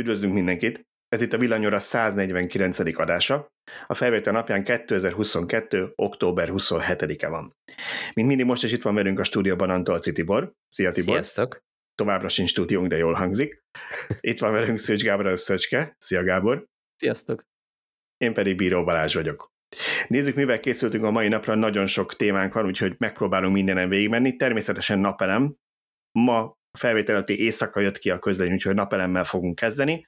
Üdvözlünk 0.00 0.34
mindenkit! 0.34 0.88
Ez 1.08 1.20
itt 1.22 1.32
a 1.32 1.38
Villanyóra 1.38 1.78
149. 1.78 2.78
adása. 2.78 3.52
A 3.86 3.94
felvétel 3.94 4.32
napján 4.32 4.64
2022. 4.64 5.92
október 5.94 6.48
27-e 6.52 7.28
van. 7.28 7.56
Mint 8.14 8.28
mindig 8.28 8.46
most 8.46 8.64
is 8.64 8.72
itt 8.72 8.82
van 8.82 8.94
velünk 8.94 9.18
a 9.18 9.24
stúdióban 9.24 9.70
Antolci 9.70 10.12
Tibor. 10.12 10.52
Szia 10.68 10.90
Tibor! 10.90 11.14
Sziasztok! 11.14 11.58
Továbbra 11.94 12.28
sincs 12.28 12.50
stúdiónk, 12.50 12.88
de 12.88 12.96
jól 12.96 13.12
hangzik. 13.12 13.62
Itt 14.20 14.38
van 14.38 14.52
velünk 14.52 14.78
Szőcs 14.78 15.02
Gábor 15.02 15.26
a 15.26 15.36
Szöcske. 15.36 15.94
Szia 15.98 16.22
Gábor! 16.22 16.66
Sziasztok! 16.96 17.44
Én 18.16 18.34
pedig 18.34 18.56
Bíró 18.56 18.84
Balázs 18.84 19.14
vagyok. 19.14 19.52
Nézzük, 20.06 20.34
mivel 20.34 20.60
készültünk 20.60 21.04
a 21.04 21.10
mai 21.10 21.28
napra, 21.28 21.54
nagyon 21.54 21.86
sok 21.86 22.16
témánk 22.16 22.54
van, 22.54 22.66
úgyhogy 22.66 22.94
megpróbálunk 22.98 23.54
mindenen 23.54 23.88
végigmenni. 23.88 24.36
Természetesen 24.36 24.98
napelem. 24.98 25.56
Ma 26.18 26.58
felvétel 26.78 27.14
előtti 27.14 27.40
éjszaka 27.40 27.80
jött 27.80 27.98
ki 27.98 28.10
a 28.10 28.18
közlemény, 28.18 28.54
úgyhogy 28.54 28.74
napelemmel 28.74 29.24
fogunk 29.24 29.54
kezdeni. 29.54 30.06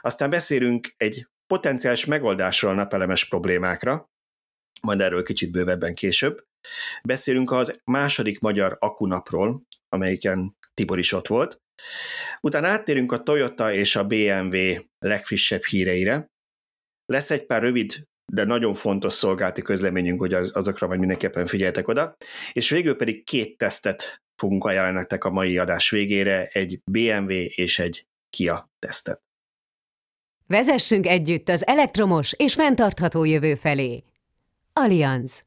Aztán 0.00 0.30
beszélünk 0.30 0.94
egy 0.96 1.26
potenciális 1.46 2.04
megoldásról 2.04 2.70
a 2.70 2.74
napelemes 2.74 3.28
problémákra, 3.28 4.10
majd 4.82 5.00
erről 5.00 5.22
kicsit 5.22 5.50
bővebben 5.50 5.94
később. 5.94 6.44
Beszélünk 7.02 7.50
az 7.50 7.80
második 7.84 8.40
magyar 8.40 8.76
akunapról, 8.80 9.62
amelyiken 9.88 10.56
Tibor 10.74 10.98
is 10.98 11.12
ott 11.12 11.26
volt. 11.26 11.60
Utána 12.40 12.66
áttérünk 12.66 13.12
a 13.12 13.22
Toyota 13.22 13.72
és 13.72 13.96
a 13.96 14.06
BMW 14.06 14.56
legfrissebb 14.98 15.62
híreire. 15.62 16.26
Lesz 17.06 17.30
egy 17.30 17.46
pár 17.46 17.62
rövid, 17.62 18.02
de 18.32 18.44
nagyon 18.44 18.74
fontos 18.74 19.12
szolgálati 19.12 19.62
közleményünk, 19.62 20.20
hogy 20.20 20.34
azokra 20.34 20.86
majd 20.86 20.98
mindenképpen 20.98 21.46
figyeltek 21.46 21.88
oda. 21.88 22.16
És 22.52 22.70
végül 22.70 22.96
pedig 22.96 23.24
két 23.24 23.56
tesztet 23.56 24.22
fogunk 24.38 24.64
ajánlani 24.64 24.96
nektek 24.96 25.24
a 25.24 25.30
mai 25.30 25.58
adás 25.58 25.90
végére, 25.90 26.46
egy 26.46 26.80
BMW 26.84 27.30
és 27.32 27.78
egy 27.78 28.06
Kia 28.30 28.70
tesztet. 28.78 29.22
Vezessünk 30.46 31.06
együtt 31.06 31.48
az 31.48 31.66
elektromos 31.66 32.32
és 32.32 32.54
fenntartható 32.54 33.24
jövő 33.24 33.54
felé. 33.54 34.04
Allianz. 34.72 35.46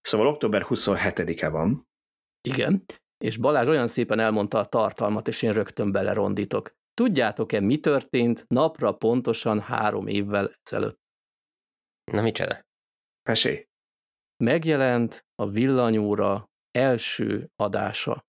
Szóval 0.00 0.26
október 0.26 0.66
27-e 0.68 1.48
van. 1.48 1.88
Igen, 2.48 2.84
és 3.18 3.36
Balázs 3.36 3.68
olyan 3.68 3.86
szépen 3.86 4.18
elmondta 4.18 4.58
a 4.58 4.64
tartalmat, 4.64 5.28
és 5.28 5.42
én 5.42 5.52
rögtön 5.52 5.92
belerondítok. 5.92 6.74
Tudjátok-e, 6.94 7.60
mi 7.60 7.78
történt 7.78 8.44
napra 8.48 8.92
pontosan 8.92 9.60
három 9.60 10.06
évvel 10.06 10.52
ezelőtt? 10.62 11.00
Na, 12.12 12.22
micsoda? 12.22 12.60
Mesélj. 13.28 13.66
Megjelent 14.44 15.26
a 15.34 15.48
villanyóra 15.48 16.50
első 16.76 17.50
adása. 17.56 18.26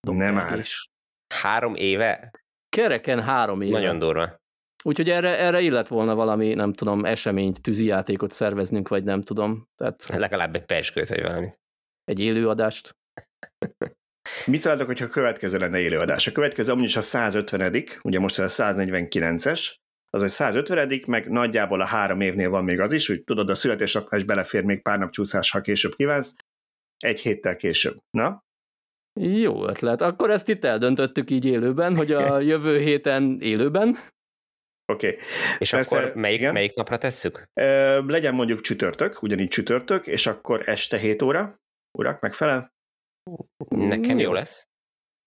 Nem 0.00 0.34
már. 0.34 0.64
Három 1.34 1.74
éve? 1.74 2.30
Kereken 2.68 3.22
három 3.22 3.60
éve. 3.60 3.78
Nagyon 3.78 3.98
durva. 3.98 4.44
Úgyhogy 4.84 5.10
erre, 5.10 5.38
erre 5.38 5.60
illet 5.60 5.88
volna 5.88 6.14
valami, 6.14 6.54
nem 6.54 6.72
tudom, 6.72 7.04
eseményt, 7.04 7.62
tűzijátékot 7.62 8.30
szerveznünk, 8.30 8.88
vagy 8.88 9.04
nem 9.04 9.22
tudom. 9.22 9.68
Tehát 9.74 10.06
Legalább 10.06 10.54
egy 10.54 10.64
perskőt, 10.64 11.08
vagy 11.08 11.22
valami. 11.22 11.48
Egy 12.04 12.20
élőadást. 12.20 12.96
Mit 14.46 14.60
szóltok, 14.60 14.86
hogyha 14.86 15.04
a 15.04 15.08
következő 15.08 15.58
lenne 15.58 15.78
élőadás? 15.78 16.26
A 16.26 16.32
következő 16.32 16.72
amúgy 16.72 16.84
is 16.84 16.96
a 16.96 17.00
150 17.00 17.84
ugye 18.02 18.18
most 18.18 18.38
ez 18.38 18.58
a 18.58 18.64
149-es, 18.64 19.74
az 20.10 20.22
egy 20.22 20.30
150 20.30 21.02
meg 21.06 21.30
nagyjából 21.30 21.80
a 21.80 21.84
három 21.84 22.20
évnél 22.20 22.50
van 22.50 22.64
még 22.64 22.80
az 22.80 22.92
is, 22.92 23.08
úgy 23.08 23.24
tudod, 23.24 23.50
a 23.50 23.54
születésnapnál 23.54 24.20
is 24.20 24.26
belefér 24.26 24.62
még 24.62 24.82
pár 24.82 24.98
nap 24.98 25.10
csúszás, 25.10 25.50
ha 25.50 25.60
később 25.60 25.94
kívánsz, 25.94 26.34
egy 27.06 27.20
héttel 27.20 27.56
később. 27.56 27.96
Na? 28.10 28.44
Jó 29.20 29.68
ötlet. 29.68 30.00
Akkor 30.00 30.30
ezt 30.30 30.48
itt 30.48 30.64
eldöntöttük 30.64 31.30
így 31.30 31.44
élőben, 31.44 31.96
hogy 31.96 32.12
a 32.12 32.40
jövő 32.50 32.78
héten 32.78 33.38
élőben. 33.40 33.88
Oké. 34.92 35.08
Okay. 35.08 35.20
És 35.58 35.70
Persze, 35.70 35.98
akkor 35.98 36.14
melyik, 36.14 36.38
igen. 36.38 36.52
melyik 36.52 36.74
napra 36.74 36.98
tesszük? 36.98 37.48
Ö, 37.60 38.00
legyen 38.06 38.34
mondjuk 38.34 38.60
csütörtök, 38.60 39.22
ugyanígy 39.22 39.48
csütörtök, 39.48 40.06
és 40.06 40.26
akkor 40.26 40.68
este 40.68 40.98
7 40.98 41.22
óra. 41.22 41.60
Urak, 41.98 42.20
megfelel? 42.20 42.74
Nekem 43.68 44.18
jó 44.18 44.32
lesz. 44.32 44.66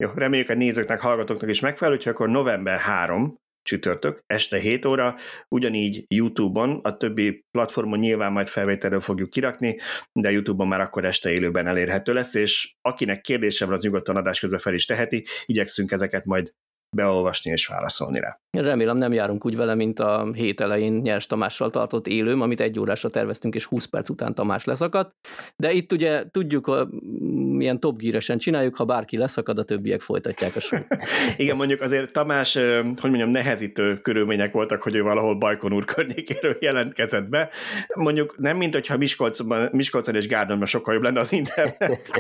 Jó, 0.04 0.12
reméljük 0.16 0.50
a 0.50 0.54
nézőknek, 0.54 1.00
hallgatóknak 1.00 1.50
is 1.50 1.60
megfelel, 1.60 1.94
úgyhogy 1.94 2.14
akkor 2.14 2.30
november 2.30 2.80
3, 2.80 3.38
csütörtök, 3.62 4.24
este 4.26 4.60
7 4.60 4.86
óra, 4.86 5.16
ugyanígy 5.48 6.06
YouTube-on, 6.08 6.80
a 6.84 6.98
többi 6.98 7.46
platformon 7.52 8.00
nyilván 8.00 8.32
majd 8.32 8.48
felvételről 8.48 9.00
fogjuk 9.00 9.30
kirakni, 9.30 9.80
de 10.12 10.32
YouTube-on 10.32 10.68
már 10.68 10.82
akkor 10.82 11.06
este 11.06 11.32
élőben 11.32 11.68
elérhető 11.68 12.14
lesz, 12.14 12.34
és 12.34 12.74
akinek 12.82 13.22
kérdése 13.22 13.66
van, 13.66 13.74
az 13.74 13.84
nyugodtan 13.84 14.16
adás 14.16 14.40
közben 14.40 14.60
fel 14.60 14.74
is 14.74 14.86
teheti, 14.86 15.26
igyekszünk 15.46 15.92
ezeket 15.92 16.26
majd 16.26 16.54
beolvasni 16.96 17.52
és 17.52 17.68
válaszolni 17.68 18.20
rá. 18.20 18.40
Remélem 18.52 18.98
nem 18.98 19.14
járunk 19.14 19.46
úgy 19.46 19.56
vele, 19.56 19.76
mint 19.76 20.00
a 20.00 20.32
hét 20.34 20.62
elején 20.62 20.94
Nyers 20.94 21.26
Tamással 21.26 21.70
tartott 21.70 22.08
élőm, 22.08 22.42
amit 22.42 22.62
egy 22.62 22.80
órásra 22.80 23.10
terveztünk, 23.10 23.56
és 23.56 23.66
20 23.66 23.86
perc 23.86 24.10
után 24.10 24.36
Tamás 24.36 24.64
leszakadt. 24.64 25.16
De 25.56 25.72
itt 25.72 25.92
ugye 25.92 26.24
tudjuk, 26.32 26.88
milyen 27.32 27.80
top 27.80 28.02
csináljuk, 28.38 28.76
ha 28.76 28.86
bárki 28.86 29.18
leszakad, 29.18 29.60
a 29.60 29.64
többiek 29.64 30.02
folytatják 30.02 30.56
a 30.56 30.60
sót. 30.60 30.86
Igen, 31.38 31.56
mondjuk 31.56 31.82
azért 31.82 32.12
Tamás, 32.12 32.54
hogy 33.00 33.10
mondjam, 33.10 33.30
nehezítő 33.30 33.98
körülmények 33.98 34.52
voltak, 34.52 34.82
hogy 34.82 34.96
ő 34.96 35.02
valahol 35.02 35.36
Bajkon 35.36 35.74
úr 35.74 35.86
környékéről 35.86 36.58
jelentkezett 36.60 37.30
be. 37.30 37.50
Mondjuk 37.94 38.38
nem, 38.38 38.58
mint 38.58 38.74
hogyha 38.74 38.98
Miskolcban, 38.98 39.70
Miskolcon 39.72 40.16
és 40.16 40.28
Gárdonban 40.28 40.68
sokkal 40.68 40.94
jobb 40.94 41.04
lenne 41.04 41.20
az 41.20 41.32
internet. 41.32 42.12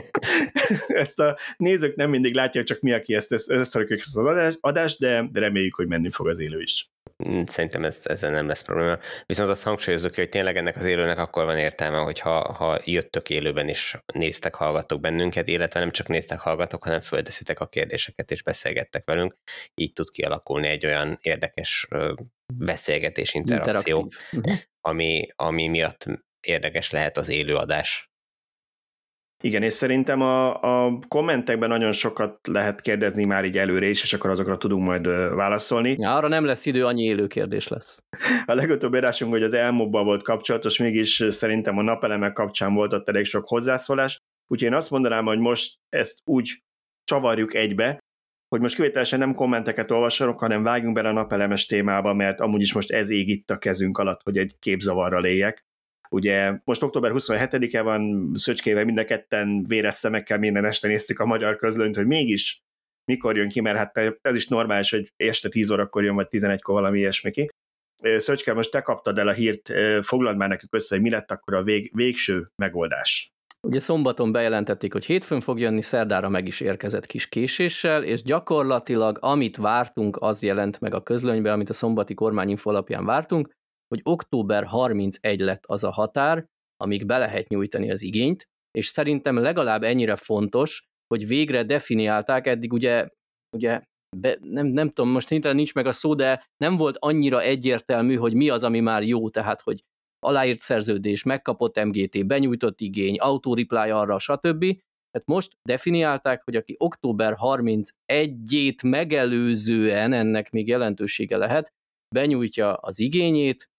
ezt 0.88 1.20
a 1.20 1.38
nézők 1.58 1.96
nem 1.96 2.10
mindig 2.10 2.34
látják, 2.34 2.66
csak 2.66 2.80
mi, 2.80 2.94
aki 2.94 3.16
ezt 3.16 3.50
összerakjuk 3.50 4.00
ezt 4.00 4.18
az 4.18 4.26
adást, 4.26 4.59
de 5.00 5.30
reméljük, 5.34 5.76
hogy 5.76 5.88
menni 5.88 6.12
fog 6.12 6.28
az 6.28 6.40
élő 6.40 6.62
is. 6.62 6.90
Mm, 7.28 7.42
szerintem 7.46 7.84
ez, 7.84 8.02
ezzel 8.04 8.32
nem 8.32 8.48
lesz 8.48 8.62
probléma. 8.62 8.98
Viszont 9.26 9.50
azt 9.50 9.64
hangsúlyozok, 9.64 10.16
hogy 10.16 10.30
tényleg 10.30 10.58
ennek 10.58 10.76
az 10.76 10.86
élőnek 10.86 11.18
akkor 11.18 11.46
van 11.46 11.58
értelme, 11.58 11.98
hogyha 11.98 12.54
ha 12.54 12.80
jöttök 12.84 13.30
élőben 13.30 13.68
és 13.68 13.98
néztek, 14.14 14.56
hallgattok 14.56 15.00
bennünket, 15.00 15.48
illetve 15.48 15.80
nem 15.80 15.92
csak 15.92 16.08
néztek, 16.08 16.40
hallgatok, 16.40 16.84
hanem 16.84 17.02
földeszitek 17.02 17.60
a 17.60 17.68
kérdéseket 17.68 18.32
és 18.32 18.44
beszélgettek 18.44 19.06
velünk. 19.06 19.36
Így 19.76 19.94
tud 19.94 20.10
kialakulni 20.10 20.68
egy 20.68 20.86
olyan 20.86 21.18
érdekes 21.22 21.88
beszélgetés, 22.54 23.34
interakció, 23.34 24.12
ami, 24.82 25.28
ami 25.36 25.68
miatt 25.68 26.06
érdekes 26.48 26.92
lehet 26.92 27.18
az 27.18 27.30
élőadás. 27.30 28.09
Igen, 29.44 29.64
és 29.64 29.74
szerintem 29.74 30.22
a, 30.22 30.62
a 30.62 31.00
kommentekben 31.08 31.70
nagyon 31.70 31.92
sokat 31.92 32.40
lehet 32.48 32.82
kérdezni 32.82 33.26
már 33.26 33.46
így 33.46 33.58
előre 33.58 33.86
is, 33.86 34.04
és 34.04 34.14
akkor 34.14 34.30
azokra 34.30 34.58
tudunk 34.58 34.84
majd 34.84 35.08
válaszolni. 35.36 35.96
Ja, 35.98 36.16
arra 36.16 36.28
nem 36.28 36.46
lesz 36.46 36.66
idő, 36.66 36.86
annyi 36.86 37.04
élő 37.04 37.28
kérdés 37.28 37.68
lesz. 37.68 38.04
A 38.46 38.54
legutóbb 38.54 38.96
írásunk, 38.96 39.32
hogy 39.32 39.44
az 39.44 39.54
elmobban 39.54 40.06
volt 40.06 40.24
kapcsolatos, 40.24 40.78
mégis 40.78 41.24
szerintem 41.30 41.78
a 41.78 41.82
napelemek 41.82 42.34
kapcsán 42.34 42.74
volt 42.74 42.94
ott 42.94 43.10
elég 43.10 43.26
sok 43.26 43.48
hozzászólás, 43.48 44.18
úgyhogy 44.48 44.70
én 44.70 44.76
azt 44.76 44.90
mondanám, 44.90 45.26
hogy 45.26 45.40
most 45.40 45.76
ezt 45.90 46.20
úgy 46.24 46.64
csavarjuk 47.04 47.54
egybe, 47.54 48.00
hogy 48.48 48.62
most 48.62 48.76
kivételesen 48.76 49.20
nem 49.20 49.34
kommenteket 49.34 49.92
olvasok, 49.92 50.40
hanem 50.40 50.64
vágjunk 50.64 50.96
bele 50.96 51.10
a 51.10 51.14
napelemes 51.14 51.66
témába, 51.66 52.14
mert 52.14 52.40
amúgy 52.40 52.62
is 52.62 52.74
most 52.74 52.92
ez 52.92 53.10
ég 53.10 53.30
itt 53.30 53.50
a 53.50 53.58
kezünk 53.58 53.98
alatt, 53.98 54.22
hogy 54.24 54.38
egy 54.38 54.56
képzavarral 54.60 55.26
éljek. 55.26 55.68
Ugye 56.16 56.60
most 56.64 56.84
október 56.84 57.12
27-e 57.14 57.82
van, 57.82 58.32
Szöcskével 58.34 58.86
mind 58.86 58.98
a 58.98 59.06
ketten 59.06 59.64
véres 59.68 59.94
szemekkel 59.94 60.38
minden 60.38 60.66
este 60.66 60.88
néztük 60.88 61.20
a 61.20 61.26
magyar 61.26 61.56
közlönyt, 61.56 61.96
hogy 61.96 62.06
mégis 62.06 62.60
mikor 63.12 63.38
jön 63.38 63.50
ki, 63.50 63.62
mert 63.62 63.78
hát 63.78 64.18
ez 64.22 64.36
is 64.36 64.48
normális, 64.48 64.90
hogy 64.90 65.12
este 65.16 65.50
10 65.50 65.70
órakor 65.70 66.04
jön, 66.04 66.16
vagy 66.16 66.28
11-kor 66.30 66.74
valami 66.76 67.00
ilyesmi 67.00 67.32
ki. 67.32 67.48
Szöcske, 68.18 68.54
most 68.54 68.72
te 68.72 68.82
kaptad 68.82 69.18
el 69.18 69.28
a 69.28 69.32
hírt, 69.32 69.72
foglald 70.02 70.38
már 70.38 70.50
nekünk 70.50 70.76
össze, 70.76 70.96
hogy 70.96 71.04
mi 71.04 71.10
lett 71.10 71.32
akkor 71.32 71.54
a 71.54 71.64
vég, 71.64 71.92
végső 71.96 72.52
megoldás. 72.56 73.30
Ugye 73.68 73.80
szombaton 73.80 74.32
bejelentették, 74.32 74.94
hogy 74.94 75.06
hétfőn 75.06 75.40
fog 75.40 75.60
jönni, 75.60 75.82
szerdára 75.82 76.30
meg 76.30 76.48
is 76.48 76.60
érkezett 76.60 77.06
kis 77.06 77.30
késéssel, 77.30 78.04
és 78.04 78.22
gyakorlatilag 78.24 79.18
amit 79.22 79.58
vártunk, 79.58 80.18
az 80.20 80.44
jelent 80.44 80.80
meg 80.80 80.94
a 80.94 81.04
közlönybe, 81.04 81.52
amit 81.52 81.70
a 81.70 81.74
szombati 81.74 82.14
kormányinfo 82.14 82.70
alapján 82.70 83.06
vártunk, 83.06 83.50
hogy 83.90 84.02
október 84.04 84.64
31 84.64 85.40
lett 85.40 85.66
az 85.66 85.84
a 85.84 85.92
határ, 85.92 86.46
amíg 86.78 87.06
be 87.06 87.18
lehet 87.18 87.48
nyújtani 87.48 87.92
az 87.92 88.02
igényt, 88.02 88.44
és 88.72 88.88
szerintem 88.88 89.38
legalább 89.38 89.84
ennyire 89.84 90.16
fontos, 90.16 90.84
hogy 91.08 91.28
végre 91.28 91.64
definiálták, 91.64 92.48
eddig 92.48 92.74
ugye, 92.74 93.08
ugye 93.56 93.82
be, 94.18 94.38
nem, 94.42 94.66
nem 94.66 94.90
tudom, 94.90 95.12
most 95.12 95.30
nincs 95.30 95.74
meg 95.74 95.86
a 95.86 95.92
szó, 95.92 96.14
de 96.14 96.46
nem 96.58 96.78
volt 96.78 96.98
annyira 97.00 97.42
egyértelmű, 97.42 98.16
hogy 98.16 98.34
mi 98.34 98.50
az, 98.50 98.64
ami 98.64 98.80
már 98.80 99.04
jó, 99.04 99.30
tehát, 99.30 99.62
hogy 99.62 99.84
aláírt 100.20 100.60
szerződés, 100.60 101.24
megkapott 101.24 101.84
MGT, 101.84 102.26
benyújtott 102.26 102.82
igény, 102.82 103.18
autoreply 103.18 103.76
arra, 103.76 104.20
stb. 104.20 104.60
Tehát 105.12 105.28
most 105.28 105.52
definiálták, 105.70 106.44
hogy 106.44 106.56
aki 106.56 106.76
október 106.78 107.36
31-ét 107.38 108.84
megelőzően, 108.84 110.14
ennek 110.14 110.52
még 110.52 110.68
jelentősége 110.68 111.38
lehet, 111.38 111.72
benyújtja 112.16 112.74
az 112.74 113.00
igényét, 113.00 113.70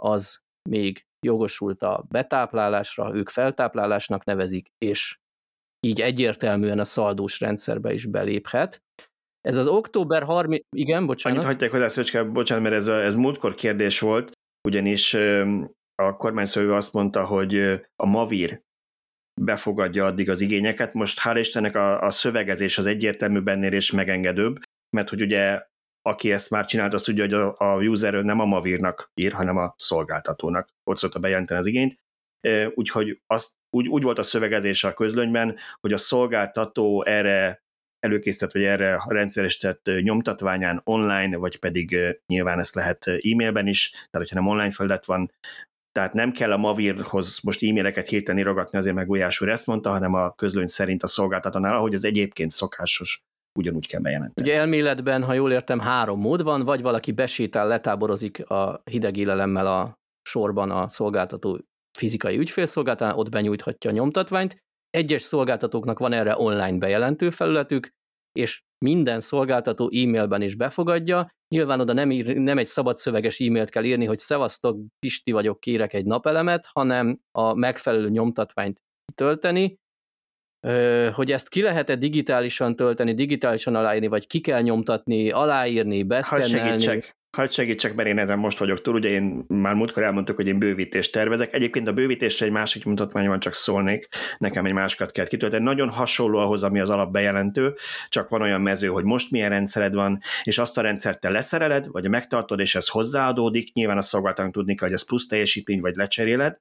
az 0.00 0.38
még 0.68 1.04
jogosult 1.26 1.82
a 1.82 2.04
betáplálásra, 2.08 3.14
ők 3.14 3.28
feltáplálásnak 3.28 4.24
nevezik, 4.24 4.68
és 4.78 5.18
így 5.86 6.00
egyértelműen 6.00 6.78
a 6.78 6.84
szaldós 6.84 7.40
rendszerbe 7.40 7.92
is 7.92 8.06
beléphet. 8.06 8.82
Ez 9.40 9.56
az 9.56 9.66
október 9.66 10.22
30... 10.22 10.64
Igen, 10.76 11.06
bocsánat. 11.06 11.38
Annyit 11.38 11.50
hagyják 11.50 11.70
hozzá, 11.70 11.88
Szöcske, 11.88 12.24
bocsánat, 12.24 12.62
mert 12.62 12.74
ez, 12.74 12.86
a, 12.86 13.02
ez 13.02 13.14
múltkor 13.14 13.54
kérdés 13.54 14.00
volt, 14.00 14.32
ugyanis 14.68 15.14
a 15.94 16.16
kormányszövő 16.16 16.72
azt 16.72 16.92
mondta, 16.92 17.26
hogy 17.26 17.56
a 17.96 18.06
Mavir 18.06 18.62
befogadja 19.40 20.04
addig 20.04 20.30
az 20.30 20.40
igényeket. 20.40 20.94
Most 20.94 21.20
hál' 21.24 21.36
Istennek 21.38 21.76
a, 21.76 22.02
a 22.02 22.10
szövegezés 22.10 22.78
az 22.78 22.86
egyértelmű 22.86 23.40
bennél 23.40 23.72
és 23.72 23.90
megengedőbb, 23.90 24.58
mert 24.96 25.08
hogy 25.08 25.22
ugye 25.22 25.62
aki 26.02 26.32
ezt 26.32 26.50
már 26.50 26.64
csinált, 26.64 26.94
azt 26.94 27.04
tudja, 27.04 27.22
hogy 27.22 27.34
a, 27.34 27.54
a 27.58 27.82
user 27.82 28.14
nem 28.14 28.40
a 28.40 28.44
Mavirnak 28.44 29.10
ír, 29.14 29.32
hanem 29.32 29.56
a 29.56 29.74
szolgáltatónak. 29.76 30.68
Ott 30.90 30.96
szokta 30.96 31.18
bejelenteni 31.18 31.60
az 31.60 31.66
igényt. 31.66 31.98
Úgyhogy 32.74 33.20
azt, 33.26 33.52
úgy, 33.70 33.88
úgy 33.88 34.02
volt 34.02 34.18
a 34.18 34.22
szövegezés 34.22 34.84
a 34.84 34.94
közlönyben, 34.94 35.56
hogy 35.80 35.92
a 35.92 35.98
szolgáltató 35.98 37.04
erre 37.04 37.62
előkészített, 37.98 38.52
vagy 38.52 38.64
erre 38.64 39.02
rendszeresített 39.06 39.90
nyomtatványán 40.00 40.80
online, 40.84 41.36
vagy 41.36 41.58
pedig 41.58 41.96
nyilván 42.26 42.58
ezt 42.58 42.74
lehet 42.74 43.06
e-mailben 43.06 43.66
is, 43.66 43.90
tehát 43.90 44.28
hogyha 44.28 44.34
nem 44.34 44.46
online 44.46 44.70
felület 44.70 45.04
van, 45.04 45.32
tehát 45.92 46.12
nem 46.12 46.32
kell 46.32 46.52
a 46.52 46.56
Mavirhoz 46.56 47.40
most 47.40 47.62
e-maileket 47.62 48.08
hirtelen 48.08 48.44
ragadni, 48.44 48.78
azért 48.78 48.94
meg 48.94 49.06
Gulyás 49.06 49.40
ezt 49.40 49.66
mondta, 49.66 49.90
hanem 49.90 50.14
a 50.14 50.34
közlöny 50.34 50.66
szerint 50.66 51.02
a 51.02 51.06
szolgáltatónál, 51.06 51.76
ahogy 51.76 51.94
ez 51.94 52.04
egyébként 52.04 52.50
szokásos, 52.50 53.22
ugyanúgy 53.58 53.86
kell 53.86 54.00
bejelenteni. 54.00 54.48
Ugye 54.48 54.58
elméletben, 54.58 55.22
ha 55.22 55.32
jól 55.32 55.52
értem, 55.52 55.78
három 55.78 56.20
mód 56.20 56.42
van, 56.42 56.64
vagy 56.64 56.82
valaki 56.82 57.12
besétál, 57.12 57.66
letáborozik 57.66 58.50
a 58.50 58.82
hideg 58.90 59.16
élelemmel 59.16 59.66
a 59.66 59.98
sorban 60.28 60.70
a 60.70 60.88
szolgáltató 60.88 61.60
fizikai 61.98 62.38
ügyfélszolgáltatán, 62.38 63.16
ott 63.16 63.28
benyújthatja 63.28 63.90
a 63.90 63.92
nyomtatványt. 63.92 64.56
Egyes 64.90 65.22
szolgáltatóknak 65.22 65.98
van 65.98 66.12
erre 66.12 66.38
online 66.38 66.78
bejelentő 66.78 67.30
felületük, 67.30 67.90
és 68.38 68.60
minden 68.84 69.20
szolgáltató 69.20 69.84
e-mailben 69.84 70.42
is 70.42 70.54
befogadja. 70.54 71.28
Nyilván 71.54 71.80
oda 71.80 71.92
nem, 71.92 72.10
ír, 72.10 72.36
nem 72.36 72.58
egy 72.58 72.66
szabad 72.66 72.96
szöveges 72.96 73.40
e-mailt 73.40 73.70
kell 73.70 73.84
írni, 73.84 74.04
hogy 74.04 74.18
szevasztok, 74.18 74.78
Pisti 74.98 75.32
vagyok, 75.32 75.60
kérek 75.60 75.92
egy 75.92 76.04
napelemet, 76.04 76.68
hanem 76.72 77.20
a 77.38 77.54
megfelelő 77.54 78.08
nyomtatványt 78.08 78.78
tölteni, 79.14 79.76
hogy 81.12 81.32
ezt 81.32 81.48
ki 81.48 81.62
lehet-e 81.62 81.96
digitálisan 81.96 82.76
tölteni, 82.76 83.14
digitálisan 83.14 83.74
aláírni, 83.74 84.06
vagy 84.06 84.26
ki 84.26 84.40
kell 84.40 84.60
nyomtatni, 84.60 85.30
aláírni, 85.30 86.02
beszkennelni. 86.02 87.02
Hadd 87.36 87.48
segítsek, 87.48 87.94
mert 87.94 88.08
én 88.08 88.18
ezen 88.18 88.38
most 88.38 88.58
vagyok 88.58 88.80
túl, 88.80 88.94
ugye 88.94 89.08
én 89.08 89.44
már 89.48 89.74
múltkor 89.74 90.02
elmondtuk, 90.02 90.36
hogy 90.36 90.46
én 90.46 90.58
bővítést 90.58 91.12
tervezek. 91.12 91.54
Egyébként 91.54 91.88
a 91.88 91.92
bővítésre 91.92 92.46
egy 92.46 92.52
másik 92.52 92.84
mutatvány 92.84 93.28
van, 93.28 93.40
csak 93.40 93.54
szólnék, 93.54 94.08
nekem 94.38 94.64
egy 94.64 94.72
másikat 94.72 95.12
kell 95.12 95.26
kitölteni. 95.26 95.64
Nagyon 95.64 95.88
hasonló 95.88 96.38
ahhoz, 96.38 96.62
ami 96.62 96.80
az 96.80 96.90
alapbejelentő, 96.90 97.74
csak 98.08 98.28
van 98.28 98.42
olyan 98.42 98.60
mező, 98.60 98.86
hogy 98.86 99.04
most 99.04 99.30
milyen 99.30 99.48
rendszered 99.48 99.94
van, 99.94 100.20
és 100.42 100.58
azt 100.58 100.78
a 100.78 100.80
rendszert 100.80 101.20
te 101.20 101.30
leszereled, 101.30 101.86
vagy 101.90 102.08
megtartod, 102.08 102.60
és 102.60 102.74
ez 102.74 102.88
hozzáadódik. 102.88 103.72
Nyilván 103.72 103.98
a 103.98 104.02
szolgáltatónak 104.02 104.52
tudni 104.52 104.74
kell, 104.74 104.88
hogy 104.88 104.96
ez 104.96 105.06
plusz 105.06 105.26
teljesítmény, 105.26 105.80
vagy 105.80 105.94
lecseréled, 105.94 106.60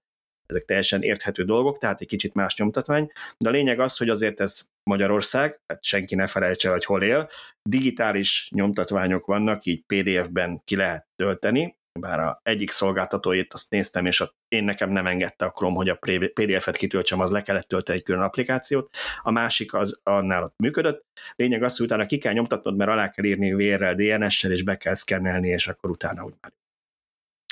ezek 0.49 0.65
teljesen 0.65 1.01
érthető 1.01 1.43
dolgok, 1.43 1.77
tehát 1.77 2.01
egy 2.01 2.07
kicsit 2.07 2.33
más 2.33 2.55
nyomtatvány, 2.55 3.11
de 3.37 3.49
a 3.49 3.51
lényeg 3.51 3.79
az, 3.79 3.97
hogy 3.97 4.09
azért 4.09 4.39
ez 4.39 4.69
Magyarország, 4.83 5.59
hát 5.67 5.83
senki 5.83 6.15
ne 6.15 6.27
felejtse, 6.27 6.69
hogy 6.69 6.85
hol 6.85 7.03
él, 7.03 7.29
digitális 7.69 8.49
nyomtatványok 8.55 9.25
vannak, 9.25 9.65
így 9.65 9.83
PDF-ben 9.85 10.61
ki 10.63 10.75
lehet 10.75 11.07
tölteni, 11.15 11.77
bár 11.99 12.19
a 12.19 12.39
egyik 12.43 12.71
szolgáltatóit 12.71 13.53
azt 13.53 13.69
néztem, 13.69 14.05
és 14.05 14.21
a, 14.21 14.31
én 14.47 14.63
nekem 14.63 14.89
nem 14.89 15.07
engedte 15.07 15.45
a 15.45 15.51
Chrome, 15.51 15.75
hogy 15.75 15.89
a 15.89 15.99
PDF-et 16.33 16.75
kitöltsem, 16.75 17.19
az 17.19 17.31
le 17.31 17.41
kellett 17.41 17.67
tölteni 17.67 17.97
egy 17.97 18.03
külön 18.03 18.21
applikációt, 18.21 18.95
a 19.21 19.31
másik 19.31 19.73
az 19.73 19.99
annál 20.03 20.43
ott 20.43 20.55
működött. 20.57 21.03
Lényeg 21.35 21.63
az, 21.63 21.77
hogy 21.77 21.85
utána 21.85 22.05
ki 22.05 22.17
kell 22.17 22.33
nyomtatnod, 22.33 22.75
mert 22.75 22.89
alá 22.89 23.09
kell 23.09 23.25
írni 23.25 23.53
VR-rel, 23.53 23.95
DNS-sel, 23.95 24.51
és 24.51 24.63
be 24.63 24.77
kell 24.77 24.93
szkennelni, 24.93 25.49
és 25.49 25.67
akkor 25.67 25.89
utána 25.89 26.23
úgy 26.23 26.33
már 26.41 26.51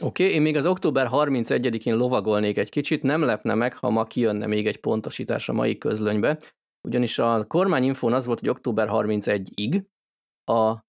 Oké, 0.04 0.24
okay, 0.24 0.36
én 0.36 0.42
még 0.42 0.56
az 0.56 0.66
október 0.66 1.08
31-én 1.12 1.96
lovagolnék 1.96 2.58
egy 2.58 2.70
kicsit, 2.70 3.04
nem 3.04 3.22
lepne 3.22 3.54
meg, 3.54 3.74
ha 3.74 3.90
ma 3.90 4.04
kijönne 4.04 4.48
még 4.48 4.68
egy 4.68 4.78
pontosítás 4.78 5.50
a 5.50 5.54
mai 5.54 5.78
közlönybe, 5.78 6.38
ugyanis 6.88 7.20
a 7.20 7.46
kormányinfón 7.48 8.14
az 8.14 8.26
volt, 8.26 8.40
hogy 8.40 8.50
október 8.50 8.88
31-ig, 8.92 9.84
a 10.46 10.86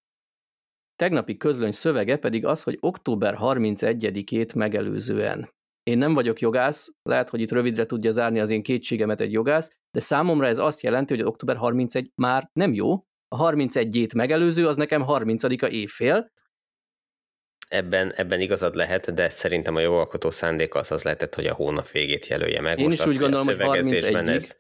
tegnapi 0.97 1.37
közlöny 1.37 1.73
szövege 1.73 2.17
pedig 2.17 2.47
az, 2.47 2.63
hogy 2.63 2.77
október 2.81 3.37
31-ét 3.41 4.55
megelőzően. 4.55 5.51
Én 5.83 5.99
nem 5.99 6.15
vagyok 6.15 6.41
jogász, 6.41 6.89
lehet, 7.03 7.29
hogy 7.29 7.41
itt 7.41 7.51
rövidre 7.51 7.87
tudja 7.87 8.11
zárni 8.11 8.41
az 8.41 8.51
én 8.51 8.63
kétségemet 8.63 9.21
egy 9.21 9.33
jogász, 9.33 9.71
de 9.91 10.01
számomra 10.01 10.47
ez 10.47 10.59
azt 10.59 10.83
jelenti, 10.83 11.15
hogy 11.15 11.25
október 11.25 11.57
31 11.57 12.11
már 12.15 12.51
nem 12.53 12.75
jó, 12.75 12.93
a 13.29 13.51
31-ét 13.51 14.15
megelőző 14.15 14.67
az 14.67 14.77
nekem 14.77 15.05
30-a 15.07 15.67
évfél, 15.67 16.31
ebben, 17.69 18.13
ebben 18.13 18.41
igazad 18.41 18.75
lehet, 18.75 19.15
de 19.15 19.29
szerintem 19.31 19.77
a 19.77 19.81
jogalkotó 19.81 20.31
szándék 20.31 20.75
az 20.75 20.93
az 20.93 21.03
lehetett, 21.03 21.35
hogy 21.35 21.47
a 21.47 21.55
hónap 21.55 21.91
végét 21.91 22.27
jelölje 22.27 22.61
meg. 22.61 22.79
Én 22.79 22.85
Most 22.85 22.97
is 22.97 23.05
az, 23.05 23.11
úgy 23.11 23.19
gondolom, 23.19 23.47
hogy 23.47 23.61
31 23.61 24.15
ez, 24.15 24.57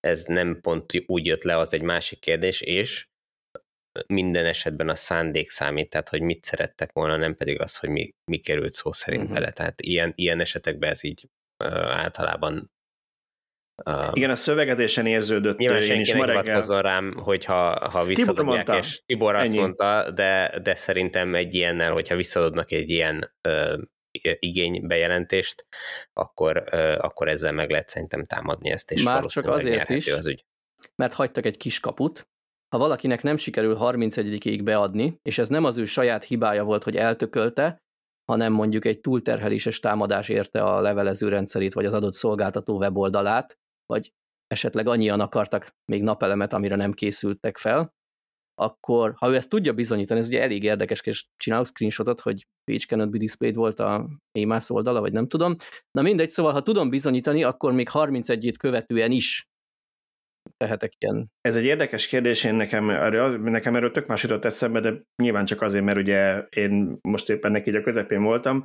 ez 0.00 0.24
nem 0.24 0.60
pont 0.60 0.92
úgy 1.06 1.26
jött 1.26 1.42
le, 1.42 1.56
az 1.56 1.74
egy 1.74 1.82
másik 1.82 2.18
kérdés, 2.18 2.60
és 2.60 3.06
minden 4.06 4.46
esetben 4.46 4.88
a 4.88 4.94
szándék 4.94 5.50
számít, 5.50 5.90
tehát 5.90 6.08
hogy 6.08 6.22
mit 6.22 6.44
szerettek 6.44 6.92
volna, 6.92 7.16
nem 7.16 7.34
pedig 7.34 7.60
az, 7.60 7.76
hogy 7.76 7.88
mi, 7.88 8.14
mi 8.30 8.38
került 8.38 8.72
szó 8.72 8.92
szerint 8.92 9.22
uh-huh. 9.22 9.38
bele. 9.38 9.52
Tehát 9.52 9.80
ilyen, 9.80 10.12
ilyen 10.14 10.40
esetekben 10.40 10.90
ez 10.90 11.04
így 11.04 11.28
általában 11.74 12.71
Igen, 14.12 14.30
a 14.30 14.34
szövegezésen 14.34 15.06
érződött. 15.06 15.58
Nyilván 15.58 15.82
én 15.82 16.00
is 16.00 16.14
ma 16.14 16.24
reggel... 16.24 16.82
rám, 16.82 17.14
hogyha 17.16 17.88
ha 17.88 18.04
visszadobják, 18.04 18.64
Tibor 18.64 18.78
és 18.78 19.02
Tibor 19.06 19.34
azt 19.34 19.46
Ennyi. 19.46 19.58
mondta, 19.58 20.10
de, 20.10 20.60
de 20.62 20.74
szerintem 20.74 21.34
egy 21.34 21.54
ilyennel, 21.54 21.92
hogyha 21.92 22.16
visszadobnak 22.16 22.70
egy 22.70 22.90
ilyen 22.90 23.34
uh, 23.48 23.78
igénybejelentést, 24.38 25.66
akkor, 26.12 26.64
uh, 26.72 26.96
akkor 26.98 27.28
ezzel 27.28 27.52
meg 27.52 27.70
lehet 27.70 27.88
szerintem 27.88 28.24
támadni 28.24 28.70
ezt, 28.70 28.90
és 28.90 29.02
Már 29.02 29.24
csak 29.24 29.46
azért 29.46 29.90
is, 29.90 30.12
az 30.12 30.26
ügy. 30.26 30.44
mert 30.94 31.14
hagytak 31.14 31.46
egy 31.46 31.56
kis 31.56 31.80
kaput, 31.80 32.26
ha 32.68 32.78
valakinek 32.78 33.22
nem 33.22 33.36
sikerül 33.36 33.76
31-ig 33.80 34.60
beadni, 34.64 35.18
és 35.22 35.38
ez 35.38 35.48
nem 35.48 35.64
az 35.64 35.78
ő 35.78 35.84
saját 35.84 36.24
hibája 36.24 36.64
volt, 36.64 36.82
hogy 36.82 36.96
eltökölte, 36.96 37.82
hanem 38.24 38.52
mondjuk 38.52 38.84
egy 38.84 39.00
túlterheléses 39.00 39.80
támadás 39.80 40.28
érte 40.28 40.62
a 40.62 40.80
levelező 40.80 41.28
rendszerét, 41.28 41.72
vagy 41.72 41.84
az 41.84 41.92
adott 41.92 42.14
szolgáltató 42.14 42.76
weboldalát, 42.76 43.58
vagy 43.92 44.12
esetleg 44.46 44.86
annyian 44.86 45.20
akartak 45.20 45.70
még 45.92 46.02
napelemet, 46.02 46.52
amire 46.52 46.76
nem 46.76 46.92
készültek 46.92 47.56
fel, 47.58 47.92
akkor 48.54 49.14
ha 49.16 49.30
ő 49.30 49.34
ezt 49.34 49.48
tudja 49.48 49.72
bizonyítani, 49.72 50.20
ez 50.20 50.26
ugye 50.26 50.42
elég 50.42 50.62
érdekes, 50.62 51.00
és 51.00 51.26
csinálok 51.36 51.66
screenshotot, 51.66 52.20
hogy 52.20 52.46
page 52.64 52.84
cannot 52.86 53.10
be 53.10 53.18
displayed 53.18 53.56
volt 53.56 53.78
a 53.78 54.08
EMAS 54.38 54.70
oldala, 54.70 55.00
vagy 55.00 55.12
nem 55.12 55.28
tudom. 55.28 55.56
Na 55.90 56.02
mindegy, 56.02 56.30
szóval 56.30 56.52
ha 56.52 56.62
tudom 56.62 56.90
bizonyítani, 56.90 57.42
akkor 57.42 57.72
még 57.72 57.88
31-ét 57.92 58.54
követően 58.58 59.10
is 59.10 59.46
tehetek 60.56 60.92
ilyen. 60.98 61.30
Ez 61.40 61.56
egy 61.56 61.64
érdekes 61.64 62.06
kérdés, 62.06 62.44
én 62.44 62.54
nekem, 62.54 62.84
nekem 63.42 63.76
erről 63.76 63.90
tök 63.90 64.06
más 64.06 64.22
jutott 64.22 64.44
eszembe, 64.44 64.80
de 64.80 65.02
nyilván 65.22 65.44
csak 65.44 65.60
azért, 65.60 65.84
mert 65.84 65.98
ugye 65.98 66.46
én 66.50 66.98
most 67.00 67.30
éppen 67.30 67.52
neki 67.52 67.76
a 67.76 67.82
közepén 67.82 68.22
voltam, 68.22 68.64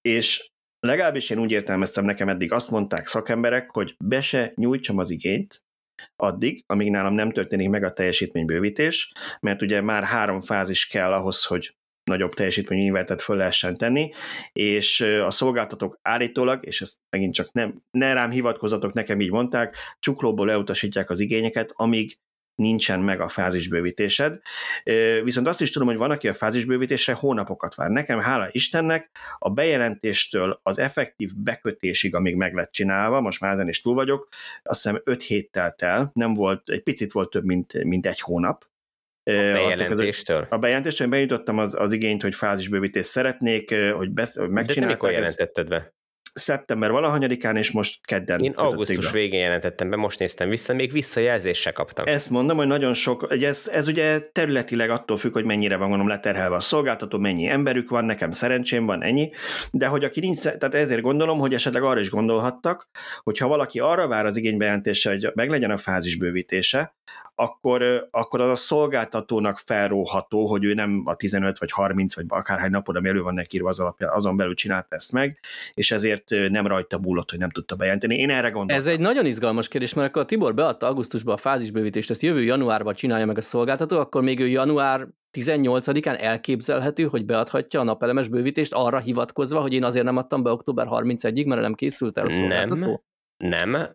és 0.00 0.52
legalábbis 0.84 1.30
én 1.30 1.38
úgy 1.38 1.50
értelmeztem, 1.50 2.04
nekem 2.04 2.28
eddig 2.28 2.52
azt 2.52 2.70
mondták 2.70 3.06
szakemberek, 3.06 3.70
hogy 3.70 3.94
be 4.04 4.20
se 4.20 4.52
nyújtsam 4.54 4.98
az 4.98 5.10
igényt, 5.10 5.62
addig, 6.16 6.64
amíg 6.66 6.90
nálam 6.90 7.14
nem 7.14 7.32
történik 7.32 7.68
meg 7.68 7.84
a 7.84 7.92
teljesítménybővítés, 7.92 9.12
mert 9.40 9.62
ugye 9.62 9.80
már 9.80 10.04
három 10.04 10.40
fázis 10.40 10.86
kell 10.86 11.12
ahhoz, 11.12 11.44
hogy 11.44 11.76
nagyobb 12.04 12.34
teljesítményűvetet 12.34 13.22
föl 13.22 13.36
lehessen 13.36 13.74
tenni, 13.74 14.10
és 14.52 15.00
a 15.00 15.30
szolgáltatók 15.30 15.98
állítólag, 16.02 16.66
és 16.66 16.80
ezt 16.80 16.96
megint 17.10 17.34
csak 17.34 17.52
nem, 17.52 17.82
ne 17.90 18.12
rám 18.12 18.30
hivatkozatok, 18.30 18.92
nekem 18.92 19.20
így 19.20 19.30
mondták, 19.30 19.76
csuklóból 19.98 20.50
elutasítják 20.50 21.10
az 21.10 21.20
igényeket, 21.20 21.72
amíg 21.74 22.18
nincsen 22.54 23.00
meg 23.00 23.20
a 23.20 23.28
fázisbővítésed. 23.28 24.40
Viszont 25.22 25.46
azt 25.46 25.60
is 25.60 25.70
tudom, 25.70 25.88
hogy 25.88 25.96
van, 25.96 26.10
aki 26.10 26.28
a 26.28 26.34
fázisbővítésre 26.34 27.12
hónapokat 27.12 27.74
vár. 27.74 27.90
Nekem, 27.90 28.18
hála 28.18 28.48
Istennek, 28.50 29.10
a 29.38 29.50
bejelentéstől 29.50 30.60
az 30.62 30.78
effektív 30.78 31.30
bekötésig, 31.36 32.14
amíg 32.14 32.34
meg 32.34 32.54
lett 32.54 32.72
csinálva, 32.72 33.20
most 33.20 33.40
már 33.40 33.52
ezen 33.52 33.68
is 33.68 33.80
túl 33.80 33.94
vagyok, 33.94 34.28
azt 34.62 34.82
hiszem 34.82 35.00
5 35.04 35.22
héttel 35.22 35.74
tel, 35.74 36.10
nem 36.14 36.34
volt, 36.34 36.70
egy 36.70 36.82
picit 36.82 37.12
volt 37.12 37.30
több, 37.30 37.44
mint, 37.44 37.84
mint 37.84 38.06
egy 38.06 38.20
hónap. 38.20 38.66
A 39.26 39.30
bejelentéstől? 39.30 40.46
A 40.50 40.58
bejelentéstől 40.58 41.08
benyújtottam 41.08 41.58
az, 41.58 41.74
az 41.74 41.92
igényt, 41.92 42.22
hogy 42.22 42.34
fázisbővítést 42.34 43.08
szeretnék, 43.08 43.74
hogy, 43.74 44.10
besz, 44.10 44.36
hogy 44.36 44.50
megcsinálták. 44.50 44.98
De 44.98 45.06
te 45.06 45.08
mikor 45.08 45.10
jelentetted 45.10 45.68
be? 45.68 45.93
Szeptember 46.34 46.90
valahanyadikán, 46.90 47.56
és 47.56 47.70
most 47.70 48.06
kedden. 48.06 48.40
Én 48.40 48.52
augusztus 48.52 49.04
be. 49.04 49.18
végén 49.18 49.40
jelentettem 49.40 49.90
be, 49.90 49.96
most 49.96 50.18
néztem 50.18 50.48
vissza, 50.48 50.74
még 50.74 50.92
visszajelzést 50.92 51.60
se 51.60 51.72
kaptam. 51.72 52.06
Ezt 52.06 52.30
mondom, 52.30 52.56
hogy 52.56 52.66
nagyon 52.66 52.94
sok, 52.94 53.20
hogy 53.20 53.44
ez, 53.44 53.68
ez 53.72 53.88
ugye 53.88 54.20
területileg 54.32 54.90
attól 54.90 55.16
függ, 55.16 55.32
hogy 55.32 55.44
mennyire 55.44 55.76
van 55.76 55.88
gondolom 55.88 56.08
leterhelve 56.08 56.56
a 56.56 56.60
szolgáltató, 56.60 57.18
mennyi 57.18 57.46
emberük 57.46 57.90
van, 57.90 58.04
nekem 58.04 58.30
szerencsém 58.30 58.86
van, 58.86 59.02
ennyi, 59.02 59.30
de 59.70 59.86
hogy 59.86 60.04
aki 60.04 60.20
nincs, 60.20 60.40
tehát 60.40 60.74
ezért 60.74 61.00
gondolom, 61.00 61.38
hogy 61.38 61.54
esetleg 61.54 61.82
arra 61.82 62.00
is 62.00 62.10
gondolhattak, 62.10 62.88
hogy 63.22 63.38
ha 63.38 63.48
valaki 63.48 63.78
arra 63.78 64.08
vár 64.08 64.26
az 64.26 64.36
igénybejelentése, 64.36 65.10
hogy 65.10 65.30
meglegyen 65.34 65.70
a 65.70 65.78
fázis 65.78 66.16
bővítése, 66.16 66.94
akkor, 67.34 68.08
akkor 68.10 68.40
az 68.40 68.50
a 68.50 68.56
szolgáltatónak 68.56 69.58
felróható, 69.58 70.46
hogy 70.46 70.64
ő 70.64 70.74
nem 70.74 71.02
a 71.04 71.14
15 71.14 71.58
vagy 71.58 71.70
30 71.70 72.14
vagy 72.14 72.24
akárhány 72.28 72.70
napod, 72.70 72.96
ami 72.96 73.08
elő 73.08 73.22
van 73.22 73.34
neki 73.34 73.58
az 73.58 73.80
alapján, 73.80 74.10
azon 74.10 74.36
belül 74.36 74.54
csinált 74.54 74.86
ezt 74.88 75.12
meg, 75.12 75.38
és 75.74 75.90
ezért 75.90 76.30
nem 76.48 76.66
rajta 76.66 76.98
múlott, 76.98 77.30
hogy 77.30 77.38
nem 77.38 77.50
tudta 77.50 77.74
bejelenteni. 77.74 78.14
Én 78.14 78.30
erre 78.30 78.50
gondoltam. 78.50 78.76
Ez 78.76 78.86
egy 78.86 79.00
nagyon 79.00 79.26
izgalmas 79.26 79.68
kérdés, 79.68 79.94
mert 79.94 80.08
akkor 80.08 80.22
a 80.22 80.24
Tibor 80.24 80.54
beadta 80.54 80.86
augusztusban 80.86 81.34
a 81.34 81.38
fázisbővítést, 81.38 82.10
ezt 82.10 82.22
jövő 82.22 82.42
januárban 82.42 82.94
csinálja 82.94 83.26
meg 83.26 83.38
a 83.38 83.42
szolgáltató, 83.42 83.98
akkor 83.98 84.22
még 84.22 84.40
ő 84.40 84.48
január 84.48 85.08
18-án 85.32 86.20
elképzelhető, 86.20 87.04
hogy 87.04 87.24
beadhatja 87.24 87.80
a 87.80 87.84
napelemes 87.84 88.28
bővítést 88.28 88.72
arra 88.72 88.98
hivatkozva, 88.98 89.60
hogy 89.60 89.72
én 89.72 89.84
azért 89.84 90.04
nem 90.04 90.16
adtam 90.16 90.42
be 90.42 90.50
október 90.50 90.86
31-ig, 90.90 91.46
mert 91.46 91.60
nem 91.60 91.74
készült 91.74 92.18
el 92.18 92.26
a 92.26 92.30
szolgáltató? 92.30 92.80
Nem, 92.80 93.00
nem, 93.36 93.94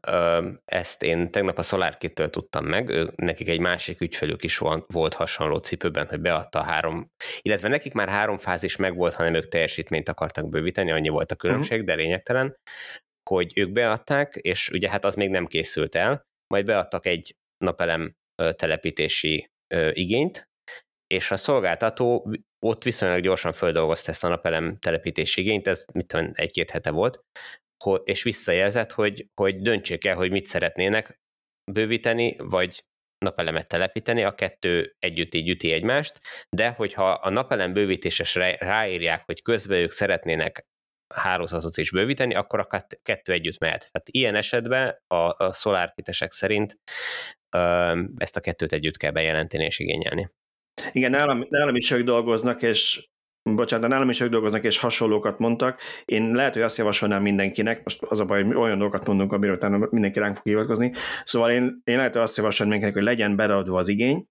ezt 0.65 1.03
én 1.03 1.31
tegnap 1.31 1.57
a 1.57 1.61
SolarKit-től 1.61 2.29
tudtam 2.29 2.65
meg, 2.65 2.89
ő, 2.89 3.09
nekik 3.15 3.49
egy 3.49 3.59
másik 3.59 4.01
ügyfelük 4.01 4.43
is 4.43 4.57
volt 4.87 5.13
hasonló 5.13 5.57
cipőben, 5.57 6.07
hogy 6.07 6.19
beadta 6.19 6.59
a 6.59 6.63
három, 6.63 7.11
illetve 7.41 7.67
nekik 7.67 7.93
már 7.93 8.09
három 8.09 8.37
fázis 8.37 8.75
meg 8.75 8.95
volt, 8.95 9.13
hanem 9.13 9.33
ők 9.33 9.47
teljesítményt 9.47 10.09
akartak 10.09 10.49
bővíteni, 10.49 10.91
annyi 10.91 11.09
volt 11.09 11.31
a 11.31 11.35
különbség, 11.35 11.79
uh-huh. 11.79 11.95
de 11.95 12.01
lényegtelen, 12.01 12.55
hogy 13.29 13.51
ők 13.55 13.71
beadták, 13.71 14.35
és 14.35 14.69
ugye 14.69 14.89
hát 14.89 15.05
az 15.05 15.15
még 15.15 15.29
nem 15.29 15.45
készült 15.45 15.95
el, 15.95 16.21
majd 16.53 16.65
beadtak 16.65 17.05
egy 17.05 17.35
napelem 17.57 18.15
telepítési 18.55 19.51
igényt, 19.91 20.47
és 21.07 21.31
a 21.31 21.37
szolgáltató 21.37 22.31
ott 22.65 22.83
viszonylag 22.83 23.21
gyorsan 23.21 23.53
földolgozta 23.53 24.11
ezt 24.11 24.23
a 24.23 24.27
napelem 24.27 24.77
telepítési 24.77 25.41
igényt, 25.41 25.67
ez 25.67 25.85
mit 25.93 26.07
tudom, 26.07 26.31
egy-két 26.33 26.69
hete 26.69 26.91
volt, 26.91 27.23
és 28.03 28.23
visszajelzett, 28.23 28.91
hogy, 28.91 29.27
hogy 29.33 29.61
döntsék 29.61 30.05
el, 30.05 30.15
hogy 30.15 30.31
mit 30.31 30.45
szeretnének 30.45 31.19
bővíteni, 31.71 32.35
vagy 32.37 32.83
napelemet 33.25 33.67
telepíteni, 33.67 34.23
a 34.23 34.35
kettő 34.35 34.95
együtt 34.99 35.33
így 35.33 35.49
üti 35.49 35.71
egymást, 35.71 36.19
de 36.49 36.69
hogyha 36.69 37.09
a 37.11 37.29
napelem 37.29 37.73
bővítéses 37.73 38.35
ráírják, 38.35 39.25
hogy 39.25 39.41
közben 39.41 39.79
ők 39.79 39.91
szeretnének 39.91 40.67
hálózatot 41.13 41.77
is 41.77 41.91
bővíteni, 41.91 42.35
akkor 42.35 42.59
a 42.59 42.87
kettő 43.01 43.31
együtt 43.33 43.59
mehet. 43.59 43.91
Tehát 43.91 44.09
ilyen 44.09 44.35
esetben 44.35 45.01
a, 45.07 45.43
a 45.43 45.51
szolárkitesek 45.51 46.31
szerint 46.31 46.79
ezt 48.17 48.35
a 48.35 48.39
kettőt 48.41 48.73
együtt 48.73 48.97
kell 48.97 49.11
bejelenteni 49.11 49.63
és 49.63 49.79
igényelni. 49.79 50.29
Igen, 50.91 51.11
nálam, 51.11 51.45
nálam 51.49 51.75
is 51.75 51.91
ők 51.91 52.03
dolgoznak, 52.03 52.61
és 52.61 53.07
bocsánat, 53.55 53.87
de 53.87 53.93
nálam 53.93 54.09
is 54.09 54.19
ők 54.19 54.29
dolgoznak, 54.29 54.63
és 54.63 54.77
hasonlókat 54.77 55.39
mondtak. 55.39 55.79
Én 56.05 56.31
lehet, 56.31 56.53
hogy 56.53 56.61
azt 56.61 56.77
javasolnám 56.77 57.21
mindenkinek, 57.21 57.83
most 57.83 58.01
az 58.01 58.19
a 58.19 58.25
baj, 58.25 58.43
hogy 58.43 58.55
olyan 58.55 58.77
dolgokat 58.77 59.07
mondunk, 59.07 59.33
amiről 59.33 59.55
utána 59.55 59.87
mindenki 59.89 60.19
ránk 60.19 60.35
fog 60.35 60.45
hivatkozni, 60.45 60.93
szóval 61.23 61.51
én, 61.51 61.81
én 61.83 61.97
lehet, 61.97 62.13
hogy 62.13 62.21
azt 62.21 62.37
javasolnám 62.37 62.77
mindenkinek, 62.77 63.05
hogy 63.05 63.15
legyen 63.15 63.35
beadva 63.35 63.77
az 63.77 63.87
igény, 63.87 64.25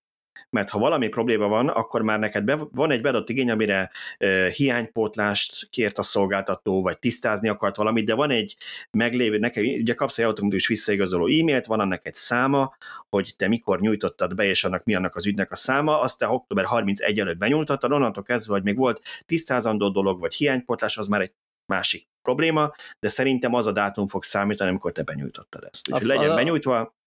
mert 0.50 0.70
ha 0.70 0.78
valami 0.78 1.08
probléma 1.08 1.48
van, 1.48 1.68
akkor 1.68 2.02
már 2.02 2.18
neked 2.18 2.44
be, 2.44 2.58
van 2.70 2.90
egy 2.90 3.00
beadott 3.00 3.28
igény, 3.28 3.50
amire 3.50 3.90
e, 4.18 4.48
hiánypótlást 4.48 5.68
kért 5.70 5.98
a 5.98 6.02
szolgáltató, 6.02 6.82
vagy 6.82 6.98
tisztázni 6.98 7.48
akart 7.48 7.76
valamit, 7.76 8.04
de 8.04 8.14
van 8.14 8.30
egy 8.30 8.56
meglévő, 8.90 9.38
neked 9.38 9.64
ugye 9.64 9.94
kapsz 9.94 10.18
egy 10.18 10.24
automatikus 10.24 10.66
visszaigazoló 10.66 11.26
e-mailt, 11.26 11.66
van 11.66 11.80
annak 11.80 12.06
egy 12.06 12.14
száma, 12.14 12.76
hogy 13.08 13.32
te 13.36 13.48
mikor 13.48 13.80
nyújtottad 13.80 14.34
be, 14.34 14.44
és 14.44 14.64
annak 14.64 14.84
mi 14.84 14.94
annak 14.94 15.16
az 15.16 15.26
ügynek 15.26 15.50
a 15.50 15.56
száma, 15.56 16.00
azt 16.00 16.18
te 16.18 16.28
október 16.28 16.64
31 16.64 17.20
előtt 17.20 17.38
benyújtottad, 17.38 17.92
onnantól 17.92 18.22
kezdve, 18.22 18.52
hogy 18.52 18.62
még 18.62 18.76
volt 18.76 19.00
tisztázandó 19.26 19.88
dolog, 19.88 20.20
vagy 20.20 20.34
hiánypótlás, 20.34 20.98
az 20.98 21.08
már 21.08 21.20
egy 21.20 21.32
másik 21.72 22.08
probléma, 22.22 22.72
de 23.00 23.08
szerintem 23.08 23.54
az 23.54 23.66
a 23.66 23.72
dátum 23.72 24.06
fog 24.06 24.22
számítani, 24.22 24.70
amikor 24.70 24.92
te 24.92 25.02
benyújtottad 25.02 25.68
ezt. 25.70 25.92
Úgyhogy 25.92 26.06
legyen 26.06 26.34
benyújtva, 26.34 26.97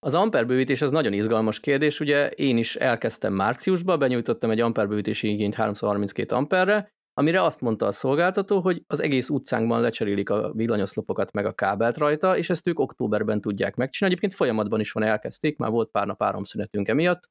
az 0.00 0.14
amperbővítés 0.14 0.82
az 0.82 0.90
nagyon 0.90 1.12
izgalmas 1.12 1.60
kérdés, 1.60 2.00
ugye 2.00 2.28
én 2.28 2.56
is 2.56 2.76
elkezdtem 2.76 3.32
márciusban, 3.32 3.98
benyújtottam 3.98 4.50
egy 4.50 4.60
amperbővítési 4.60 5.28
igényt 5.28 5.54
332 5.54 6.34
amperre, 6.34 6.92
amire 7.14 7.42
azt 7.42 7.60
mondta 7.60 7.86
a 7.86 7.92
szolgáltató, 7.92 8.60
hogy 8.60 8.82
az 8.86 9.00
egész 9.00 9.28
utcánkban 9.28 9.80
lecserélik 9.80 10.30
a 10.30 10.52
villanyoszlopokat 10.52 11.32
meg 11.32 11.46
a 11.46 11.52
kábelt 11.52 11.96
rajta, 11.96 12.36
és 12.36 12.50
ezt 12.50 12.66
ők 12.66 12.78
októberben 12.78 13.40
tudják 13.40 13.76
megcsinálni. 13.76 14.16
Egyébként 14.16 14.40
folyamatban 14.40 14.80
is 14.80 14.92
van 14.92 15.02
elkezdték, 15.02 15.56
már 15.56 15.70
volt 15.70 15.90
pár 15.90 16.06
nap 16.06 16.22
áramszünetünk 16.22 16.88
emiatt, 16.88 17.28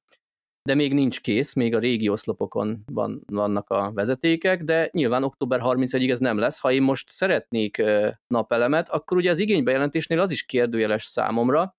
de 0.64 0.76
még 0.76 0.94
nincs 0.94 1.22
kész, 1.22 1.54
még 1.54 1.76
a 1.76 1.80
régi 1.80 2.10
oszlopokon 2.10 2.84
van, 2.92 3.24
vannak 3.28 3.70
a 3.70 3.92
vezetékek, 3.94 4.64
de 4.64 4.90
nyilván 4.92 5.24
október 5.24 5.60
31-ig 5.64 6.12
ez 6.12 6.20
nem 6.20 6.38
lesz. 6.38 6.60
Ha 6.60 6.72
én 6.72 6.82
most 6.82 7.10
szeretnék 7.10 7.84
napelemet, 8.28 8.90
akkor 8.90 9.18
ugye 9.18 9.30
az 9.30 9.40
igénybejelentésnél 9.40 10.20
az 10.20 10.32
is 10.32 10.46
kérdőjeles 10.46 11.04
számomra, 11.04 11.78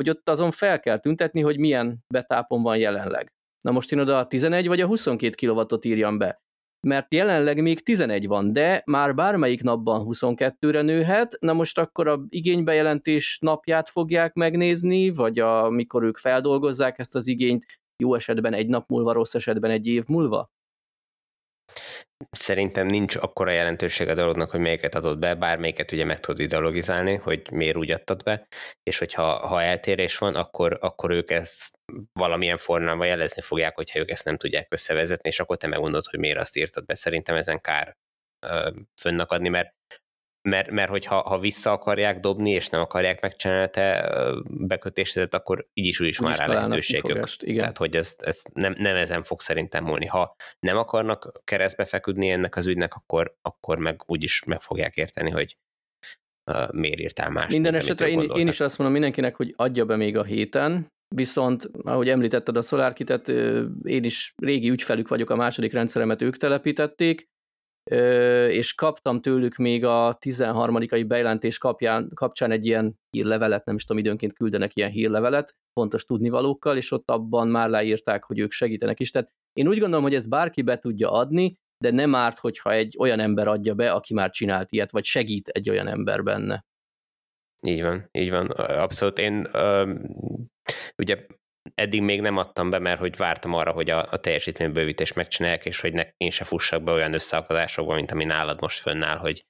hogy 0.00 0.10
ott 0.10 0.28
azon 0.28 0.50
fel 0.50 0.80
kell 0.80 0.98
tüntetni, 0.98 1.40
hogy 1.40 1.58
milyen 1.58 2.04
betápon 2.14 2.62
van 2.62 2.76
jelenleg. 2.76 3.32
Na 3.60 3.70
most 3.70 3.92
én 3.92 3.98
oda 3.98 4.18
a 4.18 4.26
11 4.26 4.66
vagy 4.66 4.80
a 4.80 4.86
22 4.86 5.46
kW-ot 5.46 5.84
írjam 5.84 6.18
be, 6.18 6.42
mert 6.86 7.14
jelenleg 7.14 7.62
még 7.62 7.82
11 7.82 8.26
van, 8.26 8.52
de 8.52 8.82
már 8.86 9.14
bármelyik 9.14 9.62
napban 9.62 10.06
22-re 10.10 10.82
nőhet, 10.82 11.36
na 11.40 11.52
most 11.52 11.78
akkor 11.78 12.08
a 12.08 12.20
igénybejelentés 12.28 13.38
napját 13.40 13.88
fogják 13.88 14.34
megnézni, 14.34 15.10
vagy 15.10 15.38
amikor 15.38 16.02
ők 16.02 16.16
feldolgozzák 16.16 16.98
ezt 16.98 17.14
az 17.14 17.26
igényt, 17.26 17.64
jó 18.02 18.14
esetben 18.14 18.52
egy 18.52 18.68
nap 18.68 18.88
múlva, 18.88 19.12
rossz 19.12 19.34
esetben 19.34 19.70
egy 19.70 19.86
év 19.86 20.04
múlva? 20.06 20.50
Szerintem 22.30 22.86
nincs 22.86 23.16
akkora 23.16 23.50
jelentőség 23.50 24.08
a 24.08 24.14
dolognak, 24.14 24.50
hogy 24.50 24.60
melyiket 24.60 24.94
adott 24.94 25.18
be, 25.18 25.34
bármelyiket 25.34 25.92
ugye 25.92 26.04
meg 26.04 26.20
tudod 26.20 26.40
ideologizálni, 26.40 27.14
hogy 27.14 27.50
miért 27.50 27.76
úgy 27.76 27.90
adtad 27.90 28.22
be, 28.22 28.46
és 28.82 28.98
hogyha 28.98 29.46
ha 29.46 29.62
eltérés 29.62 30.18
van, 30.18 30.34
akkor, 30.34 30.78
akkor 30.80 31.10
ők 31.10 31.30
ezt 31.30 31.78
valamilyen 32.12 32.56
formában 32.56 33.06
jelezni 33.06 33.42
fogják, 33.42 33.74
hogyha 33.74 33.98
ők 33.98 34.10
ezt 34.10 34.24
nem 34.24 34.36
tudják 34.36 34.72
összevezetni, 34.72 35.28
és 35.28 35.40
akkor 35.40 35.56
te 35.56 35.66
megmondod, 35.66 36.04
hogy 36.06 36.18
miért 36.18 36.38
azt 36.38 36.56
írtad 36.56 36.84
be. 36.84 36.94
Szerintem 36.94 37.36
ezen 37.36 37.60
kár 37.60 37.96
fönnakadni, 39.00 39.48
mert 39.48 39.74
mert, 40.48 40.70
mert 40.70 40.90
hogyha 40.90 41.20
ha 41.20 41.38
vissza 41.38 41.72
akarják 41.72 42.20
dobni, 42.20 42.50
és 42.50 42.68
nem 42.68 42.80
akarják 42.80 43.20
megcsinálni 43.20 43.70
te 43.70 44.10
bekötésedet, 44.44 45.34
akkor 45.34 45.66
így 45.72 45.86
is 45.86 46.00
úgy 46.00 46.08
is 46.08 46.20
már 46.20 46.38
rá 46.38 46.46
lehetőségük. 46.46 47.26
Igen. 47.40 47.58
Tehát, 47.58 47.78
hogy 47.78 47.96
ez, 47.96 48.14
ez 48.18 48.42
nem, 48.52 48.74
nem 48.78 48.96
ezen 48.96 49.22
fog 49.22 49.40
szerintem 49.40 49.84
múlni. 49.84 50.06
Ha 50.06 50.36
nem 50.60 50.76
akarnak 50.76 51.40
keresztbe 51.44 51.84
feküdni 51.84 52.30
ennek 52.30 52.56
az 52.56 52.66
ügynek, 52.66 52.94
akkor, 52.94 53.34
akkor 53.42 53.78
meg 53.78 54.02
úgy 54.06 54.22
is 54.22 54.44
meg 54.44 54.60
fogják 54.60 54.96
érteni, 54.96 55.30
hogy 55.30 55.56
uh, 56.50 56.72
miért 56.72 57.00
írtál 57.00 57.30
más. 57.30 57.52
Minden 57.52 57.74
esetre 57.74 58.08
én, 58.08 58.20
én 58.20 58.46
is 58.46 58.60
azt 58.60 58.78
mondom 58.78 58.96
mindenkinek, 58.96 59.36
hogy 59.36 59.54
adja 59.56 59.84
be 59.84 59.96
még 59.96 60.16
a 60.16 60.24
héten, 60.24 60.86
viszont, 61.14 61.70
ahogy 61.82 62.08
említetted 62.08 62.56
a 62.56 62.62
SolarKit-et, 62.62 63.28
én 63.82 64.04
is 64.04 64.32
régi 64.42 64.70
ügyfelük 64.70 65.08
vagyok, 65.08 65.30
a 65.30 65.36
második 65.36 65.72
rendszeremet 65.72 66.22
ők 66.22 66.36
telepítették, 66.36 67.28
és 68.50 68.74
kaptam 68.74 69.20
tőlük 69.20 69.56
még 69.56 69.84
a 69.84 70.16
13. 70.18 70.78
bejelentés 71.06 71.58
kapján, 71.58 72.10
kapcsán 72.14 72.50
egy 72.50 72.66
ilyen 72.66 72.98
hírlevelet, 73.10 73.64
nem 73.64 73.74
is 73.74 73.84
tudom, 73.84 74.02
időnként 74.02 74.32
küldenek 74.32 74.76
ilyen 74.76 74.90
hírlevelet, 74.90 75.54
pontos 75.72 76.04
tudnivalókkal, 76.04 76.76
és 76.76 76.90
ott 76.90 77.10
abban 77.10 77.48
már 77.48 77.68
leírták, 77.68 78.24
hogy 78.24 78.38
ők 78.38 78.50
segítenek 78.50 79.00
is. 79.00 79.10
Tehát 79.10 79.30
én 79.52 79.68
úgy 79.68 79.78
gondolom, 79.78 80.04
hogy 80.04 80.14
ezt 80.14 80.28
bárki 80.28 80.62
be 80.62 80.78
tudja 80.78 81.12
adni, 81.12 81.54
de 81.84 81.90
nem 81.90 82.14
árt, 82.14 82.38
hogyha 82.38 82.72
egy 82.72 82.96
olyan 82.98 83.20
ember 83.20 83.48
adja 83.48 83.74
be, 83.74 83.92
aki 83.92 84.14
már 84.14 84.30
csinált 84.30 84.72
ilyet, 84.72 84.90
vagy 84.90 85.04
segít 85.04 85.48
egy 85.48 85.70
olyan 85.70 85.86
ember 85.86 86.22
benne. 86.22 86.64
Így 87.66 87.82
van, 87.82 88.08
így 88.12 88.30
van. 88.30 88.46
Abszolút. 88.50 89.18
Én 89.18 89.46
ö, 89.52 89.94
ugye 90.98 91.26
eddig 91.74 92.02
még 92.02 92.20
nem 92.20 92.36
adtam 92.36 92.70
be, 92.70 92.78
mert 92.78 92.98
hogy 92.98 93.16
vártam 93.16 93.54
arra, 93.54 93.72
hogy 93.72 93.90
a, 93.90 94.06
a 94.10 94.16
teljesítménybővítést 94.16 95.14
megcsinálják, 95.14 95.66
és 95.66 95.80
hogy 95.80 95.92
ne, 95.92 96.02
én 96.16 96.30
se 96.30 96.44
fussak 96.44 96.82
be 96.82 96.92
olyan 96.92 97.12
összeakadásokba, 97.12 97.94
mint 97.94 98.10
ami 98.10 98.24
nálad 98.24 98.60
most 98.60 98.80
fönnáll, 98.80 99.16
hogy 99.16 99.44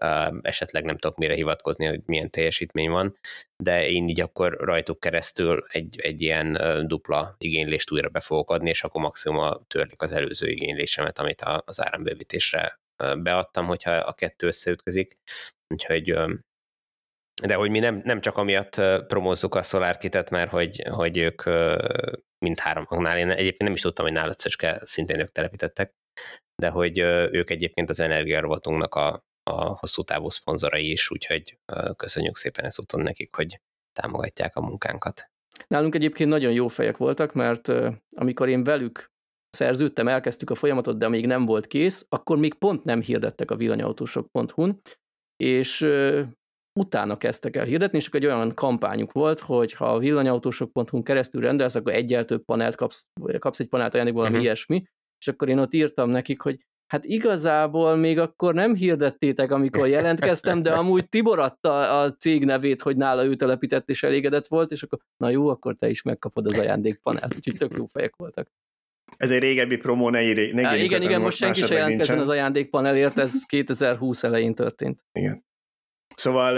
uh, 0.00 0.38
esetleg 0.42 0.84
nem 0.84 0.98
tudok 0.98 1.18
mire 1.18 1.34
hivatkozni, 1.34 1.86
hogy 1.86 2.00
milyen 2.04 2.30
teljesítmény 2.30 2.90
van, 2.90 3.18
de 3.62 3.88
én 3.88 4.08
így 4.08 4.20
akkor 4.20 4.52
rajtuk 4.52 5.00
keresztül 5.00 5.64
egy, 5.68 6.00
egy 6.00 6.22
ilyen 6.22 6.56
uh, 6.56 6.80
dupla 6.80 7.34
igénylést 7.38 7.90
újra 7.90 8.08
be 8.08 8.20
fogok 8.20 8.50
adni, 8.50 8.68
és 8.68 8.84
akkor 8.84 9.00
maximum 9.00 9.66
törlik 9.66 10.02
az 10.02 10.12
előző 10.12 10.48
igénylésemet, 10.48 11.18
amit 11.18 11.40
a, 11.40 11.62
az 11.66 11.82
árambővítésre 11.82 12.80
uh, 13.02 13.16
beadtam, 13.22 13.66
hogyha 13.66 13.90
a 13.90 14.12
kettő 14.12 14.46
összeütközik. 14.46 15.18
Úgyhogy 15.74 16.14
de 17.46 17.54
hogy 17.54 17.70
mi 17.70 17.78
nem, 17.78 18.00
nem 18.04 18.20
csak 18.20 18.36
amiatt 18.36 18.74
promózzuk 19.06 19.54
a 19.54 19.62
SolarKit-et, 19.62 20.30
mert 20.30 20.50
hogy, 20.50 20.82
hogy 20.90 21.18
ők 21.18 21.42
mind 22.38 22.58
háromnál, 22.58 23.18
én 23.18 23.30
egyébként 23.30 23.62
nem 23.62 23.72
is 23.72 23.80
tudtam, 23.80 24.04
hogy 24.04 24.14
nálad 24.14 24.38
Szöcske 24.38 24.80
szintén 24.84 25.20
ők 25.20 25.32
telepítettek, 25.32 25.94
de 26.62 26.68
hogy 26.68 26.98
ők 27.32 27.50
egyébként 27.50 27.90
az 27.90 28.00
energiarovatunknak 28.00 28.94
a, 28.94 29.22
a 29.50 29.78
hosszú 29.78 30.02
távú 30.02 30.28
szponzorai 30.28 30.90
is, 30.90 31.10
úgyhogy 31.10 31.58
köszönjük 31.96 32.36
szépen 32.36 32.64
ezúton 32.64 33.00
nekik, 33.00 33.34
hogy 33.34 33.60
támogatják 33.92 34.56
a 34.56 34.60
munkánkat. 34.60 35.30
Nálunk 35.66 35.94
egyébként 35.94 36.30
nagyon 36.30 36.52
jó 36.52 36.68
fejek 36.68 36.96
voltak, 36.96 37.32
mert 37.32 37.72
amikor 38.16 38.48
én 38.48 38.64
velük 38.64 39.10
szerződtem, 39.50 40.08
elkezdtük 40.08 40.50
a 40.50 40.54
folyamatot, 40.54 40.98
de 40.98 41.08
még 41.08 41.26
nem 41.26 41.44
volt 41.44 41.66
kész, 41.66 42.06
akkor 42.08 42.38
még 42.38 42.54
pont 42.54 42.84
nem 42.84 43.00
hirdettek 43.00 43.50
a 43.50 43.56
villanyautósok.hu-n, 43.56 44.80
és 45.36 45.80
utána 46.78 47.16
kezdtek 47.16 47.56
el 47.56 47.64
hirdetni, 47.64 47.98
és 47.98 48.06
akkor 48.06 48.20
egy 48.20 48.26
olyan 48.26 48.54
kampányuk 48.54 49.12
volt, 49.12 49.40
hogy 49.40 49.72
ha 49.72 49.92
a 49.94 49.98
villanyautósok.hu 49.98 51.02
keresztül 51.02 51.40
rendelsz, 51.40 51.74
akkor 51.74 51.92
egyel 51.92 52.24
több 52.24 52.44
panelt 52.44 52.76
kapsz, 52.76 53.08
kapsz 53.38 53.60
egy 53.60 53.68
panelt 53.68 53.94
ajándékból, 53.94 54.22
valami 54.22 54.38
uh-huh. 54.38 54.52
ilyesmi, 54.52 54.82
és 55.20 55.28
akkor 55.28 55.48
én 55.48 55.58
ott 55.58 55.74
írtam 55.74 56.10
nekik, 56.10 56.40
hogy 56.40 56.58
hát 56.92 57.04
igazából 57.04 57.96
még 57.96 58.18
akkor 58.18 58.54
nem 58.54 58.74
hirdettétek, 58.74 59.50
amikor 59.50 59.88
jelentkeztem, 59.88 60.62
de 60.62 60.72
amúgy 60.72 61.08
Tibor 61.08 61.38
adta 61.38 62.00
a 62.00 62.12
cég 62.12 62.44
nevét, 62.44 62.82
hogy 62.82 62.96
nála 62.96 63.24
ő 63.24 63.36
telepített 63.36 63.88
és 63.88 64.02
elégedett 64.02 64.46
volt, 64.46 64.70
és 64.70 64.82
akkor 64.82 64.98
na 65.16 65.30
jó, 65.30 65.48
akkor 65.48 65.74
te 65.74 65.88
is 65.88 66.02
megkapod 66.02 66.46
az 66.46 66.58
ajándékpanelt, 66.58 67.36
úgyhogy 67.36 67.56
tök 67.56 67.76
jó 67.76 67.86
fejek 67.86 68.16
voltak. 68.16 68.48
Ez 69.16 69.30
egy 69.30 69.38
régebbi 69.38 69.76
promó, 69.76 70.08
ne 70.08 70.22
írj, 70.22 70.52
ne 70.52 70.78
Igen, 70.78 71.02
igen, 71.02 71.20
most 71.20 71.36
senki 71.36 71.62
se 71.62 71.74
jelentkezzen 71.74 72.18
az 72.18 72.28
ajándékpanelért, 72.28 73.18
ez 73.18 73.44
2020 73.46 74.22
elején 74.22 74.54
történt. 74.54 75.04
Igen. 75.12 75.46
Szóval, 76.18 76.54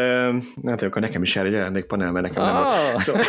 hát 0.69 0.83
akkor 0.83 1.02
nekem 1.02 1.23
is 1.23 1.35
jár 1.35 1.47
egy 1.47 1.55
ajándékpanel, 1.55 2.12
mert 2.12 2.26
nekem 2.26 2.43
ah. 2.43 2.52
nem 2.52 2.62
volt. 2.62 3.00
Szóval, 3.00 3.23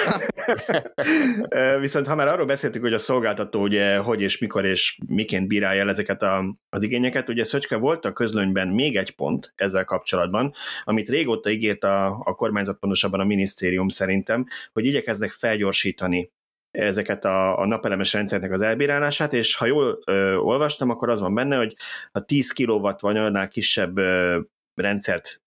viszont 1.80 2.08
ha 2.08 2.16
már 2.16 2.28
arról 2.28 2.46
beszéltük, 2.46 2.82
hogy 2.82 2.94
a 2.94 3.00
szolgáltató 3.00 3.62
ugye 3.62 3.98
hogy 3.98 4.22
és 4.22 4.38
mikor 4.38 4.66
és 4.66 4.98
miként 5.08 5.48
bírálja 5.48 5.82
el 5.82 5.90
ezeket 5.90 6.22
a, 6.22 6.58
az 6.70 6.84
igényeket, 6.84 7.30
ugye 7.30 7.44
Szöcske 7.44 7.78
volt 7.78 8.06
a 8.06 8.14
közlönyben 8.14 8.68
még 8.68 8.98
egy 8.98 9.16
pont 9.16 9.54
ezzel 9.56 9.86
kapcsolatban, 9.86 10.54
amit 10.84 11.10
régóta 11.10 11.50
ígért 11.50 11.84
a, 11.84 12.06
a 12.06 12.36
kormányzat, 12.36 12.80
pontosabban 12.80 13.20
a 13.20 13.26
minisztérium 13.26 13.88
szerintem, 13.88 14.46
hogy 14.74 14.86
igyekeznek 14.86 15.32
felgyorsítani 15.32 16.32
ezeket 16.72 17.26
a, 17.26 17.60
a 17.60 17.66
napelemes 17.66 18.14
rendszernek 18.14 18.52
az 18.52 18.62
elbírálását, 18.62 19.34
és 19.34 19.56
ha 19.56 19.66
jól 19.66 20.00
ö, 20.06 20.36
olvastam, 20.36 20.90
akkor 20.90 21.10
az 21.10 21.20
van 21.20 21.34
benne, 21.34 21.58
hogy 21.58 21.76
a 22.12 22.26
10 22.26 22.52
kW 22.52 22.90
vagy 23.00 23.18
annál 23.18 23.48
kisebb 23.48 23.98
ö, 23.98 24.40
rendszert 24.76 25.42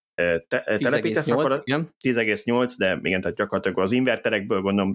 te, 0.49 0.77
telepítesz, 0.79 1.31
akkor 1.31 1.63
10,8, 1.65 2.75
de 2.79 2.99
igen, 3.03 3.21
tehát 3.21 3.37
gyakorlatilag 3.37 3.79
az 3.79 3.93
inverterekből 3.93 4.61
gondolom 4.61 4.93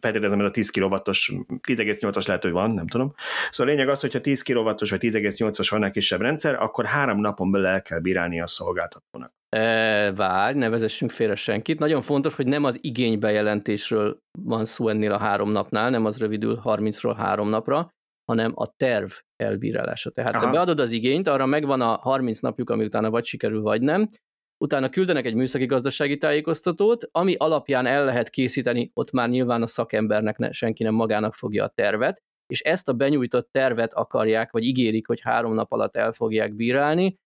feltételezem, 0.00 0.40
ez 0.40 0.46
a 0.46 0.50
10 0.50 0.70
kW-os, 0.70 1.32
10,8-as 1.68 2.26
lehet, 2.26 2.42
hogy 2.42 2.52
van, 2.52 2.70
nem 2.70 2.86
tudom. 2.86 3.14
Szóval 3.50 3.72
a 3.72 3.76
lényeg 3.76 3.88
az, 3.88 4.00
hogyha 4.00 4.20
10 4.20 4.42
kW-os 4.42 4.90
vagy 4.90 5.00
10,8-as 5.02 5.66
van 5.70 5.84
egy 5.84 5.92
kisebb 5.92 6.20
rendszer, 6.20 6.54
akkor 6.54 6.84
három 6.84 7.20
napon 7.20 7.50
belül 7.50 7.66
el 7.66 7.82
kell 7.82 7.98
bírálni 7.98 8.40
a 8.40 8.46
szolgáltatónak. 8.46 9.32
E, 9.48 10.12
várj, 10.12 10.58
ne 10.58 10.68
vezessünk 10.68 11.10
félre 11.10 11.34
senkit. 11.34 11.78
Nagyon 11.78 12.00
fontos, 12.00 12.34
hogy 12.34 12.46
nem 12.46 12.64
az 12.64 12.78
igénybejelentésről 12.80 14.18
van 14.38 14.64
szó 14.64 14.88
ennél 14.88 15.12
a 15.12 15.18
három 15.18 15.50
napnál, 15.50 15.90
nem 15.90 16.04
az 16.04 16.18
rövidül 16.18 16.60
30-ról 16.64 17.14
három 17.16 17.48
napra, 17.48 17.90
hanem 18.24 18.52
a 18.54 18.66
terv 18.76 19.10
elbírálása. 19.36 20.10
Tehát 20.10 20.34
Aha. 20.34 20.44
te 20.44 20.50
beadod 20.50 20.80
az 20.80 20.92
igényt, 20.92 21.28
arra 21.28 21.46
megvan 21.46 21.80
a 21.80 21.96
30 21.96 22.40
napjuk, 22.40 22.70
ami 22.70 22.84
utána 22.84 23.10
vagy 23.10 23.24
sikerül, 23.24 23.60
vagy 23.62 23.82
nem, 23.82 24.08
utána 24.62 24.88
küldenek 24.88 25.26
egy 25.26 25.34
műszaki 25.34 25.66
gazdasági 25.66 26.18
tájékoztatót, 26.18 27.08
ami 27.12 27.34
alapján 27.34 27.86
el 27.86 28.04
lehet 28.04 28.30
készíteni, 28.30 28.90
ott 28.94 29.10
már 29.10 29.28
nyilván 29.28 29.62
a 29.62 29.66
szakembernek 29.66 30.36
ne, 30.38 30.52
senki 30.52 30.82
nem 30.82 30.94
magának 30.94 31.34
fogja 31.34 31.64
a 31.64 31.68
tervet, 31.68 32.22
és 32.46 32.60
ezt 32.60 32.88
a 32.88 32.92
benyújtott 32.92 33.48
tervet 33.50 33.94
akarják, 33.94 34.50
vagy 34.50 34.64
ígérik, 34.64 35.06
hogy 35.06 35.20
három 35.20 35.54
nap 35.54 35.72
alatt 35.72 35.96
el 35.96 36.12
fogják 36.12 36.54
bírálni. 36.54 37.16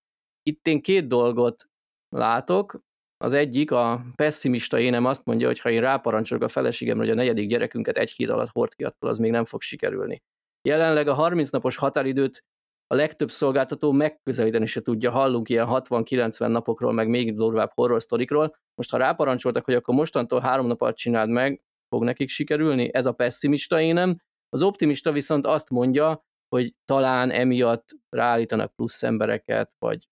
Itt 0.42 0.66
én 0.66 0.82
két 0.82 1.06
dolgot 1.06 1.64
látok. 2.08 2.80
Az 3.24 3.32
egyik, 3.32 3.70
a 3.70 4.04
pessimista 4.14 4.78
énem 4.78 5.04
azt 5.04 5.24
mondja, 5.24 5.46
hogy 5.46 5.60
ha 5.60 5.70
én 5.70 5.80
ráparancsolok 5.80 6.42
a 6.42 6.48
feleségemre, 6.48 7.02
hogy 7.02 7.12
a 7.12 7.14
negyedik 7.14 7.48
gyerekünket 7.48 7.96
egy 7.96 8.10
hét 8.10 8.28
alatt 8.28 8.50
hord 8.52 8.74
ki, 8.74 8.84
attól 8.84 9.10
az 9.10 9.18
még 9.18 9.30
nem 9.30 9.44
fog 9.44 9.60
sikerülni. 9.60 10.22
Jelenleg 10.68 11.08
a 11.08 11.14
30 11.14 11.50
napos 11.50 11.76
határidőt 11.76 12.44
a 12.86 12.94
legtöbb 12.94 13.30
szolgáltató 13.30 13.92
megközelíteni 13.92 14.66
se 14.66 14.80
tudja. 14.80 15.10
Hallunk 15.10 15.48
ilyen 15.48 15.66
60-90 15.70 16.46
napokról, 16.46 16.92
meg 16.92 17.08
még 17.08 17.34
durvább 17.34 17.70
horror 17.74 18.02
sztorikról. 18.02 18.56
Most 18.74 18.90
ha 18.90 18.96
ráparancsoltak, 18.96 19.64
hogy 19.64 19.74
akkor 19.74 19.94
mostantól 19.94 20.40
három 20.40 20.66
nap 20.66 20.80
alatt 20.80 20.96
csináld 20.96 21.28
meg, 21.28 21.62
fog 21.88 22.04
nekik 22.04 22.28
sikerülni? 22.28 22.94
Ez 22.94 23.06
a 23.06 23.12
pessimista 23.12 23.80
énem. 23.80 24.16
Az 24.48 24.62
optimista 24.62 25.12
viszont 25.12 25.46
azt 25.46 25.70
mondja, 25.70 26.24
hogy 26.48 26.74
talán 26.84 27.30
emiatt 27.30 27.88
ráállítanak 28.08 28.74
plusz 28.74 29.02
embereket, 29.02 29.74
vagy 29.78 30.08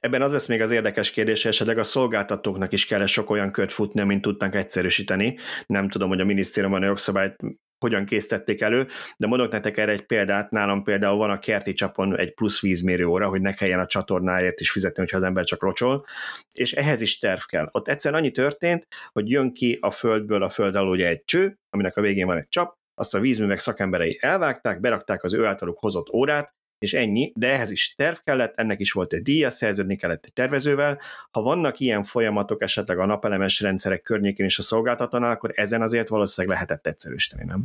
Ebben 0.00 0.22
az 0.22 0.32
lesz 0.32 0.46
még 0.46 0.60
az 0.60 0.70
érdekes 0.70 1.10
kérdés, 1.10 1.42
hogy 1.42 1.50
esetleg 1.50 1.78
a 1.78 1.84
szolgáltatóknak 1.84 2.72
is 2.72 2.86
kell 2.86 3.06
sok 3.06 3.30
olyan 3.30 3.52
kört 3.52 3.72
futni, 3.72 4.00
amint 4.00 4.22
tudnánk 4.22 4.54
egyszerűsíteni. 4.54 5.38
Nem 5.66 5.88
tudom, 5.88 6.08
hogy 6.08 6.20
a 6.20 6.24
minisztérium 6.24 6.72
a 6.72 6.84
jogszabályt 6.84 7.36
hogyan 7.78 8.04
készítették 8.04 8.60
elő, 8.60 8.86
de 9.16 9.26
mondok 9.26 9.52
nektek 9.52 9.76
erre 9.76 9.92
egy 9.92 10.06
példát, 10.06 10.50
nálam 10.50 10.82
például 10.82 11.16
van 11.16 11.30
a 11.30 11.38
kerti 11.38 11.72
csapon 11.72 12.18
egy 12.18 12.34
plusz 12.34 12.60
vízmérő 12.60 13.04
óra, 13.04 13.28
hogy 13.28 13.40
ne 13.40 13.52
kelljen 13.52 13.80
a 13.80 13.86
csatornáért 13.86 14.60
is 14.60 14.70
fizetni, 14.70 15.02
hogyha 15.02 15.16
az 15.16 15.22
ember 15.22 15.44
csak 15.44 15.62
rocsol, 15.62 16.04
és 16.52 16.72
ehhez 16.72 17.00
is 17.00 17.18
terv 17.18 17.40
kell. 17.40 17.68
Ott 17.72 17.88
egyszerűen 17.88 18.20
annyi 18.20 18.30
történt, 18.30 18.86
hogy 19.12 19.30
jön 19.30 19.52
ki 19.52 19.78
a 19.80 19.90
földből 19.90 20.42
a 20.42 20.48
föld 20.48 20.74
alól 20.74 21.00
egy 21.00 21.24
cső, 21.24 21.58
aminek 21.70 21.96
a 21.96 22.00
végén 22.00 22.26
van 22.26 22.36
egy 22.36 22.48
csap, 22.48 22.76
azt 22.94 23.14
a 23.14 23.20
vízművek 23.20 23.58
szakemberei 23.58 24.18
elvágták, 24.20 24.80
berakták 24.80 25.22
az 25.22 25.34
ő 25.34 25.44
általuk 25.44 25.78
hozott 25.78 26.12
órát, 26.12 26.54
és 26.78 26.94
ennyi, 26.94 27.32
de 27.34 27.52
ehhez 27.52 27.70
is 27.70 27.94
terv 27.94 28.16
kellett, 28.24 28.56
ennek 28.56 28.80
is 28.80 28.92
volt 28.92 29.12
egy 29.12 29.22
díja, 29.22 29.50
szerződni 29.50 29.96
kellett 29.96 30.24
egy 30.24 30.32
tervezővel. 30.32 31.00
Ha 31.30 31.42
vannak 31.42 31.78
ilyen 31.78 32.04
folyamatok 32.04 32.62
esetleg 32.62 32.98
a 32.98 33.06
napelemes 33.06 33.60
rendszerek 33.60 34.02
környékén 34.02 34.46
is 34.46 34.58
a 34.58 34.62
szolgáltatónál, 34.62 35.30
akkor 35.30 35.52
ezen 35.54 35.82
azért 35.82 36.08
valószínűleg 36.08 36.56
lehetett 36.56 36.86
egyszerűsíteni, 36.86 37.44
nem? 37.44 37.64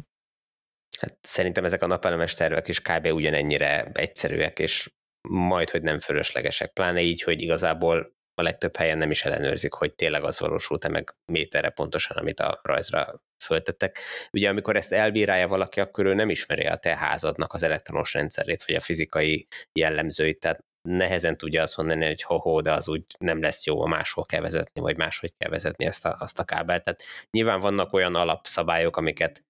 Hát 1.00 1.18
szerintem 1.22 1.66
ezek 1.66 1.82
a 1.82 1.88
napelemes 1.88 2.34
tervek 2.34 2.68
is 2.68 2.82
kb. 2.82 3.06
ugyanennyire 3.06 3.92
egyszerűek, 3.94 4.60
és 4.60 4.92
majd, 5.30 5.70
hogy 5.70 5.82
nem 5.82 6.00
fölöslegesek, 6.00 6.74
pláne 6.74 7.02
így, 7.02 7.22
hogy 7.22 7.42
igazából 7.42 8.16
a 8.36 8.42
legtöbb 8.42 8.76
helyen 8.76 8.98
nem 8.98 9.12
is 9.12 9.26
ellenőrzik, 9.26 9.74
hogy 9.74 9.94
tényleg 9.94 10.24
az 10.24 10.40
valósult-e 10.40 10.90
meg 10.90 11.16
méterre 11.32 11.70
pontosan, 11.70 12.18
amit 12.18 12.40
a 12.40 12.60
rajzra 12.64 13.22
föltettek. 13.44 14.00
Ugye 14.32 14.50
amikor 14.50 14.76
ezt 14.76 14.92
elbírálja 14.92 15.48
valaki, 15.48 15.80
akkor 15.80 16.06
ő 16.06 16.14
nem 16.14 16.30
ismeri 16.30 16.66
a 16.66 16.76
te 16.76 16.96
házadnak 16.96 17.54
az 17.54 17.64
elektronos 17.64 18.14
rendszerét, 18.14 18.64
vagy 18.64 18.76
a 18.76 18.82
fizikai 18.82 19.48
jellemzőit, 19.80 20.40
tehát 20.40 20.60
nehezen 20.90 21.38
tudja 21.38 21.62
azt 21.62 21.78
mondani, 21.78 22.06
hogy 22.06 22.22
ho-ho, 22.22 22.62
de 22.62 22.72
az 22.72 22.90
úgy 22.90 23.06
nem 23.18 23.42
lesz 23.42 23.66
jó, 23.66 23.86
máshol 23.86 24.26
kell 24.26 24.42
vezetni, 24.42 24.82
vagy 24.82 24.98
máshogy 24.98 25.34
kell 25.38 25.50
vezetni 25.50 25.86
ezt 25.86 26.06
a, 26.06 26.16
azt 26.20 26.40
a 26.40 26.44
kábelt. 26.44 26.84
Tehát 26.84 27.04
nyilván 27.32 27.60
vannak 27.60 27.94
olyan 27.94 28.16
alapszabályok, 28.16 28.98
amiket, 28.98 29.44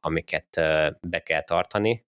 amiket 0.00 0.48
be 1.00 1.22
kell 1.22 1.42
tartani, 1.42 2.06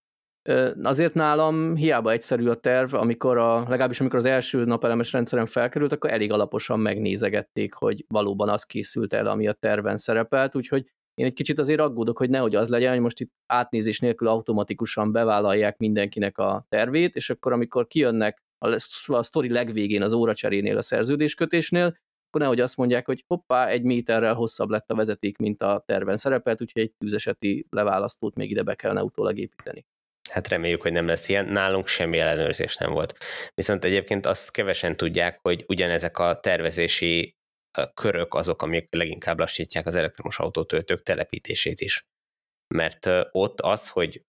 Azért 0.83 1.15
nálam 1.15 1.77
hiába 1.77 2.11
egyszerű 2.11 2.49
a 2.49 2.55
terv, 2.55 2.95
amikor 2.95 3.39
a, 3.39 3.59
legalábbis 3.59 4.01
amikor 4.01 4.19
az 4.19 4.25
első 4.25 4.65
napelemes 4.65 5.13
rendszerem 5.13 5.47
felkerült, 5.47 5.93
akkor 5.93 6.11
elég 6.11 6.33
alaposan 6.33 6.81
megnézegették, 6.81 7.75
hogy 7.75 8.05
valóban 8.09 8.49
az 8.49 8.65
készült 8.65 9.13
el, 9.13 9.27
ami 9.27 9.47
a 9.47 9.53
terven 9.53 9.97
szerepelt, 9.97 10.57
úgyhogy 10.57 10.91
én 11.15 11.27
egy 11.27 11.33
kicsit 11.33 11.59
azért 11.59 11.81
aggódok, 11.81 12.19
hogy 12.19 12.31
nehogy 12.31 12.55
az 12.55 12.69
legyen, 12.69 12.93
hogy 12.93 13.01
most 13.01 13.21
itt 13.21 13.33
átnézés 13.47 13.99
nélkül 13.99 14.29
automatikusan 14.29 15.13
bevállalják 15.13 15.79
mindenkinek 15.79 16.39
a 16.39 16.67
tervét, 16.69 17.17
és 17.17 17.31
akkor 17.31 17.53
amikor 17.53 17.87
kijönnek 17.87 18.43
a, 18.59 18.75
a 19.07 19.23
sztori 19.23 19.49
legvégén 19.49 20.03
az 20.03 20.13
óracserénél, 20.13 20.77
a 20.77 20.83
szerződéskötésnél, 20.83 21.97
akkor 22.27 22.41
nehogy 22.41 22.61
azt 22.61 22.77
mondják, 22.77 23.07
hogy 23.07 23.25
hoppá, 23.27 23.67
egy 23.67 23.83
méterrel 23.83 24.35
hosszabb 24.35 24.71
lett 24.71 24.91
a 24.91 24.95
vezeték, 24.95 25.39
mint 25.39 25.63
a 25.63 25.83
terven 25.87 26.17
szerepelt, 26.17 26.61
úgyhogy 26.61 26.83
egy 26.83 26.93
tűzeseti 26.99 27.67
leválasztót 27.71 28.35
még 28.35 28.51
ide 28.51 28.63
be 28.63 28.75
kellene 28.75 29.03
utólag 29.03 29.39
építeni 29.39 29.87
hát 30.31 30.49
reméljük, 30.49 30.83
hogy 30.83 30.93
nem 30.93 31.07
lesz 31.07 31.29
ilyen. 31.29 31.47
Nálunk 31.47 31.87
semmi 31.87 32.19
ellenőrzés 32.19 32.77
nem 32.77 32.93
volt. 32.93 33.17
Viszont 33.55 33.85
egyébként 33.85 34.27
azt 34.27 34.51
kevesen 34.51 34.97
tudják, 34.97 35.39
hogy 35.43 35.65
ugyanezek 35.69 36.19
a 36.19 36.41
tervezési 36.41 37.35
körök 37.95 38.35
azok, 38.35 38.63
amik 38.63 38.87
leginkább 38.91 39.39
lassítják 39.39 39.87
az 39.87 39.95
elektromos 39.95 40.39
autótöltők 40.39 41.03
telepítését 41.03 41.81
is. 41.81 42.05
Mert 42.75 43.07
ott 43.31 43.61
az, 43.61 43.89
hogy 43.89 44.23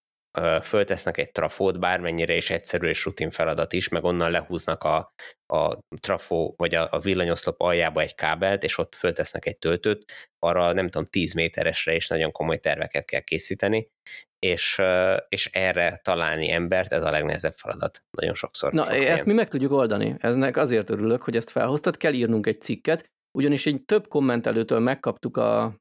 föltesznek 0.62 1.18
egy 1.18 1.32
trafót, 1.32 1.80
bármennyire 1.80 2.36
is 2.36 2.50
egyszerű 2.50 2.88
és 2.88 3.06
rutin 3.06 3.30
feladat 3.30 3.74
is, 3.74 3.88
meg 3.88 4.04
onnan 4.04 4.32
lehúznak 4.32 4.84
a, 4.84 5.14
a 5.54 5.78
trafó, 6.00 6.54
vagy 6.58 6.76
a, 6.76 6.88
a 6.92 7.00
villanyoszlop 7.00 7.62
aljába 7.62 8.02
egy 8.02 8.16
kábelt, 8.16 8.64
és 8.64 8.78
ott 8.78 8.96
föltesznek 8.96 9.46
egy 9.46 9.58
töltőt, 9.58 10.30
arra 10.40 10.74
nem 10.74 10.90
tudom, 10.90 11.08
10 11.08 11.34
méteresre 11.34 11.96
is 11.96 12.08
nagyon 12.08 12.32
komoly 12.32 12.58
terveket 12.58 13.06
kell 13.06 13.22
készíteni, 13.22 13.88
és, 14.45 14.82
és 15.30 15.49
erre 15.51 15.99
találni 16.04 16.51
embert, 16.51 16.91
ez 16.91 17.04
a 17.04 17.12
legnehezebb 17.12 17.54
feladat 17.54 18.04
nagyon 18.12 18.34
sokszor. 18.34 18.73
Na, 18.73 18.82
ezt 18.82 18.91
helyen. 18.91 19.23
mi 19.25 19.34
meg 19.34 19.47
tudjuk 19.47 19.71
oldani. 19.71 20.15
Eznek 20.17 20.58
azért 20.58 20.89
örülök, 20.89 21.21
hogy 21.21 21.36
ezt 21.36 21.49
felhoztad, 21.49 21.97
kell 21.97 22.13
írnunk 22.13 22.47
egy 22.47 22.62
cikket, 22.62 23.10
ugyanis 23.38 23.65
egy 23.65 23.84
több 23.86 24.08
kommentelőtől 24.08 24.80
megkaptuk 24.80 25.38
a 25.38 25.75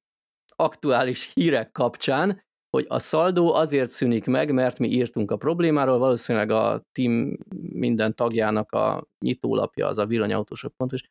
aktuális 0.56 1.30
hírek 1.34 1.72
kapcsán, 1.72 2.42
hogy 2.70 2.86
a 2.88 2.98
szaldó 2.98 3.54
azért 3.54 3.90
szűnik 3.90 4.26
meg, 4.26 4.52
mert 4.52 4.78
mi 4.78 4.88
írtunk 4.88 5.30
a 5.30 5.36
problémáról, 5.36 5.98
valószínűleg 5.98 6.50
a 6.50 6.82
team 6.92 7.38
minden 7.72 8.14
tagjának 8.14 8.72
a 8.72 9.06
nyitólapja 9.24 9.86
az 9.86 9.98
a 9.98 10.06
villanyautosok 10.06 10.72
pont, 10.76 10.92
és 10.92 11.02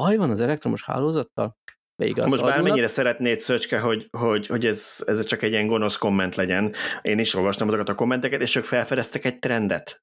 baj 0.00 0.16
van 0.16 0.30
az 0.30 0.40
elektromos 0.40 0.84
hálózattal? 0.84 1.56
Igaz, 2.04 2.30
Most 2.30 2.42
már 2.42 2.62
mennyire 2.62 2.86
szeretnéd, 2.86 3.38
Szöcske, 3.38 3.78
hogy, 3.80 4.08
hogy, 4.10 4.46
hogy 4.46 4.66
ez, 4.66 5.02
ez 5.06 5.24
csak 5.24 5.42
egy 5.42 5.50
ilyen 5.50 5.66
gonosz 5.66 5.96
komment 5.96 6.34
legyen. 6.34 6.74
Én 7.02 7.18
is 7.18 7.34
olvastam 7.34 7.68
azokat 7.68 7.88
a 7.88 7.94
kommenteket, 7.94 8.40
és 8.40 8.56
ők 8.56 8.64
felfedeztek 8.64 9.24
egy 9.24 9.38
trendet. 9.38 10.02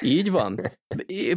Így 0.00 0.30
van. 0.30 0.60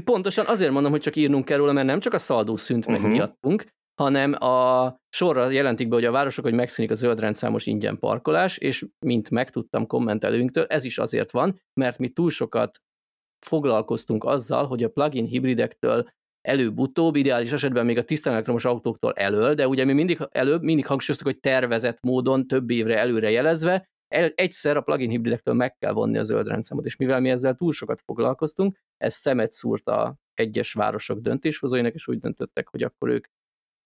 Pontosan 0.03 0.45
azért 0.45 0.71
mondom, 0.71 0.91
hogy 0.91 1.01
csak 1.01 1.15
írnunk 1.15 1.45
kell 1.45 1.57
róla, 1.57 1.71
mert 1.71 1.87
nem 1.87 1.99
csak 1.99 2.13
a 2.13 2.17
szaldó 2.17 2.57
szűnt 2.57 2.87
meg 2.87 2.95
uh-huh. 2.95 3.11
miattunk, 3.11 3.65
hanem 4.01 4.33
a 4.33 4.95
sorra 5.09 5.49
jelentik 5.49 5.87
be, 5.87 5.95
hogy 5.95 6.05
a 6.05 6.11
városok, 6.11 6.43
hogy 6.43 6.53
megszűnik 6.53 6.91
a 6.91 6.95
zöld 6.95 7.19
rendszámos 7.19 7.65
ingyen 7.65 7.99
parkolás, 7.99 8.57
és 8.57 8.85
mint 9.05 9.29
megtudtam 9.29 9.87
kommentelőinktől, 9.87 10.65
ez 10.65 10.83
is 10.83 10.97
azért 10.97 11.31
van, 11.31 11.61
mert 11.73 11.97
mi 11.97 12.09
túl 12.09 12.29
sokat 12.29 12.77
foglalkoztunk 13.45 14.23
azzal, 14.23 14.67
hogy 14.67 14.83
a 14.83 14.89
plug-in 14.89 15.25
hibridektől 15.25 16.09
előbb-utóbb, 16.41 17.15
ideális 17.15 17.51
esetben 17.51 17.85
még 17.85 17.97
a 17.97 18.03
tisztán 18.03 18.33
elektromos 18.33 18.65
autóktól 18.65 19.13
elől, 19.13 19.53
de 19.53 19.67
ugye 19.67 19.85
mi 19.85 19.93
mindig 19.93 20.19
előbb 20.31 20.63
mindig 20.63 20.85
hangsúlyoztuk, 20.85 21.31
hogy 21.31 21.39
tervezett 21.39 22.01
módon 22.01 22.47
több 22.47 22.69
évre 22.69 22.97
előre 22.97 23.29
jelezve, 23.29 23.89
el, 24.07 24.31
egyszer 24.35 24.77
a 24.77 24.81
plugin 24.81 25.09
hibridektől 25.09 25.53
meg 25.53 25.77
kell 25.77 25.91
vonni 25.91 26.17
a 26.17 26.23
zöld 26.23 26.47
rendszámot, 26.47 26.85
és 26.85 26.95
mivel 26.95 27.19
mi 27.19 27.29
ezzel 27.29 27.55
túl 27.55 27.71
sokat 27.71 28.01
foglalkoztunk, 28.01 28.77
ez 28.97 29.13
szemet 29.13 29.51
szúrt 29.51 29.87
a 29.87 30.17
egyes 30.33 30.73
városok 30.73 31.19
döntéshozóinak, 31.19 31.93
és 31.93 32.07
úgy 32.07 32.19
döntöttek, 32.19 32.67
hogy 32.67 32.83
akkor 32.83 33.09
ők 33.09 33.27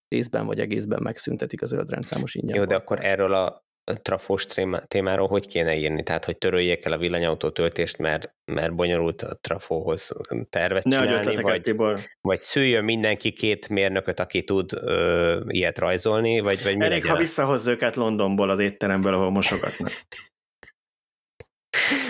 részben 0.08 0.46
vagy 0.46 0.60
egészben 0.60 1.02
megszüntetik 1.02 1.62
a 1.62 1.66
zöld 1.66 1.90
rendszámos 1.90 2.36
ingyen. 2.36 2.58
Jó, 2.58 2.66
de 2.66 2.76
akkor 2.76 3.06
erről 3.06 3.34
a 3.34 3.66
trafós 4.02 4.46
témáról 4.88 5.28
hogy 5.28 5.48
kéne 5.48 5.76
írni? 5.76 6.04
Tehát, 6.04 6.26
hogy 6.26 6.38
töröljék 6.38 6.86
el 6.86 6.92
a 6.92 6.98
villanyautó 6.98 7.50
töltést, 7.50 7.98
mert, 7.98 8.34
mert 8.46 8.76
bonyolult 8.76 9.22
a 9.22 9.38
trafóhoz 9.42 10.12
tervet 10.50 10.84
ne 10.84 11.00
csinálni, 11.00 11.42
vagy, 11.42 11.76
vagy 12.22 12.40
szüljön 12.40 12.84
mindenki 12.84 13.32
két 13.32 13.70
mérnököt, 13.70 14.20
aki 14.20 14.44
tud 14.44 14.74
ö, 14.74 15.40
ilyet 15.48 15.80
rajzolni, 15.80 16.40
vagy, 16.40 16.64
vagy 16.64 16.78
mi 16.78 16.86
Elég, 16.86 17.06
ha 17.06 17.18
visszahoz 17.18 17.68
őket 17.68 17.96
Londonból 17.96 18.50
az 18.50 18.60
étteremből, 18.60 19.14
ahol 19.14 19.30
mosogatnak. 19.30 19.92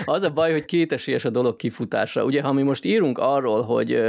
Az 0.04 0.22
a 0.22 0.30
baj, 0.30 0.52
hogy 0.52 0.64
kétesélyes 0.64 1.24
a 1.24 1.30
dolog 1.30 1.56
kifutása. 1.56 2.24
Ugye, 2.24 2.42
ha 2.42 2.52
mi 2.52 2.62
most 2.62 2.84
írunk 2.84 3.18
arról, 3.18 3.62
hogy 3.62 4.02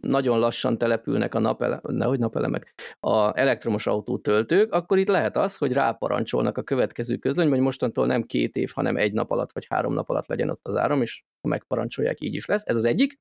nagyon 0.00 0.38
lassan 0.38 0.78
települnek 0.78 1.34
a 1.34 1.38
napele, 1.38 1.80
nehogy 1.82 2.18
napelemek, 2.18 2.74
a 3.00 3.38
elektromos 3.38 3.86
autótöltők, 3.86 4.72
akkor 4.72 4.98
itt 4.98 5.08
lehet 5.08 5.36
az, 5.36 5.56
hogy 5.56 5.72
ráparancsolnak 5.72 6.58
a 6.58 6.62
következő 6.62 7.16
közlöny, 7.16 7.48
hogy 7.48 7.60
mostantól 7.60 8.06
nem 8.06 8.22
két 8.22 8.56
év, 8.56 8.70
hanem 8.74 8.96
egy 8.96 9.12
nap 9.12 9.30
alatt 9.30 9.52
vagy 9.52 9.66
három 9.68 9.94
nap 9.94 10.08
alatt 10.08 10.26
legyen 10.26 10.50
ott 10.50 10.68
az 10.68 10.76
áram, 10.76 11.02
és 11.02 11.22
ha 11.40 11.48
megparancsolják, 11.48 12.20
így 12.20 12.34
is 12.34 12.46
lesz. 12.46 12.62
Ez 12.64 12.76
az 12.76 12.84
egyik. 12.84 13.18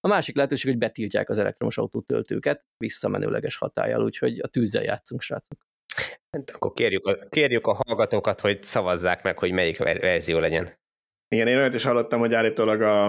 A 0.00 0.08
másik 0.08 0.36
lehetőség, 0.36 0.70
hogy 0.70 0.78
betiltják 0.78 1.28
az 1.28 1.38
elektromos 1.38 1.78
autótöltőket 1.78 2.66
visszamenőleges 2.76 3.56
hatállyal, 3.56 4.02
úgyhogy 4.02 4.38
a 4.42 4.46
tűzzel 4.46 4.82
játszunk, 4.82 5.20
srácok. 5.20 5.58
Akkor 6.52 6.72
kérjük 6.72 7.06
a, 7.06 7.14
kérjük 7.28 7.66
a 7.66 7.80
hallgatókat, 7.84 8.40
hogy 8.40 8.62
szavazzák 8.62 9.22
meg, 9.22 9.38
hogy 9.38 9.52
melyik 9.52 9.78
verzió 9.78 10.38
legyen. 10.38 10.80
Igen, 11.32 11.46
én 11.46 11.56
olyat 11.56 11.74
is 11.74 11.84
hallottam, 11.84 12.20
hogy 12.20 12.34
állítólag 12.34 12.80
a, 12.80 13.08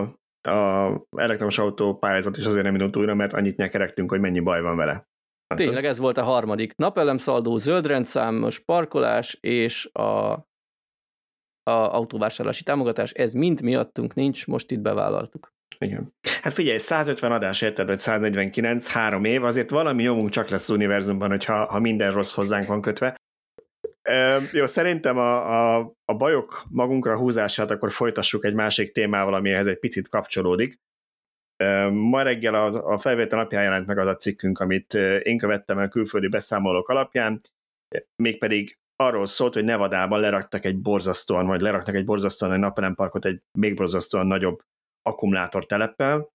a 0.49 1.05
elektromos 1.17 1.57
autó 1.57 1.97
pályázat 1.97 2.38
is 2.38 2.45
azért 2.45 2.63
nem 2.63 2.73
indult 2.73 2.97
újra, 2.97 3.15
mert 3.15 3.33
annyit 3.33 3.57
nyekerektünk, 3.57 4.09
hogy 4.09 4.19
mennyi 4.19 4.39
baj 4.39 4.62
van 4.62 4.75
vele. 4.75 4.91
Hát 5.47 5.57
Tényleg 5.57 5.86
ez 5.86 5.99
volt 5.99 6.17
a 6.17 6.23
harmadik. 6.23 6.75
Napelemszaldó, 6.75 7.57
zöldrendszámos 7.57 8.59
parkolás 8.59 9.38
és 9.41 9.89
a, 9.91 10.31
a 11.63 11.71
autóvásárlási 11.71 12.63
támogatás, 12.63 13.12
ez 13.12 13.33
mind 13.33 13.62
miattunk 13.62 14.13
nincs, 14.13 14.47
most 14.47 14.71
itt 14.71 14.79
bevállaltuk. 14.79 15.51
Igen. 15.77 16.13
Hát 16.41 16.53
figyelj, 16.53 16.77
150 16.77 17.31
adás 17.31 17.62
érted, 17.62 17.88
vagy 17.88 17.97
149, 17.97 18.91
három 18.91 19.23
év, 19.23 19.43
azért 19.43 19.69
valami 19.69 20.03
nyomunk 20.03 20.29
csak 20.29 20.49
lesz 20.49 20.69
az 20.69 20.75
univerzumban, 20.75 21.29
hogyha 21.29 21.65
ha 21.65 21.79
minden 21.79 22.12
rossz 22.12 22.33
hozzánk 22.33 22.65
van 22.65 22.81
kötve. 22.81 23.15
Jó, 24.51 24.65
szerintem 24.65 25.17
a, 25.17 25.75
a, 25.77 25.93
a 26.05 26.13
bajok 26.13 26.63
magunkra 26.69 27.17
húzását 27.17 27.71
akkor 27.71 27.91
folytassuk 27.91 28.45
egy 28.45 28.53
másik 28.53 28.91
témával, 28.91 29.33
amihez 29.33 29.67
egy 29.67 29.79
picit 29.79 30.07
kapcsolódik. 30.07 30.79
Ma 31.91 32.21
reggel 32.21 32.55
az, 32.55 32.75
a 32.75 32.97
felvétel 32.97 33.39
napján 33.39 33.63
jelent 33.63 33.87
meg 33.87 33.97
az 33.97 34.07
a 34.07 34.15
cikkünk, 34.15 34.59
amit 34.59 34.93
én 35.23 35.37
követtem 35.37 35.79
el 35.79 35.87
külföldi 35.87 36.27
beszámolók 36.27 36.89
alapján, 36.89 37.41
mégpedig 38.15 38.77
arról 38.95 39.25
szólt, 39.25 39.53
hogy 39.53 39.63
Nevadában 39.63 40.19
leraktak 40.19 40.65
egy 40.65 40.77
borzasztóan, 40.77 41.45
vagy 41.45 41.61
leraktak 41.61 41.95
egy 41.95 42.05
borzasztóan 42.05 42.53
egy 42.53 42.59
napelemparkot 42.59 43.25
egy 43.25 43.41
még 43.59 43.75
borzasztóan 43.75 44.27
nagyobb 44.27 44.61
akkumulátor 45.01 45.65
teleppel, 45.65 46.31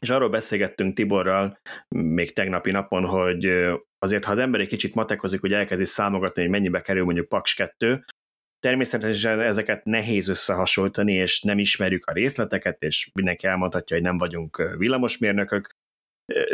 és 0.00 0.10
arról 0.10 0.28
beszélgettünk 0.28 0.94
Tiborral 0.94 1.58
még 1.88 2.32
tegnapi 2.32 2.70
napon, 2.70 3.04
hogy 3.04 3.44
azért, 3.98 4.24
ha 4.24 4.32
az 4.32 4.38
ember 4.38 4.60
egy 4.60 4.68
kicsit 4.68 4.94
matekozik, 4.94 5.40
hogy 5.40 5.52
elkezdi 5.52 5.84
számogatni, 5.84 6.42
hogy 6.42 6.50
mennyibe 6.50 6.80
kerül 6.80 7.04
mondjuk 7.04 7.28
Paks 7.28 7.54
2, 7.54 8.04
természetesen 8.60 9.40
ezeket 9.40 9.84
nehéz 9.84 10.28
összehasonlítani, 10.28 11.12
és 11.12 11.42
nem 11.42 11.58
ismerjük 11.58 12.06
a 12.06 12.12
részleteket, 12.12 12.82
és 12.82 13.10
mindenki 13.14 13.46
elmondhatja, 13.46 13.96
hogy 13.96 14.04
nem 14.04 14.18
vagyunk 14.18 14.74
villamosmérnökök, 14.76 15.76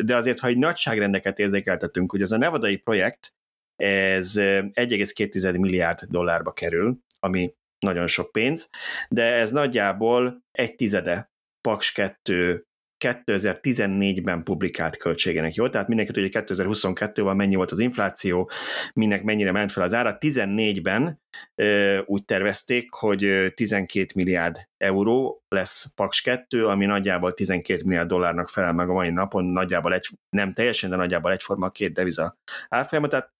de 0.05 0.17
azért, 0.17 0.39
ha 0.39 0.47
egy 0.47 0.59
nagyságrendeket 0.59 1.39
érzékeltetünk, 1.39 2.11
hogy 2.11 2.23
az 2.23 2.33
a 2.33 2.37
nevadai 2.37 2.77
projekt, 2.77 3.33
ez 3.77 4.33
1,2 4.37 5.61
milliárd 5.61 6.01
dollárba 6.03 6.53
kerül, 6.53 6.99
ami 7.19 7.55
nagyon 7.79 8.07
sok 8.07 8.33
pénz, 8.33 8.71
de 9.09 9.23
ez 9.23 9.51
nagyjából 9.51 10.43
egy 10.51 10.75
tizede 10.75 11.31
Paks 11.61 11.93
2 11.93 12.67
2014-ben 13.05 14.43
publikált 14.43 14.97
költségének, 14.97 15.55
jó? 15.55 15.69
Tehát 15.69 15.89
mindenki 15.89 16.13
tudja, 16.13 16.41
hogy 16.41 16.57
2022-ben 16.57 17.37
mennyi 17.37 17.55
volt 17.55 17.71
az 17.71 17.79
infláció, 17.79 18.51
minek 18.95 19.23
mennyire 19.23 19.53
ment 19.53 19.73
fel 19.73 19.83
az 19.83 19.95
ára. 19.95 20.17
14-ben 20.21 21.21
ö, 21.55 21.99
úgy 22.05 22.25
tervezték, 22.25 22.93
hogy 22.93 23.53
12 23.55 24.07
milliárd 24.15 24.69
euró 24.77 25.43
lesz 25.49 25.95
Paks 25.95 26.23
2, 26.23 26.67
ami 26.67 26.87
nagyjából 26.87 27.33
12 27.33 27.83
milliárd 27.85 28.09
dollárnak 28.09 28.49
felel 28.49 28.73
meg 28.73 28.89
a 28.89 28.93
mai 28.93 29.11
napon, 29.11 29.45
nagyjából 29.45 29.95
egy, 29.95 30.09
nem 30.29 30.53
teljesen, 30.53 30.91
de 30.91 30.97
nagyjából 30.97 31.33
egyforma 31.33 31.67
a 31.67 31.71
két 31.71 31.93
deviza 31.93 32.39
árfolyama, 32.69 33.09
tehát 33.09 33.33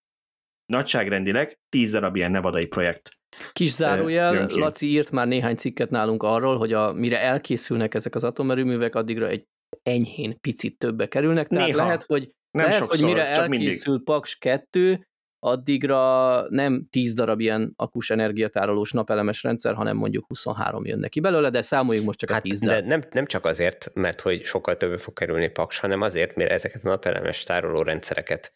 nagyságrendileg 0.67 1.59
10 1.69 1.93
darab 1.93 2.17
ilyen 2.17 2.31
nevadai 2.31 2.67
projekt 2.67 3.19
Kis 3.53 3.71
zárójel, 3.71 4.47
Laci 4.47 4.87
írt 4.87 5.11
már 5.11 5.27
néhány 5.27 5.57
cikket 5.57 5.91
nálunk 5.91 6.23
arról, 6.23 6.59
hogy 6.59 6.73
a, 6.73 6.93
mire 6.93 7.21
elkészülnek 7.21 7.95
ezek 7.95 8.15
az 8.15 8.25
atomerőművek, 8.25 8.95
addigra 8.95 9.29
egy 9.29 9.47
enyhén 9.85 10.41
picit 10.41 10.79
többe 10.79 11.09
kerülnek. 11.09 11.49
Tehát 11.49 11.67
Néha. 11.67 11.85
lehet, 11.85 12.03
hogy, 12.03 12.31
nem 12.51 12.67
lehet, 12.67 12.81
sokszor, 12.81 12.99
hogy 12.99 13.15
mire 13.15 13.27
elkészül 13.27 13.93
mindig. 13.93 14.05
Paks 14.05 14.39
2, 14.39 15.07
addigra 15.39 16.47
nem 16.49 16.87
10 16.91 17.15
darab 17.15 17.41
ilyen 17.41 17.73
akus 17.77 18.11
energiatárolós 18.11 18.93
napelemes 18.93 19.43
rendszer, 19.43 19.75
hanem 19.75 19.97
mondjuk 19.97 20.27
23 20.27 20.85
jön 20.85 20.99
neki 20.99 21.21
belőle, 21.21 21.51
de 21.51 21.63
számoljunk 21.63 22.07
most 22.07 22.19
csak 22.19 22.31
hát, 22.31 22.39
a 22.39 22.43
10 22.43 22.61
de 22.61 22.81
nem, 22.81 23.03
nem 23.11 23.27
csak 23.27 23.45
azért, 23.45 23.91
mert 23.95 24.21
hogy 24.21 24.45
sokkal 24.45 24.77
többe 24.77 24.99
fog 24.99 25.15
kerülni 25.15 25.49
Paks, 25.49 25.79
hanem 25.79 26.01
azért, 26.01 26.37
mert 26.37 26.51
ezeket 26.51 26.85
a 26.85 26.89
napelemes 26.89 27.43
tároló 27.43 27.83
rendszereket 27.83 28.55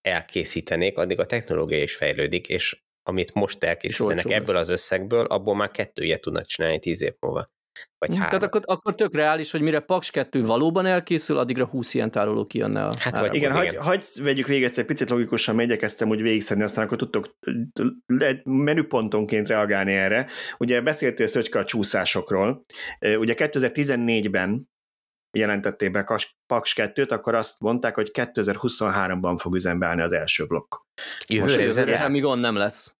elkészítenék, 0.00 0.98
addig 0.98 1.18
a 1.18 1.26
technológia 1.26 1.82
is 1.82 1.96
fejlődik, 1.96 2.48
és 2.48 2.82
amit 3.02 3.34
most 3.34 3.64
elkészítenek 3.64 4.30
ebből 4.30 4.56
az 4.56 4.68
összegből, 4.68 5.24
abból 5.24 5.56
már 5.56 5.70
kettő 5.70 6.02
ilyet 6.02 6.20
tudnak 6.20 6.44
csinálni 6.44 6.78
tíz 6.78 7.02
év 7.02 7.14
múlva. 7.20 7.50
Vagy 7.98 8.10
Tehát 8.10 8.42
akkor, 8.42 8.60
akkor 8.64 8.94
tök 8.94 9.14
reális, 9.14 9.50
hogy 9.50 9.60
mire 9.60 9.80
Paks 9.80 10.10
2 10.10 10.44
valóban 10.44 10.86
elkészül, 10.86 11.38
addigra 11.38 11.64
20 11.64 11.94
ilyen 11.94 12.10
tároló 12.10 12.46
kijönne 12.46 12.86
a 12.86 12.92
Hát 12.98 13.18
vagy 13.18 13.34
igen, 13.34 13.52
hagy, 13.52 13.76
hagy 13.76 14.04
vegyük 14.22 14.46
végig 14.46 14.62
ezt 14.62 14.78
egy 14.78 14.84
picit 14.84 15.10
logikusan, 15.10 15.54
mert 15.54 15.68
igyekeztem 15.68 16.08
úgy 16.08 16.22
végigszedni, 16.22 16.62
aztán 16.62 16.84
akkor 16.84 16.98
tudtok 16.98 17.38
menüpontonként 18.44 19.48
reagálni 19.48 19.92
erre. 19.92 20.26
Ugye 20.58 20.80
beszéltél 20.80 21.26
Szöcske 21.26 21.58
a 21.58 21.64
csúszásokról. 21.64 22.60
Ugye 23.00 23.34
2014-ben 23.38 24.72
jelentették 25.36 25.90
be 25.90 26.02
Paks 26.46 26.74
2-t, 26.76 27.10
akkor 27.10 27.34
azt 27.34 27.60
mondták, 27.60 27.94
hogy 27.94 28.10
2023-ban 28.12 29.36
fog 29.40 29.54
üzembe 29.54 29.86
állni 29.86 30.02
az 30.02 30.12
első 30.12 30.46
blokk. 30.46 30.74
Jövőre 31.26 31.96
semmi 31.96 32.20
gond 32.20 32.40
nem 32.40 32.56
lesz. 32.56 32.94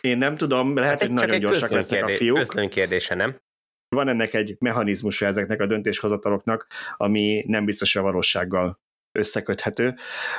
Én 0.00 0.18
nem 0.18 0.36
tudom, 0.36 0.76
lehet, 0.76 1.00
hát 1.00 1.08
hogy 1.08 1.16
nagyon 1.16 1.38
gyorsak 1.38 1.70
lesznek 1.70 2.04
a 2.04 2.08
fiúk. 2.08 2.36
Közlöny 2.36 2.68
kérdése, 2.68 3.14
nem? 3.14 3.40
Van 3.88 4.08
ennek 4.08 4.34
egy 4.34 4.56
mechanizmusa 4.58 5.26
ezeknek 5.26 5.60
a 5.60 5.66
döntéshozataloknak, 5.66 6.66
ami 6.96 7.44
nem 7.46 7.64
biztos 7.64 7.96
a 7.96 8.02
valósággal 8.02 8.80
összeköthető. 9.12 9.94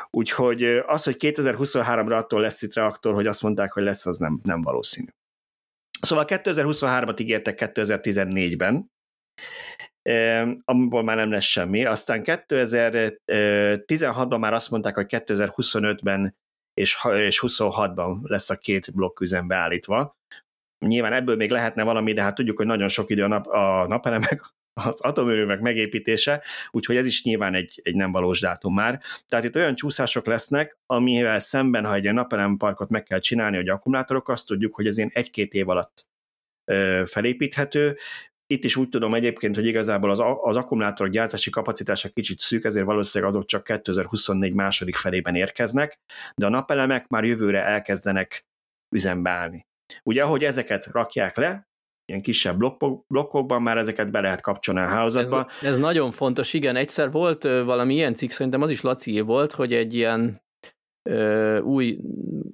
Úgyhogy 0.09 0.63
az, 0.63 1.03
hogy 1.03 1.15
2023-ra 1.19 2.17
attól 2.17 2.41
lesz 2.41 2.61
itt 2.61 2.73
reaktor, 2.73 3.13
hogy 3.13 3.27
azt 3.27 3.41
mondták, 3.41 3.71
hogy 3.71 3.83
lesz, 3.83 4.05
az 4.05 4.17
nem, 4.17 4.39
nem 4.43 4.61
valószínű. 4.61 5.07
Szóval 6.01 6.25
2023-at 6.27 7.21
ígértek 7.21 7.59
2014-ben, 7.61 8.91
amiből 10.63 11.01
már 11.01 11.15
nem 11.15 11.31
lesz 11.31 11.45
semmi. 11.45 11.85
Aztán 11.85 12.21
2016-ban 12.23 14.39
már 14.39 14.53
azt 14.53 14.69
mondták, 14.69 14.95
hogy 14.95 15.05
2025-ben 15.09 16.35
és, 16.73 16.97
és 17.15 17.43
26-ban 17.47 18.17
lesz 18.21 18.49
a 18.49 18.55
két 18.55 18.95
blokk 18.95 19.19
üzembe 19.19 19.55
állítva. 19.55 20.15
Nyilván 20.85 21.13
ebből 21.13 21.35
még 21.35 21.49
lehetne 21.51 21.83
valami, 21.83 22.13
de 22.13 22.21
hát 22.21 22.35
tudjuk, 22.35 22.57
hogy 22.57 22.65
nagyon 22.65 22.87
sok 22.87 23.09
idő 23.09 23.23
a, 23.23 23.27
nap, 23.27 23.47
a 23.47 23.87
napelemek, 23.87 24.41
az 24.73 25.01
atomerőmek 25.01 25.59
megépítése, 25.59 26.43
úgyhogy 26.69 26.95
ez 26.95 27.05
is 27.05 27.23
nyilván 27.23 27.53
egy, 27.53 27.79
egy 27.83 27.95
nem 27.95 28.11
valós 28.11 28.39
dátum 28.39 28.73
már. 28.73 29.01
Tehát 29.27 29.45
itt 29.45 29.55
olyan 29.55 29.75
csúszások 29.75 30.25
lesznek, 30.25 30.77
amivel 30.85 31.39
szemben, 31.39 31.85
ha 31.85 31.93
egy 31.93 32.13
napelemparkot 32.13 32.89
meg 32.89 33.03
kell 33.03 33.19
csinálni, 33.19 33.55
hogy 33.55 33.69
akkumulátorok, 33.69 34.29
azt 34.29 34.45
tudjuk, 34.45 34.75
hogy 34.75 34.87
ez 34.87 34.97
ilyen 34.97 35.11
egy-két 35.13 35.53
év 35.53 35.69
alatt 35.69 36.07
felépíthető, 37.05 37.97
itt 38.49 38.63
is 38.63 38.75
úgy 38.75 38.89
tudom 38.89 39.13
egyébként, 39.13 39.55
hogy 39.55 39.65
igazából 39.65 40.11
az, 40.11 40.19
az 40.41 40.55
akkumulátorok 40.55 41.11
gyártási 41.11 41.49
kapacitása 41.49 42.09
kicsit 42.09 42.39
szűk, 42.39 42.63
ezért 42.63 42.85
valószínűleg 42.85 43.33
azok 43.33 43.45
csak 43.45 43.63
2024 43.63 44.53
második 44.53 44.95
felében 44.95 45.35
érkeznek, 45.35 45.99
de 46.35 46.45
a 46.45 46.49
napelemek 46.49 47.07
már 47.07 47.23
jövőre 47.23 47.63
elkezdenek 47.63 48.45
üzembe 48.95 49.29
állni. 49.29 49.65
Ugye, 50.03 50.23
ahogy 50.23 50.43
ezeket 50.43 50.85
rakják 50.85 51.37
le, 51.37 51.67
ilyen 52.05 52.21
kisebb 52.21 52.57
blokkok, 52.57 53.05
blokkokban 53.07 53.61
már 53.61 53.77
ezeket 53.77 54.11
be 54.11 54.19
lehet 54.19 54.41
kapcsolni 54.41 54.79
a 54.79 54.85
hálózatba. 54.87 55.47
Ez, 55.61 55.67
ez 55.67 55.77
nagyon 55.77 56.11
fontos, 56.11 56.53
igen. 56.53 56.75
Egyszer 56.75 57.11
volt 57.11 57.43
valami 57.43 57.93
ilyen 57.93 58.13
cikk, 58.13 58.29
szerintem 58.29 58.61
az 58.61 58.69
is 58.69 58.81
Laci 58.81 59.19
volt, 59.19 59.51
hogy 59.51 59.73
egy 59.73 59.93
ilyen 59.93 60.41
ö, 61.09 61.59
új 61.59 61.97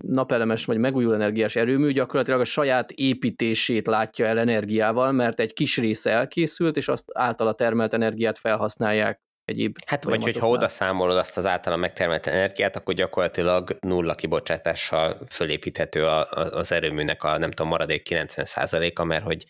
napelemes 0.07 0.65
vagy 0.65 0.77
megújuló 0.77 1.13
energiás 1.13 1.55
erőmű 1.55 1.91
gyakorlatilag 1.91 2.39
a 2.39 2.43
saját 2.45 2.91
építését 2.91 3.87
látja 3.87 4.25
el 4.25 4.39
energiával, 4.39 5.11
mert 5.11 5.39
egy 5.39 5.53
kis 5.53 5.77
része 5.77 6.11
elkészült, 6.11 6.77
és 6.77 6.87
azt 6.87 7.05
általa 7.13 7.53
termelt 7.53 7.93
energiát 7.93 8.37
felhasználják 8.37 9.21
egyéb 9.45 9.77
Hát 9.85 10.03
vagy 10.03 10.23
hogyha 10.23 10.49
oda 10.49 10.67
számolod 10.67 11.17
azt 11.17 11.37
az 11.37 11.45
általa 11.45 11.75
megtermelt 11.75 12.27
energiát, 12.27 12.75
akkor 12.75 12.93
gyakorlatilag 12.93 13.77
nulla 13.79 14.15
kibocsátással 14.15 15.17
fölépíthető 15.29 16.05
a, 16.05 16.19
a, 16.19 16.51
az 16.51 16.71
erőműnek 16.71 17.23
a 17.23 17.37
nem 17.37 17.49
tudom, 17.49 17.67
maradék 17.67 18.07
90%-a, 18.09 19.03
mert 19.03 19.23
hogy 19.23 19.45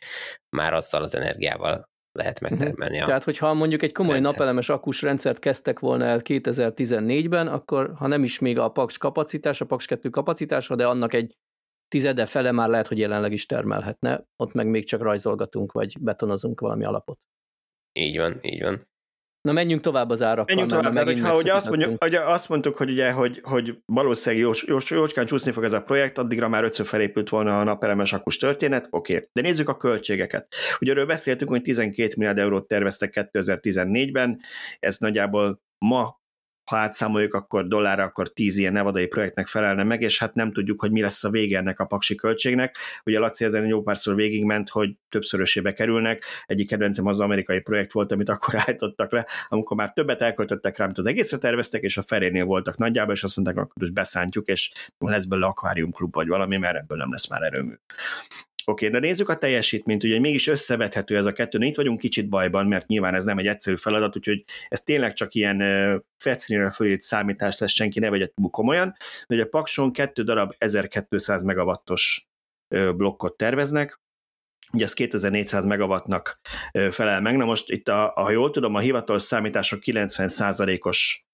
már 0.55 0.73
azzal 0.73 1.03
az 1.03 1.15
energiával 1.15 1.91
lehet 2.11 2.39
mhm. 2.39 2.49
megtermelni. 2.49 3.01
A 3.01 3.05
Tehát, 3.05 3.23
hogyha 3.23 3.53
mondjuk 3.53 3.83
egy 3.83 3.91
komoly 3.91 4.13
rendszert. 4.13 4.37
napelemes 4.37 4.69
akus 4.69 5.01
rendszert 5.01 5.39
kezdtek 5.39 5.79
volna 5.79 6.05
el 6.05 6.21
2014-ben, 6.23 7.47
akkor 7.47 7.93
ha 7.95 8.07
nem 8.07 8.23
is 8.23 8.39
még 8.39 8.57
a 8.59 8.69
Paks 8.69 8.97
kapacitás, 8.97 9.61
a 9.61 9.65
Paks 9.65 9.85
2 9.85 10.09
kapacitása, 10.09 10.75
de 10.75 10.87
annak 10.87 11.13
egy 11.13 11.37
tizede 11.87 12.25
fele 12.25 12.51
már 12.51 12.69
lehet, 12.69 12.87
hogy 12.87 12.97
jelenleg 12.97 13.31
is 13.31 13.45
termelhetne, 13.45 14.23
ott 14.35 14.53
meg 14.53 14.67
még 14.67 14.85
csak 14.85 15.01
rajzolgatunk, 15.01 15.71
vagy 15.71 16.01
betonozunk 16.01 16.59
valami 16.59 16.85
alapot. 16.85 17.19
Így 17.99 18.17
van, 18.17 18.39
így 18.41 18.61
van. 18.61 18.87
Na 19.47 19.51
menjünk 19.51 19.81
tovább 19.81 20.09
az 20.09 20.21
árakkal. 20.21 20.55
Menjünk 20.55 20.71
tovább, 20.71 20.93
mert 20.93 21.05
hogyha 21.05 21.35
ugye 21.35 21.53
azt, 21.53 21.69
mondjuk, 21.69 22.03
ugye 22.03 22.19
azt 22.19 22.49
mondtuk, 22.49 22.77
hogy, 22.77 22.89
ugye, 22.89 23.11
hogy, 23.11 23.39
hogy 23.43 23.77
valószínűleg 23.85 24.45
jós, 24.45 24.63
jós, 24.67 24.91
jócskán 24.91 25.25
csúszni 25.25 25.51
fog 25.51 25.63
ez 25.63 25.73
a 25.73 25.81
projekt, 25.81 26.17
addigra 26.17 26.47
már 26.47 26.63
ötször 26.63 26.85
felépült 26.85 27.29
volna 27.29 27.59
a 27.59 27.63
napelemes 27.63 28.13
akus 28.13 28.37
történet, 28.37 28.87
oké. 28.89 29.15
Okay. 29.15 29.27
De 29.33 29.41
nézzük 29.41 29.69
a 29.69 29.77
költségeket. 29.77 30.55
Ugye 30.79 30.91
erről 30.91 31.05
beszéltünk, 31.05 31.49
hogy 31.51 31.61
12 31.61 32.13
milliárd 32.17 32.37
eurót 32.37 32.67
terveztek 32.67 33.29
2014-ben, 33.33 34.39
ez 34.79 34.97
nagyjából 34.97 35.61
ma 35.77 36.21
ha 36.65 36.77
átszámoljuk, 36.77 37.33
akkor 37.33 37.67
dollárra, 37.67 38.03
akkor 38.03 38.29
10 38.29 38.57
ilyen 38.57 38.73
nevadai 38.73 39.07
projektnek 39.07 39.47
felelne 39.47 39.83
meg, 39.83 40.01
és 40.01 40.19
hát 40.19 40.33
nem 40.33 40.51
tudjuk, 40.51 40.81
hogy 40.81 40.91
mi 40.91 41.01
lesz 41.01 41.23
a 41.23 41.29
vége 41.29 41.57
ennek 41.57 41.79
a 41.79 41.85
paksi 41.85 42.15
költségnek. 42.15 42.77
Ugye 43.05 43.19
Laci 43.19 43.45
ezen 43.45 43.65
jó 43.65 43.81
párszor 43.81 44.15
végigment, 44.15 44.69
hogy 44.69 44.95
többszörösébe 45.09 45.73
kerülnek. 45.73 46.23
Egyik 46.45 46.67
kedvencem 46.67 47.05
az 47.05 47.19
amerikai 47.19 47.59
projekt 47.59 47.91
volt, 47.91 48.11
amit 48.11 48.29
akkor 48.29 48.55
állítottak 48.65 49.11
le, 49.11 49.25
amikor 49.47 49.77
már 49.77 49.93
többet 49.93 50.21
elköltöttek 50.21 50.77
rá, 50.77 50.85
mint 50.85 50.97
az 50.97 51.05
egészre 51.05 51.37
terveztek, 51.37 51.81
és 51.81 51.97
a 51.97 52.01
felénél 52.01 52.45
voltak 52.45 52.77
nagyjából, 52.77 53.13
és 53.13 53.23
azt 53.23 53.35
mondták, 53.35 53.57
akkor 53.57 53.73
most 53.75 53.93
beszántjuk, 53.93 54.47
és 54.47 54.71
lesz 54.97 55.25
belőle 55.25 55.47
akváriumklub 55.47 56.13
vagy 56.13 56.27
valami, 56.27 56.57
mert 56.57 56.75
ebből 56.75 56.97
nem 56.97 57.11
lesz 57.11 57.29
már 57.29 57.41
erőmű. 57.41 57.73
Oké, 58.65 58.89
de 58.89 58.99
nézzük 58.99 59.29
a 59.29 59.37
teljesítményt, 59.37 60.03
ugye 60.03 60.19
mégis 60.19 60.47
összevethető 60.47 61.17
ez 61.17 61.25
a 61.25 61.31
kettő, 61.31 61.57
de 61.57 61.65
itt 61.65 61.75
vagyunk 61.75 61.99
kicsit 61.99 62.29
bajban, 62.29 62.67
mert 62.67 62.87
nyilván 62.87 63.15
ez 63.15 63.25
nem 63.25 63.37
egy 63.37 63.47
egyszerű 63.47 63.75
feladat, 63.75 64.15
úgyhogy 64.15 64.43
ez 64.67 64.81
tényleg 64.81 65.13
csak 65.13 65.33
ilyen 65.33 65.59
felszínűre 66.17 66.69
fölírt 66.69 67.01
számítás 67.01 67.57
lesz, 67.57 67.71
senki 67.71 67.99
ne 67.99 68.09
vegye 68.09 68.27
túl 68.27 68.49
komolyan, 68.49 68.95
de 69.27 69.35
ugye 69.35 69.45
Pakson 69.45 69.91
kettő 69.91 70.23
darab 70.23 70.55
1200 70.57 71.43
megawattos 71.43 72.27
blokkot 72.95 73.37
terveznek, 73.37 74.01
ugye 74.73 74.83
ez 74.83 74.93
2400 74.93 75.65
megawattnak 75.65 76.39
felel 76.91 77.21
meg, 77.21 77.37
na 77.37 77.45
most 77.45 77.69
itt, 77.69 77.87
a, 77.87 78.11
ha 78.15 78.31
jól 78.31 78.51
tudom, 78.51 78.75
a 78.75 78.79
hivatalos 78.79 79.21
számítások 79.21 79.79
90%-os 79.85 81.25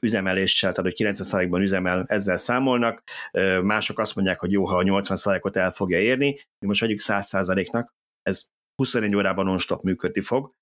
üzemeléssel, 0.00 0.72
tehát 0.72 0.92
hogy 0.92 1.06
90%-ban 1.08 1.60
üzemel, 1.60 2.04
ezzel 2.08 2.36
számolnak. 2.36 3.02
Mások 3.62 3.98
azt 3.98 4.14
mondják, 4.14 4.40
hogy 4.40 4.52
jó, 4.52 4.64
ha 4.64 4.76
a 4.76 4.82
80%-ot 4.82 5.56
el 5.56 5.70
fogja 5.70 5.98
érni, 5.98 6.30
mi 6.58 6.66
most 6.66 6.82
adjuk 6.82 7.00
100%-nak, 7.02 7.94
ez 8.22 8.52
24 8.76 9.14
órában 9.14 9.44
non-stop 9.44 9.82
működni 9.82 10.20
fog. 10.20 10.52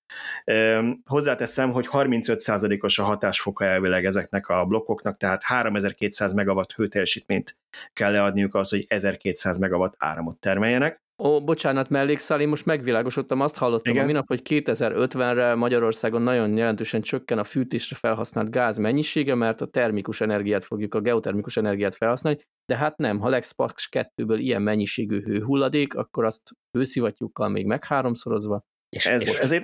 Hozzáteszem, 1.05 1.71
hogy 1.71 1.87
35%-os 1.91 2.99
a 2.99 3.03
hatásfoka 3.03 3.65
elvileg 3.65 4.05
ezeknek 4.05 4.47
a 4.47 4.65
blokkoknak, 4.65 5.17
tehát 5.17 5.43
3200 5.43 6.33
megawatt 6.33 6.73
hőteljesítményt 6.73 7.57
kell 7.93 8.11
leadniuk 8.11 8.55
az, 8.55 8.69
hogy 8.69 8.85
1200 8.87 9.57
megawatt 9.57 9.93
áramot 9.97 10.37
termeljenek. 10.37 11.02
Ó, 11.25 11.43
bocsánat, 11.43 11.89
mellékszál, 11.89 12.41
én 12.41 12.47
most 12.47 12.65
megvilágosodtam, 12.65 13.39
azt 13.39 13.57
hallottam 13.57 13.93
Igen? 13.93 14.03
a 14.03 14.07
minap, 14.07 14.27
hogy 14.27 14.41
2050-re 14.49 15.55
Magyarországon 15.55 16.21
nagyon 16.21 16.57
jelentősen 16.57 17.01
csökken 17.01 17.37
a 17.37 17.43
fűtésre 17.43 17.95
felhasznált 17.95 18.51
gáz 18.51 18.77
mennyisége, 18.77 19.35
mert 19.35 19.61
a 19.61 19.65
termikus 19.65 20.21
energiát 20.21 20.63
fogjuk, 20.63 20.93
a 20.93 21.01
geotermikus 21.01 21.57
energiát 21.57 21.95
felhasználni, 21.95 22.39
de 22.65 22.77
hát 22.77 22.97
nem, 22.97 23.19
ha 23.19 23.29
Lexpax 23.29 23.89
2-ből 23.91 24.37
ilyen 24.37 24.61
mennyiségű 24.61 25.21
hőhulladék, 25.21 25.93
akkor 25.93 26.23
azt 26.23 26.41
hőszivattyúkkal 26.77 27.49
még 27.49 27.65
megháromszorozva, 27.65 28.63
és 28.89 29.05
ez, 29.05 29.35
ez 29.35 29.51
egy 29.51 29.63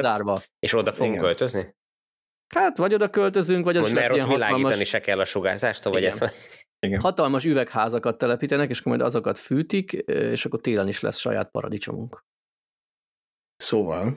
zárva. 0.00 0.40
És 0.58 0.74
oda 0.74 0.92
fogunk 0.92 1.14
Igen. 1.14 1.24
költözni? 1.24 1.74
Hát, 2.54 2.76
vagy 2.76 2.94
oda 2.94 3.10
költözünk, 3.10 3.64
vagy 3.64 3.76
az 3.76 3.92
Mert 3.92 4.10
ott 4.10 4.26
világítani 4.26 4.62
hatalmas... 4.62 4.88
se 4.88 5.00
kell 5.00 5.20
a 5.20 5.24
sugárzástól, 5.24 5.92
vagy 5.92 6.04
ezt 6.04 6.32
igen. 6.86 7.00
Hatalmas 7.00 7.44
üvegházakat 7.44 8.18
telepítenek, 8.18 8.70
és 8.70 8.80
akkor 8.80 8.92
majd 8.92 9.04
azokat 9.04 9.38
fűtik, 9.38 9.92
és 10.06 10.44
akkor 10.44 10.60
télen 10.60 10.88
is 10.88 11.00
lesz 11.00 11.18
saját 11.18 11.50
paradicsomunk. 11.50 12.20
Szóval, 13.56 14.14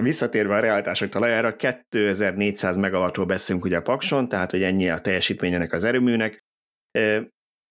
visszatérve 0.00 0.54
a 0.54 0.60
realitások 0.60 1.08
talajára, 1.08 1.56
2400 1.56 2.76
megawattról 2.76 3.26
beszélünk 3.26 3.64
ugye 3.64 3.76
a 3.76 3.82
Pakson, 3.82 4.28
tehát 4.28 4.50
hogy 4.50 4.62
ennyi 4.62 4.90
a 4.90 5.00
teljesítményének 5.00 5.72
az 5.72 5.84
erőműnek. 5.84 6.38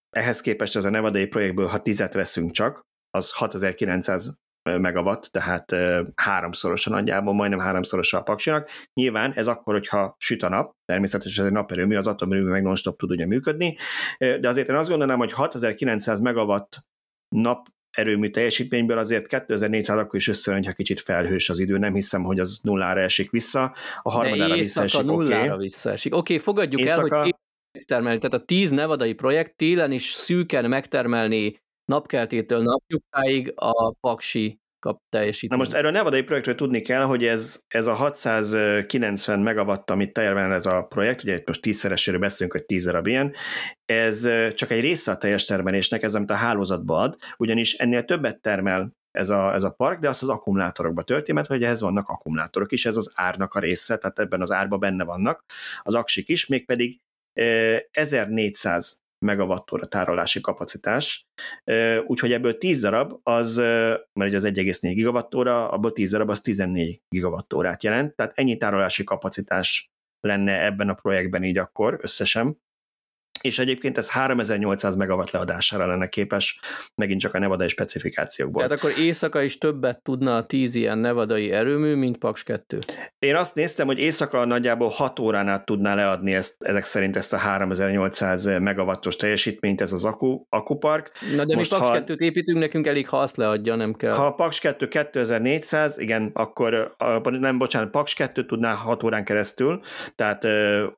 Ehhez 0.09 0.41
képest 0.41 0.75
az 0.75 0.85
a 0.85 0.89
Nevadai 0.89 1.25
projektből, 1.25 1.67
ha 1.67 1.81
tizet 1.81 2.13
veszünk 2.13 2.51
csak, 2.51 2.81
az 3.09 3.31
6900 3.31 4.35
megawatt, 4.69 5.23
tehát 5.23 5.75
háromszorosan 6.15 6.93
nagyjából, 6.93 7.33
majdnem 7.33 7.59
háromszorosan 7.59 8.19
a 8.19 8.23
paksinak. 8.23 8.69
Nyilván 8.93 9.33
ez 9.33 9.47
akkor, 9.47 9.73
hogyha 9.73 10.15
süt 10.19 10.43
a 10.43 10.49
nap, 10.49 10.75
természetesen 10.85 11.43
ez 11.43 11.49
egy 11.49 11.55
naperőmű, 11.55 11.95
az 11.95 12.07
atomerőmű 12.07 12.49
meg 12.49 12.63
non-stop 12.63 12.97
tud 12.97 13.11
ugye 13.11 13.25
működni, 13.25 13.77
de 14.17 14.47
azért 14.47 14.69
én 14.69 14.75
azt 14.75 14.89
gondolnám, 14.89 15.17
hogy 15.17 15.33
6900 15.33 16.19
megawatt 16.19 16.85
nap 17.35 17.67
erőmű 17.91 18.29
teljesítményből 18.29 18.97
azért 18.97 19.27
2400 19.27 19.97
akkor 19.97 20.19
is 20.19 20.27
összejön, 20.27 20.63
ha 20.65 20.71
kicsit 20.71 20.99
felhős 20.99 21.49
az 21.49 21.59
idő, 21.59 21.77
nem 21.77 21.93
hiszem, 21.93 22.23
hogy 22.23 22.39
az 22.39 22.59
nullára 22.61 22.99
esik 22.99 23.31
vissza, 23.31 23.75
a 24.01 24.11
harmadára 24.11 24.55
visszaesik, 24.55 24.99
oké. 24.99 25.09
nullára 25.09 25.45
okay. 25.45 25.57
visszaesik. 25.57 26.15
Oké, 26.15 26.33
okay, 26.33 26.45
fogadjuk 26.45 26.81
éjszaka... 26.81 27.15
el, 27.15 27.21
hogy 27.21 27.35
megtermelni, 27.71 28.19
tehát 28.19 28.41
a 28.41 28.45
10 28.45 28.71
nevadai 28.71 29.13
projekt 29.13 29.55
télen 29.55 29.91
is 29.91 30.11
szűken 30.11 30.69
megtermelni 30.69 31.63
napkeltétől 31.85 32.61
napnyugtáig 32.61 33.53
a 33.55 33.91
paksi 33.91 34.59
kap 34.85 35.01
teljesítményt. 35.09 35.61
Na 35.61 35.67
most 35.67 35.77
erről 35.77 35.89
a 35.89 35.93
Nevadai 35.93 36.23
projektről 36.23 36.55
tudni 36.55 36.81
kell, 36.81 37.03
hogy 37.03 37.25
ez, 37.25 37.63
ez 37.67 37.87
a 37.87 37.93
690 37.93 39.39
megawatt, 39.39 39.89
amit 39.89 40.13
termel 40.13 40.53
ez 40.53 40.65
a 40.65 40.83
projekt, 40.83 41.23
ugye 41.23 41.41
most 41.45 41.61
tízszeresére 41.61 42.17
beszélünk, 42.17 42.51
hogy 42.51 42.65
tíz 42.65 42.85
darab 42.85 43.07
ilyen, 43.07 43.33
ez 43.85 44.29
csak 44.53 44.71
egy 44.71 44.79
része 44.79 45.11
a 45.11 45.17
teljes 45.17 45.45
termelésnek, 45.45 46.03
ez 46.03 46.15
amit 46.15 46.31
a 46.31 46.33
hálózatba 46.33 46.99
ad, 46.99 47.17
ugyanis 47.37 47.73
ennél 47.73 48.03
többet 48.03 48.41
termel 48.41 48.93
ez 49.11 49.29
a, 49.29 49.53
ez 49.53 49.63
a 49.63 49.69
park, 49.69 49.99
de 49.99 50.09
azt 50.09 50.23
az 50.23 50.29
akkumulátorokba 50.29 51.03
tölti, 51.03 51.31
mert 51.31 51.47
hogy 51.47 51.63
ehhez 51.63 51.81
vannak 51.81 52.09
akkumulátorok 52.09 52.71
is, 52.71 52.85
ez 52.85 52.95
az 52.95 53.11
árnak 53.15 53.53
a 53.53 53.59
része, 53.59 53.97
tehát 53.97 54.19
ebben 54.19 54.41
az 54.41 54.51
árban 54.51 54.79
benne 54.79 55.03
vannak 55.03 55.43
az 55.81 55.95
aksik 55.95 56.29
is, 56.29 56.47
mégpedig 56.47 56.99
1400 57.91 59.03
megawattóra 59.25 59.85
tárolási 59.85 60.41
kapacitás, 60.41 61.27
úgyhogy 62.05 62.31
ebből 62.31 62.57
10 62.57 62.81
darab, 62.81 63.19
az, 63.23 63.55
mert 63.55 64.15
ugye 64.15 64.37
az 64.37 64.43
1,4 64.43 64.91
gigawattóra, 64.93 65.69
abból 65.69 65.91
10 65.91 66.11
darab 66.11 66.29
az 66.29 66.41
14 66.41 67.01
gigawattórát 67.09 67.83
jelent, 67.83 68.15
tehát 68.15 68.31
ennyi 68.35 68.57
tárolási 68.57 69.03
kapacitás 69.03 69.89
lenne 70.19 70.65
ebben 70.65 70.89
a 70.89 70.93
projektben 70.93 71.43
így 71.43 71.57
akkor 71.57 71.99
összesen, 72.01 72.63
és 73.45 73.59
egyébként 73.59 73.97
ez 73.97 74.11
3800 74.11 74.95
megawatt 74.95 75.31
leadására 75.31 75.87
lenne 75.87 76.07
képes, 76.07 76.59
megint 76.95 77.19
csak 77.19 77.33
a 77.33 77.39
nevadai 77.39 77.67
specifikációkból. 77.67 78.67
Tehát 78.67 78.77
akkor 78.77 78.99
éjszaka 78.99 79.41
is 79.41 79.57
többet 79.57 80.01
tudna 80.03 80.35
a 80.35 80.45
10 80.45 80.75
ilyen 80.75 80.97
nevadai 80.97 81.51
erőmű, 81.51 81.95
mint 81.95 82.17
Paks 82.17 82.43
2? 82.43 82.79
Én 83.19 83.35
azt 83.35 83.55
néztem, 83.55 83.87
hogy 83.87 83.99
éjszaka 83.99 84.45
nagyjából 84.45 84.89
6 84.89 85.19
órán 85.19 85.47
át 85.47 85.65
tudná 85.65 85.95
leadni 85.95 86.33
ezt, 86.33 86.63
ezek 86.63 86.83
szerint 86.83 87.15
ezt 87.15 87.33
a 87.33 87.37
3800 87.37 88.45
megawattos 88.45 89.15
teljesítményt, 89.15 89.81
ez 89.81 89.91
az 89.91 90.05
akku, 90.05 90.45
akupark. 90.49 91.11
Na 91.35 91.45
de 91.45 91.55
Most 91.55 91.71
mi 91.71 91.77
Paks 91.77 91.89
ha, 91.89 92.03
2-t 92.03 92.19
építünk, 92.19 92.59
nekünk 92.59 92.87
elég, 92.87 93.07
ha 93.07 93.19
azt 93.19 93.37
leadja, 93.37 93.75
nem 93.75 93.93
kell. 93.93 94.13
Ha 94.13 94.25
a 94.25 94.33
Paks 94.33 94.59
2 94.59 94.87
2400, 94.87 95.97
igen, 95.97 96.31
akkor 96.33 96.95
nem, 97.21 97.57
bocsánat, 97.57 97.89
Paks 97.89 98.13
2 98.13 98.45
tudná 98.45 98.73
6 98.73 99.03
órán 99.03 99.23
keresztül, 99.25 99.81
tehát 100.15 100.43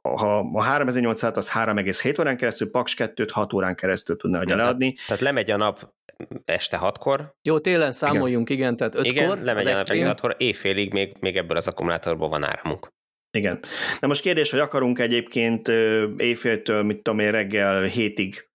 ha 0.01 0.49
a 0.53 0.63
3800 0.63 1.37
az 1.37 1.51
3,7 1.51 2.19
órán 2.19 2.36
órán 2.37 2.49
keresztül, 2.55 2.71
Paks 2.71 2.95
2-t 2.97 3.29
6 3.31 3.53
órán 3.53 3.75
keresztül 3.75 4.17
tudna 4.17 4.37
hogy 4.37 4.47
Tehát- 4.47 4.63
leadni. 4.63 4.95
Tehát 5.07 5.21
lemegy 5.21 5.51
a 5.51 5.57
nap 5.57 5.93
este 6.45 6.77
hatkor, 6.77 7.35
Jó, 7.41 7.59
télen 7.59 7.91
számoljunk, 7.91 8.49
igen, 8.49 8.61
igen 8.61 8.77
tehát 8.77 8.95
ötkor, 8.95 9.11
igen, 9.11 9.29
az 9.29 9.43
lemegy 9.43 9.67
a 9.67 9.73
nap 9.73 9.89
este 9.89 10.05
hatkor, 10.05 10.35
éjfélig 10.37 10.93
még, 10.93 11.15
még 11.19 11.37
ebből 11.37 11.57
az 11.57 11.67
akkumulátorból 11.67 12.29
van 12.29 12.43
áramunk. 12.43 12.87
Igen. 13.37 13.59
Na 13.99 14.07
most 14.07 14.21
kérdés, 14.21 14.51
hogy 14.51 14.59
akarunk 14.59 14.99
egyébként 14.99 15.67
éjféltől, 16.17 16.83
mit 16.83 17.01
tudom 17.03 17.19
én, 17.19 17.31
reggel 17.31 17.83
hétig 17.83 18.45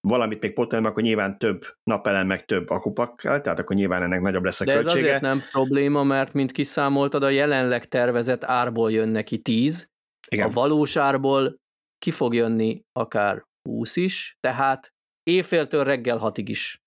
valamit 0.00 0.40
még 0.40 0.52
potolni, 0.52 0.86
akkor 0.86 1.02
nyilván 1.02 1.38
több 1.38 1.64
napelem, 1.82 2.26
meg 2.26 2.44
több 2.44 2.70
akupakkal, 2.70 3.40
tehát 3.40 3.58
akkor 3.58 3.76
nyilván 3.76 4.02
ennek 4.02 4.20
nagyobb 4.20 4.44
lesz 4.44 4.60
a 4.60 4.64
De 4.64 4.72
ez 4.72 4.80
költsége. 4.80 5.06
azért 5.06 5.20
nem 5.20 5.42
probléma, 5.52 6.02
mert 6.02 6.32
mint 6.32 6.52
kiszámoltad, 6.52 7.22
a 7.22 7.28
jelenleg 7.28 7.84
tervezett 7.84 8.44
árból 8.44 8.92
jön 8.92 9.08
neki 9.08 9.38
10, 9.38 9.88
Igen. 10.30 10.48
a 10.48 10.52
valós 10.52 10.96
árból 10.96 11.56
ki 11.98 12.10
fog 12.10 12.34
jönni 12.34 12.84
akár 12.92 13.44
20 13.68 13.96
is, 13.96 14.36
tehát 14.40 14.92
éjféltől 15.22 15.84
reggel 15.84 16.20
6-ig 16.22 16.44
is. 16.44 16.80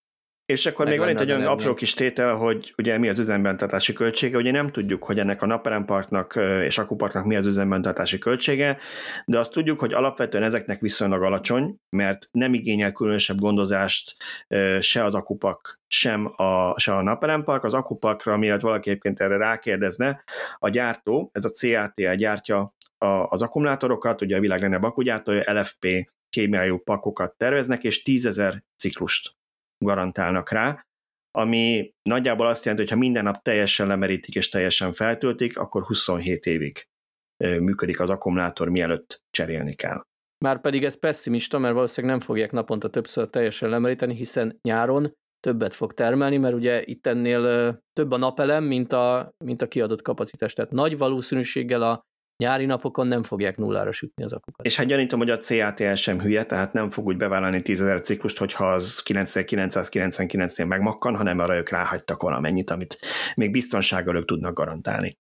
És 0.50 0.66
akkor 0.66 0.88
még 0.88 1.00
van 1.00 1.10
itt 1.10 1.20
egy 1.20 1.32
olyan 1.32 1.46
apró 1.46 1.74
kis 1.74 1.94
tétel, 1.94 2.36
hogy 2.36 2.74
ugye 2.78 2.98
mi 2.98 3.10
az 3.10 3.20
üzembentartási 3.20 3.94
költsége, 3.94 4.38
ugye 4.38 4.52
nem 4.52 4.72
tudjuk, 4.72 5.04
hogy 5.04 5.20
ennek 5.20 5.42
a 5.42 5.46
napelemparknak 5.46 6.36
ö, 6.36 6.64
és 6.64 6.78
akuparknak 6.78 7.26
mi 7.26 7.36
az 7.36 7.46
üzembentartási 7.46 8.18
költsége, 8.18 8.78
de 9.26 9.40
azt 9.40 9.52
tudjuk, 9.52 9.80
hogy 9.80 9.94
alapvetően 9.94 10.44
ezeknek 10.44 10.82
viszonylag 10.82 11.24
alacsony, 11.24 11.76
mert 11.90 12.28
nem 12.32 12.54
igényel 12.54 12.92
különösebb 12.92 13.38
gondozást 13.38 14.16
se 14.80 15.04
az 15.04 15.16
akupak, 15.16 15.80
sem 15.88 16.34
a, 16.36 16.80
se 16.80 16.96
a 16.96 17.02
napelempark. 17.02 17.64
Az 17.64 17.74
akuparkra, 17.74 18.38
miatt 18.38 18.62
valaki 18.62 18.90
egyébként 18.90 19.20
erre 19.20 19.38
rákérdezne, 19.38 20.24
a 20.58 20.70
gyártó, 20.70 21.30
ez 21.34 21.46
a 21.46 21.50
CATL 21.50 22.14
gyártja 22.16 22.74
a, 23.06 23.28
az 23.28 23.42
akkumulátorokat, 23.42 24.22
ugye 24.22 24.38
a 24.38 24.40
világ 24.40 24.60
legnagyobb 24.60 24.90
akkugyártója, 24.90 25.54
LFP 25.54 26.12
kémiai 26.30 26.80
pakokat 26.84 27.38
terveznek, 27.38 27.84
és 27.84 28.02
10.000 28.06 28.62
ciklust 28.76 29.32
garantálnak 29.86 30.52
rá, 30.52 30.86
ami 31.32 31.94
nagyjából 32.02 32.48
azt 32.48 32.66
jelenti, 32.66 32.86
hogy 32.86 32.94
ha 32.94 33.06
minden 33.06 33.24
nap 33.24 33.42
teljesen 33.42 33.88
lemerítik 33.88 34.36
és 34.36 34.50
teljesen 34.50 34.94
feltöltik, 34.94 35.58
akkor 35.58 35.84
27 35.84 36.46
évig 36.46 36.88
működik 37.38 38.00
az 38.00 38.10
akkumulátor, 38.10 38.70
mielőtt 38.70 39.24
cserélni 39.30 39.74
kell. 39.74 40.02
Már 40.46 40.62
pedig 40.62 40.84
ez 40.84 41.00
pessimista, 41.00 41.60
mert 41.60 41.74
valószínűleg 41.74 42.16
nem 42.16 42.26
fogják 42.26 42.52
naponta 42.52 42.90
többször 42.90 43.30
teljesen 43.30 43.70
lemeríteni, 43.70 44.16
hiszen 44.16 44.60
nyáron 44.62 45.14
többet 45.40 45.74
fog 45.74 45.94
termelni, 45.94 46.38
mert 46.38 46.56
ugye 46.56 46.84
itt 46.86 47.08
ennél 47.08 47.42
több 47.94 48.12
a 48.12 48.18
napelem, 48.18 48.64
mint 48.64 48.94
a, 48.94 49.32
mint 49.46 49.62
a 49.62 49.68
kiadott 49.68 50.02
kapacitás. 50.02 50.54
Tehát 50.54 50.72
nagy 50.72 50.98
valószínűséggel 50.98 51.82
a 51.82 52.04
nyári 52.44 52.66
napokon 52.66 53.08
nem 53.08 53.24
fogják 53.24 53.58
nullára 53.58 53.92
sütni 53.92 54.24
az 54.24 54.34
akukat. 54.34 54.66
És 54.66 54.76
hát 54.76 54.86
gyanítom, 54.86 55.20
hogy 55.20 55.30
a 55.30 55.38
CATL 55.38 55.94
sem 55.94 56.20
hülye, 56.20 56.44
tehát 56.44 56.74
nem 56.74 56.90
fog 56.90 57.06
úgy 57.06 57.18
bevállalni 57.18 57.62
10.000 57.64 58.04
ciklust, 58.04 58.38
hogyha 58.38 58.72
az 58.72 59.02
9999-nél 59.06 60.68
megmakkan, 60.68 61.16
hanem 61.16 61.40
arra 61.40 61.56
ők 61.56 61.70
ráhagytak 61.70 62.22
valamennyit, 62.22 62.70
amit 62.70 63.00
még 63.36 63.52
biztonsággal 63.52 64.16
ők 64.16 64.26
tudnak 64.26 64.54
garantálni. 64.54 65.18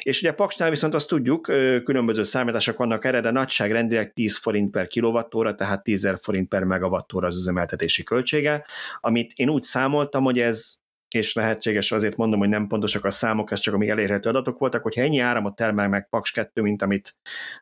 És 0.00 0.22
ugye 0.22 0.32
Paksnál 0.32 0.70
viszont 0.70 0.94
azt 0.94 1.08
tudjuk, 1.08 1.42
különböző 1.84 2.22
számítások 2.22 2.76
vannak 2.76 3.04
erre, 3.04 3.20
de 3.20 3.30
nagyságrendileg 3.30 4.12
10 4.12 4.38
forint 4.38 4.70
per 4.70 4.86
kilowattóra, 4.86 5.54
tehát 5.54 5.82
10 5.82 6.08
forint 6.20 6.48
per 6.48 6.64
megawattóra 6.64 7.26
az 7.26 7.36
üzemeltetési 7.36 8.02
költsége, 8.02 8.66
amit 9.00 9.32
én 9.34 9.48
úgy 9.48 9.62
számoltam, 9.62 10.24
hogy 10.24 10.38
ez 10.38 10.82
és 11.14 11.34
lehetséges, 11.34 11.92
azért 11.92 12.16
mondom, 12.16 12.38
hogy 12.38 12.48
nem 12.48 12.66
pontosak 12.66 13.04
a 13.04 13.10
számok, 13.10 13.50
ez 13.50 13.58
csak 13.58 13.74
amíg 13.74 13.88
elérhető 13.88 14.28
adatok 14.28 14.58
voltak, 14.58 14.82
hogyha 14.82 15.02
ennyi 15.02 15.18
áramot 15.18 15.56
termel 15.56 15.88
meg 15.88 16.08
Paks 16.08 16.30
2, 16.30 16.62
mint 16.62 16.82
amit, 16.82 17.16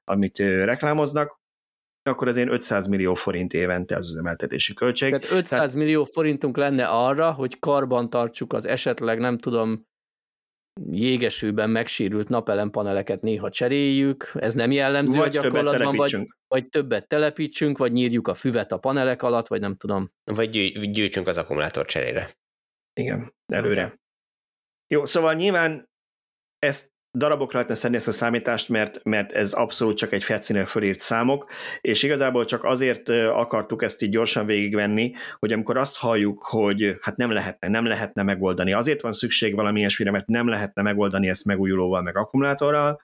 amit 0.05 0.39
reklámoznak, 0.39 1.41
akkor 2.03 2.29
azért 2.29 2.51
500 2.51 2.87
millió 2.87 3.15
forint 3.15 3.53
évente 3.53 3.97
az 3.97 4.11
üzemeltetési 4.11 4.75
költség. 4.75 5.11
Tehát 5.11 5.37
500 5.37 5.75
millió 5.75 6.05
forintunk 6.05 6.57
lenne 6.57 6.87
arra, 6.87 7.33
hogy 7.33 7.59
karban 7.59 8.11
tartsuk 8.11 8.53
az 8.53 8.67
esetleg, 8.67 9.19
nem 9.19 9.39
tudom, 9.39 9.87
jégesőben 10.91 11.71
megsérült 11.71 12.29
napelempaneleket 12.29 13.23
néha 13.23 13.51
cseréljük, 13.51 14.31
ez 14.35 14.55
nem 14.55 14.71
jellemző 14.71 15.19
a 15.19 15.21
vagy 15.21 15.31
többet 15.31 15.51
gyakorlatban, 15.51 15.97
vagy, 15.97 16.29
vagy 16.49 16.69
többet 16.69 17.09
telepítsünk, 17.09 17.79
vagy 17.79 17.93
nyírjuk 17.93 18.29
a 18.29 18.35
füvet 18.35 18.73
a 18.73 18.79
panelek 18.79 19.23
alatt, 19.23 19.47
vagy 19.47 19.61
nem 19.61 19.77
tudom. 19.77 20.13
Vagy 20.25 20.51
gyű- 20.51 20.91
gyűjtsünk 20.91 21.29
az 21.29 21.39
akkumulátor 21.39 21.87
cserére. 21.87 22.29
Igen, 22.95 23.35
előre. 23.47 24.01
Jó, 24.87 25.05
szóval 25.05 25.35
nyilván 25.35 25.91
ezt 26.59 26.93
darabokra 27.19 27.55
lehetne 27.55 27.75
szedni 27.75 27.97
ezt 27.97 28.09
a 28.09 28.13
számítást, 28.13 28.69
mert, 28.69 29.05
mert 29.05 29.33
ez 29.33 29.53
abszolút 29.53 29.97
csak 29.97 30.13
egy 30.13 30.25
fetszínen 30.25 30.67
fölírt 30.67 31.01
számok, 31.01 31.51
és 31.81 32.03
igazából 32.03 32.45
csak 32.45 32.65
azért 32.65 33.09
akartuk 33.09 33.83
ezt 33.83 34.03
így 34.03 34.11
gyorsan 34.11 34.47
végigvenni, 34.47 35.13
hogy 35.39 35.53
amikor 35.53 35.77
azt 35.77 35.97
halljuk, 35.97 36.43
hogy 36.43 36.97
hát 37.01 37.17
nem 37.17 37.31
lehetne, 37.31 37.69
nem 37.69 37.87
lehetne 37.87 38.23
megoldani, 38.23 38.73
azért 38.73 39.01
van 39.01 39.13
szükség 39.13 39.55
valami 39.55 39.79
ilyesmire, 39.79 40.11
mert 40.11 40.27
nem 40.27 40.49
lehetne 40.49 40.83
megoldani 40.83 41.29
ezt 41.29 41.45
megújulóval, 41.45 42.03
meg 42.03 42.17
akkumulátorral, 42.17 43.03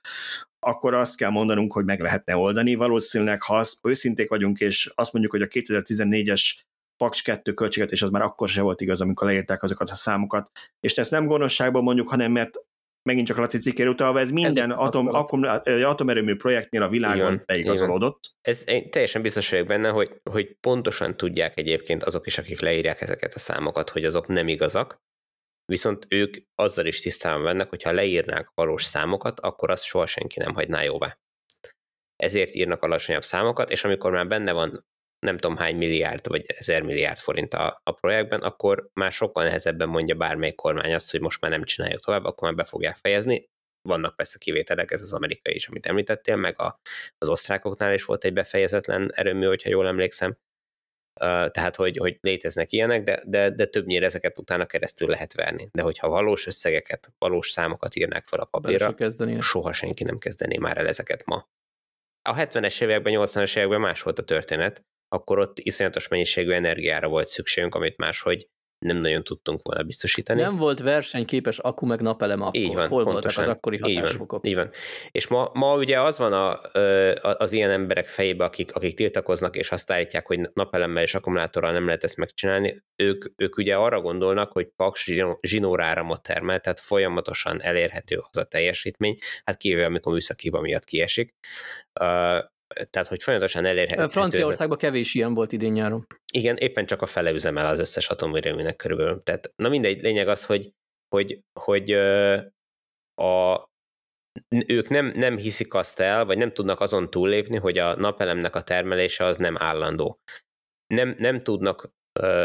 akkor 0.61 0.95
azt 0.95 1.17
kell 1.17 1.31
mondanunk, 1.31 1.73
hogy 1.73 1.85
meg 1.85 2.01
lehetne 2.01 2.37
oldani. 2.37 2.75
Valószínűleg, 2.75 3.43
ha 3.43 3.57
azt, 3.57 3.79
őszinték 3.83 4.29
vagyunk, 4.29 4.61
és 4.61 4.91
azt 4.95 5.13
mondjuk, 5.13 5.33
hogy 5.33 5.43
a 5.43 5.47
2014-es 5.47 6.55
Paks 6.99 7.23
2 7.23 7.55
költséget, 7.55 7.91
és 7.91 8.03
az 8.03 8.11
már 8.11 8.23
akkor 8.23 8.49
se 8.49 8.63
volt 8.63 8.81
igaz, 8.81 9.01
amikor 9.01 9.27
leírták 9.27 9.63
azokat 9.63 9.91
a 9.91 9.95
számokat. 9.95 10.51
És 10.81 10.97
ezt 10.97 11.11
nem 11.11 11.27
gonoszságból 11.27 11.83
mondjuk, 11.83 12.09
hanem 12.09 12.33
mert 12.33 12.59
megint 13.03 13.27
csak 13.27 13.37
a 13.37 13.41
Laci 13.41 13.59
cikkére 13.59 13.89
utalva, 13.89 14.21
ez 14.21 14.31
minden 14.31 14.71
egy 14.71 14.77
atom, 14.79 15.45
ö, 15.65 15.83
atomerőmű 15.83 16.37
projektnél 16.37 16.83
a 16.83 16.89
világon 16.89 17.33
Igen, 17.33 17.43
beigazolódott. 17.47 18.35
Ez, 18.41 18.63
én 18.67 18.91
teljesen 18.91 19.23
biztos 19.23 19.51
vagyok 19.51 19.67
benne, 19.67 19.89
hogy, 19.89 20.21
hogy 20.31 20.57
pontosan 20.61 21.17
tudják 21.17 21.59
egyébként 21.59 22.03
azok 22.03 22.27
is, 22.27 22.39
akik 22.39 22.61
leírják 22.61 23.01
ezeket 23.01 23.35
a 23.35 23.39
számokat, 23.39 23.91
hogy 23.91 24.05
azok 24.05 24.27
nem 24.27 24.49
igazak, 24.49 25.01
viszont 25.65 26.07
ők 26.09 26.37
azzal 26.55 26.87
is 26.87 27.01
tisztában 27.01 27.43
vannak, 27.43 27.69
hogy 27.69 27.83
ha 27.83 27.93
leírnák 27.93 28.51
valós 28.55 28.85
számokat, 28.85 29.41
akkor 29.41 29.71
azt 29.71 29.85
soha 29.85 30.07
senki 30.07 30.39
nem 30.39 30.55
hagyná 30.55 30.83
jóvá. 30.83 31.19
Ezért 32.17 32.55
írnak 32.55 32.83
alacsonyabb 32.83 33.25
számokat, 33.25 33.71
és 33.71 33.85
amikor 33.85 34.11
már 34.11 34.27
benne 34.27 34.53
van 34.53 34.87
nem 35.19 35.37
tudom 35.39 35.57
hány 35.57 35.77
milliárd 35.77 36.29
vagy 36.29 36.45
ezer 36.47 36.83
milliárd 36.83 37.19
forint 37.19 37.55
a, 37.55 37.81
a 37.85 37.93
projektben, 37.93 38.41
akkor 38.41 38.89
már 38.93 39.13
sokkal 39.13 39.45
nehezebben 39.45 39.89
mondja 39.89 40.15
bármelyik 40.15 40.55
kormány 40.55 40.95
azt, 40.95 41.11
hogy 41.11 41.21
most 41.21 41.41
már 41.41 41.51
nem 41.51 41.63
csináljuk 41.63 42.05
tovább, 42.05 42.25
akkor 42.25 42.49
már 42.49 42.57
be 42.57 42.65
fogják 42.65 42.97
fejezni. 42.97 43.49
Vannak 43.89 44.17
persze 44.17 44.39
kivételek, 44.39 44.91
ez 44.91 45.03
az 45.03 45.13
amerikai 45.13 45.55
is, 45.55 45.69
amit 45.69 45.87
említettél, 45.87 46.37
meg 46.37 46.61
a, 46.61 46.81
az 47.19 47.29
osztrákoknál 47.29 47.93
is 47.93 48.05
volt 48.05 48.25
egy 48.25 48.33
befejezetlen 48.33 49.13
erőmű, 49.15 49.47
hogyha 49.47 49.69
jól 49.69 49.87
emlékszem. 49.87 50.37
Uh, 51.21 51.51
tehát, 51.51 51.77
hogy, 51.77 51.97
hogy 51.97 52.19
léteznek 52.21 52.73
ilyenek, 52.73 53.03
de, 53.03 53.23
de, 53.27 53.51
de 53.51 53.65
többnyire 53.67 54.07
ezeket 54.07 54.39
utána 54.39 54.67
keresztül 54.67 55.09
lehet 55.09 55.35
verni. 55.35 55.69
De 55.73 55.83
hogyha 55.83 56.09
valós 56.09 56.47
összegeket, 56.47 57.13
valós 57.19 57.51
számokat 57.51 57.95
írnák 57.97 58.27
fel 58.27 58.39
a 58.41 58.45
papírra, 58.45 58.95
soha 59.41 59.73
senki 59.73 60.05
nem 60.05 60.19
kezdené 60.19 60.57
már 60.57 60.79
el 60.79 60.87
ezeket 60.87 61.25
ma. 61.25 61.49
A 62.23 62.35
70-es 62.35 62.83
években, 62.83 63.13
80-as 63.17 63.57
években 63.57 63.81
más 63.81 64.03
volt 64.03 64.19
a 64.19 64.25
történet, 64.25 64.85
akkor 65.09 65.39
ott 65.39 65.59
iszonyatos 65.59 66.09
mennyiségű 66.09 66.51
energiára 66.51 67.09
volt 67.09 67.29
szükségünk, 67.29 67.75
amit 67.75 67.97
máshogy 67.97 68.49
nem 68.79 68.97
nagyon 68.97 69.23
tudtunk 69.23 69.61
volna 69.63 69.83
biztosítani. 69.83 70.41
Nem 70.41 70.57
volt 70.57 70.81
versenyképes 70.81 71.59
akku 71.59 71.87
meg 71.87 72.01
napelem 72.01 72.43
akkor. 72.43 72.61
Így 72.61 72.75
van, 72.75 72.89
Hol 72.89 73.05
pontosan. 73.05 73.13
voltak 73.13 73.39
az 73.39 73.49
akkori 73.49 73.77
Így 73.77 73.83
van, 73.83 73.95
hatásfokok? 73.95 74.47
így 74.47 74.55
van. 74.55 74.71
És 75.11 75.27
ma, 75.27 75.51
ma 75.53 75.77
ugye 75.77 76.01
az 76.01 76.19
van 76.19 76.33
a, 76.33 76.61
az 77.21 77.53
ilyen 77.53 77.71
emberek 77.71 78.07
fejébe, 78.07 78.45
akik, 78.45 78.75
akik 78.75 78.97
tiltakoznak, 78.97 79.57
és 79.57 79.71
azt 79.71 79.91
állítják, 79.91 80.27
hogy 80.27 80.41
napelemmel 80.53 81.03
és 81.03 81.15
akkumulátorral 81.15 81.73
nem 81.73 81.85
lehet 81.87 82.05
ezt 82.05 82.17
megcsinálni, 82.17 82.83
ők, 82.97 83.25
ők 83.37 83.57
ugye 83.57 83.77
arra 83.77 84.01
gondolnak, 84.01 84.53
hogy 84.53 84.69
paks 84.77 85.05
zsinó- 85.05 85.39
zsinóráramot 85.43 86.23
termel, 86.23 86.61
tehát 86.61 86.81
folyamatosan 86.81 87.63
elérhető 87.63 88.21
az 88.31 88.37
a 88.37 88.45
teljesítmény, 88.45 89.19
hát 89.45 89.57
kivéve, 89.57 89.85
amikor 89.85 90.13
műszaki 90.13 90.43
hiba 90.43 90.61
miatt 90.61 90.85
kiesik. 90.85 91.35
Tehát, 92.91 93.09
hogy 93.09 93.23
folyamatosan 93.23 93.65
elérhető. 93.65 94.07
Franciaországban 94.07 94.79
kevés 94.79 95.15
ilyen 95.15 95.35
volt 95.35 95.53
idén 95.53 95.73
nyáron. 95.73 96.07
igen, 96.33 96.57
éppen 96.57 96.87
csak 96.87 97.03
a 97.03 97.07
fele 97.07 97.31
üzemel 97.31 97.67
az 97.67 97.79
összes 97.79 98.09
atomerőműnek 98.09 98.77
körülbelül. 98.77 99.23
Tehát, 99.23 99.53
na 99.57 99.69
mindegy, 99.69 100.03
lényeg 100.03 100.29
az, 100.29 100.47
hogy, 100.47 100.73
hogy, 101.09 101.41
hogy 101.61 101.93
a, 103.15 103.69
ők 104.67 104.89
nem, 104.89 105.07
nem 105.07 105.37
hiszik 105.37 105.75
azt 105.75 106.01
el, 106.01 106.25
vagy 106.25 106.39
nem 106.39 106.53
tudnak 106.53 106.81
azon 106.81 107.11
túllépni, 107.11 107.57
hogy 107.57 107.79
a 107.79 107.97
napelemnek 107.97 108.55
a 108.55 108.63
termelése 108.63 109.25
az 109.25 109.37
nem 109.37 109.57
állandó. 109.59 110.21
Nem, 110.87 111.17
nem 111.19 111.43
tudnak, 111.43 111.91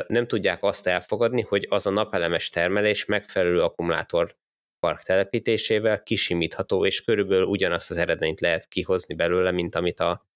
nem 0.08 0.28
tudják 0.28 0.64
azt 0.64 0.88
elfogadni, 0.88 1.42
hogy 1.42 1.68
az 1.70 1.86
a 1.86 1.90
napelemes 1.90 2.50
termelés 2.50 3.06
megfelelő 3.06 3.60
akkumulátor 3.60 4.36
park 4.84 5.02
telepítésével 5.02 6.04
kisimítható, 6.04 6.86
és 6.86 7.02
körülbelül 7.02 7.46
ugyanazt 7.46 7.90
az 7.90 7.98
eredményt 7.98 8.42
lehet 8.42 8.68
kihozni 8.68 9.16
belőle, 9.16 9.52
mint 9.52 9.76
amit 9.76 10.00
a, 10.00 10.28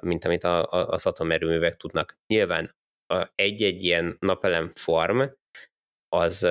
mint 0.00 0.24
amit 0.24 0.44
a, 0.44 0.72
a, 0.72 0.88
az 0.88 1.06
atomerőművek 1.06 1.76
tudnak. 1.76 2.18
Nyilván 2.26 2.76
egy-egy 3.34 3.82
ilyen 3.82 4.16
napelem 4.18 4.70
farm 4.74 5.22
az, 6.08 6.48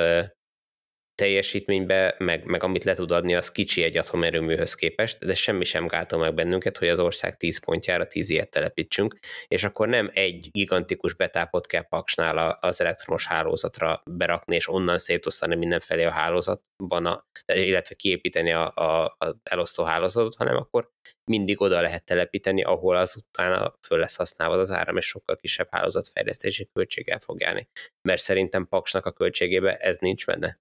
teljesítménybe, 1.16 2.16
meg, 2.18 2.46
meg 2.46 2.64
amit 2.64 2.84
le 2.84 2.94
tud 2.94 3.12
adni, 3.12 3.36
az 3.36 3.52
kicsi 3.52 3.84
egy 3.84 3.98
atomerőműhöz 3.98 4.74
képest, 4.74 5.26
de 5.26 5.34
semmi 5.36 5.64
sem 5.64 5.88
gátol 5.88 6.20
meg 6.20 6.34
bennünket, 6.34 6.78
hogy 6.78 6.88
az 6.88 7.00
ország 7.00 7.38
10 7.38 7.60
pontjára 7.66 8.08
10 8.08 8.30
ilyet 8.30 8.50
telepítsünk, 8.50 9.16
és 9.48 9.64
akkor 9.64 9.88
nem 9.88 10.10
egy 10.14 10.50
gigantikus 10.52 11.14
betápot 11.14 11.68
kell 11.68 11.88
paksnál 11.88 12.58
az 12.60 12.82
elektromos 12.82 13.28
hálózatra 13.28 14.02
berakni, 14.10 14.56
és 14.56 14.70
onnan 14.70 14.98
szétosztani 14.98 15.56
mindenfelé 15.56 16.04
a 16.04 16.12
hálózatban, 16.12 17.06
a, 17.06 17.26
illetve 17.54 17.96
kiépíteni 17.96 18.52
a, 18.52 18.72
a, 18.76 19.04
a 19.04 19.36
elosztó 19.44 19.84
hálózatot, 19.84 20.36
hanem 20.36 20.56
akkor 20.56 20.90
mindig 21.32 21.62
oda 21.62 21.82
lehet 21.82 22.06
telepíteni, 22.06 22.64
ahol 22.64 22.96
az 22.96 23.16
utána 23.16 23.74
föl 23.82 24.00
lesz 24.00 24.16
használva 24.16 24.58
az 24.58 24.72
áram, 24.72 24.98
és 24.98 25.06
sokkal 25.06 25.36
kisebb 25.36 25.68
hálózatfejlesztési 25.72 26.70
költséggel 26.74 27.20
fog 27.20 27.42
járni. 27.42 27.68
Mert 28.08 28.22
szerintem 28.22 28.68
Paksnak 28.68 29.06
a 29.06 29.12
költségébe 29.12 29.78
ez 29.78 29.98
nincs 29.98 30.26
benne. 30.26 30.60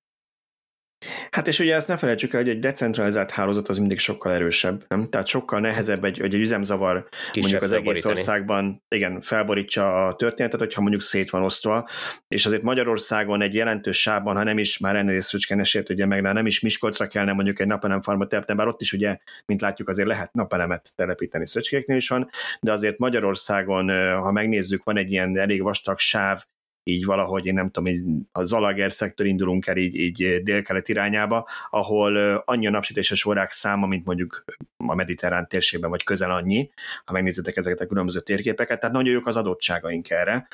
Hát 1.30 1.48
és 1.48 1.58
ugye 1.58 1.74
ezt 1.74 1.88
ne 1.88 1.96
felejtsük 1.96 2.32
el, 2.32 2.40
hogy 2.40 2.50
egy 2.50 2.58
decentralizált 2.58 3.30
hálózat 3.30 3.68
az 3.68 3.78
mindig 3.78 3.98
sokkal 3.98 4.32
erősebb, 4.32 4.84
nem? 4.88 5.08
Tehát 5.08 5.26
sokkal 5.26 5.60
nehezebb 5.60 6.04
egy, 6.04 6.20
egy 6.20 6.34
üzemzavar 6.34 7.08
Kisebb 7.32 7.50
mondjuk 7.50 7.62
az 7.62 7.72
egész 7.72 8.04
országban, 8.04 8.82
igen, 8.88 9.20
felborítsa 9.20 10.06
a 10.06 10.14
történetet, 10.14 10.58
hogyha 10.58 10.80
mondjuk 10.80 11.02
szét 11.02 11.30
van 11.30 11.42
osztva, 11.42 11.88
és 12.28 12.46
azért 12.46 12.62
Magyarországon 12.62 13.42
egy 13.42 13.54
jelentős 13.54 14.00
sávban, 14.00 14.36
ha 14.36 14.42
nem 14.42 14.58
is 14.58 14.78
már 14.78 14.96
ennél 14.96 15.20
Szücskenesért, 15.20 15.90
ugye 15.90 16.06
meg 16.06 16.22
nem 16.22 16.46
is 16.46 16.60
Miskolcra 16.60 17.06
kellene 17.06 17.32
mondjuk 17.32 17.60
egy 17.60 17.66
napelem 17.66 18.02
farmot 18.02 18.28
telepíteni, 18.28 18.58
bár 18.58 18.68
ott 18.68 18.80
is 18.80 18.92
ugye, 18.92 19.16
mint 19.46 19.60
látjuk, 19.60 19.88
azért 19.88 20.08
lehet 20.08 20.32
napelemet 20.32 20.92
telepíteni 20.94 21.46
Szöcskéknél 21.46 21.96
is 21.96 22.08
van, 22.08 22.28
de 22.60 22.72
azért 22.72 22.98
Magyarországon, 22.98 23.88
ha 24.20 24.32
megnézzük, 24.32 24.84
van 24.84 24.96
egy 24.96 25.10
ilyen 25.10 25.38
elég 25.38 25.62
vastag 25.62 25.98
sáv, 25.98 26.44
így 26.84 27.04
valahogy, 27.04 27.46
én 27.46 27.54
nem 27.54 27.70
tudom, 27.70 27.92
így 27.92 28.04
a 28.32 28.44
Zalager 28.44 28.92
szektor 28.92 29.26
indulunk 29.26 29.66
el 29.66 29.76
így, 29.76 29.94
így 29.94 30.42
délkelet 30.42 30.88
irányába, 30.88 31.48
ahol 31.70 32.16
annyi 32.44 32.66
a 32.66 32.70
napsütéses 32.70 33.24
órák 33.24 33.50
száma, 33.50 33.86
mint 33.86 34.04
mondjuk 34.04 34.44
a 34.76 34.94
mediterrán 34.94 35.48
térségben, 35.48 35.90
vagy 35.90 36.04
közel 36.04 36.30
annyi, 36.30 36.70
ha 37.04 37.12
megnézitek 37.12 37.56
ezeket 37.56 37.80
a 37.80 37.86
különböző 37.86 38.20
térképeket, 38.20 38.80
tehát 38.80 38.94
nagyon 38.94 39.12
jók 39.12 39.26
az 39.26 39.36
adottságaink 39.36 40.10
erre. 40.10 40.48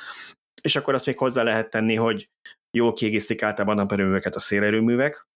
És 0.62 0.76
akkor 0.76 0.94
azt 0.94 1.06
még 1.06 1.18
hozzá 1.18 1.42
lehet 1.42 1.70
tenni, 1.70 1.94
hogy 1.94 2.28
jól 2.76 2.92
kiegészítik 2.92 3.42
általában 3.42 3.78
a 3.78 3.80
naperőműveket 3.80 4.34
a 4.34 4.38
szélerőművek, 4.38 5.28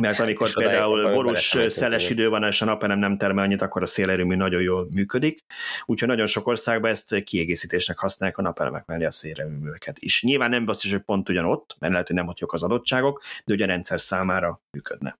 mert 0.00 0.18
amikor 0.18 0.52
például 0.52 1.12
borús, 1.12 1.56
szeles 1.68 2.10
idő 2.10 2.28
van, 2.28 2.42
és 2.42 2.62
a 2.62 2.64
napelem 2.64 2.98
nem 2.98 3.16
termel 3.16 3.44
annyit, 3.44 3.62
akkor 3.62 3.82
a 3.82 3.86
szélerőmű 3.86 4.34
nagyon 4.34 4.62
jól 4.62 4.88
működik. 4.90 5.44
Úgyhogy 5.84 6.08
nagyon 6.08 6.26
sok 6.26 6.46
országban 6.46 6.90
ezt 6.90 7.22
kiegészítésnek 7.22 7.98
használják 7.98 8.38
a 8.38 8.42
napelemek 8.42 8.86
mellé 8.86 9.04
a 9.04 9.10
szélerőműveket 9.10 9.98
is. 9.98 10.22
Nyilván 10.22 10.50
nem 10.50 10.64
biztos, 10.64 10.90
hogy 10.90 11.00
pont 11.00 11.28
ugyanott, 11.28 11.76
mert 11.78 11.92
lehet, 11.92 12.06
hogy 12.06 12.16
nem 12.16 12.28
ott 12.28 12.40
az 12.40 12.62
adottságok, 12.62 13.22
de 13.44 13.54
ugye 13.54 13.64
a 13.64 13.66
rendszer 13.66 14.00
számára 14.00 14.62
működne. 14.70 15.18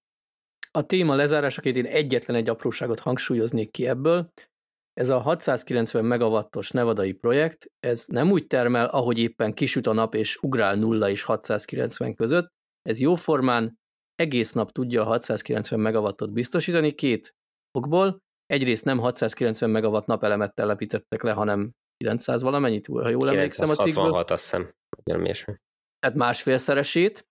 A 0.71 0.83
téma 0.83 1.15
lezárásaként 1.15 1.77
én 1.77 1.87
egyetlen 1.87 2.37
egy 2.37 2.49
apróságot 2.49 3.01
hangsúlyoznék 3.01 3.71
ki 3.71 3.87
ebből. 3.87 4.33
Ez 4.93 5.09
a 5.09 5.19
690 5.19 6.05
megawattos 6.05 6.71
nevadai 6.71 7.13
projekt, 7.13 7.71
ez 7.81 8.05
nem 8.07 8.31
úgy 8.31 8.47
termel, 8.47 8.87
ahogy 8.87 9.19
éppen 9.19 9.55
kisüt 9.55 9.87
a 9.87 9.93
nap 9.93 10.15
és 10.15 10.37
ugrál 10.37 10.75
0 10.75 11.11
és 11.11 11.23
690 11.23 12.15
között, 12.15 12.53
ez 12.83 13.01
jóformán 13.01 13.79
egész 14.17 14.53
nap 14.53 14.73
tudja 14.73 15.03
a 15.03 15.05
690 15.05 15.81
megawattot 15.81 16.33
biztosítani 16.33 16.93
két 16.93 17.35
okból. 17.79 18.23
Egyrészt 18.47 18.85
nem 18.85 18.99
690 18.99 19.71
megawatt 19.71 20.07
napelemet 20.07 20.55
telepítettek 20.55 21.23
le, 21.23 21.33
hanem 21.33 21.73
900 21.97 22.43
valamennyit, 22.43 22.87
ha 22.87 23.09
jól 23.09 23.29
emlékszem 23.29 23.69
a 23.69 23.75
cikkből. 23.75 23.93
966 23.93 24.31
azt 24.31 24.43
hiszem. 24.43 24.75
Tehát 25.99 26.17
másfélszeresét. 26.17 27.29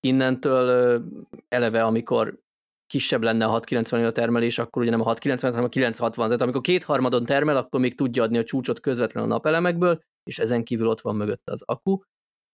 Innentől 0.00 1.02
eleve, 1.48 1.84
amikor 1.84 2.38
kisebb 2.86 3.22
lenne 3.22 3.44
a 3.44 3.48
690 3.48 4.04
a 4.04 4.12
termelés, 4.12 4.58
akkor 4.58 4.82
ugye 4.82 4.90
nem 4.90 5.00
a 5.00 5.04
690, 5.04 5.52
hanem 5.52 5.66
a 5.66 5.70
960. 5.70 6.26
Tehát 6.26 6.42
amikor 6.42 6.60
kétharmadon 6.60 7.24
termel, 7.24 7.56
akkor 7.56 7.80
még 7.80 7.94
tudja 7.94 8.22
adni 8.22 8.38
a 8.38 8.44
csúcsot 8.44 8.80
közvetlenül 8.80 9.30
a 9.30 9.32
napelemekből, 9.32 10.00
és 10.30 10.38
ezen 10.38 10.64
kívül 10.64 10.88
ott 10.88 11.00
van 11.00 11.16
mögött 11.16 11.48
az 11.48 11.62
akku. 11.62 12.00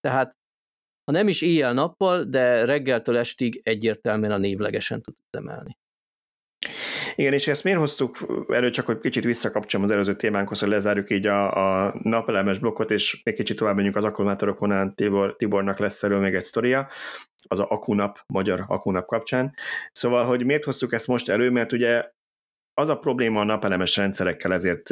Tehát 0.01 0.37
ha 1.05 1.13
nem 1.13 1.29
is 1.29 1.43
éjjel-nappal, 1.43 2.25
de 2.25 2.65
reggeltől 2.65 3.17
estig 3.17 3.61
egyértelműen 3.65 4.33
a 4.33 4.39
névlegesen 4.39 5.03
tud 5.03 5.15
emelni. 5.31 5.77
Igen, 7.15 7.33
és 7.33 7.49
ezt 7.49 7.65
miért 7.65 7.79
hoztuk 7.79 8.45
elő, 8.49 8.71
csak 8.71 8.87
hogy 8.87 8.99
kicsit 8.99 9.25
visszakapcsolom 9.25 9.87
az 9.87 9.93
előző 9.93 10.17
témánkhoz, 10.17 10.61
hogy 10.61 10.69
lezárjuk 10.69 11.11
így 11.11 11.27
a, 11.27 11.87
a 11.87 11.95
napelemes 12.03 12.59
blokkot, 12.59 12.91
és 12.91 13.23
még 13.25 13.35
kicsit 13.35 13.57
tovább 13.57 13.75
menjünk 13.75 13.97
az 13.97 14.05
akkumulátorokon, 14.05 14.95
Tibor, 14.95 15.37
Tibornak 15.37 15.79
lesz 15.79 16.03
erről 16.03 16.21
még 16.21 16.35
egy 16.35 16.43
sztoria, 16.43 16.89
az 17.49 17.59
a 17.59 17.67
akunap, 17.71 18.19
magyar 18.27 18.65
akunap 18.69 19.07
kapcsán. 19.07 19.55
Szóval, 19.93 20.25
hogy 20.25 20.45
miért 20.45 20.65
hoztuk 20.65 20.93
ezt 20.93 21.07
most 21.07 21.29
elő, 21.29 21.51
mert 21.51 21.73
ugye 21.73 22.11
az 22.75 22.89
a 22.89 22.99
probléma 22.99 23.41
a 23.41 23.45
napelemes 23.45 23.97
rendszerekkel, 23.97 24.53
ezért 24.53 24.91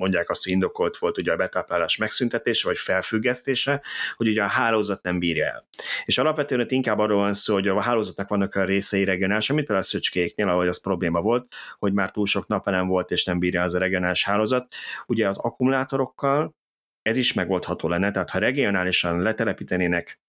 mondják 0.00 0.30
azt, 0.30 0.44
hogy 0.44 0.52
indokolt 0.52 0.98
volt 0.98 1.18
ugye 1.18 1.32
a 1.32 1.36
betáplálás 1.36 1.96
megszüntetése 1.96 2.68
vagy 2.68 2.78
felfüggesztése, 2.78 3.82
hogy 4.16 4.28
ugye 4.28 4.42
a 4.42 4.46
hálózat 4.46 5.02
nem 5.02 5.18
bírja 5.18 5.46
el. 5.46 5.66
És 6.04 6.18
alapvetően 6.18 6.60
itt 6.60 6.70
inkább 6.70 6.98
arról 6.98 7.18
van 7.18 7.34
szó, 7.34 7.54
hogy 7.54 7.68
a 7.68 7.80
hálózatnak 7.80 8.28
vannak 8.28 8.54
a 8.54 8.64
részei 8.64 9.04
regionális, 9.04 9.50
amit 9.50 9.64
például 9.64 9.86
a 9.86 9.90
szöcskéknél, 9.90 10.48
ahogy 10.48 10.68
az 10.68 10.80
probléma 10.80 11.20
volt, 11.20 11.54
hogy 11.78 11.92
már 11.92 12.10
túl 12.10 12.26
sok 12.26 12.46
napelem 12.46 12.86
volt, 12.86 13.10
és 13.10 13.24
nem 13.24 13.38
bírja 13.38 13.62
az 13.62 13.74
a 13.74 13.78
regionális 13.78 14.24
hálózat. 14.24 14.74
Ugye 15.06 15.28
az 15.28 15.38
akkumulátorokkal 15.38 16.54
ez 17.02 17.16
is 17.16 17.32
megoldható 17.32 17.88
lenne, 17.88 18.10
tehát 18.10 18.30
ha 18.30 18.38
regionálisan 18.38 19.20
letelepítenének 19.20 20.20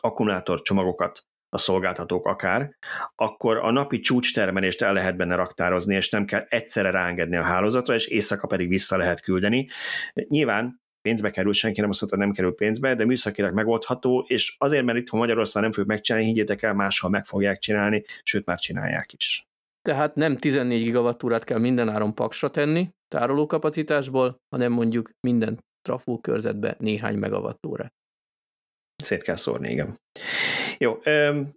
akkumulátorcsomagokat 0.00 1.27
a 1.48 1.58
szolgáltatók 1.58 2.26
akár, 2.26 2.76
akkor 3.14 3.56
a 3.56 3.70
napi 3.70 4.00
csúcstermelést 4.00 4.82
el 4.82 4.92
lehet 4.92 5.16
benne 5.16 5.34
raktározni, 5.34 5.94
és 5.94 6.10
nem 6.10 6.24
kell 6.24 6.46
egyszerre 6.48 6.90
ráengedni 6.90 7.36
a 7.36 7.42
hálózatra, 7.42 7.94
és 7.94 8.06
éjszaka 8.06 8.46
pedig 8.46 8.68
vissza 8.68 8.96
lehet 8.96 9.20
küldeni. 9.20 9.68
Nyilván 10.14 10.80
pénzbe 11.00 11.30
kerül, 11.30 11.52
senki 11.52 11.80
nem 11.80 11.90
azt 11.90 12.00
mondta, 12.00 12.18
nem 12.18 12.32
kerül 12.32 12.54
pénzbe, 12.54 12.94
de 12.94 13.04
műszakilag 13.04 13.54
megoldható, 13.54 14.24
és 14.28 14.54
azért, 14.58 14.84
mert 14.84 14.98
itt 14.98 15.10
Magyarországon 15.10 15.62
nem 15.62 15.70
fogjuk 15.70 15.88
megcsinálni, 15.88 16.26
higgyétek 16.26 16.62
el, 16.62 16.74
máshol 16.74 17.10
meg 17.10 17.24
fogják 17.24 17.58
csinálni, 17.58 18.04
sőt 18.22 18.46
már 18.46 18.58
csinálják 18.58 19.12
is. 19.12 19.46
Tehát 19.82 20.14
nem 20.14 20.36
14 20.36 20.82
gigawattúrát 20.82 21.44
kell 21.44 21.58
minden 21.58 21.88
áron 21.88 22.14
paksra 22.14 22.50
tenni 22.50 22.90
tárolókapacitásból, 23.08 24.36
hanem 24.48 24.72
mondjuk 24.72 25.10
minden 25.26 25.64
trafó 25.80 26.18
körzetbe 26.18 26.76
néhány 26.78 27.16
megawattúrát. 27.16 27.92
Szét 29.02 29.22
kell 29.22 29.36
szórni, 29.36 29.70
igen. 29.70 29.98
Jó, 30.78 30.98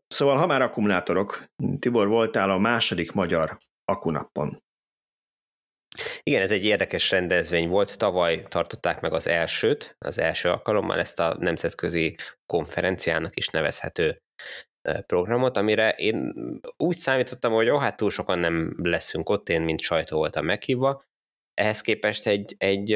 szóval 0.08 0.38
ha 0.38 0.46
már 0.46 0.62
akkumulátorok, 0.62 1.44
Tibor, 1.80 2.08
voltál 2.08 2.52
a 2.52 2.58
második 2.58 3.12
magyar 3.12 3.58
akunappon. 3.86 4.64
Igen, 6.24 6.42
ez 6.42 6.52
egy 6.52 6.64
érdekes 6.64 7.12
rendezvény 7.12 7.70
volt. 7.70 7.98
Tavaly 7.98 8.44
tartották 8.48 9.02
meg 9.02 9.14
az 9.14 9.28
elsőt, 9.28 9.96
az 10.00 10.20
első 10.20 10.50
alkalommal 10.50 11.00
ezt 11.00 11.20
a 11.20 11.36
nemzetközi 11.40 12.16
konferenciának 12.46 13.38
is 13.38 13.48
nevezhető 13.48 14.22
programot, 15.06 15.58
amire 15.58 15.92
én 15.92 16.34
úgy 16.78 16.98
számítottam, 16.98 17.54
hogy 17.54 17.66
jó, 17.66 17.78
hát 17.78 17.98
túl 17.98 18.10
sokan 18.10 18.40
nem 18.40 18.74
leszünk 18.78 19.30
ott, 19.30 19.50
én 19.50 19.62
mint 19.62 19.80
sajtó 19.80 20.18
voltam 20.18 20.46
meghívva. 20.46 21.04
Ehhez 21.54 21.82
képest 21.82 22.28
egy, 22.28 22.56
egy 22.58 22.92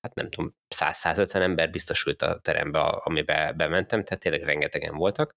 hát 0.00 0.14
nem 0.14 0.28
tudom, 0.28 0.54
100-150 0.74 1.34
ember 1.34 1.70
biztosult 1.70 2.22
a 2.22 2.38
terembe, 2.38 2.80
amiben 2.80 3.56
bementem, 3.56 4.04
tehát 4.04 4.22
tényleg 4.22 4.42
rengetegen 4.42 4.94
voltak. 4.94 5.36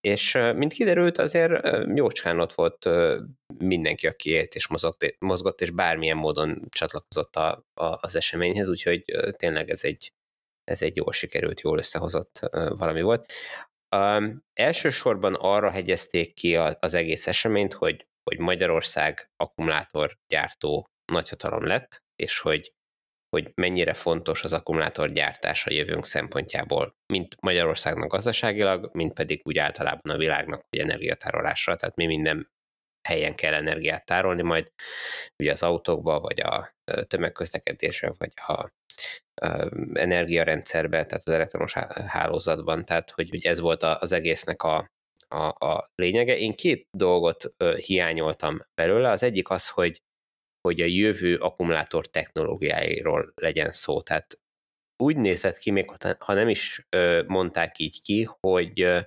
És 0.00 0.32
mint 0.32 0.72
kiderült, 0.72 1.18
azért 1.18 1.68
jócskán 1.94 2.40
ott 2.40 2.52
volt 2.52 2.88
mindenki, 3.58 4.06
aki 4.06 4.30
élt 4.30 4.54
és 4.54 4.68
mozgott, 4.68 5.16
mozgott 5.18 5.60
és 5.60 5.70
bármilyen 5.70 6.16
módon 6.16 6.66
csatlakozott 6.68 7.36
a, 7.36 7.64
a, 7.74 7.98
az 8.00 8.16
eseményhez, 8.16 8.68
úgyhogy 8.68 9.04
tényleg 9.36 9.70
ez 9.70 9.84
egy, 9.84 10.12
ez 10.64 10.82
egy 10.82 10.96
jól 10.96 11.12
sikerült, 11.12 11.60
jól 11.60 11.78
összehozott 11.78 12.40
valami 12.52 13.02
volt. 13.02 13.32
Um, 13.96 14.44
elsősorban 14.52 15.34
arra 15.34 15.70
hegyezték 15.70 16.34
ki 16.34 16.56
az 16.56 16.94
egész 16.94 17.26
eseményt, 17.26 17.72
hogy, 17.72 18.06
hogy 18.30 18.38
Magyarország 18.38 19.30
akkumulátorgyártó 19.36 20.86
nagyhatalom 21.12 21.66
lett, 21.66 22.02
és 22.16 22.38
hogy 22.38 22.72
hogy 23.28 23.52
mennyire 23.54 23.94
fontos 23.94 24.44
az 24.44 24.52
akkumulátorgyártás 24.52 25.66
a 25.66 25.72
jövőnk 25.72 26.04
szempontjából, 26.04 26.96
mint 27.12 27.36
Magyarországnak 27.40 28.10
gazdaságilag, 28.10 28.90
mint 28.92 29.12
pedig 29.12 29.40
úgy 29.44 29.58
általában 29.58 30.14
a 30.14 30.18
világnak, 30.18 30.64
hogy 30.68 30.78
energiatárolásra, 30.78 31.76
tehát 31.76 31.96
mi 31.96 32.06
minden 32.06 32.48
helyen 33.08 33.34
kell 33.34 33.54
energiát 33.54 34.06
tárolni, 34.06 34.42
majd 34.42 34.72
ugye 35.38 35.52
az 35.52 35.62
autókba, 35.62 36.20
vagy 36.20 36.40
a 36.40 36.74
tömegközlekedésbe, 37.06 38.14
vagy 38.18 38.32
a 38.36 38.70
energiarendszerbe, 39.92 41.04
tehát 41.04 41.22
az 41.26 41.32
elektromos 41.32 41.72
hálózatban, 42.06 42.84
tehát 42.84 43.10
hogy, 43.10 43.28
hogy 43.30 43.46
ez 43.46 43.60
volt 43.60 43.82
az 43.82 44.12
egésznek 44.12 44.62
a, 44.62 44.90
a, 45.28 45.66
a 45.66 45.90
lényege. 45.94 46.38
Én 46.38 46.52
két 46.52 46.88
dolgot 46.96 47.54
hiányoltam 47.84 48.58
belőle. 48.74 49.10
Az 49.10 49.22
egyik 49.22 49.50
az, 49.50 49.68
hogy 49.68 50.02
hogy 50.66 50.80
a 50.80 50.84
jövő 50.84 51.36
akkumulátor 51.36 52.06
technológiáiról 52.06 53.32
legyen 53.34 53.72
szó. 53.72 54.00
Tehát 54.00 54.38
úgy 55.02 55.16
nézett 55.16 55.58
ki, 55.58 55.70
még 55.70 55.90
ha 56.18 56.32
nem 56.32 56.48
is 56.48 56.86
mondták 57.26 57.78
így 57.78 58.00
ki, 58.02 58.28
hogy 58.40 59.04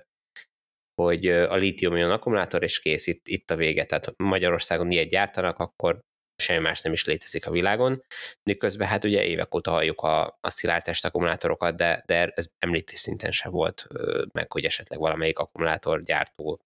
hogy 0.94 1.26
a 1.26 1.54
lítium 1.54 2.10
akkumulátor, 2.10 2.62
és 2.62 2.80
kész, 2.80 3.06
itt, 3.06 3.28
itt 3.28 3.50
a 3.50 3.56
vége. 3.56 3.84
Tehát 3.84 4.12
Magyarországon 4.16 4.90
ilyet 4.90 5.08
gyártanak, 5.08 5.58
akkor 5.58 6.00
semmi 6.42 6.60
más 6.60 6.82
nem 6.82 6.92
is 6.92 7.04
létezik 7.04 7.46
a 7.46 7.50
világon, 7.50 8.04
miközben 8.42 8.88
hát 8.88 9.04
ugye 9.04 9.24
évek 9.24 9.54
óta 9.54 9.70
halljuk 9.70 10.00
a, 10.00 10.38
a 10.40 10.50
szilárdtest 10.50 11.04
akkumulátorokat, 11.04 11.76
de, 11.76 12.02
de 12.06 12.26
ez 12.34 12.46
említés 12.58 12.98
szinten 12.98 13.30
sem 13.30 13.50
volt 13.50 13.86
meg, 14.32 14.52
hogy 14.52 14.64
esetleg 14.64 14.98
valamelyik 14.98 15.38
akkumulátorgyártó 15.38 16.60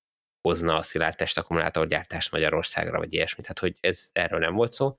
hozna 0.49 0.77
a 0.77 0.83
szilárdtest 0.83 1.39
akkumulátorgyártást 1.39 2.33
Magyarországra, 2.33 2.99
vagy 2.99 3.13
ilyesmi, 3.13 3.43
tehát 3.43 3.59
hogy 3.59 3.77
ez 3.81 4.09
erről 4.13 4.39
nem 4.39 4.55
volt 4.55 4.73
szó. 4.73 4.99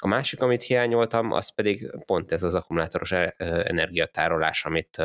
A 0.00 0.06
másik, 0.06 0.42
amit 0.42 0.62
hiányoltam, 0.62 1.32
az 1.32 1.54
pedig 1.54 1.90
pont 2.06 2.32
ez 2.32 2.42
az 2.42 2.54
akkumulátoros 2.54 3.12
energiatárolás, 3.12 4.64
amit 4.64 5.02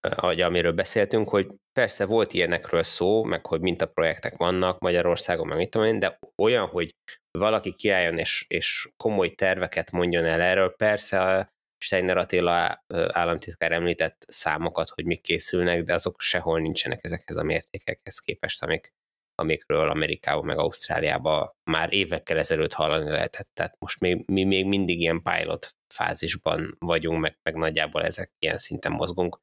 ahogy 0.00 0.40
amiről 0.40 0.72
beszéltünk, 0.72 1.28
hogy 1.28 1.46
persze 1.72 2.04
volt 2.04 2.32
ilyenekről 2.32 2.82
szó, 2.82 3.24
meg 3.24 3.46
hogy 3.46 3.60
mintaprojektek 3.60 4.36
vannak 4.36 4.78
Magyarországon, 4.78 5.46
meg 5.46 5.56
mit 5.56 5.70
tudom 5.70 5.86
én, 5.86 5.98
de 5.98 6.18
olyan, 6.36 6.66
hogy 6.66 6.94
valaki 7.30 7.74
kiálljon 7.74 8.18
és, 8.18 8.44
és 8.48 8.88
komoly 8.96 9.28
terveket 9.28 9.90
mondjon 9.90 10.24
el 10.24 10.40
erről, 10.40 10.74
persze 10.76 11.22
a 11.22 11.48
Steiner 11.78 12.16
Attila 12.16 12.84
államtitkár 13.08 13.72
említett 13.72 14.24
számokat, 14.26 14.88
hogy 14.88 15.04
mik 15.04 15.20
készülnek, 15.20 15.82
de 15.82 15.94
azok 15.94 16.20
sehol 16.20 16.60
nincsenek 16.60 16.98
ezekhez 17.02 17.36
a 17.36 17.42
mértékekhez 17.42 18.18
képest, 18.18 18.62
amik, 18.62 18.92
amikről 19.34 19.90
Amerikában 19.90 20.44
meg 20.44 20.58
Ausztráliában 20.58 21.50
már 21.70 21.92
évekkel 21.92 22.38
ezelőtt 22.38 22.72
hallani 22.72 23.10
lehetett. 23.10 23.48
Tehát 23.52 23.76
most 23.78 24.00
még, 24.00 24.24
mi 24.26 24.44
még 24.44 24.66
mindig 24.66 25.00
ilyen 25.00 25.22
pilot 25.22 25.76
fázisban 25.94 26.76
vagyunk, 26.78 27.20
meg, 27.20 27.38
meg 27.42 27.54
nagyjából 27.54 28.04
ezek 28.04 28.32
ilyen 28.38 28.58
szinten 28.58 28.92
mozgunk. 28.92 29.40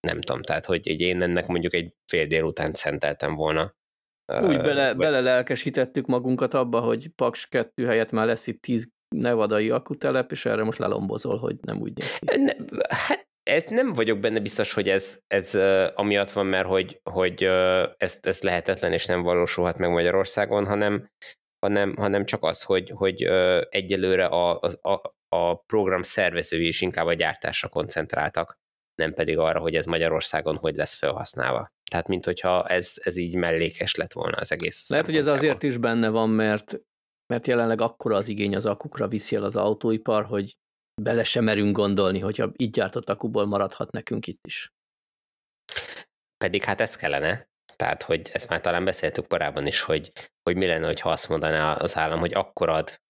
Nem 0.00 0.20
tudom, 0.20 0.42
tehát 0.42 0.64
hogy 0.64 1.00
én 1.00 1.22
ennek 1.22 1.46
mondjuk 1.46 1.74
egy 1.74 1.94
fél 2.06 2.26
délután 2.26 2.72
szenteltem 2.72 3.34
volna. 3.34 3.74
Úgy 4.32 4.56
bele, 4.56 4.86
vagy... 4.86 4.96
bele 4.96 5.20
lelkesítettük 5.20 6.06
magunkat 6.06 6.54
abba, 6.54 6.80
hogy 6.80 7.08
Paks 7.08 7.48
2 7.48 7.86
helyett 7.86 8.10
már 8.10 8.26
lesz 8.26 8.46
itt 8.46 8.62
10 8.62 8.92
nevadai 9.18 9.70
akutelep, 9.70 10.30
és 10.30 10.46
erre 10.46 10.64
most 10.64 10.78
lelombozol, 10.78 11.38
hogy 11.38 11.56
nem 11.60 11.80
úgy 11.80 11.92
néz 11.94 12.16
ki. 12.16 12.40
Ne, 12.40 12.52
hát 12.88 13.28
ez 13.42 13.66
nem 13.66 13.92
vagyok 13.92 14.18
benne 14.18 14.40
biztos, 14.40 14.72
hogy 14.72 14.88
ez, 14.88 15.18
ez 15.26 15.54
uh, 15.54 15.86
amiatt 15.94 16.30
van, 16.30 16.46
mert 16.46 16.66
hogy, 16.66 17.00
hogy 17.10 17.44
uh, 17.44 17.84
ez, 17.96 18.18
ez 18.22 18.42
lehetetlen 18.42 18.92
és 18.92 19.06
nem 19.06 19.22
valósulhat 19.22 19.78
meg 19.78 19.90
Magyarországon, 19.90 20.66
hanem, 20.66 21.08
hanem, 21.66 21.94
hanem 21.96 22.24
csak 22.24 22.42
az, 22.42 22.62
hogy, 22.62 22.90
hogy 22.94 23.26
uh, 23.28 23.60
egyelőre 23.68 24.26
a, 24.26 24.60
a, 24.82 25.14
a 25.28 25.54
program 25.54 26.02
szervezői 26.02 26.66
is 26.66 26.80
inkább 26.80 27.06
a 27.06 27.14
gyártásra 27.14 27.68
koncentráltak, 27.68 28.58
nem 28.94 29.12
pedig 29.12 29.38
arra, 29.38 29.60
hogy 29.60 29.74
ez 29.74 29.84
Magyarországon 29.84 30.56
hogy 30.56 30.76
lesz 30.76 30.94
felhasználva. 30.94 31.72
Tehát, 31.90 32.08
mint 32.08 32.24
hogyha 32.24 32.66
ez, 32.66 32.94
ez 33.02 33.16
így 33.16 33.34
mellékes 33.34 33.94
lett 33.94 34.12
volna 34.12 34.36
az 34.36 34.52
egész. 34.52 34.88
Lehet, 34.90 35.06
hogy 35.06 35.16
ez 35.16 35.26
azért 35.26 35.62
is 35.62 35.76
benne 35.76 36.08
van, 36.08 36.30
mert 36.30 36.80
mert 37.26 37.46
jelenleg 37.46 37.80
akkora 37.80 38.16
az 38.16 38.28
igény 38.28 38.56
az 38.56 38.66
akukra 38.66 39.08
viszi 39.08 39.36
el 39.36 39.44
az 39.44 39.56
autóipar, 39.56 40.24
hogy 40.24 40.56
bele 41.02 41.24
sem 41.24 41.44
merünk 41.44 41.76
gondolni, 41.76 42.18
hogyha 42.18 42.52
így 42.56 42.70
gyártott 42.70 43.08
akuból 43.08 43.46
maradhat 43.46 43.90
nekünk 43.90 44.26
itt 44.26 44.46
is. 44.46 44.68
Pedig 46.36 46.62
hát 46.62 46.80
ez 46.80 46.96
kellene. 46.96 47.48
Tehát, 47.76 48.02
hogy 48.02 48.30
ezt 48.32 48.48
már 48.48 48.60
talán 48.60 48.84
beszéltük 48.84 49.28
korábban 49.28 49.66
is, 49.66 49.80
hogy, 49.80 50.12
hogy 50.42 50.56
mi 50.56 50.66
lenne, 50.66 51.00
ha 51.00 51.10
azt 51.10 51.28
mondaná 51.28 51.72
az 51.72 51.96
állam, 51.96 52.18
hogy 52.18 52.34
akkor 52.34 52.68
ad 52.68 53.00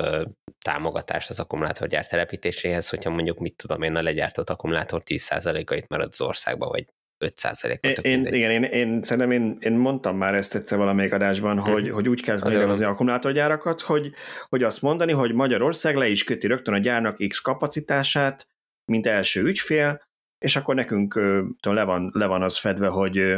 ö, 0.00 0.24
támogatást 0.64 1.30
az 1.30 1.40
akkumulátorgyár 1.40 2.06
telepítéséhez, 2.06 2.88
hogyha 2.88 3.10
mondjuk, 3.10 3.38
mit 3.38 3.56
tudom 3.56 3.82
én, 3.82 3.96
a 3.96 4.02
legyártott 4.02 4.50
akkumulátor 4.50 5.02
10%-ait 5.04 5.88
marad 5.88 6.08
az 6.12 6.20
országba, 6.20 6.68
vagy 6.68 6.88
5%-ot. 7.18 8.04
Én, 8.04 8.26
igen, 8.26 8.50
én, 8.50 8.62
én 8.62 9.02
szerintem 9.02 9.30
én, 9.30 9.56
én 9.60 9.72
mondtam 9.72 10.16
már 10.16 10.34
ezt 10.34 10.54
egyszer 10.54 10.78
valamelyik 10.78 11.12
adásban, 11.12 11.62
hmm. 11.62 11.72
hogy, 11.72 11.90
hogy 11.90 12.08
úgy 12.08 12.20
kell 12.20 12.38
megnevezni 12.42 12.84
akkumulátorgyárakat, 12.84 13.80
hogy, 13.80 14.12
hogy 14.48 14.62
azt 14.62 14.82
mondani, 14.82 15.12
hogy 15.12 15.32
Magyarország 15.32 15.96
le 15.96 16.08
is 16.08 16.24
köti 16.24 16.46
rögtön 16.46 16.74
a 16.74 16.78
gyárnak 16.78 17.16
X 17.28 17.40
kapacitását, 17.40 18.46
mint 18.84 19.06
első 19.06 19.42
ügyfél, 19.42 20.02
és 20.38 20.56
akkor 20.56 20.74
nekünk 20.74 21.14
le 21.60 21.84
van, 21.84 22.10
le 22.14 22.26
van 22.26 22.42
az 22.42 22.58
fedve, 22.58 22.88
hogy 22.88 23.36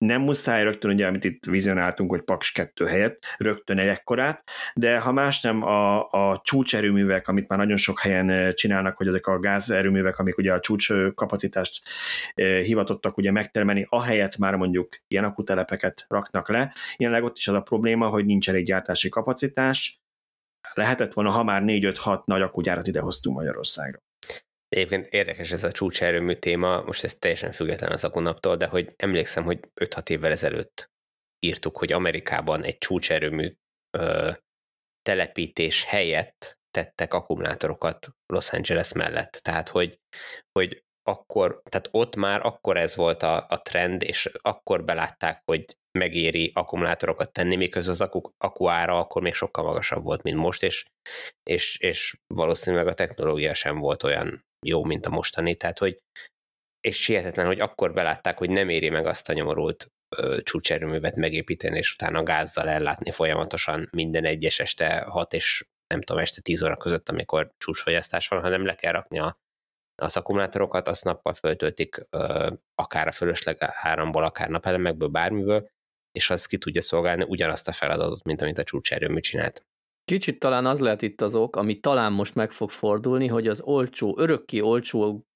nem 0.00 0.22
muszáj 0.22 0.62
rögtön, 0.62 0.90
ugye, 0.90 1.06
amit 1.06 1.24
itt 1.24 1.44
vizionáltunk, 1.44 2.10
hogy 2.10 2.20
Paks 2.20 2.52
2 2.52 2.84
helyett, 2.84 3.24
rögtön 3.36 3.78
egy 3.78 3.88
ekkorát, 3.88 4.44
de 4.74 4.98
ha 4.98 5.12
más 5.12 5.40
nem, 5.40 5.62
a, 5.62 6.10
a 6.10 6.40
csúcserőművek, 6.44 7.28
amit 7.28 7.48
már 7.48 7.58
nagyon 7.58 7.76
sok 7.76 8.00
helyen 8.00 8.30
eh, 8.30 8.52
csinálnak, 8.52 8.96
hogy 8.96 9.08
ezek 9.08 9.26
a 9.26 9.38
gázerőművek, 9.38 10.18
amik 10.18 10.38
ugye 10.38 10.52
a 10.52 10.60
csúcs 10.60 10.90
eh, 10.92 11.10
kapacitást 11.14 11.82
eh, 12.34 12.60
hivatottak 12.60 13.16
ugye 13.16 13.30
megtermelni, 13.30 13.86
ahelyett 13.88 14.36
már 14.36 14.54
mondjuk 14.54 14.88
ilyen 15.08 15.24
akutelepeket 15.24 16.04
raknak 16.08 16.48
le. 16.48 16.74
Jelenleg 16.96 17.24
ott 17.24 17.36
is 17.36 17.48
az 17.48 17.54
a 17.54 17.62
probléma, 17.62 18.08
hogy 18.08 18.24
nincs 18.24 18.48
elég 18.48 18.64
gyártási 18.64 19.08
kapacitás, 19.08 20.00
lehetett 20.74 21.12
volna, 21.12 21.30
ha 21.30 21.42
már 21.42 21.62
4-5-6 21.66 22.24
nagy 22.24 22.42
akugyárat 22.42 22.86
idehoztunk 22.86 23.36
Magyarországra. 23.36 24.00
Egyébként 24.70 25.06
érdekes 25.06 25.52
ez 25.52 25.64
a 25.64 25.72
csúcserőmű 25.72 26.34
téma, 26.34 26.82
most 26.82 27.04
ez 27.04 27.14
teljesen 27.14 27.52
független 27.52 27.92
az 27.92 28.04
akunaptól, 28.04 28.56
de 28.56 28.66
hogy 28.66 28.92
emlékszem, 28.96 29.44
hogy 29.44 29.60
5-6 29.74 30.08
évvel 30.08 30.30
ezelőtt 30.30 30.90
írtuk, 31.38 31.78
hogy 31.78 31.92
Amerikában 31.92 32.62
egy 32.62 32.78
csúcserőmű 32.78 33.54
ö, 33.98 34.30
telepítés 35.02 35.84
helyett 35.84 36.58
tettek 36.70 37.14
akkumulátorokat 37.14 38.08
Los 38.26 38.52
Angeles 38.52 38.92
mellett. 38.92 39.32
Tehát, 39.32 39.68
hogy, 39.68 40.00
hogy 40.52 40.84
akkor, 41.02 41.62
tehát 41.64 41.88
ott 41.90 42.16
már 42.16 42.46
akkor 42.46 42.76
ez 42.76 42.96
volt 42.96 43.22
a, 43.22 43.46
a 43.48 43.60
trend, 43.62 44.02
és 44.02 44.30
akkor 44.42 44.84
belátták, 44.84 45.42
hogy 45.44 45.64
megéri 45.98 46.52
akkumulátorokat 46.54 47.32
tenni, 47.32 47.56
miközben 47.56 47.92
az 47.92 48.00
akku, 48.00 48.20
akku 48.38 48.68
ára 48.68 48.98
akkor 48.98 49.22
még 49.22 49.34
sokkal 49.34 49.64
magasabb 49.64 50.02
volt, 50.02 50.22
mint 50.22 50.36
most, 50.36 50.62
és, 50.62 50.86
és, 51.42 51.78
és 51.78 52.16
valószínűleg 52.26 52.86
a 52.86 52.94
technológia 52.94 53.54
sem 53.54 53.78
volt 53.78 54.02
olyan 54.02 54.48
jó, 54.66 54.84
mint 54.84 55.06
a 55.06 55.10
mostani, 55.10 55.54
tehát 55.54 55.78
hogy 55.78 55.98
és 56.80 57.02
sietetlen, 57.02 57.46
hogy 57.46 57.60
akkor 57.60 57.92
belátták, 57.92 58.38
hogy 58.38 58.50
nem 58.50 58.68
éri 58.68 58.88
meg 58.88 59.06
azt 59.06 59.28
a 59.28 59.32
nyomorult 59.32 59.90
csúcserőművet 60.42 61.16
megépíteni, 61.16 61.78
és 61.78 61.92
utána 61.92 62.22
gázzal 62.22 62.68
ellátni 62.68 63.10
folyamatosan 63.10 63.88
minden 63.92 64.24
egyes 64.24 64.58
este 64.58 65.00
6 65.00 65.32
és 65.32 65.64
nem 65.86 66.02
tudom, 66.02 66.22
este 66.22 66.40
10 66.40 66.62
óra 66.62 66.76
között, 66.76 67.08
amikor 67.08 67.52
csúcsfogyasztás 67.58 68.28
van, 68.28 68.40
hanem 68.40 68.64
le 68.64 68.74
kell 68.74 68.92
rakni 68.92 69.18
a, 69.18 69.38
az 70.02 70.16
akkumulátorokat, 70.16 70.88
azt 70.88 71.04
nappal 71.04 71.34
föltöltik 71.34 72.06
ö, 72.10 72.52
akár 72.74 73.06
a 73.06 73.12
fölösleg 73.12 73.56
áramból, 73.60 74.22
akár 74.22 74.48
napelemekből, 74.48 75.08
bármiből, 75.08 75.68
és 76.12 76.30
az 76.30 76.46
ki 76.46 76.58
tudja 76.58 76.82
szolgálni 76.82 77.24
ugyanazt 77.28 77.68
a 77.68 77.72
feladatot, 77.72 78.24
mint 78.24 78.42
amit 78.42 78.58
a 78.58 78.64
csúcserőmű 78.64 79.20
csinált. 79.20 79.64
Kicsit 80.10 80.38
talán 80.38 80.66
az 80.66 80.80
lehet 80.80 81.02
itt 81.02 81.20
az 81.20 81.34
ok, 81.34 81.56
ami 81.56 81.74
talán 81.74 82.12
most 82.12 82.34
meg 82.34 82.52
fog 82.52 82.70
fordulni, 82.70 83.26
hogy 83.26 83.48
az 83.48 83.60
olcsó, 83.60 84.14
örökké 84.18 84.60
olcsó 84.60 85.26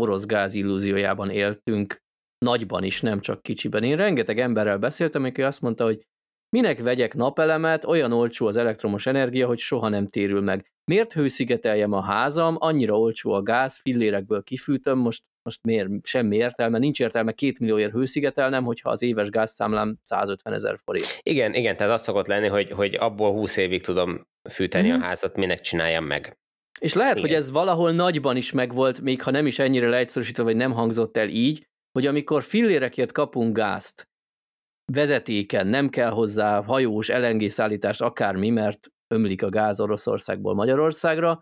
orosz 0.00 0.26
gáz 0.26 0.54
illúziójában 0.54 1.30
éltünk, 1.30 2.02
nagyban 2.38 2.84
is, 2.84 3.00
nem 3.00 3.20
csak 3.20 3.42
kicsiben. 3.42 3.82
Én 3.82 3.96
rengeteg 3.96 4.38
emberrel 4.38 4.78
beszéltem, 4.78 5.24
aki 5.24 5.42
azt 5.42 5.60
mondta, 5.60 5.84
hogy 5.84 6.06
minek 6.54 6.80
vegyek 6.80 7.14
napelemet, 7.14 7.84
olyan 7.84 8.12
olcsó 8.12 8.46
az 8.46 8.56
elektromos 8.56 9.06
energia, 9.06 9.46
hogy 9.46 9.58
soha 9.58 9.88
nem 9.88 10.06
térül 10.06 10.40
meg. 10.40 10.72
Miért 10.84 11.12
hőszigeteljem 11.12 11.92
a 11.92 12.02
házam, 12.02 12.56
annyira 12.58 12.98
olcsó 12.98 13.32
a 13.32 13.42
gáz, 13.42 13.76
fillérekből 13.76 14.42
kifűtöm, 14.42 14.98
most, 14.98 15.22
most 15.42 15.58
miért, 15.62 15.88
semmi 16.02 16.36
értelme, 16.36 16.78
nincs 16.78 17.00
értelme 17.00 17.32
két 17.32 17.58
millióért 17.58 17.92
hőszigetelnem, 17.92 18.64
hogyha 18.64 18.90
az 18.90 19.02
éves 19.02 19.28
gázszámlám 19.30 19.98
150 20.02 20.52
ezer 20.52 20.76
forint. 20.84 21.18
Igen, 21.22 21.54
igen, 21.54 21.76
tehát 21.76 21.92
az 21.92 22.02
szokott 22.02 22.26
lenni, 22.26 22.48
hogy, 22.48 22.70
hogy 22.70 22.94
abból 22.94 23.32
20 23.32 23.56
évig 23.56 23.82
tudom 23.82 24.26
fűteni 24.50 24.88
mm-hmm. 24.88 25.00
a 25.00 25.04
házat, 25.04 25.36
minek 25.36 25.60
csináljam 25.60 26.04
meg. 26.04 26.38
És 26.80 26.94
lehet, 26.94 27.18
Igen. 27.18 27.28
hogy 27.28 27.36
ez 27.38 27.50
valahol 27.50 27.92
nagyban 27.92 28.36
is 28.36 28.52
megvolt, 28.52 29.00
még 29.00 29.22
ha 29.22 29.30
nem 29.30 29.46
is 29.46 29.58
ennyire 29.58 29.88
leegyszerűsítve, 29.88 30.42
vagy 30.42 30.56
nem 30.56 30.72
hangzott 30.72 31.16
el 31.16 31.28
így, 31.28 31.66
hogy 31.92 32.06
amikor 32.06 32.42
fillérekért 32.42 33.12
kapunk 33.12 33.56
gázt, 33.56 34.08
vezetéken, 34.92 35.66
nem 35.66 35.88
kell 35.88 36.10
hozzá 36.10 36.62
hajós, 36.62 37.08
LNG 37.08 37.50
szállítás, 37.50 38.00
akármi, 38.00 38.50
mert 38.50 38.88
ömlik 39.14 39.42
a 39.42 39.48
gáz 39.48 39.80
Oroszországból 39.80 40.54
Magyarországra, 40.54 41.40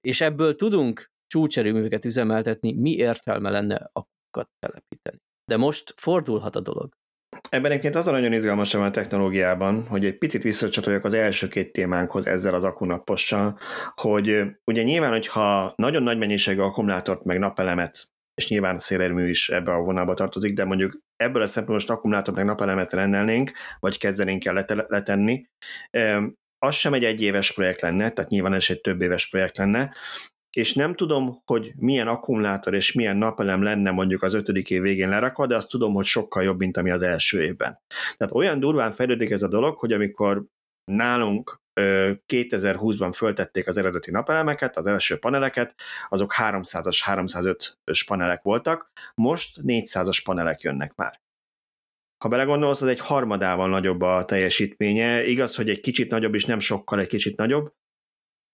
és 0.00 0.20
ebből 0.20 0.54
tudunk 0.54 1.10
csúcserőműveket 1.26 2.04
üzemeltetni, 2.04 2.72
mi 2.72 2.90
értelme 2.90 3.50
lenne 3.50 3.90
akukat 3.92 4.48
telepíteni. 4.58 5.16
De 5.44 5.56
most 5.56 5.94
fordulhat 5.96 6.56
a 6.56 6.60
dolog. 6.60 6.88
Ebben 7.48 7.70
egyébként 7.70 7.94
az 7.94 8.06
a 8.06 8.10
nagyon 8.10 8.32
izgalmas 8.32 8.74
a 8.74 8.90
technológiában, 8.90 9.86
hogy 9.86 10.04
egy 10.04 10.18
picit 10.18 10.42
visszacsatoljak 10.42 11.04
az 11.04 11.14
első 11.14 11.48
két 11.48 11.72
témánkhoz 11.72 12.26
ezzel 12.26 12.54
az 12.54 12.64
akunapossal, 12.64 13.58
hogy 13.94 14.42
ugye 14.64 14.82
nyilván, 14.82 15.10
hogyha 15.10 15.72
nagyon 15.76 16.02
nagy 16.02 16.18
mennyiségű 16.18 16.60
akkumulátort 16.60 17.24
meg 17.24 17.38
napelemet, 17.38 18.10
és 18.34 18.48
nyilván 18.48 18.78
szélerőmű 18.78 19.28
is 19.28 19.48
ebbe 19.48 19.72
a 19.72 19.80
vonalba 19.80 20.14
tartozik, 20.14 20.54
de 20.54 20.64
mondjuk 20.64 20.98
ebből 21.16 21.42
a 21.42 21.46
szempontból 21.46 21.74
most 21.74 21.90
akkumulátor 21.90 22.34
meg 22.34 22.44
napelemet 22.44 22.92
rendelnénk, 22.92 23.52
vagy 23.78 23.98
kezdenénk 23.98 24.44
el 24.44 24.64
letenni, 24.88 25.44
az 26.58 26.74
sem 26.74 26.94
egy 26.94 27.04
egyéves 27.04 27.52
projekt 27.52 27.80
lenne, 27.80 28.10
tehát 28.10 28.30
nyilván 28.30 28.52
ez 28.52 28.66
egy 28.68 28.80
több 28.80 29.00
éves 29.00 29.28
projekt 29.28 29.56
lenne, 29.56 29.94
és 30.50 30.74
nem 30.74 30.94
tudom, 30.94 31.42
hogy 31.44 31.72
milyen 31.76 32.08
akkumulátor 32.08 32.74
és 32.74 32.92
milyen 32.92 33.16
napelem 33.16 33.62
lenne 33.62 33.90
mondjuk 33.90 34.22
az 34.22 34.34
ötödik 34.34 34.70
év 34.70 34.82
végén 34.82 35.08
lerakva, 35.08 35.46
de 35.46 35.56
azt 35.56 35.68
tudom, 35.68 35.94
hogy 35.94 36.04
sokkal 36.04 36.42
jobb, 36.42 36.58
mint 36.58 36.76
ami 36.76 36.90
az 36.90 37.02
első 37.02 37.42
évben. 37.42 37.80
Tehát 38.16 38.34
olyan 38.34 38.60
durván 38.60 38.92
fejlődik 38.92 39.30
ez 39.30 39.42
a 39.42 39.48
dolog, 39.48 39.78
hogy 39.78 39.92
amikor 39.92 40.44
nálunk 40.84 41.58
2020-ban 41.80 43.12
föltették 43.14 43.66
az 43.66 43.76
eredeti 43.76 44.10
napelemeket, 44.10 44.76
az 44.76 44.86
első 44.86 45.18
paneleket, 45.18 45.74
azok 46.08 46.34
300-as, 46.36 46.98
305-ös 47.06 48.02
panelek 48.06 48.42
voltak, 48.42 48.90
most 49.14 49.60
400-as 49.62 50.20
panelek 50.24 50.60
jönnek 50.60 50.94
már. 50.94 51.20
Ha 52.24 52.28
belegondolsz, 52.28 52.82
az 52.82 52.88
egy 52.88 53.00
harmadával 53.00 53.68
nagyobb 53.68 54.00
a 54.00 54.24
teljesítménye. 54.24 55.24
Igaz, 55.24 55.56
hogy 55.56 55.70
egy 55.70 55.80
kicsit 55.80 56.10
nagyobb, 56.10 56.34
és 56.34 56.44
nem 56.44 56.58
sokkal 56.58 57.00
egy 57.00 57.06
kicsit 57.06 57.36
nagyobb, 57.36 57.72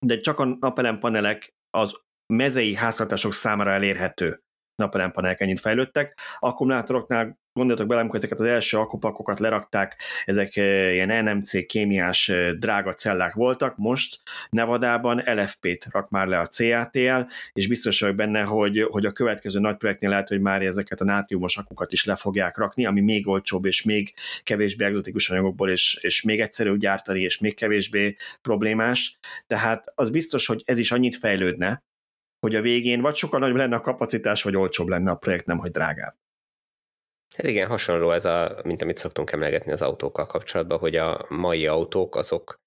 de 0.06 0.20
csak 0.20 0.38
a 0.38 0.44
napelem 0.44 0.98
panelek 0.98 1.54
az 1.70 2.00
mezei 2.32 2.74
háztartások 2.74 3.32
számára 3.32 3.70
elérhető 3.70 4.42
napelempanelek 4.74 5.40
ennyit 5.40 5.60
fejlődtek. 5.60 6.18
Akkumulátoroknál 6.38 7.38
gondoltok 7.56 7.86
bele, 7.86 8.00
amikor 8.00 8.18
ezeket 8.18 8.40
az 8.40 8.46
első 8.46 8.78
akupakokat 8.78 9.38
lerakták, 9.38 10.00
ezek 10.24 10.56
eh, 10.56 10.92
ilyen 10.92 11.24
NMC 11.24 11.66
kémiás 11.66 12.28
eh, 12.28 12.50
drága 12.50 12.92
cellák 12.92 13.34
voltak, 13.34 13.76
most 13.76 14.20
Nevadában 14.50 15.22
LFP-t 15.24 15.86
rak 15.90 16.10
már 16.10 16.26
le 16.26 16.38
a 16.38 16.46
CATL, 16.46 17.20
és 17.52 17.68
biztos 17.68 18.00
vagyok 18.00 18.16
benne, 18.16 18.42
hogy, 18.42 18.86
hogy 18.90 19.06
a 19.06 19.12
következő 19.12 19.58
nagy 19.58 19.76
projektnél 19.76 20.10
lehet, 20.10 20.28
hogy 20.28 20.40
már 20.40 20.62
ezeket 20.62 21.00
a 21.00 21.04
nátriumos 21.04 21.56
akukat 21.56 21.92
is 21.92 22.04
le 22.04 22.16
fogják 22.16 22.56
rakni, 22.56 22.86
ami 22.86 23.00
még 23.00 23.28
olcsóbb 23.28 23.64
és 23.64 23.82
még 23.82 24.14
kevésbé 24.42 24.84
egzotikus 24.84 25.30
anyagokból, 25.30 25.70
és, 25.70 25.98
és 26.00 26.22
még 26.22 26.40
egyszerűbb 26.40 26.78
gyártani, 26.78 27.20
és 27.20 27.38
még 27.38 27.54
kevésbé 27.54 28.16
problémás. 28.42 29.18
Tehát 29.46 29.92
az 29.94 30.10
biztos, 30.10 30.46
hogy 30.46 30.62
ez 30.64 30.78
is 30.78 30.92
annyit 30.92 31.16
fejlődne, 31.16 31.82
hogy 32.40 32.54
a 32.54 32.60
végén 32.60 33.00
vagy 33.00 33.14
sokkal 33.14 33.40
nagyobb 33.40 33.56
lenne 33.56 33.76
a 33.76 33.80
kapacitás, 33.80 34.42
vagy 34.42 34.56
olcsóbb 34.56 34.88
lenne 34.88 35.10
a 35.10 35.14
projekt, 35.14 35.46
nem 35.46 35.58
hogy 35.58 35.70
drágább. 35.70 36.25
Hát 37.36 37.46
igen, 37.46 37.68
hasonló 37.68 38.12
ez 38.12 38.24
a, 38.24 38.60
mint 38.64 38.82
amit 38.82 38.96
szoktunk 38.96 39.32
emlegetni 39.32 39.72
az 39.72 39.82
autókkal 39.82 40.26
kapcsolatban, 40.26 40.78
hogy 40.78 40.96
a 40.96 41.26
mai 41.28 41.66
autók 41.66 42.16
azok 42.16 42.60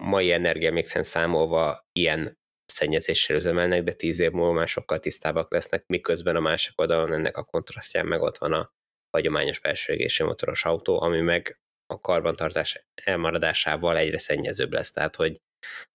mai 0.00 0.32
energia 0.32 0.72
még 0.72 0.84
számolva 0.84 1.86
ilyen 1.92 2.38
szennyezéssel 2.72 3.36
üzemelnek, 3.36 3.82
de 3.82 3.92
tíz 3.92 4.20
év 4.20 4.30
múlva 4.30 4.52
már 4.52 4.68
sokkal 4.68 4.98
tisztábbak 4.98 5.52
lesznek, 5.52 5.86
miközben 5.86 6.36
a 6.36 6.40
másik 6.40 6.80
oldalon 6.80 7.12
ennek 7.12 7.36
a 7.36 7.44
kontrasztján 7.44 8.06
meg 8.06 8.20
ott 8.20 8.38
van 8.38 8.52
a 8.52 8.70
hagyományos 9.10 9.60
belső 9.60 9.92
égési 9.92 10.22
motoros 10.22 10.64
autó, 10.64 11.00
ami 11.00 11.20
meg 11.20 11.60
a 11.86 12.00
karbantartás 12.00 12.86
elmaradásával 13.04 13.96
egyre 13.96 14.18
szennyezőbb 14.18 14.72
lesz. 14.72 14.90
Tehát, 14.90 15.16
hogy 15.16 15.36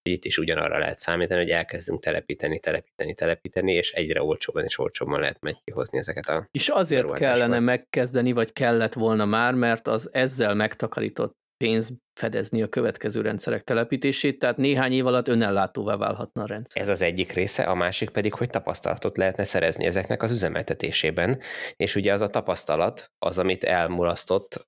itt 0.01 0.26
is 0.26 0.38
ugyanarra 0.38 0.78
lehet 0.78 0.99
számítani, 0.99 1.41
hogy 1.41 1.49
elkezdünk 1.49 2.03
telepíteni, 2.03 2.59
telepíteni, 2.59 3.14
telepíteni, 3.14 3.74
és 3.74 3.91
egyre 3.91 4.24
olcsóbban 4.24 4.64
és 4.64 4.78
olcsóbban 4.78 5.20
lehet 5.20 5.41
megy 5.41 5.57
kihozni 5.64 5.97
ezeket 5.97 6.30
a 6.30 6.47
És 6.51 6.70
azért 6.70 7.11
kellene 7.11 7.59
megkezdeni, 7.59 8.32
vagy 8.32 8.53
kellett 8.53 8.93
volna 8.93 9.26
már, 9.26 9.53
mert 9.53 9.88
az 9.88 10.09
ezzel 10.11 10.55
megtakarított 10.55 11.41
pénz 11.57 11.93
fedezni 12.20 12.61
a 12.61 12.68
következő 12.68 13.22
rendszerek 13.22 13.64
telepítését, 13.64 14.39
tehát 14.39 14.57
néhány 14.57 14.91
év 14.91 15.05
alatt 15.05 15.28
önellátóvá 15.28 15.95
válhatna 15.95 16.43
a 16.43 16.45
rendszer. 16.45 16.82
Ez 16.82 16.88
az 16.88 17.01
egyik 17.01 17.32
része, 17.32 17.64
a 17.64 17.76
másik 17.76 18.09
pedig, 18.09 18.34
hogy 18.34 18.49
tapasztalatot 18.49 19.18
lehetne 19.18 19.43
szerezni 19.43 19.86
ezeknek 19.86 20.22
az 20.22 20.32
üzemeltetésében, 20.32 21.39
és 21.76 21.95
ugye 21.95 22.14
az 22.14 22.22
a 22.22 22.28
tapasztalat 22.28 23.11
az, 23.18 23.39
amit 23.39 23.64
elmulasztott 23.64 24.68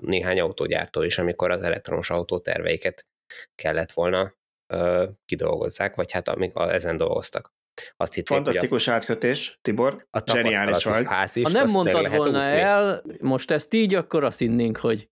néhány 0.00 0.40
autógyártó 0.40 1.02
is, 1.02 1.18
amikor 1.18 1.50
az 1.50 1.62
elektromos 1.62 2.10
autó 2.10 2.38
terveiket 2.38 3.06
kellett 3.54 3.92
volna 3.92 4.34
ö, 4.72 5.06
kidolgozzák, 5.24 5.94
vagy 5.94 6.12
hát 6.12 6.28
amik 6.28 6.54
a, 6.54 6.72
ezen 6.72 6.96
dolgoztak. 6.96 7.52
Azt 7.96 8.14
hitték, 8.14 8.36
Fantasztikus 8.36 8.88
a, 8.88 8.92
átkötés, 8.92 9.58
Tibor, 9.62 10.06
a 10.10 10.22
zseniális 10.32 10.84
vagy. 10.84 11.06
Ha 11.06 11.48
nem 11.48 11.70
mondtad 11.70 12.16
volna 12.16 12.38
úszni. 12.38 12.56
el, 12.56 13.04
most 13.20 13.50
ezt 13.50 13.74
így, 13.74 13.94
akkor 13.94 14.24
azt 14.24 14.38
hinnénk, 14.38 14.76
hogy 14.76 15.08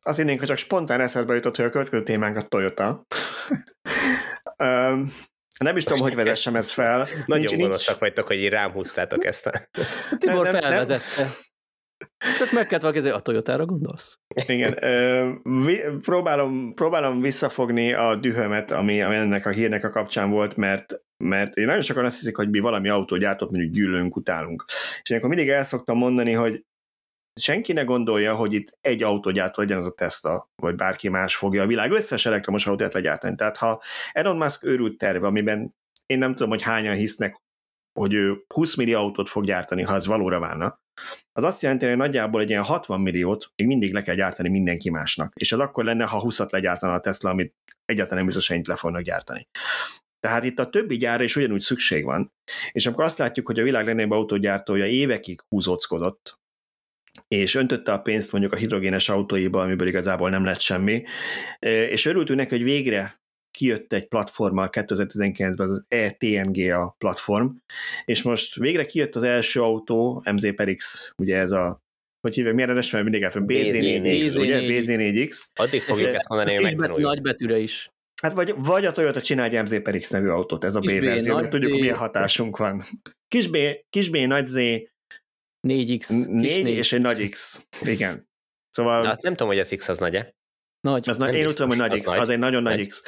azt 0.00 0.18
hinnénk, 0.18 0.38
hogy 0.38 0.48
csak 0.48 0.56
spontán 0.56 1.00
eszedbe 1.00 1.34
jutott, 1.34 1.56
hogy 1.56 1.64
a 1.64 1.70
következő 1.70 2.02
témánk 2.02 2.36
a 2.36 2.42
Toyota. 2.42 3.06
um, 4.64 5.12
nem 5.58 5.76
is 5.76 5.84
tudom, 5.84 6.00
hogy 6.00 6.14
vezessem 6.14 6.56
ezt 6.56 6.70
fel. 6.70 7.06
Nagyon 7.26 7.58
gonoszak 7.58 7.98
vagytok, 7.98 8.26
hogy 8.26 8.48
rám 8.48 8.72
húztátok 8.72 9.24
ezt 9.24 9.46
a... 9.46 9.52
Tibor 10.18 10.44
nem, 10.44 10.52
nem, 10.52 10.62
felvezette. 10.62 11.22
Nem. 11.22 11.30
Tehát 12.18 12.52
meg 12.52 12.66
kellett 12.66 12.82
valaki, 12.82 13.08
a 13.08 13.20
Toyotára 13.20 13.64
gondolsz? 13.64 14.18
Igen. 14.46 14.74
vi, 15.64 15.80
próbálom, 16.00 16.74
próbálom 16.74 17.20
visszafogni 17.20 17.92
a 17.92 18.16
dühömet, 18.16 18.70
ami, 18.70 19.02
ami 19.02 19.14
ennek 19.14 19.46
a 19.46 19.50
hírnek 19.50 19.84
a 19.84 19.90
kapcsán 19.90 20.30
volt, 20.30 20.56
mert 20.56 21.00
mert 21.24 21.56
én 21.56 21.66
nagyon 21.66 21.82
sokan 21.82 22.04
azt 22.04 22.18
hiszik, 22.18 22.36
hogy 22.36 22.50
mi 22.50 22.58
valami 22.58 22.88
autógyártót 22.88 23.50
mondjuk 23.50 23.72
gyűlölünk, 23.72 24.16
utálunk. 24.16 24.64
És 25.02 25.10
én 25.10 25.16
akkor 25.16 25.28
mindig 25.28 25.48
el 25.48 25.64
szoktam 25.64 25.96
mondani, 25.96 26.32
hogy 26.32 26.64
senki 27.40 27.72
ne 27.72 27.82
gondolja, 27.82 28.34
hogy 28.34 28.52
itt 28.52 28.78
egy 28.80 29.02
autógyártó 29.02 29.62
legyen 29.62 29.78
az 29.78 29.86
a 29.86 29.90
Tesla, 29.92 30.50
vagy 30.62 30.74
bárki 30.74 31.08
más 31.08 31.36
fogja 31.36 31.62
a 31.62 31.66
világ 31.66 31.90
összes 31.90 32.26
elektromos 32.26 32.66
autóját 32.66 32.94
legyártani. 32.94 33.34
Tehát 33.34 33.56
ha 33.56 33.82
Elon 34.12 34.36
Musk 34.36 34.64
őrült 34.64 34.98
terve, 34.98 35.26
amiben 35.26 35.74
én 36.06 36.18
nem 36.18 36.34
tudom, 36.34 36.48
hogy 36.48 36.62
hányan 36.62 36.94
hisznek, 36.94 37.42
hogy 37.98 38.14
ő 38.14 38.44
20 38.54 38.76
millió 38.76 38.98
autót 38.98 39.28
fog 39.28 39.44
gyártani, 39.44 39.82
ha 39.82 39.94
ez 39.94 40.06
valóra 40.06 40.40
válna, 40.40 40.79
az 41.32 41.44
azt 41.44 41.62
jelenti, 41.62 41.86
hogy 41.86 41.96
nagyjából 41.96 42.40
egy 42.40 42.48
ilyen 42.48 42.64
60 42.64 43.00
milliót 43.00 43.52
még 43.56 43.66
mindig 43.66 43.92
le 43.92 44.02
kell 44.02 44.14
gyártani 44.14 44.48
mindenki 44.48 44.90
másnak. 44.90 45.32
És 45.36 45.52
az 45.52 45.58
akkor 45.58 45.84
lenne, 45.84 46.04
ha 46.04 46.22
20-at 46.26 46.50
legyártana 46.50 46.92
a 46.92 47.00
Tesla, 47.00 47.30
amit 47.30 47.54
egyáltalán 47.84 48.16
nem 48.16 48.26
biztos, 48.26 48.48
hogy 48.48 48.66
le 48.66 48.76
fognak 48.76 49.02
gyártani. 49.02 49.48
Tehát 50.20 50.44
itt 50.44 50.58
a 50.58 50.68
többi 50.68 50.96
gyára 50.96 51.22
is 51.22 51.36
ugyanúgy 51.36 51.60
szükség 51.60 52.04
van. 52.04 52.32
És 52.72 52.86
amikor 52.86 53.04
azt 53.04 53.18
látjuk, 53.18 53.46
hogy 53.46 53.58
a 53.58 53.62
világ 53.62 53.86
legnagyobb 53.86 54.10
autógyártója 54.10 54.86
évekig 54.86 55.40
húzóckodott, 55.48 56.38
és 57.28 57.54
öntötte 57.54 57.92
a 57.92 58.00
pénzt 58.00 58.32
mondjuk 58.32 58.52
a 58.52 58.56
hidrogénes 58.56 59.08
autóiba, 59.08 59.62
amiből 59.62 59.88
igazából 59.88 60.30
nem 60.30 60.44
lett 60.44 60.60
semmi, 60.60 61.04
és 61.58 62.04
örültünk 62.04 62.38
neki, 62.38 62.50
hogy 62.50 62.62
végre 62.62 63.20
kijött 63.50 63.92
egy 63.92 64.08
platforma 64.08 64.68
2019-ben, 64.72 65.68
az 65.68 65.84
ETNG 65.88 66.70
a 66.70 66.94
platform, 66.98 67.48
és 68.04 68.22
most 68.22 68.54
végre 68.54 68.86
kijött 68.86 69.14
az 69.14 69.22
első 69.22 69.62
autó, 69.62 70.22
MZ 70.32 70.54
per 70.54 70.74
X, 70.74 71.12
ugye 71.16 71.36
ez 71.36 71.50
a 71.50 71.80
hogy 72.20 72.34
hívják, 72.34 72.54
milyen 72.54 72.68
rendes, 72.68 72.90
mert 72.90 73.04
mindig 73.04 73.22
elfön, 73.22 73.44
BZ4X, 73.46 74.38
ugye, 74.38 74.60
BZ4X. 74.60 75.42
Addig 75.54 75.82
fogjuk 75.82 76.14
ezt 76.14 76.28
mondani, 76.28 76.54
hogy 76.54 76.62
megtanuljuk. 76.62 77.08
Nagy 77.08 77.22
betűre 77.22 77.58
is. 77.58 77.90
Hát 78.22 78.32
vagy, 78.32 78.54
vagy 78.56 78.84
a 78.84 78.92
Toyota 78.92 79.20
csinálja 79.20 79.58
egy 79.58 79.64
MZ 79.64 79.82
per 79.82 79.98
X 79.98 80.10
nevű 80.10 80.28
autót, 80.28 80.64
ez 80.64 80.74
a 80.74 80.80
B 80.80 80.86
verzió, 81.00 81.34
hogy 81.34 81.48
tudjuk, 81.48 81.72
milyen 81.72 81.96
hatásunk 81.96 82.56
van. 82.56 82.82
Kis 83.28 83.48
B, 83.48 83.56
kis 83.90 84.08
B, 84.08 84.16
nagy 84.16 84.46
Z, 84.46 84.56
4X. 85.68 86.26
4 86.26 86.68
és 86.68 86.92
egy 86.92 87.00
nagy 87.00 87.28
X. 87.28 87.66
Igen. 87.82 88.28
Szóval... 88.68 89.02
Na, 89.02 89.08
hát 89.08 89.22
nem 89.22 89.32
tudom, 89.32 89.48
hogy 89.48 89.58
az 89.58 89.74
X 89.76 89.88
az 89.88 89.98
nagy-e. 89.98 90.34
Nagy. 90.80 91.08
Az 91.08 91.16
nagy, 91.16 91.34
én 91.34 91.46
úgy 91.46 91.54
tudom, 91.54 91.68
hogy 91.68 91.78
nagy 91.78 91.92
az 91.92 92.00
X, 92.00 92.10
nagy. 92.10 92.18
az 92.18 92.28
egy 92.28 92.38
nagyon 92.38 92.62
nagy, 92.62 92.76
nagy 92.76 92.86
X. 92.86 93.02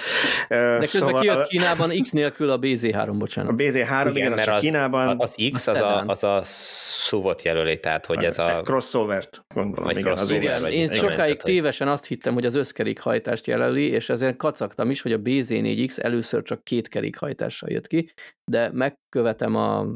De 0.48 0.78
közben 0.78 0.86
szóval, 0.86 1.20
kijött 1.20 1.46
Kínában 1.46 1.90
X 2.02 2.10
nélkül 2.10 2.50
a 2.50 2.58
BZ3, 2.58 3.14
bocsánat. 3.18 3.52
A 3.52 3.54
BZ3, 3.54 4.06
igen, 4.10 4.16
igen 4.16 4.32
az, 4.32 4.48
az 4.48 4.60
Kínában. 4.60 5.20
Az 5.20 5.34
X 5.52 5.66
az 5.66 5.80
a, 5.80 6.04
az 6.06 6.24
a 6.24 6.42
SUV-ot 6.44 7.42
jelöli, 7.42 7.80
tehát 7.80 8.06
hogy 8.06 8.24
ez 8.24 8.38
a... 8.38 8.60
Crossover-t 8.64 9.44
gondolom. 9.54 9.84
Vagy 9.84 9.98
igen, 9.98 10.14
crossover, 10.14 10.42
igen, 10.42 10.72
én 10.72 10.90
sokáig 10.90 11.42
tévesen 11.42 11.88
azt 11.88 12.06
hittem, 12.06 12.34
hogy 12.34 12.46
az 12.46 12.54
összkerékhajtást 12.54 13.46
jelöli, 13.46 13.88
és 13.88 14.08
ezért 14.08 14.36
kacagtam 14.36 14.90
is, 14.90 15.02
hogy 15.02 15.12
a 15.12 15.18
BZ4X 15.18 16.02
először 16.02 16.42
csak 16.42 16.64
két 16.64 16.88
kerékhajtással 16.88 17.70
jött 17.70 17.86
ki, 17.86 18.12
de 18.50 18.70
megkövetem 18.72 19.56
a 19.56 19.86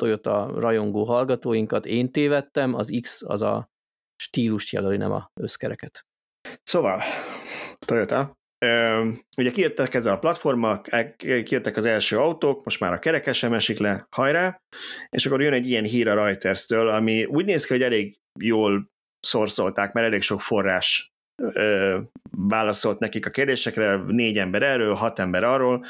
Toyota 0.00 0.52
rajongó 0.56 1.04
hallgatóinkat, 1.04 1.86
én 1.86 2.10
tévedtem, 2.10 2.74
az 2.74 2.98
X 3.00 3.22
az 3.26 3.42
a 3.42 3.70
stílust 4.16 4.72
jelöli, 4.72 4.96
nem 4.96 5.12
a 5.12 5.30
összkereket. 5.40 6.04
Szóval, 6.62 7.02
Toyota, 7.78 8.38
ugye 9.36 9.50
kijöttek 9.52 9.94
ezzel 9.94 10.12
a 10.12 10.18
platformok, 10.18 10.92
e, 10.92 11.14
kijöttek 11.16 11.76
az 11.76 11.84
első 11.84 12.18
autók, 12.18 12.64
most 12.64 12.80
már 12.80 12.92
a 12.92 12.98
kerekes 12.98 13.38
sem 13.38 13.52
esik 13.52 13.78
le, 13.78 14.06
hajrá, 14.10 14.60
és 15.08 15.26
akkor 15.26 15.42
jön 15.42 15.52
egy 15.52 15.66
ilyen 15.68 15.84
hír 15.84 16.08
a 16.08 16.14
Reuters-től, 16.14 16.88
ami 16.88 17.24
úgy 17.24 17.44
néz 17.44 17.64
ki, 17.64 17.72
hogy 17.72 17.82
elég 17.82 18.16
jól 18.40 18.90
szorszolták, 19.20 19.92
mert 19.92 20.06
elég 20.06 20.22
sok 20.22 20.40
forrás 20.40 21.12
ö, 21.42 21.98
válaszolt 22.48 22.98
nekik 22.98 23.26
a 23.26 23.30
kérdésekre, 23.30 24.02
négy 24.06 24.38
ember 24.38 24.62
erről, 24.62 24.94
hat 24.94 25.18
ember 25.18 25.44
arról, 25.44 25.84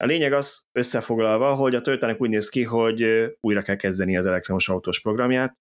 a 0.00 0.06
lényeg 0.06 0.32
az 0.32 0.66
összefoglalva, 0.72 1.54
hogy 1.54 1.74
a 1.74 1.80
toyota 1.80 2.14
úgy 2.18 2.28
néz 2.28 2.48
ki, 2.48 2.64
hogy 2.64 3.06
újra 3.40 3.62
kell 3.62 3.76
kezdeni 3.76 4.16
az 4.16 4.26
elektromos 4.26 4.68
autós 4.68 5.00
programját. 5.00 5.56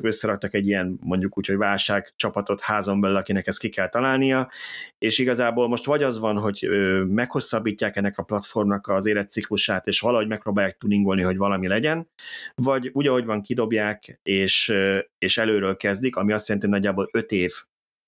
Összeraktak 0.00 0.54
egy 0.54 0.66
ilyen 0.66 0.98
mondjuk 1.00 1.38
úgy, 1.38 1.46
hogy 1.46 1.56
válság 1.56 2.12
csapatot 2.16 2.60
házon 2.60 3.00
belül, 3.00 3.16
akinek 3.16 3.46
ezt 3.46 3.58
ki 3.58 3.68
kell 3.68 3.88
találnia, 3.88 4.50
és 4.98 5.18
igazából 5.18 5.68
most 5.68 5.84
vagy 5.84 6.02
az 6.02 6.18
van, 6.18 6.38
hogy 6.38 6.68
meghosszabbítják 7.08 7.96
ennek 7.96 8.18
a 8.18 8.22
platformnak 8.22 8.88
az 8.88 9.06
életciklusát, 9.06 9.86
és 9.86 10.00
valahogy 10.00 10.28
megpróbálják 10.28 10.76
tuningolni, 10.76 11.22
hogy 11.22 11.36
valami 11.36 11.66
legyen, 11.66 12.08
vagy 12.54 12.90
úgy, 12.92 13.06
ahogy 13.06 13.24
van, 13.24 13.42
kidobják, 13.42 14.20
és, 14.22 14.74
és 15.18 15.38
előről 15.38 15.76
kezdik, 15.76 16.16
ami 16.16 16.32
azt 16.32 16.48
jelenti, 16.48 16.68
hogy 16.68 16.76
nagyjából 16.76 17.08
öt 17.12 17.30
év, 17.30 17.52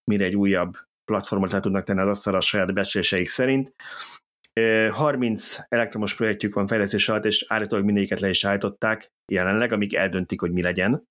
mire 0.04 0.24
egy 0.24 0.36
újabb 0.36 0.76
platformot 1.04 1.50
le 1.50 1.60
tudnak 1.60 1.84
tenni 1.84 2.00
az 2.00 2.08
asztalra 2.08 2.38
a 2.38 2.42
saját 2.42 2.74
becsléseik 2.74 3.28
szerint, 3.28 3.74
30 4.90 5.58
elektromos 5.68 6.16
projektjük 6.16 6.54
van 6.54 6.66
fejlesztés 6.66 7.08
alatt, 7.08 7.24
és 7.24 7.44
állítólag 7.48 7.84
mindegyiket 7.84 8.20
le 8.20 8.28
is 8.28 8.44
állították 8.44 9.12
jelenleg, 9.32 9.72
amik 9.72 9.94
eldöntik, 9.94 10.40
hogy 10.40 10.52
mi 10.52 10.62
legyen. 10.62 11.10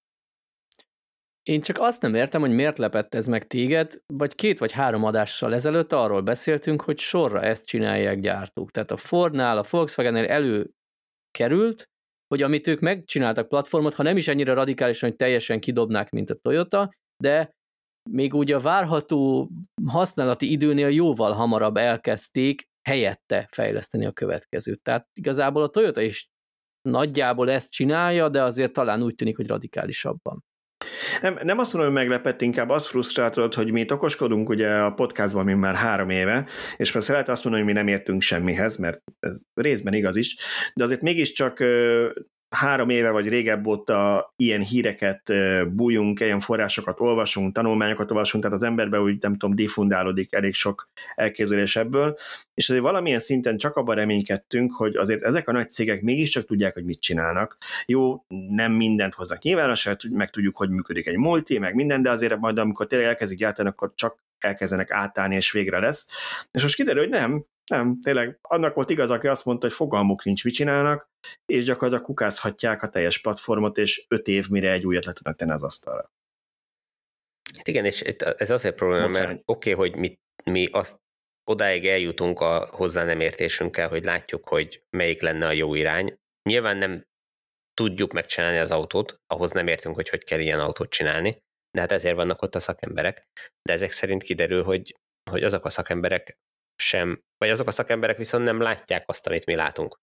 Én 1.43 1.61
csak 1.61 1.79
azt 1.79 2.01
nem 2.01 2.15
értem, 2.15 2.41
hogy 2.41 2.51
miért 2.51 2.77
lepett 2.77 3.15
ez 3.15 3.27
meg 3.27 3.47
téged, 3.47 4.01
vagy 4.13 4.35
két 4.35 4.59
vagy 4.59 4.71
három 4.71 5.03
adással 5.03 5.53
ezelőtt 5.53 5.93
arról 5.93 6.21
beszéltünk, 6.21 6.81
hogy 6.81 6.99
sorra 6.99 7.41
ezt 7.41 7.65
csinálják 7.65 8.19
gyártók. 8.19 8.71
Tehát 8.71 8.91
a 8.91 8.97
Fordnál, 8.97 9.57
a 9.57 9.65
Volkswagen-nél 9.69 10.25
előkerült, 10.25 11.89
hogy 12.27 12.41
amit 12.41 12.67
ők 12.67 12.79
megcsináltak 12.79 13.47
platformot, 13.47 13.93
ha 13.93 14.03
nem 14.03 14.17
is 14.17 14.27
ennyire 14.27 14.53
radikálisan, 14.53 15.09
hogy 15.09 15.17
teljesen 15.17 15.59
kidobnák, 15.59 16.09
mint 16.09 16.29
a 16.29 16.35
Toyota, 16.35 16.89
de 17.23 17.51
még 18.09 18.33
úgy 18.33 18.51
a 18.51 18.59
várható 18.59 19.49
használati 19.87 20.51
időnél 20.51 20.89
jóval 20.89 21.31
hamarabb 21.31 21.77
elkezdték 21.77 22.69
helyette 22.89 23.47
fejleszteni 23.51 24.05
a 24.05 24.11
következőt. 24.11 24.81
Tehát 24.81 25.07
igazából 25.19 25.63
a 25.63 25.69
Toyota 25.69 26.01
is 26.01 26.29
nagyjából 26.81 27.51
ezt 27.51 27.71
csinálja, 27.71 28.29
de 28.29 28.43
azért 28.43 28.73
talán 28.73 29.03
úgy 29.03 29.15
tűnik, 29.15 29.35
hogy 29.35 29.47
radikálisabban. 29.47 30.43
Nem, 31.21 31.39
nem 31.43 31.57
azt 31.59 31.73
mondom, 31.73 31.91
hogy 31.91 32.01
meglepett, 32.01 32.41
inkább 32.41 32.69
az 32.69 32.87
frusztráltod, 32.87 33.53
hogy 33.53 33.71
mi 33.71 33.79
itt 33.79 33.91
okoskodunk 33.91 34.49
ugye 34.49 34.73
a 34.73 34.93
podcastban 34.93 35.45
mi 35.45 35.53
már 35.53 35.75
három 35.75 36.09
éve, 36.09 36.45
és 36.77 36.91
persze 36.91 37.11
lehet 37.11 37.29
azt 37.29 37.43
mondani, 37.43 37.65
hogy 37.65 37.73
mi 37.73 37.79
nem 37.79 37.87
értünk 37.87 38.21
semmihez, 38.21 38.77
mert 38.77 39.01
ez 39.19 39.41
részben 39.53 39.93
igaz 39.93 40.15
is, 40.15 40.37
de 40.73 40.83
azért 40.83 41.01
mégiscsak 41.01 41.63
három 42.55 42.89
éve 42.89 43.09
vagy 43.09 43.27
régebb 43.27 43.67
óta 43.67 44.33
ilyen 44.35 44.61
híreket 44.61 45.33
bújunk, 45.75 46.19
ilyen 46.19 46.39
forrásokat 46.39 46.99
olvasunk, 46.99 47.53
tanulmányokat 47.53 48.11
olvasunk, 48.11 48.43
tehát 48.43 48.57
az 48.57 48.63
emberbe 48.63 48.99
úgy 48.99 49.21
nem 49.21 49.37
tudom, 49.37 49.55
diffundálódik 49.55 50.33
elég 50.33 50.53
sok 50.53 50.89
elképzelés 51.15 51.75
ebből, 51.75 52.17
és 52.53 52.69
azért 52.69 52.83
valamilyen 52.83 53.19
szinten 53.19 53.57
csak 53.57 53.75
abban 53.75 53.95
reménykedtünk, 53.95 54.73
hogy 54.73 54.95
azért 54.95 55.23
ezek 55.23 55.47
a 55.47 55.51
nagy 55.51 55.69
cégek 55.69 56.01
mégiscsak 56.01 56.45
tudják, 56.45 56.73
hogy 56.73 56.85
mit 56.85 57.01
csinálnak. 57.01 57.57
Jó, 57.85 58.25
nem 58.49 58.71
mindent 58.71 59.13
hoznak 59.13 59.41
nyilvánosságra, 59.41 60.09
meg 60.11 60.29
tudjuk, 60.29 60.57
hogy 60.57 60.69
működik 60.69 61.07
egy 61.07 61.17
multi, 61.17 61.57
meg 61.57 61.75
minden, 61.75 62.01
de 62.01 62.09
azért 62.09 62.37
majd 62.37 62.57
amikor 62.57 62.87
tényleg 62.87 63.07
elkezdik 63.07 63.37
gyártani, 63.37 63.69
akkor 63.69 63.91
csak 63.95 64.23
elkezdenek 64.39 64.91
átállni, 64.91 65.35
és 65.35 65.51
végre 65.51 65.79
lesz. 65.79 66.07
És 66.51 66.61
most 66.61 66.75
kiderül, 66.75 67.01
hogy 67.01 67.11
nem, 67.11 67.45
nem, 67.69 67.99
tényleg 68.01 68.39
annak 68.41 68.73
volt 68.73 68.89
igaz, 68.89 69.09
aki 69.09 69.27
azt 69.27 69.45
mondta, 69.45 69.67
hogy 69.67 69.75
fogalmuk 69.75 70.23
nincs, 70.23 70.43
mit 70.43 70.53
csinálnak, 70.53 71.09
és 71.45 71.63
gyakorlatilag 71.63 72.05
kukázhatják 72.05 72.83
a 72.83 72.89
teljes 72.89 73.21
platformot, 73.21 73.77
és 73.77 74.05
öt 74.07 74.27
év 74.27 74.49
mire 74.49 74.71
egy 74.71 74.85
újat 74.85 75.05
le 75.05 75.13
tudnak 75.13 75.35
tenni 75.35 75.51
az 75.51 75.63
asztalra. 75.63 76.11
Hát 77.57 77.67
igen, 77.67 77.85
és 77.85 78.01
ez 78.01 78.49
azért 78.49 78.75
probléma, 78.75 79.07
mert 79.07 79.41
oké, 79.45 79.73
okay, 79.73 79.73
hogy 79.73 79.99
mi, 79.99 80.19
mi 80.43 80.67
azt 80.71 80.99
odáig 81.43 81.87
eljutunk 81.87 82.39
a 82.39 82.67
hozzá 82.71 83.03
nem 83.03 83.19
értésünkkel, 83.19 83.89
hogy 83.89 84.03
látjuk, 84.03 84.47
hogy 84.47 84.83
melyik 84.89 85.21
lenne 85.21 85.45
a 85.45 85.51
jó 85.51 85.75
irány. 85.75 86.17
Nyilván 86.49 86.77
nem 86.77 87.05
tudjuk 87.73 88.11
megcsinálni 88.11 88.57
az 88.57 88.71
autót, 88.71 89.15
ahhoz 89.27 89.51
nem 89.51 89.67
értünk, 89.67 89.95
hogy 89.95 90.09
hogy 90.09 90.23
kell 90.23 90.39
ilyen 90.39 90.59
autót 90.59 90.89
csinálni, 90.89 91.37
de 91.71 91.79
hát 91.79 91.91
ezért 91.91 92.15
vannak 92.15 92.41
ott 92.41 92.55
a 92.55 92.59
szakemberek. 92.59 93.23
De 93.61 93.73
ezek 93.73 93.91
szerint 93.91 94.23
kiderül, 94.23 94.63
hogy, 94.63 94.95
hogy 95.31 95.43
azok 95.43 95.65
a 95.65 95.69
szakemberek 95.69 96.37
sem, 96.81 97.21
vagy 97.37 97.49
azok 97.49 97.67
a 97.67 97.71
szakemberek 97.71 98.17
viszont 98.17 98.43
nem 98.43 98.61
látják 98.61 99.03
azt, 99.05 99.27
amit 99.27 99.45
mi 99.45 99.55
látunk. 99.55 99.99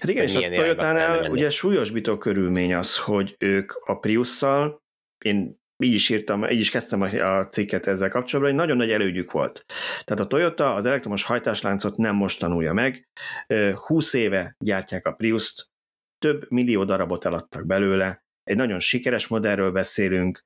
Hát 0.00 0.08
igen, 0.08 0.24
és 0.24 0.34
a 0.34 0.40
Toyota-nál 0.40 1.30
ugye 1.30 1.50
súlyosbító 1.50 2.18
körülmény 2.18 2.74
az, 2.74 2.98
hogy 2.98 3.36
ők 3.38 3.72
a 3.72 3.98
Priusszal, 3.98 4.82
én 5.24 5.56
így 5.84 5.94
is 5.94 6.08
írtam, 6.08 6.44
így 6.44 6.58
is 6.58 6.70
kezdtem 6.70 7.00
a 7.00 7.46
cikket 7.46 7.86
ezzel 7.86 8.08
kapcsolatban, 8.08 8.54
hogy 8.54 8.64
nagyon 8.64 8.76
nagy 8.76 8.90
elődjük 8.90 9.32
volt. 9.32 9.64
Tehát 10.04 10.24
a 10.24 10.26
Toyota 10.26 10.74
az 10.74 10.86
elektromos 10.86 11.22
hajtásláncot 11.22 11.96
nem 11.96 12.14
most 12.14 12.38
tanulja 12.38 12.72
meg, 12.72 13.08
20 13.74 14.14
éve 14.14 14.54
gyártják 14.64 15.06
a 15.06 15.12
Prius-t, 15.12 15.68
több 16.18 16.50
millió 16.50 16.84
darabot 16.84 17.24
eladtak 17.24 17.66
belőle, 17.66 18.24
egy 18.42 18.56
nagyon 18.56 18.80
sikeres 18.80 19.26
modellről 19.26 19.72
beszélünk, 19.72 20.40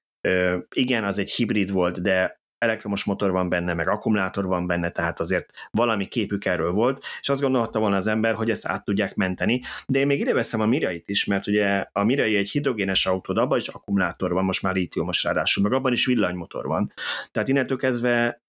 igen, 0.74 1.04
az 1.04 1.18
egy 1.18 1.30
hibrid 1.30 1.70
volt, 1.70 2.02
de 2.02 2.40
elektromos 2.62 3.04
motor 3.04 3.30
van 3.30 3.48
benne, 3.48 3.74
meg 3.74 3.88
akkumulátor 3.88 4.46
van 4.46 4.66
benne, 4.66 4.90
tehát 4.90 5.20
azért 5.20 5.50
valami 5.70 6.06
képük 6.06 6.44
erről 6.44 6.72
volt, 6.72 7.04
és 7.20 7.28
azt 7.28 7.40
gondolhatta 7.40 7.78
volna 7.78 7.96
az 7.96 8.06
ember, 8.06 8.34
hogy 8.34 8.50
ezt 8.50 8.66
át 8.66 8.84
tudják 8.84 9.14
menteni, 9.14 9.60
de 9.86 9.98
én 9.98 10.06
még 10.06 10.20
ide 10.20 10.34
veszem 10.34 10.60
a 10.60 10.66
Mirait 10.66 11.08
is, 11.08 11.24
mert 11.24 11.46
ugye 11.46 11.86
a 11.92 12.04
Mirai 12.04 12.36
egy 12.36 12.50
hidrogénes 12.50 13.06
autó, 13.06 13.32
de 13.32 13.40
abban 13.40 13.58
is 13.58 13.68
akkumulátor 13.68 14.32
van, 14.32 14.44
most 14.44 14.62
már 14.62 14.74
lítiumos 14.74 15.22
ráadásul, 15.22 15.62
meg 15.62 15.72
abban 15.72 15.92
is 15.92 16.06
villanymotor 16.06 16.66
van. 16.66 16.92
Tehát 17.30 17.48
innentől 17.48 17.78
kezdve 17.78 18.42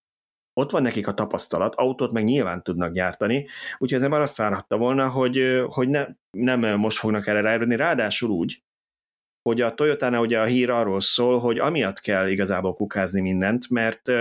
ott 0.53 0.72
van 0.72 0.82
nekik 0.82 1.07
a 1.07 1.14
tapasztalat, 1.14 1.76
autót 1.76 2.11
meg 2.11 2.24
nyilván 2.24 2.64
tudnak 2.64 2.93
gyártani, 2.93 3.47
úgyhogy 3.78 4.01
ez 4.03 4.09
már 4.09 4.22
azt 4.22 4.38
várhatta 4.38 4.78
volna, 4.78 5.09
hogy, 5.09 5.64
hogy 5.68 5.89
ne, 5.89 6.05
nem 6.32 6.80
most 6.80 6.97
fognak 6.97 7.28
erre 7.28 7.41
rájönni, 7.41 7.76
ráadásul 7.76 8.30
úgy, 8.30 8.64
hogy 9.50 9.62
a 9.62 9.74
Toyota-nál 9.74 10.22
ugye 10.22 10.39
a 10.39 10.46
hír 10.46 10.70
arról 10.70 11.02
szól, 11.02 11.39
hogy 11.39 11.60
amiatt 11.60 12.00
kell 12.00 12.28
igazából 12.28 12.74
kukázni 12.74 13.22
mindent, 13.22 13.70
mert 13.70 14.12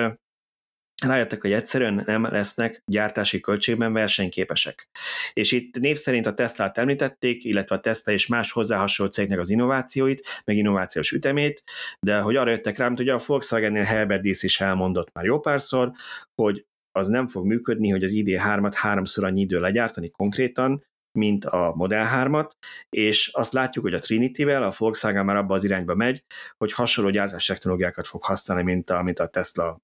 rájöttek, 1.06 1.40
hogy 1.40 1.52
egyszerűen 1.52 2.02
nem 2.06 2.26
lesznek 2.26 2.82
gyártási 2.86 3.40
költségben 3.40 3.92
versenyképesek. 3.92 4.88
És 5.32 5.52
itt 5.52 5.78
név 5.78 5.96
szerint 5.96 6.26
a 6.26 6.34
Tesla-t 6.34 6.78
említették, 6.78 7.44
illetve 7.44 7.74
a 7.74 7.80
Tesla 7.80 8.12
és 8.12 8.26
más 8.26 8.52
hozzá 8.52 8.76
hasonló 8.76 9.12
cégnek 9.12 9.38
az 9.38 9.50
innovációit, 9.50 10.42
meg 10.44 10.56
innovációs 10.56 11.10
ütemét, 11.10 11.62
de 12.00 12.18
hogy 12.20 12.36
arra 12.36 12.50
jöttek 12.50 12.78
rám, 12.78 12.96
hogy 12.96 13.08
a 13.08 13.20
Volkswagen-nél 13.26 13.82
Herbert 13.82 14.22
Diess 14.22 14.42
is 14.42 14.60
elmondott 14.60 15.12
már 15.12 15.24
jó 15.24 15.40
párszor, 15.40 15.92
hogy 16.34 16.66
az 16.92 17.08
nem 17.08 17.28
fog 17.28 17.46
működni, 17.46 17.90
hogy 17.90 18.04
az 18.04 18.12
ID3-at 18.14 18.72
háromszor 18.74 19.24
annyi 19.24 19.40
idő 19.40 19.58
legyártani 19.58 20.10
konkrétan, 20.10 20.84
mint 21.12 21.44
a 21.44 21.72
Model 21.74 22.10
3-at, 22.14 22.50
és 22.88 23.28
azt 23.28 23.52
látjuk, 23.52 23.84
hogy 23.84 23.94
a 23.94 23.98
Trinity-vel 23.98 24.62
a 24.62 24.72
Volkswagen 24.78 25.24
már 25.24 25.36
abba 25.36 25.54
az 25.54 25.64
irányba 25.64 25.94
megy, 25.94 26.24
hogy 26.56 26.72
hasonló 26.72 27.10
gyártás 27.10 27.46
technológiákat 27.46 28.06
fog 28.06 28.24
használni, 28.24 28.62
mint 28.62 28.90
a, 28.90 29.02
mint 29.02 29.18
a 29.18 29.28
Tesla 29.28 29.80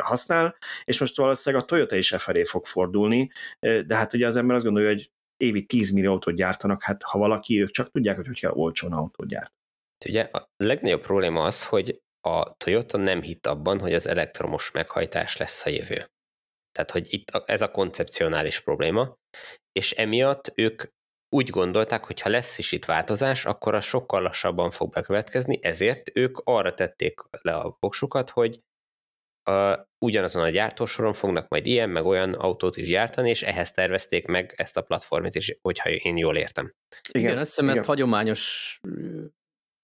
használ, 0.00 0.56
és 0.84 1.00
most 1.00 1.16
valószínűleg 1.16 1.64
a 1.64 1.66
Toyota 1.66 1.96
is 1.96 2.12
e 2.12 2.18
felé 2.18 2.44
fog 2.44 2.66
fordulni, 2.66 3.30
de 3.60 3.96
hát 3.96 4.14
ugye 4.14 4.26
az 4.26 4.36
ember 4.36 4.56
azt 4.56 4.64
gondolja, 4.64 4.88
hogy 4.88 5.10
évi 5.36 5.66
10 5.66 5.90
millió 5.90 6.10
autót 6.12 6.34
gyártanak, 6.34 6.82
hát 6.82 7.02
ha 7.02 7.18
valaki, 7.18 7.60
ők 7.60 7.70
csak 7.70 7.90
tudják, 7.90 8.16
hogy 8.16 8.26
hogy 8.26 8.40
kell 8.40 8.52
olcsón 8.52 8.92
autót 8.92 9.28
gyárt. 9.28 9.52
Ugye 10.06 10.22
a 10.22 10.48
legnagyobb 10.56 11.02
probléma 11.02 11.44
az, 11.44 11.64
hogy 11.64 12.00
a 12.20 12.56
Toyota 12.56 12.96
nem 12.96 13.22
hitt 13.22 13.46
abban, 13.46 13.80
hogy 13.80 13.94
az 13.94 14.06
elektromos 14.06 14.70
meghajtás 14.70 15.36
lesz 15.36 15.66
a 15.66 15.70
jövő. 15.70 16.06
Tehát, 16.72 16.90
hogy 16.90 17.12
itt 17.12 17.30
ez 17.30 17.62
a 17.62 17.70
koncepcionális 17.70 18.60
probléma, 18.60 19.16
és 19.78 19.92
emiatt 19.92 20.52
ők 20.54 20.82
úgy 21.28 21.50
gondolták, 21.50 22.04
hogy 22.04 22.20
ha 22.20 22.28
lesz 22.28 22.58
is 22.58 22.72
itt 22.72 22.84
változás, 22.84 23.44
akkor 23.44 23.74
az 23.74 23.84
sokkal 23.84 24.22
lassabban 24.22 24.70
fog 24.70 24.92
bekövetkezni, 24.92 25.58
ezért 25.62 26.10
ők 26.14 26.38
arra 26.44 26.74
tették 26.74 27.20
le 27.30 27.54
a 27.54 27.76
voksukat, 27.80 28.30
hogy 28.30 28.60
a, 29.42 29.88
ugyanazon 30.04 30.42
a 30.42 30.50
gyártósoron 30.50 31.12
fognak 31.12 31.48
majd 31.48 31.66
ilyen, 31.66 31.90
meg 31.90 32.04
olyan 32.04 32.32
autót 32.32 32.76
is 32.76 32.88
gyártani, 32.88 33.30
és 33.30 33.42
ehhez 33.42 33.70
tervezték 33.70 34.26
meg 34.26 34.54
ezt 34.56 34.76
a 34.76 34.82
platformot 34.82 35.34
is, 35.34 35.58
hogyha 35.60 35.90
én 35.90 36.16
jól 36.16 36.36
értem. 36.36 36.74
Igen, 37.12 37.26
igen 37.26 37.38
azt 37.38 37.48
hiszem 37.48 37.64
igen. 37.64 37.76
ezt 37.76 37.86
hagyományos 37.86 38.78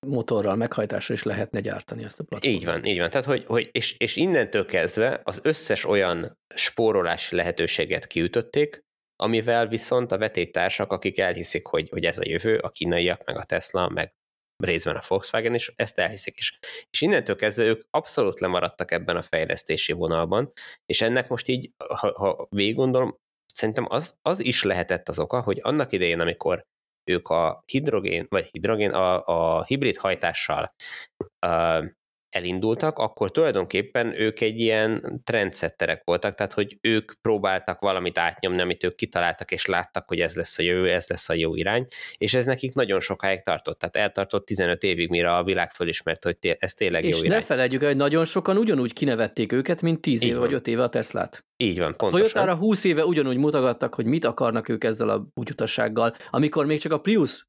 motorral, 0.07 0.57
meghajtásra 0.57 1.15
is 1.15 1.23
lehetne 1.23 1.61
gyártani 1.61 2.05
ezt 2.05 2.21
a 2.21 2.25
platformot. 2.25 2.61
Így 2.61 2.67
van, 2.67 2.85
így 2.85 2.99
van. 2.99 3.11
Tehát, 3.11 3.27
hogy, 3.27 3.45
hogy 3.45 3.69
és, 3.73 3.97
és 3.99 4.17
innentől 4.17 4.65
kezdve 4.65 5.21
az 5.25 5.41
összes 5.43 5.85
olyan 5.85 6.39
spórolási 6.55 7.37
lehetőséget 7.37 8.07
kiütötték, 8.07 8.84
amivel 9.17 9.67
viszont 9.67 10.13
a 10.13 10.19
vetétársak, 10.19 10.93
akik 10.93 11.19
elhiszik, 11.19 11.67
hogy, 11.67 11.89
hogy 11.89 12.05
ez 12.05 12.19
a 12.19 12.29
jövő, 12.29 12.59
a 12.59 12.71
kínaiak, 12.71 13.25
meg 13.25 13.37
a 13.37 13.45
Tesla, 13.45 13.89
meg 13.89 14.15
részben 14.57 14.97
a 14.97 15.03
Volkswagen 15.09 15.55
is, 15.55 15.73
ezt 15.77 15.99
elhiszik 15.99 16.39
is. 16.39 16.59
És 16.91 17.01
innentől 17.01 17.37
kezdve 17.37 17.65
ők 17.65 17.83
abszolút 17.91 18.41
lemaradtak 18.41 18.91
ebben 18.91 19.17
a 19.17 19.23
fejlesztési 19.23 19.93
vonalban, 19.93 20.53
és 20.87 21.03
ennek 21.03 21.29
most 21.29 21.49
így, 21.49 21.71
ha, 21.77 22.13
ha 22.19 22.47
végig 22.51 22.75
gondolom, 22.75 23.19
szerintem 23.47 23.87
az, 23.89 24.17
az 24.23 24.45
is 24.45 24.63
lehetett 24.63 25.09
az 25.09 25.19
oka, 25.19 25.41
hogy 25.41 25.59
annak 25.63 25.93
idején, 25.93 26.21
amikor 26.21 26.65
ők 27.11 27.29
a 27.29 27.63
hidrogén, 27.67 28.27
vagy 28.29 28.49
hidrogén, 28.51 28.91
a, 28.91 29.27
a 29.27 29.65
hibrid 29.65 29.97
hajtással 29.97 30.75
uh, 31.47 31.85
elindultak, 32.35 32.99
akkor 32.99 33.31
tulajdonképpen 33.31 34.21
ők 34.21 34.41
egy 34.41 34.61
ilyen 34.61 35.21
trendsetterek 35.25 36.03
voltak, 36.05 36.35
tehát 36.35 36.53
hogy 36.53 36.79
ők 36.81 37.13
próbáltak 37.23 37.81
valamit 37.81 38.19
átnyomni, 38.19 38.61
amit 38.61 38.85
ők 38.85 38.95
kitaláltak, 38.95 39.51
és 39.51 39.67
láttak, 39.67 40.09
hogy 40.09 40.21
ez 40.21 40.35
lesz 40.35 40.59
a 40.59 40.63
jövő, 40.63 40.91
ez 40.91 41.09
lesz 41.09 41.29
a 41.29 41.35
jó 41.35 41.55
irány, 41.55 41.87
és 42.17 42.35
ez 42.35 42.47
nekik 42.47 42.75
nagyon 42.75 43.01
sokáig 43.01 43.43
tartott, 43.43 43.79
tehát 43.79 43.97
eltartott 43.97 44.47
15 44.47 44.83
évig, 44.83 45.09
mire 45.09 45.37
a 45.37 45.45
világ 45.45 45.71
fölismert, 45.71 46.25
hogy 46.25 46.57
ez 46.59 46.75
tényleg 46.75 47.05
és 47.05 47.11
jó 47.11 47.19
irány. 47.19 47.31
És 47.31 47.37
ne 47.39 47.45
felejtjük 47.45 47.83
el, 47.83 47.89
hogy 47.89 47.97
nagyon 47.97 48.25
sokan 48.25 48.57
ugyanúgy 48.57 48.93
kinevették 48.93 49.53
őket, 49.53 49.83
mint 49.83 50.01
10 50.01 50.25
éve 50.25 50.39
vagy 50.39 50.53
5 50.53 50.67
éve 50.67 50.83
a 50.83 50.89
Teslát. 50.89 51.45
Így 51.57 51.79
van, 51.79 51.97
pontosan. 51.97 52.31
Toyotára 52.31 52.57
20 52.57 52.85
éve 52.85 53.05
ugyanúgy 53.05 53.37
mutogattak, 53.37 53.95
hogy 53.95 54.05
mit 54.05 54.25
akarnak 54.25 54.69
ők 54.69 54.85
ezzel 54.85 55.09
a 55.09 55.27
útjutassággal, 55.35 56.17
amikor 56.31 56.67
még 56.67 56.81
csak 56.81 56.93
a 56.93 57.01
Prius 57.01 57.47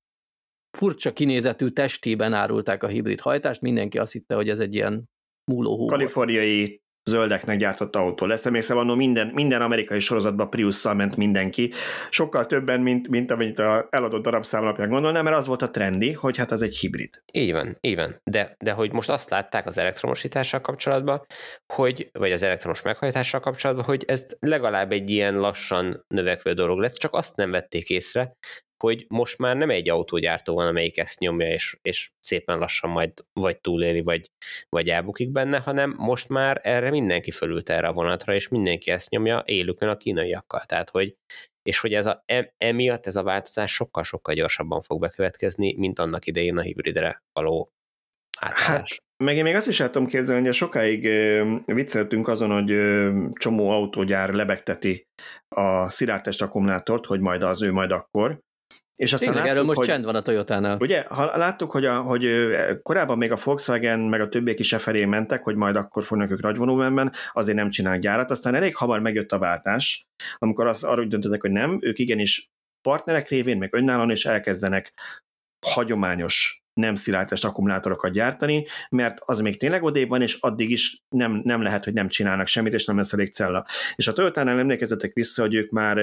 furcsa 0.76 1.13
kinézetű 1.13 1.67
testében 1.67 2.34
árulták 2.34 2.84
a 2.84 2.88
hibrid 2.88 3.19
hajtást, 3.19 3.61
mindenki 3.61 3.97
azt 3.97 4.11
hitte, 4.11 4.36
hogy 4.36 4.49
ez 4.49 4.59
egy 4.59 4.76
ilyen 4.76 5.09
múló 5.51 5.86
Kaliforniai 5.86 6.84
zöldeknek 7.09 7.57
gyártott 7.57 7.95
autó 7.95 8.26
lesz. 8.26 8.45
Emlékszem, 8.45 8.78
annól 8.78 8.95
minden, 8.95 9.28
minden 9.28 9.61
amerikai 9.61 9.99
sorozatban 9.99 10.49
Priusszal 10.49 10.93
ment 10.93 11.15
mindenki, 11.15 11.71
sokkal 12.09 12.45
többen, 12.45 12.82
mint, 12.82 13.07
mint 13.07 13.32
amit 13.32 13.59
a 13.59 13.88
eladott 13.89 14.23
darabszám 14.23 14.61
alapján 14.61 14.89
gondolnám, 14.89 15.23
mert 15.23 15.36
az 15.36 15.47
volt 15.47 15.61
a 15.61 15.69
trendi, 15.69 16.11
hogy 16.11 16.38
hát 16.38 16.51
az 16.51 16.61
egy 16.61 16.78
hibrid. 16.78 17.21
Így 17.34 17.51
van, 17.51 17.78
így 17.82 17.95
van. 17.95 18.19
De, 18.23 18.55
de 18.63 18.71
hogy 18.71 18.91
most 18.91 19.09
azt 19.09 19.30
látták 19.30 19.65
az 19.65 19.78
elektromosítással 19.78 20.61
kapcsolatban, 20.61 21.26
hogy, 21.73 22.09
vagy 22.11 22.32
az 22.32 22.43
elektromos 22.43 22.82
meghajtással 22.82 23.39
kapcsolatban, 23.39 23.86
hogy 23.86 24.03
ez 24.07 24.26
legalább 24.39 24.91
egy 24.91 25.09
ilyen 25.09 25.36
lassan 25.36 26.03
növekvő 26.07 26.53
dolog 26.53 26.80
lesz, 26.80 26.97
csak 26.97 27.13
azt 27.13 27.36
nem 27.36 27.51
vették 27.51 27.89
észre, 27.89 28.34
hogy 28.86 29.05
most 29.07 29.38
már 29.38 29.55
nem 29.55 29.69
egy 29.69 29.89
autógyártó 29.89 30.53
van, 30.53 30.67
amelyik 30.67 30.97
ezt 30.97 31.19
nyomja, 31.19 31.47
és, 31.47 31.77
és 31.81 32.11
szépen 32.19 32.57
lassan 32.57 32.89
majd 32.89 33.11
vagy 33.33 33.59
túléli, 33.59 34.01
vagy, 34.01 34.31
vagy 34.69 34.89
elbukik 34.89 35.31
benne, 35.31 35.59
hanem 35.59 35.95
most 35.97 36.29
már 36.29 36.59
erre 36.63 36.89
mindenki 36.89 37.31
fölült 37.31 37.69
erre 37.69 37.88
a 37.88 37.93
vonatra, 37.93 38.33
és 38.33 38.47
mindenki 38.47 38.91
ezt 38.91 39.09
nyomja 39.09 39.43
élükön 39.45 39.89
a 39.89 39.97
kínaiakkal. 39.97 40.61
Tehát, 40.61 40.89
hogy 40.89 41.15
és 41.69 41.79
hogy 41.79 41.93
ez 41.93 42.05
a, 42.05 42.23
emiatt 42.57 43.05
ez 43.05 43.15
a 43.15 43.23
változás 43.23 43.73
sokkal-sokkal 43.73 44.33
gyorsabban 44.33 44.81
fog 44.81 44.99
bekövetkezni, 44.99 45.75
mint 45.77 45.99
annak 45.99 46.25
idején 46.25 46.57
a 46.57 46.61
hibridre 46.61 47.23
való 47.33 47.71
átállás. 48.39 48.91
Hát, 48.91 49.03
meg 49.23 49.36
én 49.36 49.43
még 49.43 49.55
azt 49.55 49.67
is 49.67 49.79
el 49.79 49.89
tudom 49.89 50.07
képzelni, 50.07 50.45
hogy 50.45 50.53
sokáig 50.53 51.09
vicceltünk 51.65 52.27
azon, 52.27 52.51
hogy 52.51 52.75
csomó 53.31 53.69
autógyár 53.69 54.33
lebegteti 54.33 55.07
a 55.47 55.89
szilárdtest 55.89 56.41
akkumulátort, 56.41 57.05
hogy 57.05 57.19
majd 57.19 57.41
az 57.41 57.61
ő 57.61 57.71
majd 57.71 57.91
akkor, 57.91 58.39
és 58.95 59.13
aztán 59.13 59.19
Tényleg, 59.19 59.35
láttuk, 59.35 59.51
erről 59.51 59.63
most 59.63 59.77
hogy, 59.77 59.87
csend 59.87 60.05
van 60.05 60.15
a 60.15 60.21
Toyotánál. 60.21 60.77
Ugye, 60.79 61.05
ha 61.07 61.37
láttuk, 61.37 61.71
hogy, 61.71 61.85
a, 61.85 62.01
hogy 62.01 62.27
korábban 62.81 63.17
még 63.17 63.31
a 63.31 63.37
Volkswagen 63.43 63.99
meg 63.99 64.21
a 64.21 64.29
többiek 64.29 64.59
is 64.59 64.73
e 64.73 64.77
felé 64.77 65.05
mentek, 65.05 65.43
hogy 65.43 65.55
majd 65.55 65.75
akkor 65.75 66.03
fognak 66.03 66.31
ők 66.31 66.41
nagy 66.41 66.57
volumenben, 66.57 67.11
azért 67.31 67.57
nem 67.57 67.69
csinálnak 67.69 68.01
gyárat, 68.01 68.31
aztán 68.31 68.55
elég 68.55 68.75
hamar 68.75 68.99
megjött 68.99 69.31
a 69.31 69.37
váltás, 69.37 70.05
amikor 70.37 70.67
az 70.67 70.83
arra 70.83 71.01
úgy 71.01 71.07
döntöttek, 71.07 71.41
hogy 71.41 71.51
nem, 71.51 71.77
ők 71.81 71.99
igenis 71.99 72.49
partnerek 72.81 73.29
révén, 73.29 73.57
meg 73.57 73.73
önállóan 73.73 74.11
is 74.11 74.25
elkezdenek 74.25 74.93
hagyományos 75.65 76.63
nem 76.73 76.95
szilárdtest 76.95 77.45
akkumulátorokat 77.45 78.11
gyártani, 78.11 78.65
mert 78.89 79.17
az 79.25 79.39
még 79.39 79.59
tényleg 79.59 79.83
odébb 79.83 80.09
van, 80.09 80.21
és 80.21 80.37
addig 80.39 80.71
is 80.71 81.03
nem, 81.15 81.41
nem 81.43 81.61
lehet, 81.61 81.83
hogy 81.83 81.93
nem 81.93 82.07
csinálnak 82.07 82.47
semmit, 82.47 82.73
és 82.73 82.85
nem 82.85 82.97
lesz 82.97 83.13
elég 83.13 83.33
cella. 83.33 83.65
És 83.95 84.07
a 84.07 84.13
Toyotánál 84.13 84.59
emlékezetek 84.59 85.13
vissza, 85.13 85.41
hogy 85.41 85.53
ők 85.53 85.69
már 85.69 85.97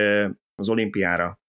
az 0.55 0.69
olimpiára 0.69 1.42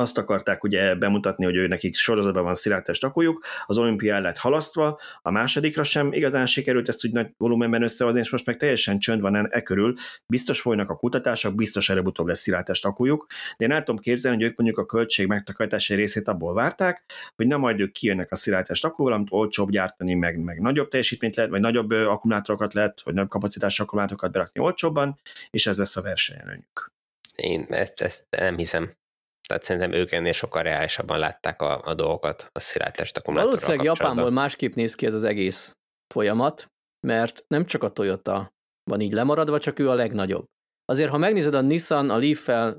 azt 0.00 0.18
akarták 0.18 0.64
ugye 0.64 0.94
bemutatni, 0.94 1.44
hogy 1.44 1.56
ő 1.56 1.66
nekik 1.66 1.94
sorozatban 1.94 2.42
van 2.42 2.54
szilárdtest 2.54 3.04
akújuk, 3.04 3.44
az 3.66 3.78
olimpia 3.78 4.20
lett 4.20 4.38
halasztva, 4.38 5.00
a 5.22 5.30
másodikra 5.30 5.82
sem 5.82 6.12
igazán 6.12 6.46
sikerült 6.46 6.88
ezt 6.88 7.04
úgy 7.04 7.12
nagy 7.12 7.28
volumenben 7.36 7.82
összehozni, 7.82 8.20
és 8.20 8.30
most 8.30 8.46
meg 8.46 8.56
teljesen 8.56 8.98
csönd 8.98 9.20
van 9.20 9.52
e 9.52 9.62
körül, 9.62 9.94
biztos 10.26 10.60
folynak 10.60 10.90
a 10.90 10.96
kutatások, 10.96 11.54
biztos 11.54 11.88
előbb-utóbb 11.88 12.26
lesz 12.26 12.40
szilárdtest 12.40 12.84
akújuk, 12.84 13.26
de 13.56 13.64
én 13.64 13.72
el 13.72 13.82
tudom 13.82 14.00
képzelni, 14.00 14.36
hogy 14.36 14.46
ők 14.46 14.56
mondjuk 14.56 14.78
a 14.78 14.86
költség 14.86 15.26
megtakarítási 15.26 15.94
részét 15.94 16.28
abból 16.28 16.54
várták, 16.54 17.04
hogy 17.36 17.46
nem 17.46 17.60
majd 17.60 17.80
ők 17.80 17.92
kijönnek 17.92 18.30
a 18.30 18.36
szilárdtest 18.36 18.84
akúval, 18.84 19.12
amit 19.12 19.28
olcsóbb 19.30 19.70
gyártani, 19.70 20.14
meg, 20.14 20.38
meg 20.38 20.60
nagyobb 20.60 20.88
teljesítményt 20.88 21.36
lehet, 21.36 21.50
vagy 21.50 21.60
nagyobb 21.60 21.90
akkumulátorokat 21.90 22.74
lehet, 22.74 23.00
vagy 23.00 23.14
nagyobb 23.14 23.30
kapacitású 23.30 23.82
akkumulátorokat 23.82 24.32
berakni 24.32 24.60
olcsóbban, 24.60 25.20
és 25.50 25.66
ez 25.66 25.78
lesz 25.78 25.96
a 25.96 26.02
versenyelőnyük. 26.02 26.92
Én 27.36 27.66
ezt, 27.68 28.00
ezt 28.00 28.24
nem 28.30 28.56
hiszem. 28.56 28.99
Tehát 29.50 29.64
szerintem 29.64 29.92
ők 29.92 30.12
ennél 30.12 30.32
sokkal 30.32 30.62
reálisabban 30.62 31.18
látták 31.18 31.62
a, 31.62 31.82
a 31.84 31.94
dolgokat 31.94 32.48
a 32.52 32.60
szilárd 32.60 32.94
testakumulátorral 32.94 33.60
Valószínűleg 33.60 33.98
Japánból 33.98 34.30
másképp 34.30 34.74
néz 34.74 34.94
ki 34.94 35.06
ez 35.06 35.14
az 35.14 35.24
egész 35.24 35.72
folyamat, 36.14 36.66
mert 37.06 37.44
nem 37.46 37.66
csak 37.66 37.82
a 37.82 37.90
Toyota 37.90 38.52
van 38.90 39.00
így 39.00 39.12
lemaradva, 39.12 39.58
csak 39.58 39.78
ő 39.78 39.90
a 39.90 39.94
legnagyobb. 39.94 40.44
Azért, 40.84 41.10
ha 41.10 41.18
megnézed 41.18 41.54
a 41.54 41.60
Nissan 41.60 42.10
a 42.10 42.16
Leaf-fel 42.16 42.78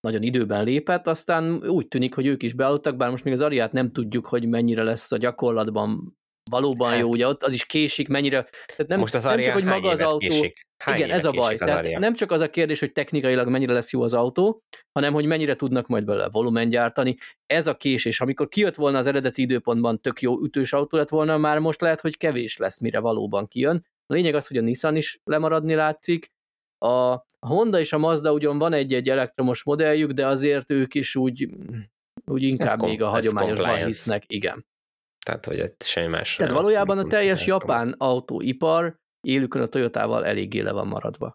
nagyon 0.00 0.22
időben 0.22 0.64
lépett, 0.64 1.06
aztán 1.06 1.68
úgy 1.68 1.88
tűnik, 1.88 2.14
hogy 2.14 2.26
ők 2.26 2.42
is 2.42 2.54
beálltak, 2.54 2.96
bár 2.96 3.10
most 3.10 3.24
még 3.24 3.32
az 3.32 3.40
Ariát 3.40 3.72
nem 3.72 3.92
tudjuk, 3.92 4.26
hogy 4.26 4.48
mennyire 4.48 4.82
lesz 4.82 5.12
a 5.12 5.16
gyakorlatban 5.16 6.17
valóban 6.50 6.90
hát. 6.90 6.98
jó, 6.98 7.08
ugye 7.08 7.26
ott 7.26 7.42
az 7.42 7.52
is 7.52 7.66
késik, 7.66 8.08
mennyire. 8.08 8.48
Tehát 8.66 8.86
nem, 8.86 8.98
Most 8.98 9.14
az 9.14 9.24
nem 9.24 9.40
csak, 9.40 9.52
hogy 9.52 9.64
maga 9.64 9.88
az 9.88 10.00
autó. 10.00 10.18
Késik? 10.18 10.66
Hány 10.78 10.96
igen, 10.96 11.10
ez 11.10 11.24
a 11.24 11.30
baj. 11.30 11.56
Tehát 11.56 11.98
nem 11.98 12.14
csak 12.14 12.30
az 12.30 12.40
a 12.40 12.50
kérdés, 12.50 12.80
hogy 12.80 12.92
technikailag 12.92 13.48
mennyire 13.48 13.72
lesz 13.72 13.92
jó 13.92 14.02
az 14.02 14.14
autó, 14.14 14.62
hanem 14.92 15.12
hogy 15.12 15.24
mennyire 15.24 15.54
tudnak 15.54 15.86
majd 15.86 16.04
belőle 16.04 16.28
volumen 16.30 16.68
gyártani. 16.68 17.16
Ez 17.46 17.66
a 17.66 17.76
késés, 17.76 18.20
amikor 18.20 18.48
kijött 18.48 18.74
volna 18.74 18.98
az 18.98 19.06
eredeti 19.06 19.42
időpontban 19.42 20.00
tök 20.00 20.20
jó 20.20 20.42
ütős 20.42 20.72
autó 20.72 20.96
lett 20.96 21.08
volna, 21.08 21.36
már 21.36 21.58
most 21.58 21.80
lehet, 21.80 22.00
hogy 22.00 22.16
kevés 22.16 22.56
lesz, 22.56 22.80
mire 22.80 22.98
valóban 22.98 23.48
kijön. 23.48 23.86
A 24.06 24.14
lényeg 24.14 24.34
az, 24.34 24.46
hogy 24.46 24.56
a 24.56 24.60
Nissan 24.60 24.96
is 24.96 25.20
lemaradni 25.24 25.74
látszik, 25.74 26.32
a 26.78 27.26
Honda 27.46 27.78
és 27.78 27.92
a 27.92 27.98
Mazda 27.98 28.32
ugyan 28.32 28.58
van 28.58 28.72
egy-egy 28.72 29.08
elektromos 29.08 29.62
modelljük, 29.62 30.10
de 30.10 30.26
azért 30.26 30.70
ők 30.70 30.94
is 30.94 31.16
úgy, 31.16 31.48
úgy 32.24 32.42
inkább 32.42 32.82
még 32.82 33.02
a 33.02 33.08
hagyományosban 33.08 33.84
hisznek, 33.84 34.24
igen. 34.26 34.66
Tehát, 35.28 35.44
hogy 35.44 35.60
ez 35.60 35.74
semmi 35.78 36.06
más. 36.06 36.36
Tehát 36.36 36.52
valójában 36.52 36.98
a 36.98 37.04
teljes 37.04 37.46
japán 37.46 37.94
autóipar 37.98 38.96
élükön 39.20 39.62
a 39.62 39.66
Toyotával 39.66 40.26
eléggé 40.26 40.60
le 40.60 40.72
van 40.72 40.86
maradva. 40.86 41.32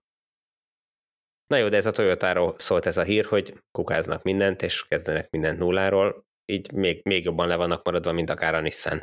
Na 1.48 1.58
jó, 1.58 1.70
de 1.70 1.78
ez 1.78 1.86
a 1.86 1.92
Toyotáról 1.92 2.56
szólt 2.58 2.86
ez 2.86 2.98
a 2.98 3.04
hír, 3.04 3.26
hogy 3.26 3.54
kukáznak 3.72 4.24
mindent, 4.24 4.62
és 4.62 4.86
kezdenek 4.88 5.30
mindent 5.30 5.60
nulláról, 5.60 6.26
így 6.46 6.72
még, 6.72 7.02
még 7.04 7.24
jobban 7.24 7.48
le 7.48 7.56
vannak 7.56 7.84
maradva, 7.84 8.12
mint 8.12 8.30
akár 8.30 8.56
a 8.56 8.62
Nissan, 8.62 9.02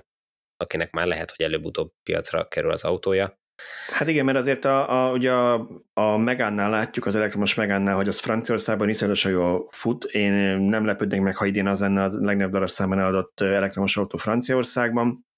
akinek 0.56 0.92
már 0.92 1.06
lehet, 1.06 1.30
hogy 1.30 1.44
előbb-utóbb 1.44 1.90
piacra 2.02 2.48
kerül 2.48 2.70
az 2.70 2.84
autója. 2.84 3.39
Hát 3.92 4.08
igen, 4.08 4.24
mert 4.24 4.38
azért 4.38 4.64
a, 4.64 5.06
a, 5.06 5.12
ugye 5.12 5.32
a, 5.32 5.68
a 5.92 6.16
Megánnál 6.16 6.70
látjuk, 6.70 7.06
az 7.06 7.16
elektromos 7.16 7.54
Megánnál, 7.54 7.96
hogy 7.96 8.08
az 8.08 8.18
Franciaországban 8.18 8.88
iszonyatosan 8.88 9.32
jól 9.32 9.68
fut. 9.70 10.04
Én 10.04 10.32
nem 10.58 10.84
lepődnék 10.84 11.20
meg, 11.20 11.36
ha 11.36 11.46
idén 11.46 11.66
az 11.66 11.80
lenne 11.80 12.02
a 12.02 12.08
legnagyobb 12.12 12.52
darab 12.52 12.68
számban 12.68 12.98
eladott 12.98 13.40
elektromos 13.40 13.96
autó 13.96 14.18
Franciaországban 14.18 15.28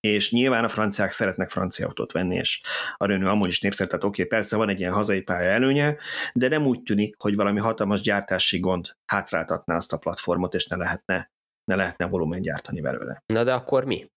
és 0.00 0.30
nyilván 0.30 0.64
a 0.64 0.68
franciák 0.68 1.12
szeretnek 1.12 1.50
francia 1.50 1.86
autót 1.86 2.12
venni, 2.12 2.36
és 2.36 2.60
a 2.96 3.06
Renault 3.06 3.32
amúgy 3.32 3.48
is 3.48 3.60
népszerű, 3.60 3.88
tehát 3.88 4.04
oké, 4.04 4.24
persze 4.24 4.56
van 4.56 4.68
egy 4.68 4.80
ilyen 4.80 4.92
hazai 4.92 5.20
pálya 5.20 5.50
előnye, 5.50 5.96
de 6.32 6.48
nem 6.48 6.66
úgy 6.66 6.82
tűnik, 6.82 7.14
hogy 7.18 7.36
valami 7.36 7.58
hatalmas 7.58 8.00
gyártási 8.00 8.60
gond 8.60 8.86
hátráltatná 9.06 9.76
azt 9.76 9.92
a 9.92 9.96
platformot, 9.96 10.54
és 10.54 10.66
ne 10.66 10.76
lehetne, 10.76 11.30
ne 11.64 11.74
lehetne 11.74 12.06
volumen 12.06 12.40
gyártani 12.40 12.80
belőle. 12.80 13.22
Na 13.26 13.44
de 13.44 13.52
akkor 13.52 13.84
mi? 13.84 14.10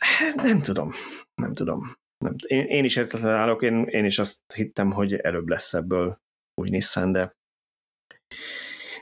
Hát 0.00 0.34
nem 0.34 0.60
tudom, 0.60 0.90
nem 1.34 1.54
tudom. 1.54 1.80
Nem, 2.18 2.34
én, 2.46 2.64
én 2.64 2.84
is 2.84 2.96
értetlen 2.96 3.34
állok, 3.34 3.62
én, 3.62 3.84
én 3.84 4.04
is 4.04 4.18
azt 4.18 4.52
hittem, 4.54 4.92
hogy 4.92 5.14
előbb 5.14 5.48
lesz 5.48 5.74
ebből 5.74 6.20
új 6.54 6.68
Nissan, 6.68 7.12
de 7.12 7.38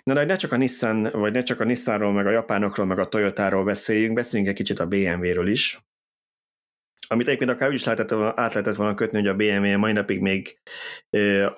Na 0.02 0.14
de 0.14 0.24
ne 0.24 0.36
csak 0.36 0.52
a 0.52 0.56
Nissan, 0.56 1.10
vagy 1.10 1.32
ne 1.32 1.42
csak 1.42 1.60
a 1.60 1.64
Nissanról, 1.64 2.12
meg 2.12 2.26
a 2.26 2.30
japánokról, 2.30 2.86
meg 2.86 2.98
a 2.98 3.08
Toyotáról 3.08 3.64
beszéljünk, 3.64 4.14
beszéljünk 4.14 4.50
egy 4.50 4.58
kicsit 4.58 4.78
a 4.78 4.86
BMW-ről 4.86 5.48
is. 5.48 5.78
Amit 7.10 7.26
egyébként 7.26 7.50
akár 7.50 7.68
úgy 7.68 7.74
is 7.74 7.84
lehetett, 7.84 8.12
át 8.12 8.54
lehetett 8.54 8.74
volna 8.74 8.94
kötni, 8.94 9.18
hogy 9.18 9.28
a 9.28 9.34
BMW 9.34 9.78
mai 9.78 9.92
napig 9.92 10.20
még 10.20 10.58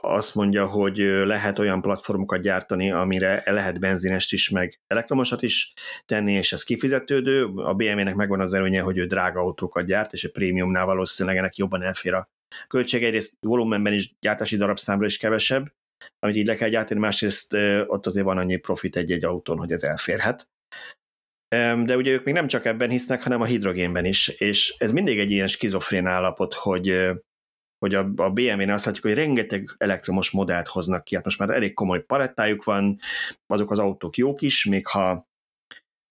azt 0.01 0.35
mondja, 0.35 0.67
hogy 0.67 0.97
lehet 1.25 1.59
olyan 1.59 1.81
platformokat 1.81 2.41
gyártani, 2.41 2.93
amire 2.93 3.43
lehet 3.47 3.81
benzinest 3.81 4.33
is, 4.33 4.49
meg 4.49 4.81
elektromosat 4.87 5.43
is 5.43 5.73
tenni, 6.07 6.33
és 6.33 6.53
ez 6.53 6.63
kifizetődő. 6.63 7.45
A 7.45 7.75
BMW-nek 7.75 8.15
megvan 8.15 8.41
az 8.41 8.53
előnye, 8.53 8.81
hogy 8.81 8.99
ő 8.99 9.07
drága 9.07 9.41
autókat 9.41 9.87
gyárt, 9.87 10.13
és 10.13 10.25
a 10.25 10.31
prémiumnál 10.31 10.87
valószínűleg 10.87 11.39
ennek 11.39 11.57
jobban 11.57 11.83
elfér 11.83 12.15
a 12.15 12.31
költség. 12.69 13.05
Egyrészt 13.05 13.35
volumenben 13.41 13.93
is, 13.93 14.13
gyártási 14.21 14.57
darabszámra 14.57 15.07
is 15.07 15.19
kevesebb, 15.19 15.73
amit 16.19 16.37
így 16.37 16.47
le 16.47 16.55
kell 16.55 16.69
gyártani, 16.69 17.01
másrészt 17.01 17.55
ott 17.87 18.07
azért 18.07 18.25
van 18.25 18.39
annyi 18.39 18.57
profit 18.57 18.97
egy-egy 18.97 19.25
autón, 19.25 19.59
hogy 19.59 19.73
ez 19.73 19.83
elférhet. 19.83 20.49
De 21.85 21.97
ugye 21.97 22.13
ők 22.13 22.25
még 22.25 22.35
nem 22.35 22.47
csak 22.47 22.65
ebben 22.65 22.91
hisznek, 22.91 23.23
hanem 23.23 23.41
a 23.41 23.45
hidrogénben 23.45 24.05
is, 24.05 24.29
és 24.29 24.75
ez 24.79 24.93
mindig 24.93 25.19
egy 25.19 25.31
ilyen 25.31 25.47
skizofrén 25.47 26.07
állapot, 26.07 26.55
hogy 26.55 27.11
hogy 27.79 27.95
a, 27.95 27.99
a 28.17 28.31
BMW-nél 28.31 28.73
azt 28.73 28.85
látjuk, 28.85 29.05
hogy 29.05 29.15
rengeteg 29.15 29.75
elektromos 29.79 30.31
modellt 30.31 30.69
hoznak 30.69 31.05
ki, 31.05 31.15
hát 31.15 31.25
most 31.25 31.39
már 31.39 31.51
elég 31.51 31.75
komoly 31.75 32.05
palettájuk 32.05 32.65
van, 32.65 32.99
azok 33.47 33.71
az 33.71 33.79
autók 33.79 34.17
jók 34.17 34.41
is, 34.41 34.65
még 34.65 34.87
ha 34.87 35.30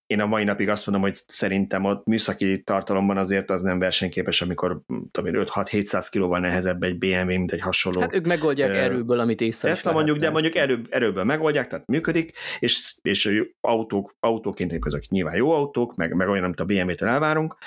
én 0.10 0.20
a 0.20 0.26
mai 0.26 0.44
napig 0.44 0.70
azt 0.70 0.86
mondom, 0.86 1.04
hogy 1.10 1.18
szerintem 1.28 1.86
a 1.86 2.02
műszaki 2.06 2.64
tartalomban 2.64 3.18
azért 3.18 3.50
az 3.50 3.62
nem 3.62 3.80
versenyképes, 3.80 4.42
amikor 4.42 4.82
5-6-700 5.14 6.08
kilóval 6.12 6.40
nehezebb 6.40 6.84
egy 6.84 6.98
BMW, 6.98 7.26
mint 7.26 7.52
egy 7.52 7.62
hasonló. 7.62 8.00
Hát 8.00 8.16
ők 8.16 8.26
megoldják 8.26 8.70
uh, 8.70 8.78
erőből, 8.78 9.20
amit 9.20 9.42
észre 9.42 9.70
Ezt 9.70 9.92
mondjuk, 9.92 10.18
de 10.18 10.30
mondjuk 10.30 10.56
erő, 10.56 10.82
erőből 10.90 11.24
megoldják, 11.24 11.68
tehát 11.68 11.88
működik, 11.88 12.32
és, 12.60 12.94
és 13.02 13.46
autók, 13.62 14.16
autóként 14.20 14.80
közök 14.80 15.08
nyilván 15.08 15.36
jó 15.36 15.52
autók, 15.52 15.96
meg, 15.96 16.14
meg 16.14 16.28
olyan, 16.28 16.44
amit 16.44 16.60
a 16.60 16.66
BMW-től 16.66 17.10
elvárunk, 17.10 17.58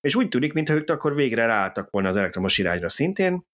és 0.00 0.14
úgy 0.14 0.28
tűnik, 0.28 0.52
mintha 0.52 0.74
ők 0.74 0.90
akkor 0.90 1.14
végre 1.14 1.46
ráálltak 1.46 1.90
volna 1.90 2.08
az 2.08 2.16
elektromos 2.16 2.58
irányra 2.58 2.88
szintén, 2.88 3.44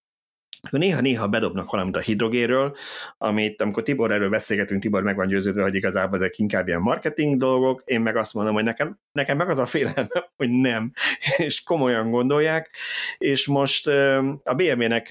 akkor 0.62 0.78
néha-néha 0.78 1.28
bedobnak 1.28 1.70
valamit 1.70 1.96
a 1.96 2.00
hidrogénről, 2.00 2.76
amit 3.18 3.62
amikor 3.62 3.82
Tibor 3.82 4.10
erről 4.10 4.28
beszélgetünk, 4.28 4.82
Tibor 4.82 5.02
meg 5.02 5.16
van 5.16 5.26
győződve, 5.26 5.62
hogy 5.62 5.74
igazából 5.74 6.18
ezek 6.18 6.38
inkább 6.38 6.68
ilyen 6.68 6.80
marketing 6.80 7.36
dolgok, 7.36 7.82
én 7.84 8.00
meg 8.00 8.16
azt 8.16 8.34
mondom, 8.34 8.54
hogy 8.54 8.64
nekem, 8.64 8.98
nekem 9.12 9.36
meg 9.36 9.48
az 9.48 9.58
a 9.58 9.66
félelem, 9.66 10.08
hogy 10.36 10.50
nem, 10.50 10.90
és 11.36 11.62
komolyan 11.62 12.10
gondolják, 12.10 12.76
és 13.18 13.46
most 13.46 13.86
a 14.44 14.54
BMW-nek 14.56 15.10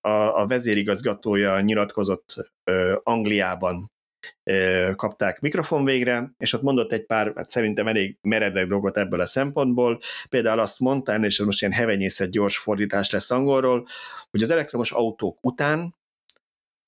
a, 0.00 0.40
a 0.40 0.46
vezérigazgatója 0.46 1.60
nyilatkozott 1.60 2.50
Angliában 3.02 3.90
kapták 4.96 5.40
mikrofon 5.40 5.84
végre, 5.84 6.32
és 6.38 6.52
ott 6.52 6.62
mondott 6.62 6.92
egy 6.92 7.06
pár, 7.06 7.32
hát 7.36 7.50
szerintem 7.50 7.86
elég 7.86 8.18
meredek 8.20 8.66
dolgot 8.66 8.96
ebből 8.96 9.20
a 9.20 9.26
szempontból. 9.26 9.98
Például 10.28 10.60
azt 10.60 10.80
mondta, 10.80 11.18
és 11.18 11.38
ez 11.38 11.46
most 11.46 11.60
ilyen 11.60 11.72
hevenyészet 11.72 12.30
gyors 12.30 12.58
fordítás 12.58 13.10
lesz 13.10 13.30
angolról, 13.30 13.86
hogy 14.30 14.42
az 14.42 14.50
elektromos 14.50 14.92
autók 14.92 15.38
után 15.40 15.96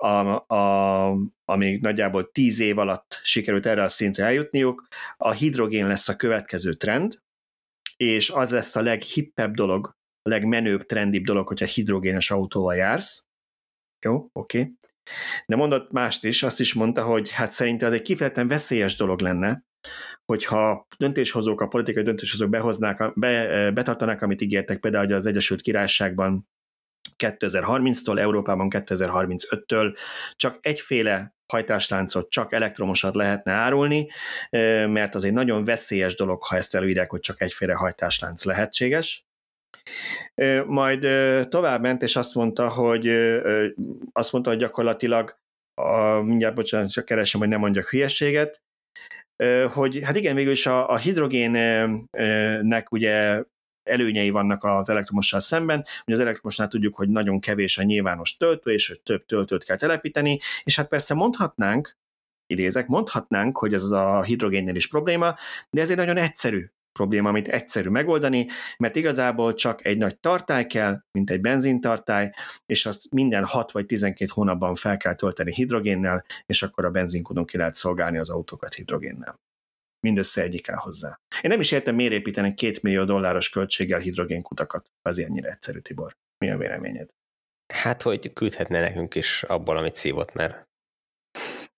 a, 0.01 0.55
a, 0.55 1.17
amíg 1.45 1.83
nagyjából 1.83 2.31
tíz 2.31 2.61
év 2.61 2.79
alatt 2.79 3.21
sikerült 3.23 3.67
erre 3.67 3.83
a 3.83 3.89
szintre 3.89 4.25
eljutniuk, 4.25 4.89
a 5.17 5.31
hidrogén 5.31 5.87
lesz 5.87 6.09
a 6.09 6.17
következő 6.17 6.73
trend, 6.73 7.23
és 7.97 8.31
az 8.31 8.51
lesz 8.51 8.77
a 8.77 8.83
leghippebb 8.83 9.55
dolog, 9.55 9.97
a 10.23 10.29
legmenőbb, 10.29 10.87
trendibb 10.87 11.25
dolog, 11.25 11.47
hogyha 11.47 11.67
hidrogénes 11.67 12.31
autóval 12.31 12.77
jársz. 12.77 13.27
Jó, 14.05 14.29
oké. 14.33 14.59
Okay. 14.59 14.77
De 15.47 15.57
mondott 15.57 15.93
mást 15.93 16.25
is, 16.25 16.43
azt 16.43 16.61
is 16.61 16.75
mondta, 16.75 17.03
hogy 17.03 17.31
hát 17.31 17.51
szerintem 17.51 17.89
ez 17.89 17.95
egy 17.95 18.03
kifejezetten 18.03 18.49
veszélyes 18.49 18.97
dolog 18.97 19.21
lenne, 19.21 19.65
hogyha 20.25 20.87
döntéshozók, 20.99 21.61
a 21.61 21.67
politikai 21.67 22.03
döntéshozók 22.03 22.51
behoznák, 22.51 23.13
be, 23.15 23.71
betartanák, 23.71 24.23
amit 24.23 24.41
ígértek, 24.41 24.79
például 24.81 25.05
hogy 25.05 25.15
az 25.15 25.27
Egyesült 25.27 25.61
Királyságban 25.61 26.49
2030-tól, 27.19 28.19
Európában 28.19 28.69
2035-től 28.71 29.97
csak 30.37 30.59
egyféle 30.61 31.35
hajtásláncot 31.47 32.31
csak 32.31 32.53
elektromosat 32.53 33.15
lehetne 33.15 33.53
árulni, 33.53 34.09
mert 34.87 35.15
az 35.15 35.25
egy 35.25 35.33
nagyon 35.33 35.65
veszélyes 35.65 36.15
dolog, 36.15 36.45
ha 36.45 36.57
ezt 36.57 36.75
előírják, 36.75 37.11
hogy 37.11 37.21
csak 37.21 37.41
egyféle 37.41 37.73
hajtáslánc 37.73 38.45
lehetséges. 38.45 39.25
Majd 40.67 41.07
tovább 41.49 41.81
ment, 41.81 42.03
és 42.03 42.17
azt 42.17 42.35
mondta, 42.35 42.69
hogy 42.69 43.09
azt 44.13 44.33
mondta, 44.33 44.51
hogy 44.51 44.59
gyakorlatilag 44.59 45.39
a, 45.75 46.21
mindjárt 46.21 46.55
bocsánat, 46.55 46.91
csak 46.91 47.05
keresem, 47.05 47.41
hogy 47.41 47.49
nem 47.49 47.61
mondjak 47.61 47.89
hülyeséget, 47.89 48.63
hogy 49.73 50.01
hát 50.03 50.17
igen, 50.17 50.35
végül 50.35 50.53
is 50.53 50.67
a, 50.67 50.91
a 50.91 50.97
hidrogénnek 50.97 52.93
ugye 52.93 53.43
előnyei 53.83 54.31
vannak 54.31 54.65
az 54.65 54.89
elektromossal 54.89 55.41
szemben, 55.41 55.85
hogy 56.05 56.15
az 56.15 56.21
elektromosnál 56.21 56.69
tudjuk, 56.69 56.97
hogy 56.97 57.09
nagyon 57.09 57.41
kevés 57.41 57.79
a 57.79 57.83
nyilvános 57.83 58.37
töltő, 58.37 58.73
és 58.73 58.89
hogy 58.89 59.01
több 59.01 59.25
töltőt 59.27 59.65
kell 59.65 59.77
telepíteni, 59.77 60.39
és 60.63 60.77
hát 60.77 60.89
persze 60.89 61.15
mondhatnánk, 61.15 61.97
idézek, 62.47 62.87
mondhatnánk, 62.87 63.59
hogy 63.59 63.75
ez 63.75 63.83
a 63.83 64.23
hidrogénnél 64.23 64.75
is 64.75 64.89
probléma, 64.89 65.35
de 65.71 65.81
ez 65.81 65.91
egy 65.91 65.97
nagyon 65.97 66.17
egyszerű 66.17 66.71
probléma, 66.93 67.29
amit 67.29 67.49
egyszerű 67.49 67.89
megoldani, 67.89 68.47
mert 68.79 68.97
igazából 68.97 69.55
csak 69.55 69.85
egy 69.85 69.99
nagy 69.99 70.19
tartály 70.19 70.67
kell, 70.67 71.01
mint 71.11 71.31
egy 71.31 71.41
benzintartály, 71.41 72.33
és 72.67 72.87
azt 72.87 73.11
minden 73.11 73.45
6 73.45 73.73
vagy 73.73 73.87
12 73.87 74.31
hónapban 74.35 74.75
fel 74.75 74.97
kell 74.97 75.15
tölteni 75.15 75.53
hidrogénnel, 75.55 76.25
és 76.47 76.63
akkor 76.63 76.85
a 76.85 76.91
benzinkudon 76.91 77.45
ki 77.45 77.57
lehet 77.57 77.75
szolgálni 77.75 78.19
az 78.19 78.31
autókat 78.31 78.75
hidrogénnel. 78.75 79.41
Mindössze 80.07 80.43
egyik 80.43 80.69
el 80.69 80.77
hozzá. 80.77 81.21
Én 81.43 81.51
nem 81.51 81.61
is 81.61 81.73
értem, 81.73 81.95
miért 81.95 82.13
építenek 82.13 82.55
két 82.55 82.83
millió 82.83 83.05
dolláros 83.05 83.49
költséggel 83.49 83.99
hidrogénkutakat. 83.99 84.91
Az 85.03 85.19
ennyire 85.19 85.49
egyszerű, 85.49 85.79
Tibor. 85.79 86.17
Mi 86.39 86.51
a 86.51 86.57
véleményed? 86.57 87.09
Hát, 87.75 88.03
hogy 88.03 88.33
küldhetne 88.33 88.81
nekünk 88.81 89.15
is 89.15 89.43
abból, 89.43 89.77
amit 89.77 89.95
szívott, 89.95 90.33
mert 90.33 90.69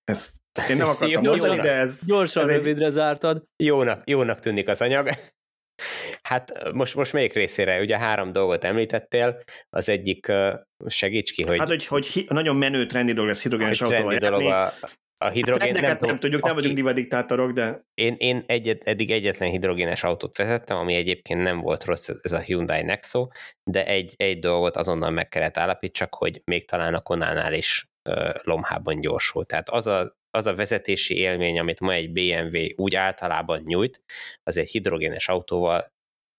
ezt 0.05 0.42
én 0.71 0.77
nem 0.77 0.89
akartam 0.89 1.23
mondani, 1.23 1.39
gyorsan, 1.39 1.65
de 1.65 1.73
ez... 1.73 1.99
Gyorsan, 2.07 2.43
ez 2.43 2.57
rövidre 2.57 2.87
egy... 2.87 2.93
zártad. 2.93 3.43
Jónak, 3.63 4.03
jónak 4.05 4.41
tűnik 4.41 4.69
az 4.69 4.81
anyag. 4.81 5.09
Hát 6.23 6.73
most, 6.73 6.95
most 6.95 7.13
melyik 7.13 7.33
részére? 7.33 7.81
Ugye 7.81 7.99
három 7.99 8.33
dolgot 8.33 8.65
említettél, 8.65 9.39
az 9.71 9.89
egyik, 9.89 10.33
segíts 10.87 11.33
ki, 11.33 11.43
hogy... 11.43 11.59
Hát, 11.59 11.69
hogy, 11.69 11.87
hogy 11.87 12.25
nagyon 12.29 12.57
menő 12.57 12.87
trendi 12.87 13.13
dolog 13.13 13.31
ez 13.31 13.43
hidrogénes 13.43 13.81
autóval 13.81 14.17
dolog 14.17 14.43
a, 14.43 14.73
a 15.17 15.29
hidrogén... 15.29 15.75
Hát 15.75 16.01
nem, 16.01 16.09
nem 16.09 16.19
tudjuk, 16.19 16.45
nem 16.45 16.55
vagyunk 16.55 16.75
divadiktátorok, 16.75 17.51
de... 17.53 17.85
Én, 17.95 18.15
én 18.19 18.45
egyet, 18.47 18.83
eddig 18.85 19.11
egyetlen 19.11 19.51
hidrogénes 19.51 20.05
autót 20.05 20.37
vezettem, 20.37 20.77
ami 20.77 20.95
egyébként 20.95 21.43
nem 21.43 21.61
volt 21.61 21.85
rossz, 21.85 22.09
ez 22.23 22.33
a 22.33 22.39
Hyundai 22.39 22.83
Nexo, 22.83 23.29
de 23.71 23.87
egy, 23.87 24.15
egy 24.17 24.39
dolgot 24.39 24.77
azonnal 24.77 25.11
meg 25.11 25.29
kellett 25.29 25.57
állapítsak, 25.57 26.15
hogy 26.15 26.41
még 26.45 26.69
talán 26.69 26.95
a 26.95 27.01
Konánál 27.01 27.53
is 27.53 27.91
lomhában 28.43 29.01
gyorsul. 29.01 29.45
Tehát 29.45 29.69
az 29.69 29.87
a 29.87 30.21
az 30.35 30.47
a 30.47 30.55
vezetési 30.55 31.17
élmény, 31.17 31.59
amit 31.59 31.81
ma 31.81 31.93
egy 31.93 32.13
BMW 32.13 32.59
úgy 32.77 32.95
általában 32.95 33.63
nyújt, 33.65 34.03
az 34.43 34.57
egy 34.57 34.71
hidrogénes 34.71 35.29
autóval 35.29 35.93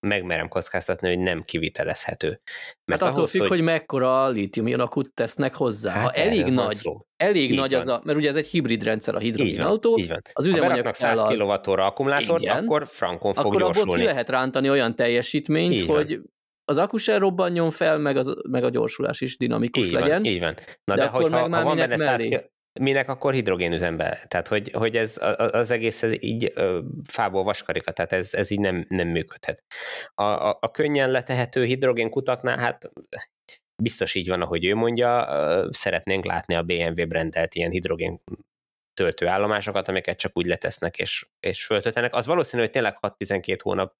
megmerem 0.07 0.47
kockáztatni, 0.47 1.07
hogy 1.07 1.19
nem 1.19 1.41
kivitelezhető. 1.41 2.41
Mert 2.85 3.01
hát 3.01 3.11
attól 3.11 3.27
függ, 3.27 3.39
hogy, 3.39 3.49
hogy 3.49 3.61
mekkora 3.61 4.27
lítium 4.29 4.79
akut 4.79 5.13
tesznek 5.13 5.55
hozzá. 5.55 5.91
Hát 5.91 6.03
ha 6.03 6.11
elég 6.11 6.45
nagy, 6.45 6.75
szó. 6.75 7.05
elég 7.15 7.51
így 7.51 7.57
nagy 7.57 7.71
van. 7.71 7.79
az 7.79 7.87
a, 7.87 8.01
mert 8.03 8.17
ugye 8.17 8.29
ez 8.29 8.35
egy 8.35 8.47
hibrid 8.47 8.83
rendszer 8.83 9.15
a 9.15 9.19
hidrogén 9.19 9.61
autó, 9.61 9.97
így 9.97 10.07
van. 10.07 10.21
az 10.33 10.45
üzemanyag 10.45 10.85
ha 10.85 10.93
100 10.93 11.19
az, 11.19 11.39
kWh 11.39 11.79
akkumulátort, 11.79 12.41
igen, 12.41 12.57
akkor 12.57 12.87
frankon 12.87 13.33
fog 13.33 13.45
akkor 13.45 13.59
gyorsulni. 13.59 13.89
abból 13.89 13.97
ki 13.97 14.05
lehet 14.05 14.29
rántani 14.29 14.69
olyan 14.69 14.95
teljesítményt, 14.95 15.71
így 15.71 15.87
hogy 15.87 16.09
van. 16.09 16.33
az 16.65 16.77
akku 16.77 16.97
sem 16.97 17.19
robbanjon 17.19 17.71
fel, 17.71 17.97
meg, 17.97 18.17
az, 18.17 18.35
meg 18.49 18.63
a 18.63 18.69
gyorsulás 18.69 19.21
is 19.21 19.37
dinamikus 19.37 19.85
így 19.85 19.91
legyen. 19.91 20.21
Van, 20.21 20.31
így 20.31 20.39
van. 20.39 20.55
Na 20.83 20.95
de, 20.95 21.01
de 21.01 21.07
hogy 21.07 21.31
ha, 21.31 21.39
ha 21.39 21.63
van 21.63 21.77
benne 21.77 21.97
100 21.97 22.21
minek 22.79 23.09
akkor 23.09 23.33
hidrogénüzembe? 23.33 24.25
Tehát, 24.27 24.47
hogy, 24.47 24.71
hogy 24.71 24.97
ez 24.97 25.17
az 25.37 25.71
egész 25.71 26.03
ez 26.03 26.11
így 26.23 26.53
fából 27.07 27.43
vaskarika, 27.43 27.91
tehát 27.91 28.11
ez, 28.11 28.33
ez 28.33 28.49
így 28.51 28.59
nem, 28.59 28.85
nem 28.87 29.07
működhet. 29.07 29.63
A, 30.13 30.23
a, 30.23 30.57
a 30.61 30.71
könnyen 30.71 31.11
letehető 31.11 31.63
hidrogénkutaknál, 31.63 32.57
hát 32.57 32.91
biztos 33.81 34.15
így 34.15 34.27
van, 34.27 34.41
ahogy 34.41 34.65
ő 34.65 34.75
mondja, 34.75 35.27
szeretnénk 35.69 36.25
látni 36.25 36.55
a 36.55 36.63
BMW 36.63 37.07
brendelt 37.07 37.55
ilyen 37.55 37.71
hidrogén 37.71 38.19
töltőállomásokat, 38.93 39.87
amiket 39.87 40.17
csak 40.17 40.37
úgy 40.37 40.45
letesznek 40.45 40.97
és, 40.97 41.27
és 41.39 41.65
föltöltenek. 41.65 42.15
Az 42.15 42.25
valószínű, 42.25 42.61
hogy 42.61 42.71
tényleg 42.71 42.97
6-12 43.01 43.57
hónap 43.63 43.95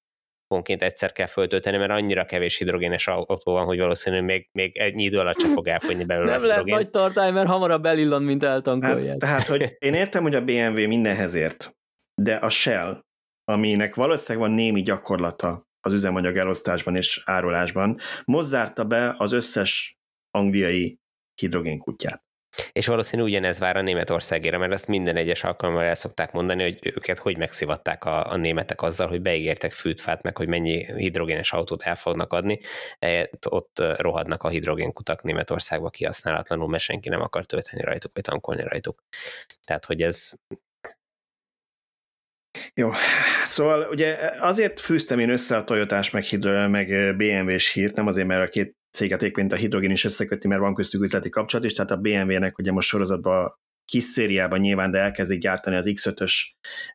naponként 0.48 0.82
egyszer 0.82 1.12
kell 1.12 1.26
föltölteni, 1.26 1.76
mert 1.76 1.90
annyira 1.90 2.24
kevés 2.24 2.58
hidrogénes 2.58 3.06
autó 3.08 3.52
van, 3.52 3.64
hogy 3.64 3.78
valószínűleg 3.78 4.24
még, 4.24 4.48
még 4.52 4.76
egy 4.76 5.00
idő 5.00 5.18
alatt 5.18 5.40
sem 5.40 5.52
fog 5.52 5.68
elfogyni 5.68 6.04
belőle 6.04 6.30
Nem 6.30 6.44
lehet 6.44 6.64
nagy 6.64 6.90
tartály, 6.90 7.32
mert 7.32 7.48
hamarabb 7.48 7.84
elillan, 7.84 8.22
mint 8.22 8.42
eltankolják. 8.42 9.08
Hát, 9.08 9.18
tehát, 9.18 9.46
hogy 9.46 9.76
én 9.78 9.94
értem, 9.94 10.22
hogy 10.22 10.34
a 10.34 10.44
BMW 10.44 10.86
mindenhez 10.86 11.34
ért, 11.34 11.76
de 12.22 12.34
a 12.34 12.48
Shell, 12.48 13.02
aminek 13.44 13.94
valószínűleg 13.94 14.48
van 14.48 14.56
némi 14.56 14.82
gyakorlata 14.82 15.66
az 15.80 15.92
üzemanyag 15.92 16.36
elosztásban 16.36 16.96
és 16.96 17.22
árulásban, 17.24 17.98
mozzárta 18.24 18.84
be 18.84 19.14
az 19.18 19.32
összes 19.32 19.96
angliai 20.30 20.98
hidrogénkutyát. 21.40 22.22
És 22.72 22.86
valószínű 22.86 23.22
ugyanez 23.22 23.58
vár 23.58 23.76
a 23.76 23.82
Németországére, 23.82 24.58
mert 24.58 24.72
ezt 24.72 24.86
minden 24.86 25.16
egyes 25.16 25.44
alkalommal 25.44 25.84
el 25.84 25.94
szokták 25.94 26.32
mondani, 26.32 26.62
hogy 26.62 26.78
őket 26.82 27.18
hogy 27.18 27.36
megszivatták 27.36 28.04
a, 28.04 28.30
a 28.30 28.36
németek 28.36 28.82
azzal, 28.82 29.08
hogy 29.08 29.20
beígértek 29.20 29.72
fűtfát, 29.72 30.22
meg 30.22 30.36
hogy 30.36 30.48
mennyi 30.48 30.84
hidrogénes 30.96 31.52
autót 31.52 31.82
el 31.82 31.96
fognak 31.96 32.32
adni. 32.32 32.58
E, 32.98 33.30
ott 33.48 33.82
rohadnak 33.96 34.42
a 34.42 34.48
hidrogénkutak 34.48 35.22
Németországba 35.22 35.90
kihasználatlanul, 35.90 36.68
mert 36.68 36.82
senki 36.82 37.08
nem 37.08 37.20
akar 37.20 37.44
tölteni 37.44 37.82
rajtuk, 37.82 38.10
vagy 38.14 38.22
tankolni 38.22 38.62
rajtuk. 38.62 39.02
Tehát, 39.64 39.84
hogy 39.84 40.02
ez 40.02 40.32
jó, 42.74 42.90
szóval 43.44 43.88
ugye 43.90 44.18
azért 44.38 44.80
fűztem 44.80 45.18
én 45.18 45.30
össze 45.30 45.56
a 45.56 45.64
Toyotás 45.64 46.10
meg, 46.10 46.24
meg 46.70 47.16
BMW-s 47.16 47.72
hírt, 47.72 47.94
nem 47.94 48.06
azért, 48.06 48.26
mert 48.26 48.46
a 48.46 48.48
két 48.48 48.76
céget 48.94 49.22
éppen 49.22 49.46
a 49.46 49.54
hidrogén 49.54 49.90
is 49.90 50.04
összeköti, 50.04 50.48
mert 50.48 50.60
van 50.60 50.74
köztük 50.74 51.02
üzleti 51.02 51.28
kapcsolat 51.28 51.66
is, 51.66 51.72
tehát 51.72 51.90
a 51.90 51.96
BMW-nek 51.96 52.58
ugye 52.58 52.72
most 52.72 52.88
sorozatban 52.88 53.58
kis 53.84 54.04
szériában 54.04 54.60
nyilván, 54.60 54.90
de 54.90 54.98
elkezdik 54.98 55.40
gyártani 55.40 55.76
az 55.76 55.86
X5-ös, 55.88 56.32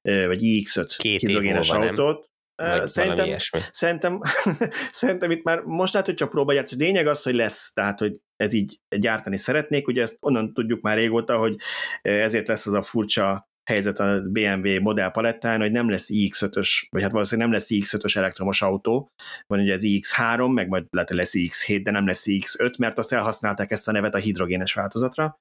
vagy 0.02 0.39
iX5 0.41 0.93
Két 0.97 1.20
hidrogénes 1.20 1.70
autót. 1.70 2.28
Nem? 2.56 2.86
szerintem, 2.86 3.38
szerintem, 3.72 4.22
szerintem 4.91 5.32
itt 5.32 5.43
már 5.43 5.62
most 5.62 5.93
lehet, 5.93 6.08
hogy 6.08 6.18
csak 6.18 6.30
próbálják, 6.30 6.70
lényeg 6.70 7.08
az, 7.08 7.24
hogy 7.24 7.36
lesz, 7.36 7.74
tehát 7.74 8.00
hogy 8.00 8.20
ez 8.36 8.54
így 8.54 8.80
gyártani 8.97 9.38
szeretnék, 9.38 9.88
ugye 9.88 10.02
ezt 10.02 10.18
onnan 10.20 10.54
tudjuk 10.54 10.82
már 10.82 10.97
régóta, 10.97 11.38
hogy 11.38 11.56
ezért 12.02 12.47
lesz 12.47 12.68
az 12.68 12.74
a 12.74 12.84
furcsa 12.84 13.50
helyzet 13.64 13.99
a 13.99 14.22
BMW 14.22 14.82
modellpalettán, 14.82 15.60
hogy 15.60 15.72
nem 15.72 15.89
lesz 15.89 16.07
iX5-ös, 16.10 16.88
vagy 16.89 17.01
hát 17.01 17.12
valószínűleg 17.12 17.49
nem 17.49 17.60
lesz 17.60 17.70
iX5-ös 17.70 18.18
elektromos 18.18 18.62
autó, 18.62 19.12
van 19.47 19.60
ugye 19.60 19.74
az 19.74 19.82
iX3, 19.86 20.53
meg 20.53 20.68
majd 20.68 20.86
lehet, 20.89 21.10
hogy 21.10 21.18
lesz 21.18 21.34
iX7, 21.34 21.80
de 21.84 21.91
nem 21.91 22.05
lesz 22.05 22.24
iX5, 22.26 22.78
mert 22.78 22.97
azt 22.97 23.14
elhasználták 23.14 23.72
ezt 23.72 23.88
a 23.88 23.91
nevet 23.91 24.16
a 24.16 24.18
hidrogénes 24.18 24.74
változatra. 24.74 25.39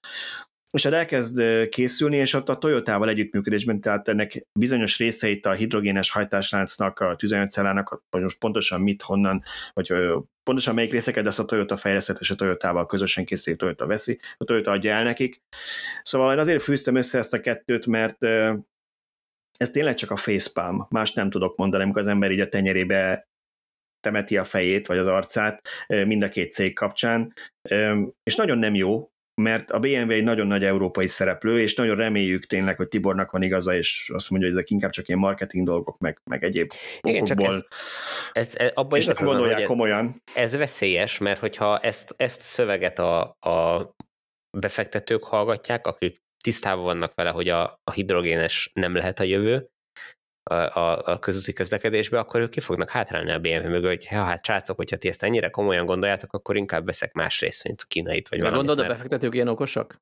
És 0.70 0.84
hát 0.84 0.92
elkezd 0.92 1.68
készülni, 1.68 2.16
és 2.16 2.32
ott 2.32 2.48
a 2.48 2.58
Toyotával 2.58 3.08
együttműködésben, 3.08 3.80
tehát 3.80 4.08
ennek 4.08 4.46
bizonyos 4.58 4.98
részeit 4.98 5.46
a 5.46 5.52
hidrogénes 5.52 6.10
hajtásláncnak, 6.10 7.00
a 7.00 7.16
tüzelőcellának, 7.16 8.02
vagy 8.10 8.22
most 8.22 8.38
pontosan 8.38 8.80
mit, 8.80 9.02
honnan, 9.02 9.42
vagy 9.72 9.92
pontosan 10.42 10.74
melyik 10.74 10.90
részeket, 10.90 11.22
de 11.22 11.28
ezt 11.28 11.38
a 11.38 11.44
Toyota 11.44 11.76
fejlesztett, 11.76 12.18
és 12.18 12.30
a 12.30 12.34
Toyotával 12.34 12.86
közösen 12.86 13.24
készít, 13.24 13.58
Toyota 13.58 13.86
veszi, 13.86 14.20
a 14.36 14.44
Toyota 14.44 14.70
adja 14.70 14.92
el 14.92 15.04
nekik. 15.04 15.40
Szóval 16.02 16.32
én 16.32 16.38
azért 16.38 16.62
fűztem 16.62 16.94
össze 16.94 17.18
ezt 17.18 17.34
a 17.34 17.40
kettőt, 17.40 17.86
mert 17.86 18.24
ez 19.58 19.70
tényleg 19.70 19.94
csak 19.94 20.10
a 20.10 20.16
facepalm, 20.16 20.86
más 20.90 21.12
nem 21.12 21.30
tudok 21.30 21.56
mondani, 21.56 21.82
amikor 21.82 22.00
az 22.00 22.08
ember 22.08 22.30
így 22.30 22.40
a 22.40 22.48
tenyerébe 22.48 23.28
temeti 24.00 24.36
a 24.36 24.44
fejét, 24.44 24.86
vagy 24.86 24.98
az 24.98 25.06
arcát 25.06 25.68
mind 25.86 26.22
a 26.22 26.28
két 26.28 26.52
cég 26.52 26.74
kapcsán, 26.74 27.32
és 28.22 28.36
nagyon 28.36 28.58
nem 28.58 28.74
jó, 28.74 29.10
mert 29.38 29.70
a 29.70 29.78
BMW 29.78 30.10
egy 30.10 30.24
nagyon 30.24 30.46
nagy 30.46 30.64
európai 30.64 31.06
szereplő, 31.06 31.60
és 31.60 31.74
nagyon 31.74 31.96
reméljük 31.96 32.46
tényleg, 32.46 32.76
hogy 32.76 32.88
Tibornak 32.88 33.30
van 33.30 33.42
igaza, 33.42 33.74
és 33.74 34.10
azt 34.14 34.30
mondja, 34.30 34.48
hogy 34.48 34.56
ezek 34.56 34.70
inkább 34.70 34.90
csak 34.90 35.08
ilyen 35.08 35.20
marketing 35.20 35.66
dolgok, 35.66 35.98
meg, 35.98 36.20
meg 36.24 36.44
egyéb 36.44 36.70
Igen, 37.00 37.24
csak 37.24 37.42
ez, 37.42 37.62
ez, 38.32 38.54
ez 38.56 38.70
abban 38.74 38.98
és 38.98 39.06
ezt 39.06 39.22
gondolják 39.22 39.66
komolyan. 39.66 40.22
Ez 40.34 40.56
veszélyes, 40.56 41.18
mert 41.18 41.40
hogyha 41.40 41.78
ezt, 41.78 42.14
ezt 42.16 42.40
szöveget 42.40 42.98
a, 42.98 43.20
a 43.40 43.88
befektetők 44.58 45.24
hallgatják, 45.24 45.86
akik 45.86 46.16
tisztában 46.42 46.84
vannak 46.84 47.14
vele, 47.14 47.30
hogy 47.30 47.48
a, 47.48 47.80
a 47.84 47.92
hidrogénes 47.92 48.70
nem 48.74 48.94
lehet 48.94 49.20
a 49.20 49.24
jövő, 49.24 49.68
a, 50.54 51.12
a 51.12 51.18
közúti 51.18 51.52
közlekedésbe, 51.52 52.18
akkor 52.18 52.40
ők 52.40 52.50
ki 52.50 52.60
fognak 52.60 52.90
hátrálni 52.90 53.30
a 53.30 53.38
BMW 53.38 53.68
mögött, 53.68 53.90
hogy 53.90 54.06
ha 54.06 54.24
hát 54.24 54.44
srácok, 54.44 54.76
hogyha 54.76 54.96
ti 54.96 55.08
ezt 55.08 55.22
ennyire 55.22 55.50
komolyan 55.50 55.86
gondoljátok, 55.86 56.32
akkor 56.32 56.56
inkább 56.56 56.84
veszek 56.84 57.12
más 57.12 57.40
részvényt, 57.40 57.84
kínait 57.84 58.28
vagy 58.28 58.38
valamit. 58.38 58.58
Gondolod, 58.58 58.86
mert... 58.86 58.90
a 58.90 59.02
befektetők 59.02 59.34
ilyen 59.34 59.48
okosak? 59.48 60.00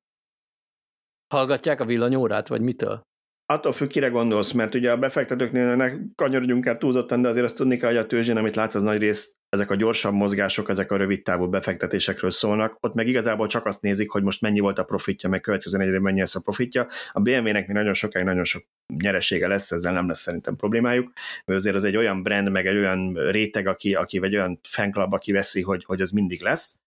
Hallgatják 1.33 1.79
a 1.79 1.85
villanyórát, 1.85 2.47
vagy 2.47 2.61
mitől? 2.61 3.01
Attól 3.49 3.71
függ, 3.71 3.89
kire 3.89 4.07
gondolsz, 4.07 4.51
mert 4.51 4.75
ugye 4.75 4.91
a 4.91 4.97
befektetőknél 4.97 5.75
ne 5.75 5.91
kanyarodjunk 6.15 6.65
el 6.65 6.77
túlzottan, 6.77 7.21
de 7.21 7.27
azért 7.27 7.45
azt 7.45 7.55
tudni 7.55 7.77
kell, 7.77 7.89
hogy 7.89 7.97
a 7.97 8.05
tőzsén, 8.05 8.37
amit 8.37 8.55
látsz, 8.55 8.75
az 8.75 8.81
nagy 8.81 8.97
rész, 8.97 9.35
ezek 9.49 9.71
a 9.71 9.75
gyorsabb 9.75 10.13
mozgások, 10.13 10.69
ezek 10.69 10.91
a 10.91 10.97
rövid 10.97 11.23
távú 11.23 11.49
befektetésekről 11.49 12.31
szólnak. 12.31 12.77
Ott 12.79 12.93
meg 12.93 13.07
igazából 13.07 13.47
csak 13.47 13.65
azt 13.65 13.81
nézik, 13.81 14.09
hogy 14.09 14.23
most 14.23 14.41
mennyi 14.41 14.59
volt 14.59 14.79
a 14.79 14.83
profitja, 14.83 15.29
meg 15.29 15.41
következő 15.41 15.79
egyre 15.79 15.99
mennyi 15.99 16.19
lesz 16.19 16.35
a 16.35 16.39
profitja. 16.39 16.87
A 17.11 17.19
BMW-nek 17.19 17.67
még 17.67 17.75
nagyon 17.75 17.93
sokáig 17.93 18.25
nagyon 18.25 18.43
sok 18.43 18.63
nyeresége 18.97 19.47
lesz, 19.47 19.71
ezzel 19.71 19.93
nem 19.93 20.07
lesz 20.07 20.19
szerintem 20.19 20.55
problémájuk, 20.55 21.11
mert 21.45 21.59
azért 21.59 21.75
az 21.75 21.83
egy 21.83 21.97
olyan 21.97 22.23
brand, 22.23 22.51
meg 22.51 22.67
egy 22.67 22.77
olyan 22.77 23.13
réteg, 23.13 23.67
aki, 23.67 23.93
aki 23.93 24.19
vagy 24.19 24.35
olyan 24.35 24.59
fanklub, 24.63 25.13
aki 25.13 25.31
veszi, 25.31 25.61
hogy, 25.61 25.83
hogy 25.85 26.01
az 26.01 26.11
mindig 26.11 26.41
lesz. 26.41 26.79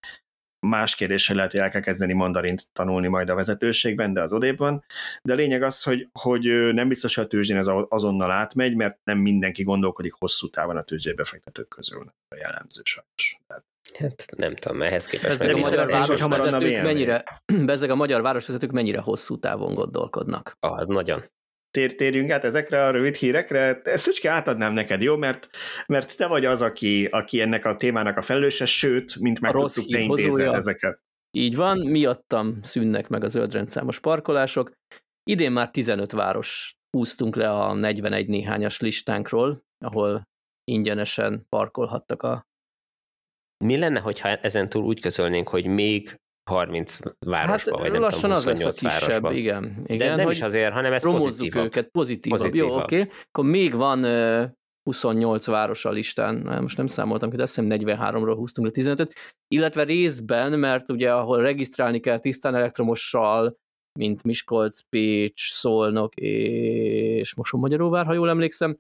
Más 0.67 0.95
kérdés, 0.95 1.27
hogy 1.27 1.37
lehet, 1.37 1.51
hogy 1.51 1.61
el 1.61 1.71
kell 1.71 1.81
kezdeni 1.81 2.13
mandarint 2.13 2.67
tanulni 2.73 3.07
majd 3.07 3.29
a 3.29 3.35
vezetőségben, 3.35 4.13
de 4.13 4.21
az 4.21 4.33
odébb 4.33 4.59
van. 4.59 4.85
De 5.23 5.33
a 5.33 5.37
lényeg 5.37 5.63
az, 5.63 5.83
hogy, 5.83 6.09
hogy 6.13 6.73
nem 6.73 6.89
biztos, 6.89 7.15
hogy 7.15 7.25
a 7.25 7.29
tőzsdén 7.29 7.57
ez 7.57 7.71
azonnal 7.89 8.31
átmegy, 8.31 8.75
mert 8.75 8.99
nem 9.05 9.19
mindenki 9.19 9.63
gondolkodik 9.63 10.13
hosszú 10.13 10.49
távon 10.49 10.77
a 10.77 10.83
tőzsdébefektetők 10.83 11.69
közül. 11.69 12.15
A 12.29 12.37
jellemző 12.37 12.81
sajnos. 12.85 13.39
Tehát 13.47 13.65
Hát 13.99 14.25
nem 14.37 14.55
tudom, 14.55 14.83
ehhez 14.83 15.07
képest. 15.07 15.39
Bezzeg 15.39 15.55
a 15.55 15.59
magyar 15.59 15.87
városvezetők 15.87 16.83
mennyire, 16.83 17.25
bezzeg 17.47 17.91
a 17.95 17.95
magyar 17.95 18.23
városvezetők 18.23 18.71
mennyire 18.71 19.01
hosszú 19.01 19.39
távon 19.39 19.73
gondolkodnak. 19.73 20.57
Ah, 20.61 20.79
az 20.79 20.89
nagyon 20.89 21.23
tér, 21.71 21.95
térjünk 21.95 22.31
át 22.31 22.45
ezekre 22.45 22.85
a 22.85 22.91
rövid 22.91 23.15
hírekre. 23.15 23.81
Szücske, 23.85 24.31
átadnám 24.31 24.73
neked, 24.73 25.03
jó? 25.03 25.17
Mert, 25.17 25.49
mert 25.87 26.17
te 26.17 26.27
vagy 26.27 26.45
az, 26.45 26.63
aki, 26.63 27.05
aki 27.05 27.41
ennek 27.41 27.65
a 27.65 27.77
témának 27.77 28.17
a 28.17 28.23
felelőse, 28.23 28.65
sőt, 28.65 29.17
mint 29.17 29.41
megtudtuk, 29.41 29.91
te 29.91 29.99
intézed 29.99 30.55
ezeket. 30.55 31.01
Így 31.31 31.57
van, 31.57 31.79
miattam 31.79 32.59
szűnnek 32.63 33.09
meg 33.09 33.25
a 33.25 33.29
zöldrendszámos 33.29 34.01
parkolások. 34.01 34.73
Idén 35.31 35.53
már 35.53 35.71
15 35.71 36.13
város 36.13 36.75
húztunk 36.97 37.37
le 37.37 37.51
a 37.51 37.75
41 37.75 38.29
néhányas 38.29 38.81
listánkról, 38.81 39.65
ahol 39.85 40.23
ingyenesen 40.65 41.47
parkolhattak 41.49 42.23
a 42.23 42.49
mi 43.65 43.77
lenne, 43.77 44.01
hogyha 44.01 44.29
ezen 44.29 44.69
túl 44.69 44.85
úgy 44.85 45.01
közölnénk, 45.01 45.49
hogy 45.49 45.67
még 45.67 46.20
30 46.51 46.99
városba, 47.19 47.71
hát, 47.71 47.81
vagy 47.81 47.93
nem 47.93 48.01
lassan 48.01 48.21
tudom, 48.21 48.37
az 48.37 48.45
lesz 48.45 48.65
a 48.65 48.71
kisebb, 48.71 49.01
városba. 49.01 49.33
igen. 49.33 49.75
igen 49.87 50.09
De 50.09 50.17
nem 50.17 50.31
is 50.31 50.43
azért, 50.43 50.73
hanem 50.73 50.93
ez 50.93 51.03
pozitívabb. 51.03 51.65
őket, 51.65 51.89
pozitívabb. 51.89 52.39
pozitívabb. 52.39 52.71
Jó, 52.71 52.77
oké. 52.77 53.01
Okay. 53.01 53.13
Akkor 53.29 53.45
még 53.45 53.75
van 53.75 54.05
uh, 54.05 54.45
28 54.83 55.47
város 55.47 55.85
a 55.85 55.91
listán, 55.91 56.59
most 56.61 56.77
nem 56.77 56.87
számoltam, 56.87 57.31
hogy 57.31 57.41
azt 57.41 57.55
hiszem 57.55 57.79
43-ról 57.81 58.35
húztunk 58.37 58.77
le 58.77 58.83
15-öt, 58.83 59.13
illetve 59.49 59.83
részben, 59.83 60.59
mert 60.59 60.89
ugye 60.89 61.13
ahol 61.13 61.41
regisztrálni 61.41 62.01
kell 62.01 62.19
tisztán 62.19 62.55
elektromossal, 62.55 63.57
mint 63.99 64.23
Miskolc, 64.23 64.81
Pécs, 64.89 65.53
Szolnok 65.53 66.15
és 66.15 67.35
Mosonmagyaróvár, 67.35 68.07
ha 68.07 68.13
jól 68.13 68.29
emlékszem, 68.29 68.79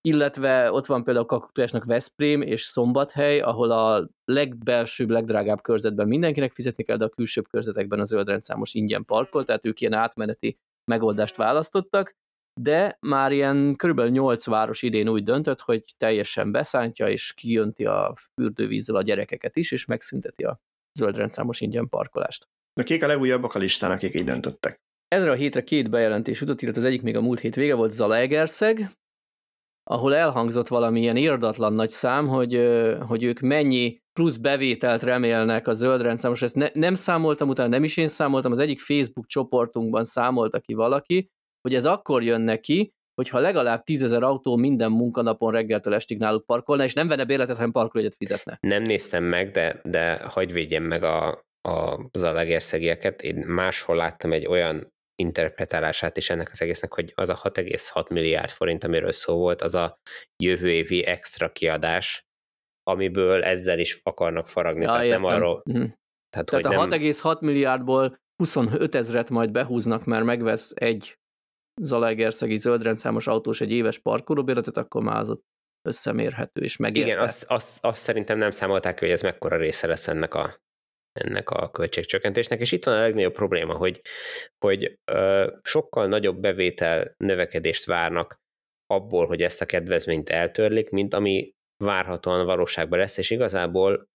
illetve 0.00 0.72
ott 0.72 0.86
van 0.86 1.04
például 1.04 1.26
Kakuktojásnak 1.26 1.84
Veszprém 1.84 2.42
és 2.42 2.62
Szombathely, 2.62 3.40
ahol 3.40 3.70
a 3.70 4.08
legbelsőbb, 4.24 5.10
legdrágább 5.10 5.62
körzetben 5.62 6.08
mindenkinek 6.08 6.52
fizetni 6.52 6.84
kell, 6.84 6.96
de 6.96 7.04
a 7.04 7.08
külsőbb 7.08 7.48
körzetekben 7.48 8.00
a 8.00 8.04
zöldrendszámos 8.04 8.74
ingyen 8.74 9.04
parkol, 9.04 9.44
tehát 9.44 9.64
ők 9.64 9.80
ilyen 9.80 9.92
átmeneti 9.92 10.58
megoldást 10.84 11.36
választottak, 11.36 12.16
de 12.60 12.98
már 13.00 13.32
ilyen 13.32 13.74
körülbelül 13.76 14.10
8 14.10 14.46
város 14.46 14.82
idén 14.82 15.08
úgy 15.08 15.22
döntött, 15.22 15.60
hogy 15.60 15.84
teljesen 15.96 16.52
beszántja, 16.52 17.08
és 17.08 17.32
kijönti 17.34 17.84
a 17.84 18.14
fürdővízzel 18.34 18.96
a 18.96 19.02
gyerekeket 19.02 19.56
is, 19.56 19.72
és 19.72 19.84
megszünteti 19.84 20.44
a 20.44 20.60
zöldrendszámos 20.98 21.60
ingyen 21.60 21.88
parkolást. 21.88 22.48
De 22.72 22.82
kik 22.82 23.02
a 23.02 23.06
legújabbak 23.06 23.54
a 23.54 23.58
listán, 23.58 23.90
akik 23.90 24.14
így 24.14 24.24
döntöttek? 24.24 24.80
Ezre 25.08 25.30
a 25.30 25.34
hétre 25.34 25.62
két 25.62 25.90
bejelentés 25.90 26.40
jutott, 26.40 26.62
illetve 26.62 26.80
az 26.80 26.86
egyik 26.86 27.02
még 27.02 27.16
a 27.16 27.20
múlt 27.20 27.40
hét 27.40 27.54
vége 27.54 27.74
volt 27.74 27.92
Zalaegerszeg, 27.92 28.90
ahol 29.90 30.14
elhangzott 30.14 30.68
valamilyen 30.68 31.16
irdatlan 31.16 31.72
nagy 31.72 31.88
szám, 31.88 32.28
hogy, 32.28 32.68
hogy 33.06 33.22
ők 33.22 33.40
mennyi 33.40 34.00
plusz 34.12 34.36
bevételt 34.36 35.02
remélnek 35.02 35.66
a 35.66 35.74
zöld 35.74 36.02
rendszer. 36.02 36.30
Most 36.30 36.42
ezt 36.42 36.54
ne, 36.54 36.68
nem 36.72 36.94
számoltam 36.94 37.48
utána, 37.48 37.68
nem 37.68 37.84
is 37.84 37.96
én 37.96 38.06
számoltam, 38.06 38.52
az 38.52 38.58
egyik 38.58 38.80
Facebook 38.80 39.26
csoportunkban 39.26 40.04
számolta 40.04 40.60
ki 40.60 40.74
valaki, 40.74 41.30
hogy 41.60 41.74
ez 41.74 41.84
akkor 41.84 42.22
jön 42.22 42.40
neki, 42.40 42.92
hogyha 43.14 43.38
legalább 43.38 43.82
tízezer 43.82 44.22
autó 44.22 44.56
minden 44.56 44.90
munkanapon 44.90 45.52
reggeltől 45.52 45.94
estig 45.94 46.18
náluk 46.18 46.46
parkolna, 46.46 46.84
és 46.84 46.94
nem 46.94 47.08
venne 47.08 47.24
bérletet, 47.24 47.56
hanem 47.56 47.72
parkológyet 47.72 48.14
fizetne. 48.14 48.58
Nem 48.60 48.82
néztem 48.82 49.24
meg, 49.24 49.50
de, 49.50 49.80
de 49.84 50.16
hagyd 50.16 50.52
védjem 50.52 50.82
meg 50.82 51.02
a, 51.02 51.28
a, 51.68 52.08
az 52.10 52.22
alegerszegieket. 52.22 53.22
Én 53.22 53.44
máshol 53.46 53.96
láttam 53.96 54.32
egy 54.32 54.46
olyan 54.46 54.92
interpretálását 55.22 56.16
is 56.16 56.30
ennek 56.30 56.50
az 56.52 56.62
egésznek, 56.62 56.94
hogy 56.94 57.12
az 57.14 57.28
a 57.28 57.36
6,6 57.36 58.10
milliárd 58.10 58.50
forint, 58.50 58.84
amiről 58.84 59.12
szó 59.12 59.36
volt, 59.36 59.62
az 59.62 59.74
a 59.74 59.98
jövő 60.42 60.70
évi 60.70 61.06
extra 61.06 61.52
kiadás, 61.52 62.26
amiből 62.82 63.44
ezzel 63.44 63.78
is 63.78 64.00
akarnak 64.02 64.48
faragni. 64.48 64.82
Ja, 64.82 64.90
tehát 64.90 65.04
értem. 65.04 65.20
nem 65.20 65.30
arról... 65.30 65.62
Uh-huh. 65.64 65.90
Tehát, 66.30 66.46
tehát 66.46 66.66
hogy 66.66 66.74
a 66.74 66.86
nem... 66.86 67.00
6,6 67.00 67.40
milliárdból 67.40 68.18
25 68.42 68.94
ezret 68.94 69.30
majd 69.30 69.50
behúznak, 69.50 70.04
mert 70.04 70.24
megvesz 70.24 70.72
egy 70.74 71.18
Zalaegerszegi 71.80 72.56
zöldrendszámos 72.56 73.26
autós 73.26 73.60
egy 73.60 73.72
éves 73.72 73.98
parkolóbérletet, 73.98 74.76
akkor 74.76 75.02
már 75.02 75.20
az 75.20 75.28
ott 75.28 75.44
összemérhető 75.88 76.60
és 76.60 76.76
megérte. 76.76 77.10
Igen, 77.10 77.22
azt, 77.22 77.44
azt, 77.44 77.84
azt 77.84 78.02
szerintem 78.02 78.38
nem 78.38 78.50
számolták 78.50 78.98
hogy 78.98 79.10
ez 79.10 79.22
mekkora 79.22 79.56
része 79.56 79.86
lesz 79.86 80.08
ennek 80.08 80.34
a 80.34 80.56
ennek 81.18 81.50
a 81.50 81.70
költségcsökkentésnek, 81.70 82.60
és 82.60 82.72
itt 82.72 82.84
van 82.84 82.94
a 82.94 83.00
legnagyobb 83.00 83.32
probléma, 83.32 83.74
hogy, 83.74 84.00
hogy 84.64 84.98
ö, 85.12 85.52
sokkal 85.62 86.06
nagyobb 86.06 86.40
bevétel 86.40 87.14
növekedést 87.16 87.84
várnak 87.84 88.36
abból, 88.86 89.26
hogy 89.26 89.42
ezt 89.42 89.60
a 89.60 89.66
kedvezményt 89.66 90.28
eltörlik, 90.28 90.90
mint 90.90 91.14
ami 91.14 91.50
várhatóan 91.84 92.46
valóságban 92.46 92.98
lesz, 92.98 93.18
és 93.18 93.30
igazából 93.30 94.08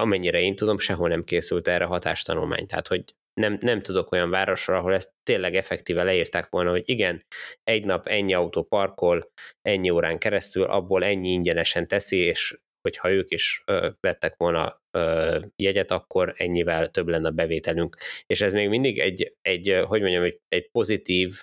amennyire 0.00 0.40
én 0.40 0.56
tudom, 0.56 0.78
sehol 0.78 1.08
nem 1.08 1.24
készült 1.24 1.68
erre 1.68 1.84
hatástanulmány. 1.84 2.66
Tehát, 2.66 2.86
hogy 2.86 3.04
nem, 3.40 3.58
nem 3.60 3.80
tudok 3.80 4.12
olyan 4.12 4.30
városra, 4.30 4.78
ahol 4.78 4.94
ezt 4.94 5.10
tényleg 5.22 5.54
effektíve 5.54 6.02
leírták 6.02 6.48
volna, 6.50 6.70
hogy 6.70 6.82
igen, 6.84 7.24
egy 7.62 7.84
nap 7.84 8.06
ennyi 8.06 8.34
autó 8.34 8.62
parkol, 8.62 9.30
ennyi 9.62 9.90
órán 9.90 10.18
keresztül, 10.18 10.62
abból 10.62 11.04
ennyi 11.04 11.28
ingyenesen 11.28 11.88
teszi, 11.88 12.16
és 12.16 12.58
hogyha 12.82 13.10
ők 13.10 13.30
is 13.30 13.62
ö, 13.66 13.88
vettek 14.00 14.36
volna 14.36 14.80
ö, 14.90 15.38
jegyet, 15.56 15.90
akkor 15.90 16.34
ennyivel 16.36 16.88
több 16.88 17.08
lenne 17.08 17.28
a 17.28 17.32
bevételünk. 17.32 17.96
És 18.26 18.40
ez 18.40 18.52
még 18.52 18.68
mindig 18.68 18.98
egy, 18.98 19.36
egy 19.40 19.82
hogy 19.86 20.00
mondjam, 20.00 20.22
egy, 20.22 20.40
egy 20.48 20.70
pozitív 20.70 21.42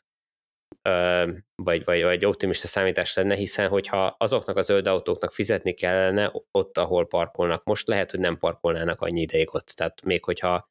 ö, 0.82 1.32
vagy, 1.64 1.84
vagy, 1.84 2.04
vagy 2.04 2.26
optimista 2.26 2.68
számítás 2.68 3.16
lenne, 3.16 3.36
hiszen 3.36 3.68
hogyha 3.68 4.16
azoknak 4.18 4.58
a 4.58 4.62
zöld 4.62 4.88
autóknak 4.88 5.32
fizetni 5.32 5.74
kellene 5.74 6.32
ott, 6.52 6.78
ahol 6.78 7.08
parkolnak 7.08 7.64
most, 7.64 7.88
lehet, 7.88 8.12
hogy 8.12 8.20
nem 8.20 8.38
parkolnának 8.38 9.02
annyi 9.02 9.22
ideig 9.22 9.54
ott. 9.54 9.68
Tehát 9.68 10.02
még 10.02 10.24
hogyha 10.24 10.70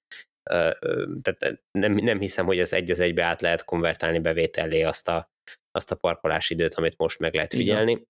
tehát 1.22 1.62
nem, 1.70 1.92
nem 1.92 2.20
hiszem, 2.20 2.46
hogy 2.46 2.58
ez 2.58 2.72
egy 2.72 2.90
az 2.90 3.00
egybe 3.00 3.22
át 3.22 3.40
lehet 3.40 3.64
konvertálni 3.64 4.18
bevétellé 4.18 4.82
azt 4.82 5.08
a, 5.08 5.30
azt 5.70 5.90
a 5.90 5.96
parkolási 5.96 6.54
időt, 6.54 6.74
amit 6.74 6.98
most 6.98 7.18
meg 7.18 7.34
lehet 7.34 7.54
figyelni. 7.54 7.90
Igen 7.90 8.06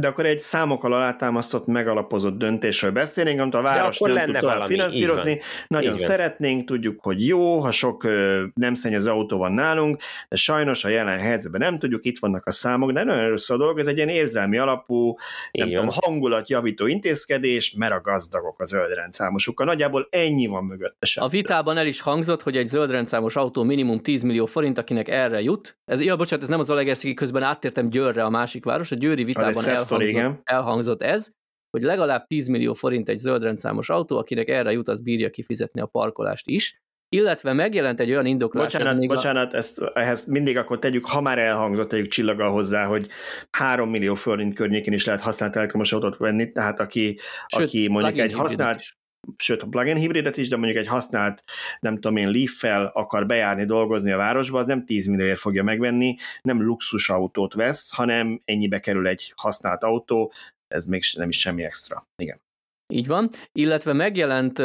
De 0.00 0.08
akkor 0.08 0.26
egy 0.26 0.40
számokkal 0.40 0.92
alátámasztott, 0.92 1.66
megalapozott 1.66 2.38
döntésről 2.38 2.90
beszélnénk, 2.90 3.40
amit 3.40 3.54
a 3.54 3.62
város 3.62 3.98
nem 3.98 4.26
tud 4.26 4.38
tovább 4.38 4.66
finanszírozni. 4.66 5.40
Nagyon 5.66 5.92
így 5.92 5.98
szeretnénk, 5.98 6.66
tudjuk, 6.66 7.00
hogy 7.02 7.26
jó, 7.26 7.58
ha 7.58 7.70
sok 7.70 8.04
ö, 8.04 8.44
nem 8.54 8.74
szennyező 8.74 9.10
autó 9.10 9.38
van 9.38 9.52
nálunk, 9.52 10.02
de 10.28 10.36
sajnos 10.36 10.84
a 10.84 10.88
jelen 10.88 11.18
helyzetben 11.18 11.60
nem 11.60 11.78
tudjuk, 11.78 12.04
itt 12.04 12.18
vannak 12.18 12.46
a 12.46 12.50
számok, 12.50 12.92
de 12.92 13.04
nagyon 13.04 13.28
rossz 13.28 13.50
a 13.50 13.56
dolog, 13.56 13.78
ez 13.78 13.86
egy 13.86 13.96
ilyen 13.96 14.08
érzelmi 14.08 14.58
alapú, 14.58 15.08
így 15.50 15.64
nem 15.64 15.68
van. 15.68 15.88
tudom, 15.88 15.94
hangulatjavító 16.04 16.86
intézkedés, 16.86 17.74
mert 17.76 17.94
a 17.94 18.00
gazdagok 18.00 18.60
a 18.60 18.64
zöldrendszámosukkal. 18.64 19.66
Nagyjából 19.66 20.08
ennyi 20.10 20.46
van 20.46 20.64
mögötte. 20.64 21.20
A 21.20 21.28
vitában 21.28 21.76
el 21.76 21.86
is 21.86 22.00
hangzott, 22.00 22.42
hogy 22.42 22.56
egy 22.56 22.66
zöldrendszámos 22.66 23.36
autó 23.36 23.62
minimum 23.62 24.00
10 24.00 24.22
millió 24.22 24.46
forint, 24.46 24.78
akinek 24.78 25.08
erre 25.08 25.40
jut. 25.40 25.76
Ez, 25.84 26.04
ja, 26.04 26.16
bocsánat, 26.16 26.42
ez 26.44 26.50
nem 26.50 26.58
az 26.58 26.70
Alegerszegi, 26.70 27.14
közben 27.14 27.42
áttértem 27.42 27.88
Győrre, 27.90 28.24
a 28.24 28.30
másik 28.30 28.64
város, 28.64 28.90
a 28.90 28.94
Győri 28.94 29.24
vitában 29.24 29.52
elhangzott, 29.90 30.42
elhangzott 30.44 31.02
ez, 31.02 31.30
hogy 31.70 31.82
legalább 31.82 32.26
10 32.26 32.48
millió 32.48 32.72
forint 32.72 33.08
egy 33.08 33.18
zöldrendszámos 33.18 33.90
autó, 33.90 34.18
akinek 34.18 34.48
erre 34.48 34.72
jut, 34.72 34.88
az 34.88 35.00
bírja 35.00 35.30
kifizetni 35.30 35.80
a 35.80 35.86
parkolást 35.86 36.48
is, 36.48 36.82
illetve 37.08 37.52
megjelent 37.52 38.00
egy 38.00 38.10
olyan 38.10 38.26
indoklás... 38.26 38.72
Bocsánat, 38.72 39.06
bocsánat, 39.06 39.52
a... 39.52 39.56
ezt, 39.56 39.82
ehhez 39.94 40.26
mindig 40.26 40.56
akkor 40.56 40.78
tegyük, 40.78 41.06
ha 41.06 41.20
már 41.20 41.38
elhangzott, 41.38 41.88
tegyük 41.88 42.06
csillaga 42.06 42.50
hozzá, 42.50 42.86
hogy 42.86 43.08
3 43.50 43.90
millió 43.90 44.14
forint 44.14 44.54
környékén 44.54 44.92
is 44.92 45.04
lehet 45.04 45.20
használt 45.20 45.56
elektromos 45.56 45.92
autót 45.92 46.16
venni, 46.16 46.52
tehát 46.52 46.80
aki, 46.80 47.18
Sőt, 47.46 47.66
aki 47.66 47.88
mondjuk 47.88 48.18
egy 48.18 48.32
használt. 48.32 48.80
Sőt 49.36 49.62
a 49.62 49.66
plug-in 49.66 49.96
hibridet 49.96 50.36
is, 50.36 50.48
de 50.48 50.56
mondjuk 50.56 50.78
egy 50.78 50.86
használt, 50.86 51.44
nem 51.80 51.94
tudom 51.94 52.16
én, 52.16 52.30
Leaf-fel 52.30 52.90
akar 52.94 53.26
bejárni, 53.26 53.64
dolgozni 53.64 54.10
a 54.10 54.16
városba, 54.16 54.58
az 54.58 54.66
nem 54.66 54.84
10 54.84 55.06
millióért 55.06 55.38
fogja 55.38 55.62
megvenni, 55.62 56.16
nem 56.42 56.62
luxus 56.62 57.10
autót 57.10 57.54
vesz, 57.54 57.94
hanem 57.94 58.42
ennyibe 58.44 58.80
kerül 58.80 59.06
egy 59.06 59.32
használt 59.36 59.84
autó, 59.84 60.32
ez 60.68 60.84
még 60.84 61.02
nem 61.16 61.28
is 61.28 61.40
semmi 61.40 61.64
extra. 61.64 62.06
Igen. 62.22 62.40
Így 62.92 63.06
van, 63.06 63.30
illetve 63.52 63.92
megjelent 63.92 64.58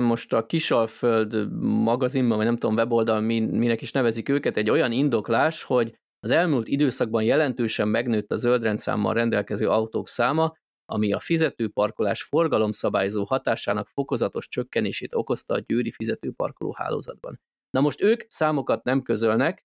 most 0.00 0.32
a 0.32 0.46
Kisalföld 0.46 1.52
magazinban, 1.60 2.36
vagy 2.36 2.46
nem 2.46 2.56
tudom, 2.56 2.76
weboldal, 2.76 3.20
minek 3.20 3.80
is 3.80 3.92
nevezik 3.92 4.28
őket, 4.28 4.56
egy 4.56 4.70
olyan 4.70 4.92
indoklás, 4.92 5.62
hogy 5.62 5.94
az 6.20 6.30
elmúlt 6.30 6.68
időszakban 6.68 7.22
jelentősen 7.22 7.88
megnőtt 7.88 8.30
a 8.30 8.36
zöldrendszámmal 8.36 9.14
rendelkező 9.14 9.68
autók 9.68 10.08
száma, 10.08 10.54
ami 10.90 11.12
a 11.12 11.18
fizetőparkolás 11.18 12.22
forgalomszabályzó 12.22 13.24
hatásának 13.24 13.88
fokozatos 13.88 14.48
csökkenését 14.48 15.14
okozta 15.14 15.54
a 15.54 15.58
győri 15.58 15.90
fizetőparkoló 15.90 16.74
hálózatban. 16.76 17.40
Na 17.70 17.80
most 17.80 18.02
ők 18.02 18.22
számokat 18.26 18.84
nem 18.84 19.02
közölnek, 19.02 19.64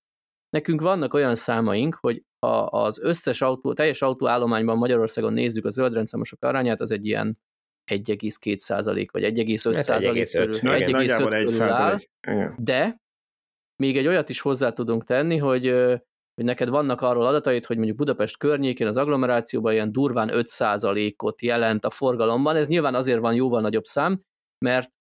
nekünk 0.49 0.81
vannak 0.81 1.13
olyan 1.13 1.35
számaink, 1.35 1.97
hogy 2.01 2.23
ha 2.39 2.63
az 2.63 2.99
összes 2.99 3.41
autó, 3.41 3.73
teljes 3.73 4.01
autóállományban 4.01 4.77
Magyarországon 4.77 5.33
nézzük 5.33 5.65
a 5.65 5.69
zöldrendszámosok 5.69 6.43
arányát, 6.43 6.81
az 6.81 6.91
egy 6.91 7.05
ilyen 7.05 7.39
1,2 7.91 8.57
százalék, 8.57 9.11
vagy 9.11 9.23
1,5 9.23 9.77
százalék 9.77 10.31
körül, 10.31 10.55
1,5 10.55 11.15
körül 11.17 11.71
áll, 11.71 11.99
de 12.57 13.01
még 13.75 13.97
egy 13.97 14.07
olyat 14.07 14.29
is 14.29 14.41
hozzá 14.41 14.71
tudunk 14.71 15.03
tenni, 15.03 15.37
hogy, 15.37 15.65
hogy 16.35 16.45
neked 16.45 16.69
vannak 16.69 17.01
arról 17.01 17.25
adatait, 17.25 17.65
hogy 17.65 17.75
mondjuk 17.75 17.97
Budapest 17.97 18.37
környékén 18.37 18.87
az 18.87 18.97
agglomerációban 18.97 19.73
ilyen 19.73 19.91
durván 19.91 20.29
5 20.29 20.47
százalékot 20.47 21.41
jelent 21.41 21.85
a 21.85 21.89
forgalomban, 21.89 22.55
ez 22.55 22.67
nyilván 22.67 22.95
azért 22.95 23.19
van 23.19 23.33
jóval 23.33 23.61
nagyobb 23.61 23.83
szám, 23.85 24.21
mert 24.65 24.91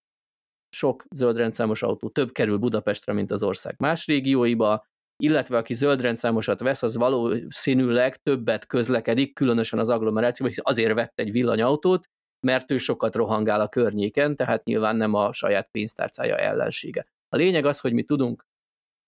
sok 0.77 1.05
zöldrendszámos 1.15 1.83
autó 1.83 2.09
több 2.09 2.33
kerül 2.33 2.59
Budapestre, 2.59 3.13
mint 3.13 3.31
az 3.31 3.43
ország 3.43 3.75
más 3.79 4.07
régióiba, 4.07 4.87
illetve 5.23 5.57
aki 5.57 5.75
zöldrendszámosat 5.75 6.61
vesz, 6.61 6.83
az 6.83 6.97
valószínűleg 6.97 8.17
többet 8.17 8.67
közlekedik, 8.67 9.35
különösen 9.35 9.79
az 9.79 9.89
agglomerációban, 9.89 10.55
hiszen 10.55 10.65
azért 10.69 10.95
vett 10.95 11.19
egy 11.19 11.33
villanyautót, 11.33 12.07
mert 12.47 12.71
ő 12.71 12.77
sokat 12.77 13.15
rohangál 13.15 13.61
a 13.61 13.69
környéken, 13.69 14.37
tehát 14.37 14.65
nyilván 14.65 14.97
nem 14.97 15.15
a 15.15 15.33
saját 15.33 15.69
pénztárcája 15.71 16.37
ellensége. 16.37 17.07
A 17.29 17.37
lényeg 17.37 17.65
az, 17.65 17.81
hogy 17.81 17.93
mi 17.93 18.03
tudunk 18.03 18.47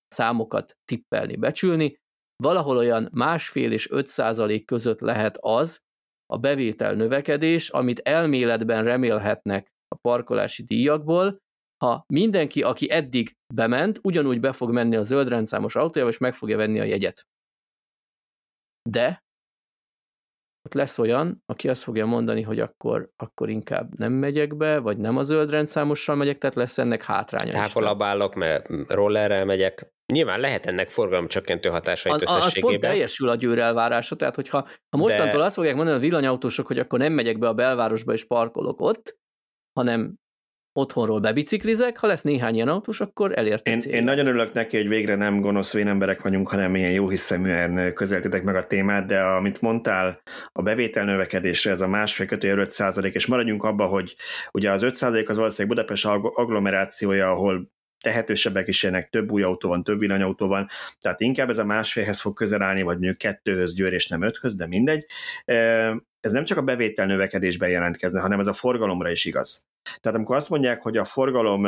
számokat 0.09 0.77
tippelni, 0.85 1.37
becsülni, 1.37 1.99
valahol 2.43 2.77
olyan 2.77 3.09
másfél 3.13 3.73
és 3.73 3.91
5 3.91 4.07
százalék 4.07 4.65
között 4.65 5.01
lehet 5.01 5.37
az 5.41 5.79
a 6.27 6.39
bevétel 6.39 6.95
növekedés, 6.95 7.69
amit 7.69 7.99
elméletben 7.99 8.85
remélhetnek 8.85 9.69
a 9.89 9.97
parkolási 10.01 10.63
díjakból, 10.63 11.39
ha 11.85 12.05
mindenki, 12.13 12.63
aki 12.63 12.91
eddig 12.91 13.33
bement, 13.55 13.99
ugyanúgy 14.03 14.41
be 14.41 14.53
fog 14.53 14.73
menni 14.73 14.97
a 14.97 15.03
zöld 15.03 15.29
rendszámos 15.29 15.77
autójába, 15.77 16.11
és 16.11 16.19
meg 16.19 16.35
fogja 16.35 16.57
venni 16.57 16.81
a 16.81 16.85
jegyet. 16.85 17.27
De 18.91 19.25
ott 20.67 20.75
lesz 20.75 20.99
olyan, 20.99 21.43
aki 21.47 21.69
azt 21.69 21.83
fogja 21.83 22.07
mondani, 22.07 22.43
hogy 22.43 22.61
akkor, 22.61 23.11
akkor 23.17 23.49
inkább 23.49 23.99
nem 23.99 24.13
megyek 24.13 24.57
be, 24.57 24.79
vagy 24.79 24.99
nem 24.99 25.17
a 25.17 25.23
zöld 25.23 25.51
rendszámossal 25.51 26.17
megyek, 26.17 26.39
tehát 26.39 26.57
lesz 26.57 26.79
ennek 26.79 27.03
hátránya 27.03 27.53
Távolabb 27.53 28.03
állok, 28.03 28.35
mert 28.35 28.69
rollerrel 28.89 29.45
megyek. 29.45 29.95
Nyilván 30.13 30.41
lehet 30.41 30.67
ennek 30.67 30.91
forgalomcsökkentő 30.91 31.69
hatása 31.69 32.09
itt 32.09 32.23
összességében. 32.23 32.63
Az 32.65 32.71
pont 32.71 32.81
teljesül 32.81 33.29
a 33.29 33.35
győr 33.35 33.59
elvárása, 33.59 34.17
tehát 34.17 34.35
hogyha 34.35 34.69
ha 34.89 34.99
mostantól 34.99 35.39
De... 35.39 35.45
azt 35.45 35.55
fogják 35.55 35.75
mondani 35.75 35.97
a 35.97 36.01
villanyautósok, 36.01 36.67
hogy 36.67 36.79
akkor 36.79 36.99
nem 36.99 37.13
megyek 37.13 37.39
be 37.39 37.49
a 37.49 37.55
belvárosba 37.55 38.13
és 38.13 38.25
parkolok 38.25 38.81
ott, 38.81 39.19
hanem 39.73 40.15
otthonról 40.73 41.21
bebiciklizek, 41.21 41.99
ha 41.99 42.07
lesz 42.07 42.23
néhány 42.23 42.55
ilyen 42.55 42.69
autós, 42.69 43.01
akkor 43.01 43.39
elérte 43.39 43.71
én, 43.71 43.79
én 43.79 44.05
nagyon 44.05 44.27
örülök 44.27 44.53
neki, 44.53 44.77
hogy 44.77 44.89
végre 44.89 45.15
nem 45.15 45.41
gonosz 45.41 45.75
emberek 45.75 46.23
vagyunk, 46.23 46.49
hanem 46.49 46.75
ilyen 46.75 46.91
jó 46.91 47.09
hiszeműen 47.09 47.95
közelítitek 47.95 48.43
meg 48.43 48.57
a 48.57 48.67
témát, 48.67 49.07
de 49.07 49.21
amit 49.21 49.61
mondtál, 49.61 50.21
a 50.53 50.63
bevétel 50.63 51.05
növekedésre 51.05 51.71
ez 51.71 51.81
a 51.81 51.89
másfél 51.89 52.27
kötője 52.27 52.55
5 52.55 52.71
százalék, 52.71 53.15
és 53.15 53.27
maradjunk 53.27 53.63
abba, 53.63 53.87
hogy 53.87 54.17
ugye 54.53 54.71
az 54.71 54.83
5 54.83 54.95
százalék 54.95 55.29
az 55.29 55.37
valószínűleg 55.37 55.77
Budapest 55.77 56.07
agglomerációja, 56.07 57.31
ahol 57.31 57.75
tehetősebbek 58.01 58.69
is 58.69 58.83
jönnek, 58.83 59.11
több 59.11 59.31
új 59.31 59.43
autó 59.43 59.69
van, 59.69 59.85
több 59.85 59.99
villanyautó 59.99 60.47
van, 60.47 60.69
tehát 61.01 61.21
inkább 61.21 61.49
ez 61.49 61.59
a 61.59 61.65
másfélhez 61.65 62.21
fog 62.21 62.35
közel 62.35 62.63
állni, 62.63 62.83
vagy 62.83 62.97
mondjuk 62.97 63.19
kettőhöz 63.19 63.75
győr 63.75 63.93
és 63.93 64.09
nem 64.09 64.23
öthöz, 64.23 64.57
de 64.57 64.67
mindegy. 64.67 65.07
Ez 66.21 66.33
nem 66.33 66.45
csak 66.45 66.59
a 66.59 66.63
bevétel 66.63 67.07
növekedésben 67.07 67.69
jelentkezne, 67.69 68.21
hanem 68.21 68.41
ez 68.41 68.47
a 68.47 68.53
forgalomra 68.53 69.11
is 69.11 69.25
igaz. 69.25 69.67
Tehát 70.01 70.19
amikor 70.19 70.37
azt 70.37 70.49
mondják, 70.49 70.83
hogy 70.83 70.97
a 70.97 71.05
forgalom 71.05 71.67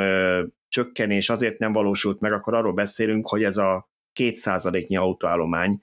csökkenés 0.68 1.30
azért 1.30 1.58
nem 1.58 1.72
valósult 1.72 2.20
meg, 2.20 2.32
akkor 2.32 2.54
arról 2.54 2.72
beszélünk, 2.72 3.28
hogy 3.28 3.44
ez 3.44 3.56
a 3.56 3.88
kétszázaléknyi 4.12 4.96
autóállomány, 4.96 5.82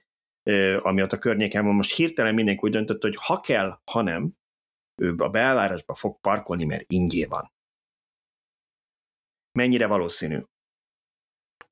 ami 0.81 1.01
ott 1.01 1.13
a 1.13 1.17
környéken 1.17 1.65
van, 1.65 1.75
most 1.75 1.95
hirtelen 1.95 2.33
mindenki 2.33 2.59
úgy 2.63 2.71
döntött, 2.71 3.01
hogy 3.01 3.15
ha 3.19 3.39
kell, 3.39 3.79
ha 3.91 4.01
nem, 4.01 4.33
ő 5.01 5.13
a 5.17 5.29
belvárosba 5.29 5.95
fog 5.95 6.19
parkolni, 6.21 6.65
mert 6.65 6.83
ingyé 6.87 7.25
van. 7.25 7.53
Mennyire 9.55 9.85
valószínű? 9.85 10.39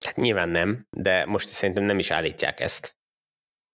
Hát 0.06 0.16
nyilván 0.16 0.50
nem, 0.50 0.88
de 0.90 1.26
most 1.26 1.48
szerintem 1.48 1.84
nem 1.84 2.00
is 2.00 2.12
állítják 2.12 2.60
ezt. 2.60 2.96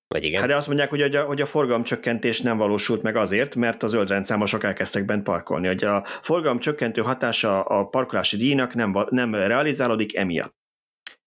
Vagy 0.07 0.23
igen? 0.23 0.39
Hát 0.39 0.49
de 0.49 0.55
azt 0.55 0.67
mondják, 0.67 0.89
hogy 0.89 1.01
a, 1.01 1.23
hogy 1.23 1.41
a 1.41 1.45
forgalomcsökkentés 1.45 2.41
nem 2.41 2.57
valósult 2.57 3.01
meg 3.01 3.15
azért, 3.15 3.55
mert 3.55 3.83
az 3.83 3.91
zöldrendszámosok 3.91 4.63
elkezdtek 4.63 5.05
bent 5.05 5.23
parkolni. 5.23 5.67
Hogy 5.67 5.83
a 5.83 6.03
forgalomcsökkentő 6.05 7.01
hatása 7.01 7.61
a 7.61 7.87
parkolási 7.87 8.37
díjnak 8.37 8.73
nem, 8.73 8.95
nem 9.09 9.35
realizálódik 9.35 10.15
emiatt. 10.15 10.57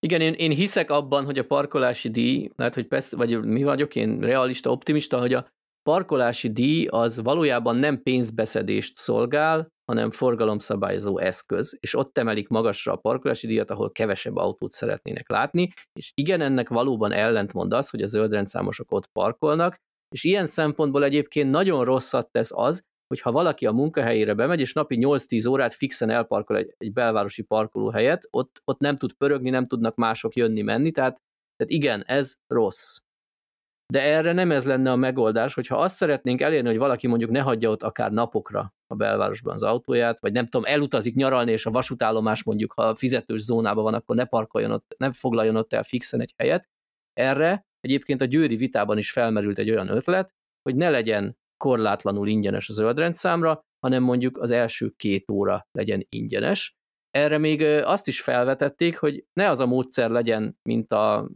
Igen, 0.00 0.20
én, 0.20 0.32
én 0.32 0.50
hiszek 0.50 0.90
abban, 0.90 1.24
hogy 1.24 1.38
a 1.38 1.44
parkolási 1.44 2.10
díj, 2.10 2.50
lehet, 2.56 2.74
hogy 2.74 2.86
persze, 2.86 3.16
vagy 3.16 3.44
mi 3.44 3.62
vagyok 3.62 3.96
én 3.96 4.20
realista, 4.20 4.70
optimista, 4.70 5.18
hogy 5.18 5.34
a 5.34 5.48
parkolási 5.82 6.52
díj 6.52 6.86
az 6.86 7.20
valójában 7.20 7.76
nem 7.76 8.02
pénzbeszedést 8.02 8.96
szolgál, 8.96 9.71
hanem 9.84 10.10
forgalomszabályozó 10.10 11.18
eszköz, 11.18 11.76
és 11.80 11.94
ott 11.94 12.18
emelik 12.18 12.48
magasra 12.48 12.92
a 12.92 12.96
parkolási 12.96 13.46
díjat, 13.46 13.70
ahol 13.70 13.92
kevesebb 13.92 14.36
autót 14.36 14.72
szeretnének 14.72 15.28
látni, 15.28 15.72
és 15.92 16.12
igen, 16.14 16.40
ennek 16.40 16.68
valóban 16.68 17.12
ellentmond 17.12 17.72
az, 17.72 17.88
hogy 17.88 18.02
a 18.02 18.06
zöldrendszámosok 18.06 18.92
ott 18.92 19.06
parkolnak, 19.06 19.76
és 20.14 20.24
ilyen 20.24 20.46
szempontból 20.46 21.04
egyébként 21.04 21.50
nagyon 21.50 21.84
rosszat 21.84 22.30
tesz 22.30 22.50
az, 22.52 22.82
hogy 23.06 23.20
ha 23.20 23.32
valaki 23.32 23.66
a 23.66 23.72
munkahelyére 23.72 24.34
bemegy, 24.34 24.60
és 24.60 24.72
napi 24.72 24.98
8-10 25.00 25.48
órát 25.48 25.74
fixen 25.74 26.10
elparkol 26.10 26.56
egy, 26.56 26.74
egy 26.76 26.92
belvárosi 26.92 27.42
parkolóhelyet, 27.42 28.28
ott, 28.30 28.62
ott 28.64 28.78
nem 28.78 28.96
tud 28.96 29.12
pörögni, 29.12 29.50
nem 29.50 29.66
tudnak 29.66 29.94
mások 29.94 30.34
jönni-menni, 30.34 30.90
tehát, 30.90 31.22
tehát 31.56 31.72
igen, 31.72 32.04
ez 32.06 32.34
rossz 32.46 32.98
de 33.86 34.02
erre 34.02 34.32
nem 34.32 34.50
ez 34.50 34.64
lenne 34.64 34.90
a 34.90 34.96
megoldás, 34.96 35.54
hogyha 35.54 35.76
azt 35.76 35.96
szeretnénk 35.96 36.40
elérni, 36.40 36.68
hogy 36.68 36.78
valaki 36.78 37.06
mondjuk 37.06 37.30
ne 37.30 37.40
hagyja 37.40 37.70
ott 37.70 37.82
akár 37.82 38.12
napokra 38.12 38.74
a 38.86 38.94
belvárosban 38.94 39.54
az 39.54 39.62
autóját, 39.62 40.20
vagy 40.20 40.32
nem 40.32 40.46
tudom, 40.46 40.66
elutazik 40.66 41.14
nyaralni, 41.14 41.50
és 41.50 41.66
a 41.66 41.70
vasútállomás 41.70 42.42
mondjuk, 42.44 42.72
ha 42.72 42.94
fizetős 42.94 43.42
zónában 43.42 43.84
van, 43.84 43.94
akkor 43.94 44.16
ne 44.16 44.24
parkoljon 44.24 44.70
ott, 44.70 44.94
ne 44.98 45.12
foglaljon 45.12 45.56
ott 45.56 45.72
el 45.72 45.82
fixen 45.82 46.20
egy 46.20 46.34
helyet. 46.36 46.68
Erre 47.12 47.66
egyébként 47.80 48.20
a 48.20 48.24
győri 48.24 48.56
vitában 48.56 48.98
is 48.98 49.10
felmerült 49.10 49.58
egy 49.58 49.70
olyan 49.70 49.88
ötlet, 49.88 50.34
hogy 50.62 50.76
ne 50.76 50.90
legyen 50.90 51.36
korlátlanul 51.56 52.28
ingyenes 52.28 52.68
a 52.68 52.72
zöldrendszámra, 52.72 53.60
hanem 53.86 54.02
mondjuk 54.02 54.38
az 54.38 54.50
első 54.50 54.90
két 54.96 55.30
óra 55.30 55.66
legyen 55.72 56.06
ingyenes. 56.08 56.74
Erre 57.10 57.38
még 57.38 57.62
azt 57.62 58.06
is 58.06 58.20
felvetették, 58.20 58.98
hogy 58.98 59.24
ne 59.32 59.48
az 59.48 59.58
a 59.58 59.66
módszer 59.66 60.10
legyen, 60.10 60.58
mint 60.62 60.92
a 60.92 61.30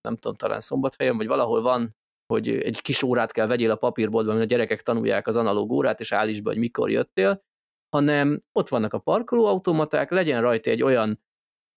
nem 0.00 0.16
tudom, 0.16 0.34
talán 0.36 0.60
Szombathelyen, 0.60 1.16
vagy 1.16 1.26
valahol 1.26 1.62
van 1.62 1.94
hogy 2.32 2.48
egy 2.48 2.80
kis 2.80 3.02
órát 3.02 3.32
kell 3.32 3.46
vegyél 3.46 3.70
a 3.70 3.76
papírboltban, 3.76 4.34
mert 4.34 4.46
a 4.46 4.50
gyerekek 4.50 4.82
tanulják 4.82 5.26
az 5.26 5.36
analóg 5.36 5.72
órát, 5.72 6.00
és 6.00 6.12
állíts 6.12 6.42
be, 6.42 6.50
hogy 6.50 6.58
mikor 6.58 6.90
jöttél, 6.90 7.42
hanem 7.96 8.40
ott 8.52 8.68
vannak 8.68 8.92
a 8.92 8.98
parkolóautomaták, 8.98 10.10
legyen 10.10 10.40
rajta 10.40 10.70
egy 10.70 10.82
olyan 10.82 11.20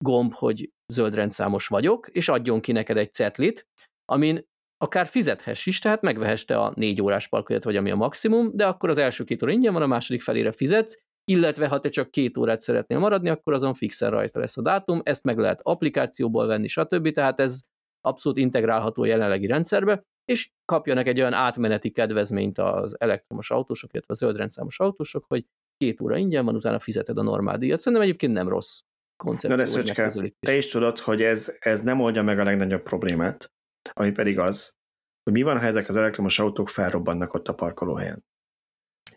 gomb, 0.03 0.33
hogy 0.33 0.71
zöld 0.93 1.13
rendszámos 1.13 1.67
vagyok, 1.67 2.07
és 2.07 2.29
adjon 2.29 2.61
ki 2.61 2.71
neked 2.71 2.97
egy 2.97 3.13
cetlit, 3.13 3.67
amin 4.05 4.45
akár 4.77 5.07
fizethess 5.07 5.65
is, 5.65 5.79
tehát 5.79 6.01
megvehess 6.01 6.45
a 6.45 6.71
négy 6.75 7.01
órás 7.01 7.27
parkolyat, 7.27 7.63
vagy 7.63 7.75
ami 7.75 7.91
a 7.91 7.95
maximum, 7.95 8.51
de 8.53 8.67
akkor 8.67 8.89
az 8.89 8.97
első 8.97 9.23
két 9.23 9.43
óra 9.43 9.51
ingyen 9.51 9.73
van, 9.73 9.81
a 9.81 9.87
második 9.87 10.21
felére 10.21 10.51
fizetsz, 10.51 10.97
illetve 11.31 11.67
ha 11.67 11.79
te 11.79 11.89
csak 11.89 12.11
két 12.11 12.37
órát 12.37 12.61
szeretnél 12.61 12.99
maradni, 12.99 13.29
akkor 13.29 13.53
azon 13.53 13.73
fixen 13.73 14.09
rajta 14.09 14.39
lesz 14.39 14.57
a 14.57 14.61
dátum, 14.61 15.01
ezt 15.03 15.23
meg 15.23 15.37
lehet 15.37 15.59
applikációból 15.63 16.47
venni, 16.47 16.67
stb. 16.67 17.11
Tehát 17.11 17.39
ez 17.39 17.61
abszolút 18.07 18.37
integrálható 18.37 19.01
a 19.01 19.05
jelenlegi 19.05 19.47
rendszerbe, 19.47 20.03
és 20.25 20.49
kapjanak 20.65 21.07
egy 21.07 21.19
olyan 21.19 21.33
átmeneti 21.33 21.91
kedvezményt 21.91 22.57
az 22.57 22.95
elektromos 22.99 23.51
autósok, 23.51 23.93
illetve 23.93 24.13
a 24.13 24.17
zöld 24.17 24.35
rendszámos 24.35 24.79
autósok, 24.79 25.25
hogy 25.27 25.45
két 25.77 26.01
óra 26.01 26.17
ingyen 26.17 26.45
van, 26.45 26.55
utána 26.55 26.79
fizeted 26.79 27.17
a 27.17 27.21
normál 27.21 27.57
díjat. 27.57 27.79
Szerintem 27.79 28.01
egyébként 28.01 28.33
nem 28.33 28.47
rossz 28.47 28.79
koncepció. 29.23 29.49
Na 29.49 29.55
de 29.55 29.65
Szöcske, 29.65 30.11
te 30.39 30.55
is 30.55 30.67
tudod, 30.67 30.99
hogy 30.99 31.21
ez, 31.21 31.55
ez 31.59 31.81
nem 31.81 31.99
oldja 32.01 32.23
meg 32.23 32.39
a 32.39 32.43
legnagyobb 32.43 32.83
problémát, 32.83 33.51
ami 33.93 34.11
pedig 34.11 34.39
az, 34.39 34.75
hogy 35.23 35.33
mi 35.33 35.41
van, 35.41 35.59
ha 35.59 35.65
ezek 35.65 35.87
az 35.87 35.95
elektromos 35.95 36.39
autók 36.39 36.69
felrobbannak 36.69 37.33
ott 37.33 37.47
a 37.47 37.53
parkolóhelyen. 37.53 38.25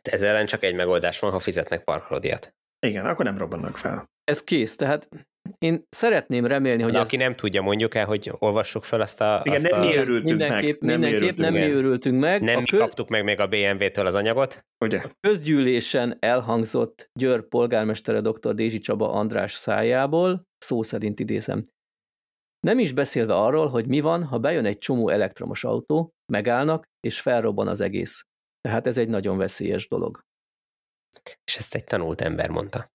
De 0.03 0.11
ez 0.11 0.23
ellen 0.23 0.47
csak 0.47 0.62
egy 0.62 0.75
megoldás 0.75 1.19
van, 1.19 1.31
ha 1.31 1.39
fizetnek 1.39 1.85
parkolódiat. 1.85 2.55
Igen, 2.86 3.07
akkor 3.07 3.24
nem 3.24 3.39
robbannak 3.39 3.77
fel. 3.77 4.11
Ez 4.24 4.44
kész, 4.44 4.77
tehát 4.77 5.09
én 5.59 5.86
szeretném 5.89 6.47
remélni, 6.47 6.82
hogy 6.82 6.93
De 6.93 6.98
ez... 6.98 7.07
aki 7.07 7.16
nem 7.16 7.35
tudja, 7.35 7.62
mondjuk 7.62 7.94
el, 7.94 8.07
hogy 8.07 8.32
olvassuk 8.39 8.85
fel 8.85 9.01
azt 9.01 9.20
a... 9.20 9.40
Igen, 9.44 9.57
azt 9.57 9.70
nem 9.70 9.81
a... 9.81 9.85
mi 9.85 9.97
örültünk 9.97 10.24
mindenképp, 10.24 10.81
meg. 10.81 10.98
mindenképp 10.98 11.36
nem 11.36 11.52
mi 11.52 11.70
örültünk 11.70 12.20
meg. 12.20 12.43
Nem 12.43 12.57
a 12.57 12.61
mi 12.61 12.66
kaptuk 12.66 13.09
meg 13.09 13.24
még 13.24 13.40
a 13.40 13.47
BMW-től 13.47 14.07
az 14.07 14.15
anyagot. 14.15 14.65
Ugye? 14.85 15.02
közgyűlésen 15.20 16.16
elhangzott 16.20 17.11
Győr 17.12 17.48
polgármestere 17.48 18.20
dr. 18.20 18.55
Dézsi 18.55 18.78
Csaba 18.78 19.12
András 19.12 19.52
szájából, 19.52 20.43
szó 20.59 20.82
szerint 20.82 21.20
idézem. 21.20 21.62
Nem 22.61 22.78
is 22.78 22.93
beszélve 22.93 23.35
arról, 23.35 23.69
hogy 23.69 23.86
mi 23.86 24.01
van, 24.01 24.24
ha 24.24 24.39
bejön 24.39 24.65
egy 24.65 24.78
csomó 24.78 25.09
elektromos 25.09 25.65
autó, 25.65 26.11
megállnak, 26.32 26.85
és 27.01 27.20
felrobban 27.20 27.69
az 27.69 27.81
egész. 27.81 28.23
Tehát 28.61 28.86
ez 28.86 28.98
egy 28.98 29.09
nagyon 29.09 29.36
veszélyes 29.36 29.89
dolog. 29.89 30.20
És 31.45 31.57
ezt 31.57 31.75
egy 31.75 31.85
tanult 31.85 32.21
ember 32.21 32.51
mondta. 32.51 32.93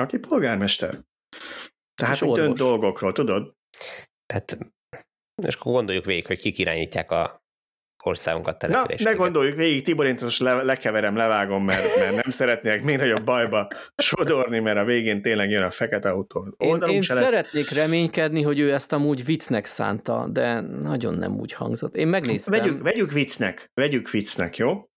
Aki 0.00 0.18
polgármester. 0.18 1.00
Tehát 1.94 2.18
hogy 2.18 2.40
dönt 2.40 2.56
dolgokról, 2.56 3.12
tudod? 3.12 3.54
Tehát, 4.26 4.58
és 5.42 5.54
akkor 5.54 5.72
gondoljuk 5.72 6.04
végig, 6.04 6.26
hogy 6.26 6.40
kik 6.40 6.58
irányítják 6.58 7.10
a 7.10 7.44
országunkat 8.06 8.60
Na, 8.60 8.68
településeket. 8.68 9.12
ne 9.12 9.18
gondoljuk 9.18 9.56
végig, 9.56 9.84
Tibor, 9.84 10.06
én 10.06 10.14
most 10.20 10.40
le, 10.40 10.62
lekeverem, 10.62 11.16
levágom, 11.16 11.64
mert, 11.64 11.96
mert 11.98 12.10
nem 12.10 12.30
szeretnék 12.40 12.82
még 12.82 12.96
nagyobb 12.96 13.24
bajba 13.24 13.68
sodorni, 13.96 14.58
mert 14.58 14.78
a 14.78 14.84
végén 14.84 15.22
tényleg 15.22 15.50
jön 15.50 15.62
a 15.62 15.70
fekete 15.70 16.08
autó. 16.08 16.54
Én, 16.56 16.82
én 16.82 17.00
se 17.00 17.14
lesz. 17.14 17.24
szeretnék 17.24 17.70
reménykedni, 17.70 18.42
hogy 18.42 18.58
ő 18.58 18.72
ezt 18.72 18.92
amúgy 18.92 19.24
viccnek 19.24 19.66
szánta, 19.66 20.28
de 20.28 20.60
nagyon 20.60 21.14
nem 21.14 21.38
úgy 21.38 21.52
hangzott. 21.52 21.96
Én 21.96 22.08
megnéztem. 22.08 22.60
Vegyük, 22.60 22.82
vegyük 22.82 23.12
viccnek, 23.12 23.70
vegyük 23.74 24.10
viccnek, 24.10 24.56
jó? 24.56 24.88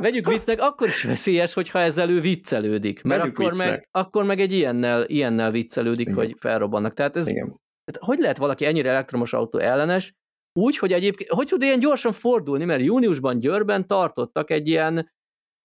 Vegyük 0.00 0.28
viccnek, 0.28 0.60
akkor 0.60 0.88
is 0.88 1.02
veszélyes, 1.02 1.54
hogyha 1.54 1.78
ezzel 1.78 2.10
ő 2.10 2.20
viccelődik, 2.20 3.02
mert 3.02 3.20
Vegyük 3.20 3.38
akkor 3.38 3.56
meg, 3.56 3.88
akkor 3.90 4.24
meg 4.24 4.40
egy 4.40 4.52
ilyennel, 4.52 5.04
ilyennel 5.04 5.50
viccelődik, 5.50 6.06
Igen. 6.06 6.18
hogy 6.18 6.34
felrobbannak. 6.38 6.94
Tehát 6.94 7.16
ez, 7.16 7.28
Igen. 7.28 7.46
tehát 7.84 8.08
hogy 8.08 8.18
lehet 8.18 8.38
valaki 8.38 8.64
ennyire 8.64 8.90
elektromos 8.90 9.32
autó 9.32 9.58
ellenes, 9.58 10.12
úgy, 10.52 10.76
hogy 10.76 10.92
egyébként, 10.92 11.30
hogy 11.30 11.46
tud 11.46 11.62
ilyen 11.62 11.78
gyorsan 11.78 12.12
fordulni, 12.12 12.64
mert 12.64 12.82
júniusban 12.82 13.38
Győrben 13.38 13.86
tartottak 13.86 14.50
egy 14.50 14.68
ilyen 14.68 15.12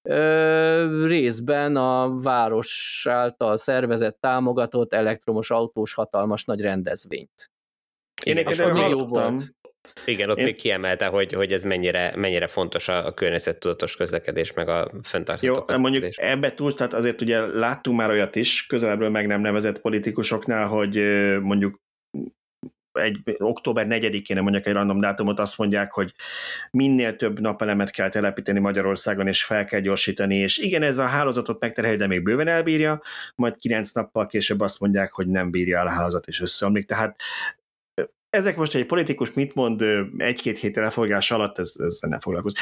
ö, 0.09 1.05
részben 1.07 1.75
a 1.75 2.19
város 2.21 3.05
által 3.09 3.57
szervezett, 3.57 4.17
támogatott 4.19 4.93
elektromos 4.93 5.51
autós 5.51 5.93
hatalmas 5.93 6.43
nagy 6.43 6.61
rendezvényt. 6.61 7.51
Én 8.23 8.37
egyébként 8.37 8.77
jó 8.77 8.83
hallottam, 8.83 9.33
volt. 9.33 9.55
Igen, 10.05 10.29
ott 10.29 10.37
Én- 10.37 10.43
még 10.43 10.55
kiemelte, 10.55 11.05
hogy, 11.05 11.33
hogy 11.33 11.53
ez 11.53 11.63
mennyire, 11.63 12.13
mennyire 12.15 12.47
fontos 12.47 12.87
a, 12.87 13.05
a 13.05 13.13
környezettudatos 13.13 13.95
közlekedés, 13.95 14.53
meg 14.53 14.69
a 14.69 14.91
fenntartható 15.03 15.53
Jó, 15.53 15.63
közlekedés. 15.63 15.81
mondjuk 15.81 16.13
ebbe 16.17 16.53
túl, 16.53 16.73
tehát 16.73 16.93
azért 16.93 17.21
ugye 17.21 17.39
láttunk 17.39 17.97
már 17.97 18.09
olyat 18.09 18.35
is, 18.35 18.65
közelebbről 18.65 19.09
meg 19.09 19.27
nem 19.27 19.41
nevezett 19.41 19.81
politikusoknál, 19.81 20.67
hogy 20.67 21.01
mondjuk 21.41 21.79
egy 22.97 23.19
október 23.37 23.85
4-én, 23.89 24.41
mondjuk 24.41 24.65
egy 24.65 24.73
random 24.73 24.99
dátumot, 24.99 25.39
azt 25.39 25.57
mondják, 25.57 25.91
hogy 25.91 26.13
minél 26.71 27.15
több 27.15 27.39
napelemet 27.39 27.91
kell 27.91 28.09
telepíteni 28.09 28.59
Magyarországon, 28.59 29.27
és 29.27 29.43
fel 29.43 29.65
kell 29.65 29.79
gyorsítani, 29.79 30.35
és 30.35 30.57
igen, 30.57 30.81
ez 30.81 30.97
a 30.97 31.05
hálózatot 31.05 31.59
megterheli, 31.59 31.95
de 31.95 32.07
még 32.07 32.23
bőven 32.23 32.47
elbírja, 32.47 33.01
majd 33.35 33.57
kilenc 33.57 33.91
nappal 33.91 34.25
később 34.25 34.59
azt 34.59 34.79
mondják, 34.79 35.11
hogy 35.11 35.27
nem 35.27 35.51
bírja 35.51 35.77
el 35.77 35.87
a 35.87 35.91
hálózat, 35.91 36.27
és 36.27 36.41
összeomlik. 36.41 36.85
Tehát 36.85 37.21
ezek 38.37 38.57
most 38.57 38.75
egy 38.75 38.85
politikus 38.85 39.33
mit 39.33 39.55
mond 39.55 39.81
egy-két 40.17 40.57
hét 40.57 40.77
elfogás 40.77 41.31
alatt, 41.31 41.57
ez, 41.57 41.73
ezzel 41.77 42.09
nem 42.09 42.19
foglalkozik. 42.19 42.59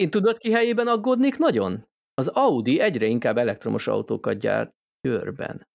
Én 0.00 0.10
tudod, 0.10 0.38
ki 0.38 0.52
helyében 0.52 0.86
aggódnék 0.86 1.38
nagyon? 1.38 1.86
Az 2.14 2.28
Audi 2.28 2.80
egyre 2.80 3.06
inkább 3.06 3.38
elektromos 3.38 3.86
autókat 3.86 4.38
gyárt 4.38 4.72
Győrben. 5.00 5.68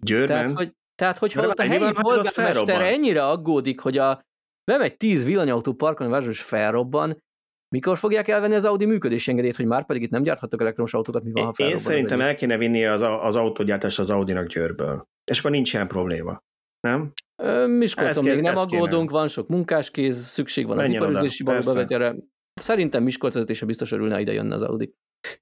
Győrben? 0.00 0.36
Tehát, 0.36 0.56
hogy, 0.56 0.72
tehát 0.94 1.18
hogyha 1.18 1.46
ott 1.46 1.58
a 1.58 1.62
helyi 1.62 1.92
polgármester 2.00 2.80
ennyire 2.80 3.26
aggódik, 3.26 3.80
hogy 3.80 3.98
a 3.98 4.22
bemegy 4.64 4.96
tíz 4.96 5.24
villanyautó 5.24 5.72
parkolni 5.72 6.12
a 6.12 6.16
város, 6.16 6.42
felrobban, 6.42 7.18
mikor 7.68 7.98
fogják 7.98 8.28
elvenni 8.28 8.54
az 8.54 8.64
Audi 8.64 8.84
működési 8.84 9.30
engedélyt, 9.30 9.56
hogy 9.56 9.66
már 9.66 9.86
pedig 9.86 10.02
itt 10.02 10.10
nem 10.10 10.22
gyárthatok 10.22 10.60
elektromos 10.60 10.94
autókat, 10.94 11.22
mi 11.22 11.30
van, 11.30 11.44
ha 11.44 11.68
Én 11.68 11.76
szerintem 11.76 12.20
el 12.20 12.34
kéne 12.34 12.56
vinni 12.56 12.84
az, 12.84 13.00
az 13.00 13.36
autógyártást 13.36 13.98
az 13.98 14.10
Audinak 14.10 14.46
Győrből. 14.46 15.06
És 15.24 15.38
akkor 15.38 15.50
nincs 15.50 15.72
ilyen 15.72 15.88
probléma. 15.88 16.38
Nem? 16.88 17.12
Miskolcon 17.66 18.24
még 18.24 18.40
nem 18.40 18.52
ezt 18.52 18.68
kéne. 18.68 18.82
aggódunk, 18.82 19.10
van 19.10 19.28
sok 19.28 19.48
munkáskéz, 19.48 20.26
szükség 20.26 20.66
van 20.66 20.78
az 20.78 20.82
Menjen 20.82 21.02
oda, 21.02 21.10
iparüzési 21.10 21.42
persze. 21.42 21.60
balóbevetyere. 21.60 22.14
Szerintem 22.60 23.02
Miskolc 23.02 23.34
vezetése 23.34 23.66
biztos 23.66 23.92
örülne, 23.92 24.20
ide 24.20 24.32
jönne 24.32 24.54
az 24.54 24.62
Audi. 24.62 24.94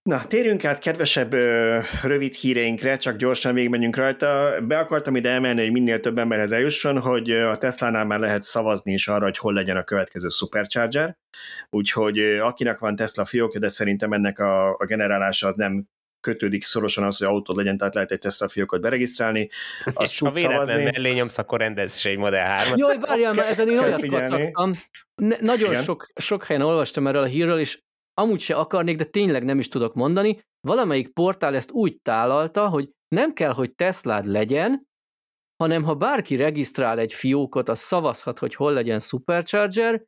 Na, 0.02 0.24
térjünk 0.24 0.64
át 0.64 0.78
kedvesebb 0.78 1.32
ö, 1.32 1.78
rövid 2.02 2.34
híreinkre, 2.34 2.96
csak 2.96 3.16
gyorsan 3.16 3.54
végigmenjünk 3.54 3.96
rajta. 3.96 4.60
Be 4.66 4.78
akartam 4.78 5.16
ide 5.16 5.30
emelni, 5.30 5.60
hogy 5.60 5.72
minél 5.72 6.00
több 6.00 6.18
emberhez 6.18 6.52
eljusson, 6.52 6.98
hogy 6.98 7.30
a 7.30 7.56
Tesla-nál 7.56 8.04
már 8.04 8.20
lehet 8.20 8.42
szavazni 8.42 8.92
is 8.92 9.08
arra, 9.08 9.24
hogy 9.24 9.38
hol 9.38 9.52
legyen 9.52 9.76
a 9.76 9.84
következő 9.84 10.28
Supercharger. 10.28 11.16
Úgyhogy 11.70 12.18
ö, 12.18 12.38
akinek 12.40 12.78
van 12.78 12.96
Tesla 12.96 13.24
fiókja, 13.24 13.60
de 13.60 13.68
szerintem 13.68 14.12
ennek 14.12 14.38
a, 14.38 14.70
a 14.70 14.84
generálása 14.86 15.46
az 15.46 15.54
nem 15.54 15.86
kötődik 16.20 16.64
szorosan 16.64 17.04
az, 17.04 17.18
hogy 17.18 17.26
autód 17.26 17.56
legyen, 17.56 17.76
tehát 17.76 17.94
lehet 17.94 18.10
egy 18.10 18.18
Tesla 18.18 18.48
fiókot 18.48 18.80
beregisztrálni. 18.80 19.48
Azt 19.94 20.12
és 20.12 20.18
ha 20.18 20.30
véletlen 20.30 20.82
mellé 20.82 21.12
nyomsz, 21.12 21.38
akkor 21.38 21.58
rendez 21.58 21.96
is 21.96 22.04
egy 22.04 22.18
Model 22.18 22.44
3 22.44 22.76
Jaj, 22.76 22.96
várjál 22.98 23.32
már, 23.32 23.46
ezen 23.46 23.68
én 23.68 23.78
olyat 23.78 24.00
figyelni. 24.00 24.28
kacagtam. 24.28 24.72
Ne, 25.14 25.36
nagyon 25.40 25.70
Igen. 25.70 25.82
sok, 25.82 26.06
sok 26.14 26.44
helyen 26.44 26.62
olvastam 26.62 27.06
erről 27.06 27.22
a 27.22 27.26
hírről, 27.26 27.58
és 27.58 27.80
amúgy 28.14 28.40
se 28.40 28.54
akarnék, 28.54 28.96
de 28.96 29.04
tényleg 29.04 29.44
nem 29.44 29.58
is 29.58 29.68
tudok 29.68 29.94
mondani. 29.94 30.40
Valamelyik 30.60 31.12
portál 31.12 31.54
ezt 31.54 31.70
úgy 31.70 32.00
tálalta, 32.02 32.68
hogy 32.68 32.90
nem 33.08 33.32
kell, 33.32 33.52
hogy 33.52 33.74
Teslád 33.74 34.24
legyen, 34.24 34.88
hanem 35.56 35.82
ha 35.82 35.94
bárki 35.94 36.36
regisztrál 36.36 36.98
egy 36.98 37.12
fiókot, 37.12 37.68
az 37.68 37.78
szavazhat, 37.78 38.38
hogy 38.38 38.54
hol 38.54 38.72
legyen 38.72 39.00
Supercharger, 39.00 40.04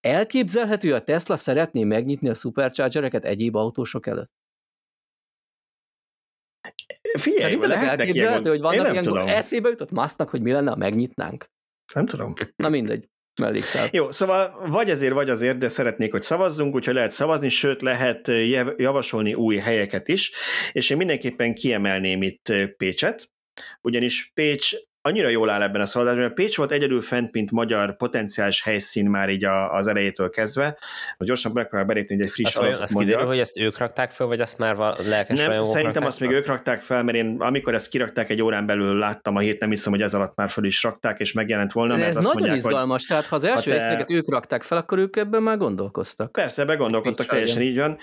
elképzelhető, 0.00 0.94
a 0.94 1.02
Tesla 1.02 1.36
szeretné 1.36 1.84
megnyitni 1.84 2.28
a 2.28 2.34
Superchargereket 2.34 3.24
egyéb 3.24 3.56
autósok 3.56 4.06
előtt. 4.06 4.32
Figyelj, 7.18 7.42
Szerinted 7.42 7.70
ez 7.70 7.88
elképzelhető, 7.88 8.48
hogy 8.48 8.60
vannak 8.60 8.92
ilyen 8.92 9.02
tudom. 9.02 9.28
eszébe 9.28 9.68
jutott 9.68 9.90
Musknak, 9.90 10.28
hogy 10.28 10.42
mi 10.42 10.52
lenne, 10.52 10.70
ha 10.70 10.76
megnyitnánk? 10.76 11.46
Nem 11.94 12.06
tudom. 12.06 12.34
Na 12.56 12.68
mindegy, 12.68 13.08
mellékszál. 13.40 13.88
Jó, 13.92 14.10
szóval 14.10 14.66
vagy 14.66 14.90
azért, 14.90 15.12
vagy 15.12 15.30
azért, 15.30 15.58
de 15.58 15.68
szeretnék, 15.68 16.10
hogy 16.10 16.22
szavazzunk, 16.22 16.74
úgyhogy 16.74 16.94
lehet 16.94 17.10
szavazni, 17.10 17.48
sőt 17.48 17.82
lehet 17.82 18.28
jev- 18.28 18.80
javasolni 18.80 19.34
új 19.34 19.56
helyeket 19.56 20.08
is, 20.08 20.32
és 20.72 20.90
én 20.90 20.96
mindenképpen 20.96 21.54
kiemelném 21.54 22.22
itt 22.22 22.52
Pécset, 22.76 23.30
ugyanis 23.80 24.30
Pécs 24.34 24.74
annyira 25.06 25.28
jól 25.28 25.50
áll 25.50 25.62
ebben 25.62 25.80
a 25.80 25.86
szavazásban, 25.86 26.22
mert 26.22 26.34
Pécs 26.34 26.56
volt 26.56 26.72
egyedül 26.72 27.02
fent, 27.02 27.32
mint 27.32 27.50
magyar 27.50 27.96
potenciális 27.96 28.62
helyszín 28.62 29.10
már 29.10 29.28
így 29.28 29.44
a, 29.44 29.72
az 29.72 29.86
elejétől 29.86 30.30
kezdve, 30.30 30.78
hogy 31.16 31.26
gyorsan 31.26 31.52
megpróbál 31.54 31.86
belépni, 31.86 32.14
hogy 32.16 32.24
egy 32.24 32.30
friss 32.30 32.46
Azt, 32.46 32.56
adatot 32.56 32.80
azt 32.80 32.98
kiderül, 32.98 33.26
hogy 33.26 33.38
ezt 33.38 33.58
ők 33.58 33.78
rakták 33.78 34.10
fel, 34.10 34.26
vagy 34.26 34.40
azt 34.40 34.58
már 34.58 34.76
val- 34.76 35.06
lelkes 35.06 35.38
Nem, 35.38 35.62
szerintem 35.62 36.04
azt 36.04 36.20
még 36.20 36.28
fel? 36.28 36.38
ők 36.38 36.46
rakták 36.46 36.80
fel, 36.80 37.02
mert 37.02 37.16
én 37.16 37.36
amikor 37.38 37.74
ezt 37.74 37.88
kirakták 37.88 38.30
egy 38.30 38.42
órán 38.42 38.66
belül 38.66 38.98
láttam 38.98 39.36
a 39.36 39.38
hírt, 39.38 39.60
nem 39.60 39.68
hiszem, 39.68 39.92
hogy 39.92 40.02
ez 40.02 40.14
alatt 40.14 40.36
már 40.36 40.50
föl 40.50 40.64
is 40.64 40.82
rakták, 40.82 41.18
és 41.20 41.32
megjelent 41.32 41.72
volna, 41.72 41.92
De 41.92 41.98
mert 41.98 42.10
ez 42.10 42.16
azt 42.16 42.26
nagyon 42.26 42.40
mondják, 42.40 42.64
hogy 42.64 42.72
izgalmas, 42.72 43.04
tehát 43.04 43.26
ha 43.26 43.36
az 43.36 43.44
első 43.44 43.70
te- 43.70 43.76
részeket 43.76 44.10
ők 44.10 44.30
rakták 44.30 44.62
fel, 44.62 44.78
akkor 44.78 44.98
ők 44.98 45.16
ebben 45.16 45.42
már 45.42 45.56
gondolkoztak. 45.56 46.32
Persze, 46.32 46.64
begondolkodtak, 46.64 47.18
Nincs 47.18 47.30
teljesen 47.30 47.62
így 47.62 47.78
van. 47.78 47.98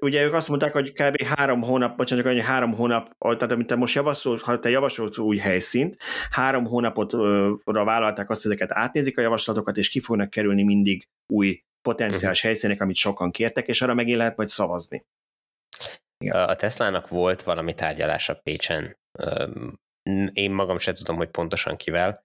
Ugye 0.00 0.24
ők 0.24 0.34
azt 0.34 0.48
mondták, 0.48 0.72
hogy 0.72 0.92
kb. 0.92 1.22
három 1.22 1.62
hónap, 1.62 1.96
bocsánat, 1.96 2.24
csak 2.24 2.32
annyi 2.32 2.42
három 2.42 2.74
hónap, 2.74 3.08
tehát 3.18 3.50
amit 3.52 3.66
te 3.66 3.74
most 3.76 3.94
javasolsz, 3.94 4.40
ha 4.40 4.58
te 4.58 4.70
javasolsz 4.70 5.18
új 5.18 5.36
helyszínt, 5.36 5.96
három 6.30 6.64
hónapotra 6.64 7.84
vállalták 7.84 8.30
azt, 8.30 8.42
hogy 8.42 8.52
ezeket 8.52 8.76
átnézik 8.76 9.18
a 9.18 9.20
javaslatokat, 9.20 9.76
és 9.76 9.88
ki 9.88 10.00
fognak 10.00 10.30
kerülni 10.30 10.62
mindig 10.62 11.08
új 11.32 11.62
potenciális 11.82 12.22
uh-huh. 12.22 12.42
helyszínek, 12.42 12.80
amit 12.80 12.94
sokan 12.96 13.30
kértek, 13.30 13.68
és 13.68 13.82
arra 13.82 13.94
megint 13.94 14.18
lehet 14.18 14.36
majd 14.36 14.48
szavazni. 14.48 15.04
Igen. 16.24 16.48
A 16.48 16.54
Teslának 16.54 17.08
volt 17.08 17.42
valami 17.42 17.74
tárgyalása 17.74 18.34
Pécsen. 18.34 18.96
Én 20.32 20.50
magam 20.50 20.78
sem 20.78 20.94
tudom, 20.94 21.16
hogy 21.16 21.30
pontosan 21.30 21.76
kivel, 21.76 22.24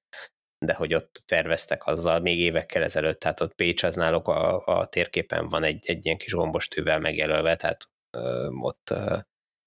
de 0.66 0.74
hogy 0.74 0.94
ott 0.94 1.24
terveztek 1.26 1.86
azzal 1.86 2.20
még 2.20 2.40
évekkel 2.40 2.84
ezelőtt, 2.84 3.20
tehát 3.20 3.40
ott 3.40 3.54
Pécs 3.54 3.84
az 3.84 3.96
náluk 3.96 4.28
a, 4.28 4.66
a 4.66 4.86
térképen 4.86 5.50
van 5.50 5.64
egy, 5.64 5.86
egy 5.86 6.06
ilyen 6.06 6.18
kis 6.18 6.34
gombostűvel 6.34 7.00
megjelölve, 7.00 7.56
tehát 7.56 7.90
ö, 8.18 8.48
ott 8.62 8.90
ö, 8.90 9.18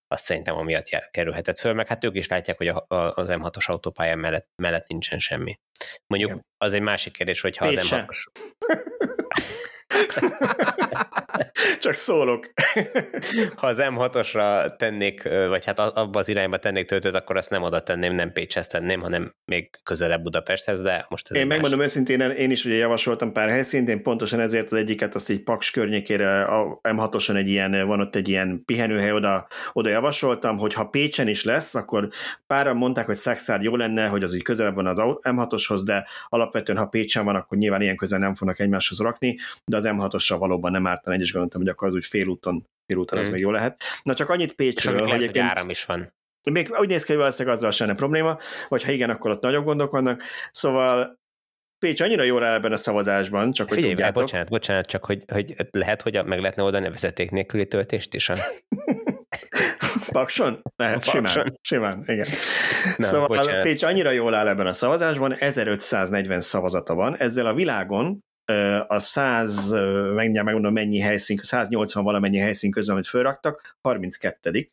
azt 0.08 0.24
szerintem 0.24 0.56
amiatt 0.56 1.10
kerülhetett 1.10 1.58
föl, 1.58 1.72
meg 1.72 1.86
hát 1.86 2.04
ők 2.04 2.16
is 2.16 2.28
látják, 2.28 2.56
hogy 2.56 2.68
a, 2.68 2.84
a, 2.88 2.94
az 2.94 3.28
M6-os 3.30 3.66
autópályán 3.66 4.18
mellett, 4.18 4.48
mellett 4.62 4.86
nincsen 4.86 5.18
semmi. 5.18 5.58
Mondjuk 6.06 6.30
Igen. 6.30 6.44
az 6.56 6.72
egy 6.72 6.80
másik 6.80 7.12
kérdés, 7.12 7.40
hogyha 7.40 7.68
Pécs 7.68 7.78
az 7.78 7.88
M6-os... 7.90 8.26
Csak 11.80 11.94
szólok. 11.94 12.52
ha 13.56 13.66
az 13.66 13.78
M6-osra 13.80 14.76
tennék, 14.76 15.22
vagy 15.48 15.64
hát 15.64 15.78
abba 15.78 16.18
az 16.18 16.28
irányba 16.28 16.56
tennék 16.56 16.86
töltőt, 16.86 17.14
akkor 17.14 17.36
azt 17.36 17.50
nem 17.50 17.62
oda 17.62 17.80
tenném, 17.80 18.14
nem 18.14 18.32
Pécshez 18.32 18.66
tenném, 18.66 19.00
hanem 19.00 19.34
még 19.44 19.70
közelebb 19.82 20.22
Budapesthez, 20.22 20.82
de 20.82 21.06
most 21.08 21.30
ez 21.30 21.36
Én 21.36 21.46
megmondom 21.46 21.78
más. 21.78 21.88
őszintén, 21.88 22.20
én 22.20 22.50
is 22.50 22.64
ugye 22.64 22.74
javasoltam 22.74 23.32
pár 23.32 23.48
helyszínt, 23.48 23.88
én 23.88 24.02
pontosan 24.02 24.40
ezért 24.40 24.70
az 24.70 24.78
egyiket, 24.78 25.14
azt 25.14 25.30
egy 25.30 25.42
Paks 25.42 25.70
környékére, 25.70 26.42
a 26.42 26.80
M6-oson 26.82 27.36
egy 27.36 27.48
ilyen, 27.48 27.86
van 27.86 28.00
ott 28.00 28.16
egy 28.16 28.28
ilyen 28.28 28.62
pihenőhely, 28.64 29.12
oda, 29.12 29.46
oda 29.72 29.88
javasoltam, 29.88 30.58
hogy 30.58 30.74
ha 30.74 30.84
Pécsen 30.84 31.28
is 31.28 31.44
lesz, 31.44 31.74
akkor 31.74 32.08
páran 32.46 32.76
mondták, 32.76 33.06
hogy 33.06 33.16
Szexárd 33.16 33.62
jó 33.62 33.76
lenne, 33.76 34.06
hogy 34.06 34.22
az 34.22 34.34
úgy 34.34 34.42
közelebb 34.42 34.74
van 34.74 34.86
az 34.86 34.98
M6-oshoz, 35.22 35.82
de 35.84 36.06
alapvetően 36.28 36.78
ha 36.78 36.86
Pécsen 36.86 37.24
van, 37.24 37.34
akkor 37.34 37.58
nyilván 37.58 37.82
ilyen 37.82 37.96
közel 37.96 38.18
nem 38.18 38.34
fognak 38.34 38.58
egymáshoz 38.60 38.98
rakni, 38.98 39.36
de 39.64 39.76
az 39.78 39.88
M6-osra 39.88 40.36
valóban 40.38 40.70
nem 40.70 40.86
ártan 40.86 41.12
egy, 41.12 41.20
és 41.20 41.32
gondoltam, 41.32 41.60
hogy 41.60 41.70
akkor 41.70 41.88
az 41.88 41.94
úgy 41.94 42.04
félúton, 42.04 42.64
félúton 42.86 43.18
mm. 43.18 43.22
az 43.22 43.28
még 43.28 43.40
jó 43.40 43.50
lehet. 43.50 43.82
Na 44.02 44.14
csak 44.14 44.28
annyit 44.28 44.52
Pécsről, 44.52 45.06
hogy, 45.06 45.26
hogy 45.26 45.38
áram 45.38 45.70
is 45.70 45.84
van. 45.84 46.12
Még 46.50 46.70
úgy 46.80 46.88
néz 46.88 47.04
ki, 47.04 47.12
hogy 47.12 47.20
valószínűleg 47.20 47.56
azzal 47.56 47.70
sem 47.70 47.96
probléma, 47.96 48.38
vagy 48.68 48.84
ha 48.84 48.92
igen, 48.92 49.10
akkor 49.10 49.30
ott 49.30 49.42
nagyobb 49.42 49.64
gondok 49.64 49.90
vannak. 49.90 50.22
Szóval 50.50 51.18
Pécs 51.78 52.00
annyira 52.00 52.22
jól 52.22 52.44
áll 52.44 52.54
ebben 52.54 52.72
a 52.72 52.76
szavazásban, 52.76 53.52
csak 53.52 53.68
Figyelj, 53.68 53.86
hogy 53.86 53.94
tudjátok. 53.94 54.22
bocsánat, 54.22 54.48
bocsánat, 54.48 54.86
csak 54.86 55.04
hogy, 55.04 55.24
hogy 55.32 55.54
lehet, 55.70 56.02
hogy 56.02 56.24
meg 56.24 56.40
lehetne 56.40 56.62
oda 56.62 56.80
vezeték 56.80 57.30
nélküli 57.30 57.66
töltést 57.66 58.14
is. 58.14 58.30
Pakson? 60.12 60.62
Lehet, 60.76 61.04
simán, 61.04 61.58
simán, 61.60 62.02
igen. 62.06 62.26
Na, 62.96 63.04
szóval 63.04 63.26
bocsánat. 63.26 63.62
Pécs 63.62 63.82
annyira 63.82 64.10
jól 64.10 64.34
áll 64.34 64.48
ebben 64.48 64.66
a 64.66 64.72
szavazásban, 64.72 65.36
1540 65.38 66.40
szavazata 66.40 66.94
van, 66.94 67.16
ezzel 67.16 67.46
a 67.46 67.54
világon 67.54 68.20
a 68.86 68.98
100, 68.98 69.70
mindjárt 70.14 70.44
megmondom 70.44 70.72
mennyi 70.72 70.98
helyszín, 70.98 71.38
180 71.42 72.04
valamennyi 72.04 72.38
helyszín 72.38 72.70
közül, 72.70 72.92
amit 72.92 73.06
felraktak, 73.06 73.76
32 73.80 74.70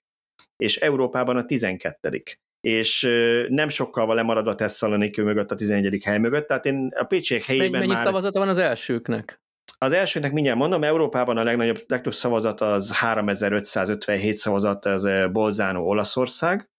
és 0.58 0.78
Európában 0.78 1.38
a 1.38 1.46
12 1.46 2.24
és 2.68 3.02
nem 3.48 3.70
sokkal 3.70 4.06
van 4.06 4.16
lemarad 4.16 4.48
a 4.48 4.56
Thessaloniki 4.56 5.22
mögött, 5.22 5.52
a 5.52 5.56
11. 5.56 6.04
hely 6.04 6.18
mögött, 6.18 6.48
tehát 6.48 6.66
én 6.66 6.92
a 6.96 7.04
Pécsiek 7.04 7.44
helyében 7.44 7.80
Mennyi 7.80 7.94
már... 7.94 8.04
szavazata 8.04 8.40
van 8.40 8.48
az 8.48 8.58
elsőknek? 8.58 9.40
Az 9.78 9.92
elsőnek 9.92 10.32
mindjárt 10.32 10.58
mondom, 10.58 10.84
Európában 10.84 11.38
a 11.38 11.44
legnagyobb, 11.44 11.84
legtöbb 11.88 12.14
szavazat 12.14 12.62
az 12.62 12.98
3557 12.98 14.36
szavazat, 14.36 14.86
az 14.86 15.08
Bolzánó 15.32 15.88
Olaszország. 15.88 16.70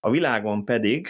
A 0.00 0.10
világon 0.10 0.64
pedig, 0.64 1.08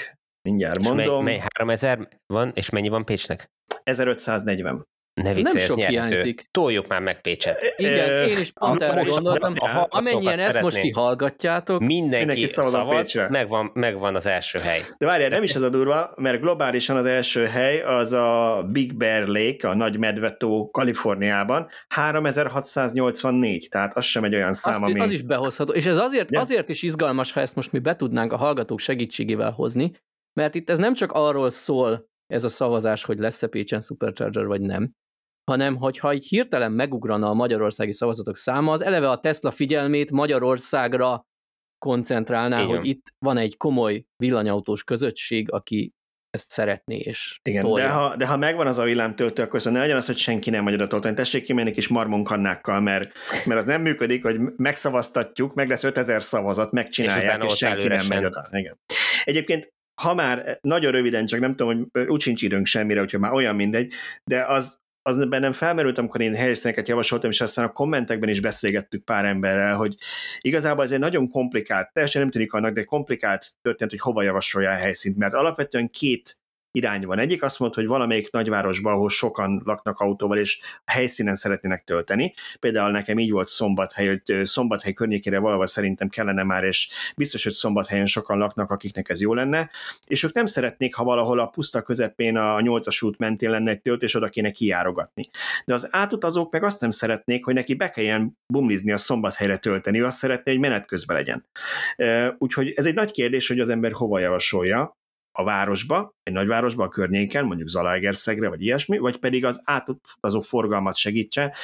mindjárt 0.49 0.79
mondom... 0.79 1.25
mely, 1.25 1.37
mely 1.37 1.43
3000 1.55 2.09
van, 2.27 2.53
és 2.55 2.71
mennyi 2.71 2.89
van 2.89 3.05
Pécsnek? 3.05 3.51
1540. 3.87 4.87
Ne 5.23 5.35
viccelj, 5.35 5.55
nem 5.55 5.65
sok 5.65 5.77
nyerhető. 5.77 6.15
hiányzik. 6.15 6.49
Toljuk 6.51 6.87
már 6.87 7.01
meg 7.01 7.21
Pécset. 7.21 7.75
Igen, 7.77 8.29
én 8.29 8.39
is 8.39 8.51
pont 8.51 8.83
erre 8.83 9.03
gondoltam. 9.03 9.57
Ha, 9.57 9.87
amennyien 9.91 10.39
ezt 10.39 10.61
most 10.61 10.81
ti 10.81 10.91
hallgatjátok, 10.91 11.81
mindenki, 11.81 12.27
mindenki 12.27 12.47
szavaz, 12.47 13.15
megvan, 13.29 13.71
megvan 13.75 14.15
az 14.15 14.27
első 14.27 14.59
hely. 14.59 14.83
De 14.99 15.07
várjál, 15.07 15.29
nem 15.29 15.43
is 15.43 15.55
ez 15.55 15.63
a 15.63 15.69
durva, 15.69 16.13
mert 16.17 16.41
globálisan 16.41 16.97
az 16.97 17.07
első 17.07 17.45
hely 17.45 17.81
az 17.83 18.13
a 18.13 18.63
Big 18.73 18.97
Bear 18.97 19.27
Lake, 19.27 19.69
a 19.69 19.75
Nagy 19.75 19.99
Medvetó 19.99 20.71
Kaliforniában, 20.71 21.69
3684, 21.89 23.69
tehát 23.71 23.97
az 23.97 24.05
sem 24.05 24.25
egy 24.25 24.35
olyan 24.35 24.53
szám, 24.53 24.83
Azt, 24.83 24.91
ami... 24.91 25.01
Az 25.01 25.13
is 25.13 25.23
behozható, 25.23 25.73
és 25.73 25.87
ez 25.87 25.99
azért, 25.99 26.31
ja. 26.31 26.41
azért 26.41 26.69
is 26.69 26.83
izgalmas, 26.83 27.33
ha 27.33 27.41
ezt 27.41 27.55
most 27.55 27.73
mi 27.73 27.79
be 27.79 27.97
tudnánk 27.97 28.33
a 28.33 28.37
hallgatók 28.37 28.79
segítségével 28.79 29.51
hozni, 29.51 29.93
mert 30.33 30.55
itt 30.55 30.71
ez 30.71 30.79
nem 30.79 30.95
csak 30.95 31.13
arról 31.13 31.51
szól, 31.51 32.15
ez 32.27 32.45
a 32.45 32.49
szavazás, 32.49 33.05
hogy 33.05 33.19
lesz-e 33.19 33.47
Pécsen 33.47 33.81
Supercharger 33.81 34.47
vagy 34.47 34.61
nem, 34.61 34.91
hanem 35.51 35.77
hogyha 35.77 36.15
így 36.15 36.27
hirtelen 36.27 36.73
megugrana 36.73 37.29
a 37.29 37.35
magyarországi 37.35 37.93
szavazatok 37.93 38.37
száma, 38.37 38.73
az 38.73 38.83
eleve 38.83 39.11
a 39.11 39.21
Tesla 39.21 39.51
figyelmét 39.51 40.11
Magyarországra 40.11 41.27
koncentrálná, 41.79 42.63
Igen. 42.63 42.77
hogy 42.77 42.87
itt 42.87 43.13
van 43.19 43.37
egy 43.37 43.57
komoly 43.57 44.05
villanyautós 44.17 44.85
közösség, 44.85 45.53
aki 45.53 45.95
ezt 46.31 46.51
szeretné, 46.51 46.97
és 46.97 47.41
Igen, 47.43 47.73
de 47.73 47.89
ha, 47.89 48.17
de 48.17 48.27
ha 48.27 48.37
megvan 48.37 48.67
az 48.67 48.79
a 48.79 48.83
villámtöltő, 48.85 49.43
akkor 49.43 49.61
ne 49.65 49.79
legyen 49.79 49.97
az, 49.97 50.07
hogy 50.07 50.17
senki 50.17 50.51
nem 50.51 50.63
magyar 50.63 50.87
toltani. 50.87 51.15
Tessék 51.15 51.45
kimenni 51.45 51.71
kis 51.71 51.89
marmonkannákkal, 51.89 52.81
mert, 52.81 53.13
mert 53.45 53.61
az 53.61 53.67
nem 53.67 53.83
működik, 53.83 54.23
hogy 54.23 54.41
megszavaztatjuk, 54.57 55.55
meg 55.55 55.69
lesz 55.69 55.85
5000 55.85 56.23
szavazat, 56.23 56.73
megcsinálják, 56.73 57.45
és, 57.45 57.53
és 57.53 57.59
senki 57.59 57.89
nem 57.89 58.07
megy 58.07 58.25
oda. 58.25 58.47
Igen. 58.51 58.79
Egyébként 59.25 59.73
ha 60.03 60.15
már 60.15 60.59
nagyon 60.61 60.93
röviden, 60.93 61.27
csak 61.27 61.41
nem 61.41 61.57
tudom, 61.57 61.89
hogy 61.93 62.07
úgy 62.07 62.21
sincs 62.21 62.43
időnk 62.43 62.67
semmire, 62.67 63.01
hogyha 63.01 63.19
már 63.19 63.33
olyan 63.33 63.55
mindegy, 63.55 63.93
de 64.25 64.45
az, 64.45 64.81
az 65.03 65.29
bennem 65.29 65.53
felmerült, 65.53 65.99
amikor 65.99 66.21
én 66.21 66.35
helyszíneket 66.35 66.89
javasoltam, 66.89 67.31
és 67.31 67.41
aztán 67.41 67.65
a 67.65 67.73
kommentekben 67.73 68.29
is 68.29 68.41
beszélgettük 68.41 69.05
pár 69.05 69.25
emberrel, 69.25 69.77
hogy 69.77 69.97
igazából 70.41 70.85
ez 70.85 70.91
egy 70.91 70.99
nagyon 70.99 71.29
komplikált, 71.29 71.93
teljesen 71.93 72.23
nem 72.23 72.31
tűnik 72.31 72.53
annak, 72.53 72.75
de 72.75 72.85
komplikált 72.85 73.47
történet, 73.63 73.93
hogy 73.93 74.03
hova 74.03 74.23
javasolja 74.23 74.71
a 74.71 74.75
helyszínt, 74.75 75.17
mert 75.17 75.35
alapvetően 75.35 75.91
két 75.91 76.39
irány 76.77 77.07
van. 77.07 77.19
Egyik 77.19 77.43
azt 77.43 77.59
mondta, 77.59 77.81
hogy 77.81 77.89
valamelyik 77.89 78.31
nagyvárosban, 78.31 78.93
ahol 78.93 79.09
sokan 79.09 79.63
laknak 79.65 79.99
autóval, 79.99 80.39
és 80.39 80.61
a 80.85 80.91
helyszínen 80.91 81.35
szeretnének 81.35 81.85
tölteni. 81.85 82.35
Például 82.61 82.91
nekem 82.91 83.19
így 83.19 83.31
volt 83.31 83.49
Szombathely, 83.49 84.07
hogy 84.07 84.47
Szombathely 84.47 84.93
környékére 84.93 85.39
valahol 85.39 85.67
szerintem 85.67 86.09
kellene 86.09 86.43
már, 86.43 86.65
és 86.65 86.89
biztos, 87.17 87.43
hogy 87.43 87.53
Szombathelyen 87.53 88.07
sokan 88.07 88.39
laknak, 88.39 88.71
akiknek 88.71 89.09
ez 89.09 89.21
jó 89.21 89.35
lenne, 89.35 89.71
és 90.07 90.23
ők 90.23 90.35
nem 90.35 90.47
szeretnék, 90.47 90.95
ha 90.95 91.05
valahol 91.05 91.41
a 91.41 91.47
puszta 91.47 91.83
közepén 91.83 92.37
a 92.37 92.61
nyolcas 92.61 93.03
út 93.03 93.19
mentén 93.19 93.51
lenne 93.51 93.71
egy 93.71 93.81
töltés, 93.81 94.15
oda 94.15 94.29
kéne 94.29 94.51
kijárogatni. 94.51 95.29
De 95.65 95.75
az 95.75 95.89
átutazók 95.91 96.53
meg 96.53 96.65
azt 96.65 96.81
nem 96.81 96.91
szeretnék, 96.91 97.45
hogy 97.45 97.55
neki 97.55 97.75
be 97.75 97.91
kelljen 97.91 98.39
bumlizni 98.53 98.93
a 98.93 98.97
Szombathelyre 98.97 99.57
tölteni, 99.57 100.01
ő 100.01 100.05
azt 100.05 100.19
szeretné, 100.19 100.53
hogy 100.53 100.61
menet 100.61 100.87
közben 100.87 101.17
legyen. 101.17 101.47
Úgyhogy 102.39 102.73
ez 102.77 102.87
egy 102.87 102.95
nagy 102.95 103.11
kérdés, 103.11 103.49
hogy 103.49 103.61
az 103.61 103.69
ember 103.69 103.93
hova 103.93 104.19
javasolja 104.19 104.97
a 105.37 105.45
városba, 105.45 106.15
egy 106.23 106.33
nagyvárosba, 106.33 106.85
a 106.85 106.89
környéken, 106.89 107.45
mondjuk 107.45 107.69
Zalaegerszegre, 107.69 108.49
vagy 108.49 108.63
ilyesmi, 108.63 108.99
vagy 108.99 109.17
pedig 109.17 109.45
az 109.45 109.61
átutazó 109.65 110.41
forgalmat 110.41 110.97
segítse. 110.97 111.55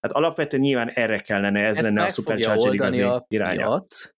Hát 0.00 0.12
alapvetően 0.12 0.62
nyilván 0.62 0.88
erre 0.88 1.18
kellene, 1.18 1.60
ez 1.60 1.76
Ezt 1.76 1.84
lenne 1.84 2.02
a 2.02 2.08
Supercharger 2.08 2.74
igazi 2.74 3.02
a 3.02 3.24
iránya. 3.28 3.66
Piac, 3.66 4.10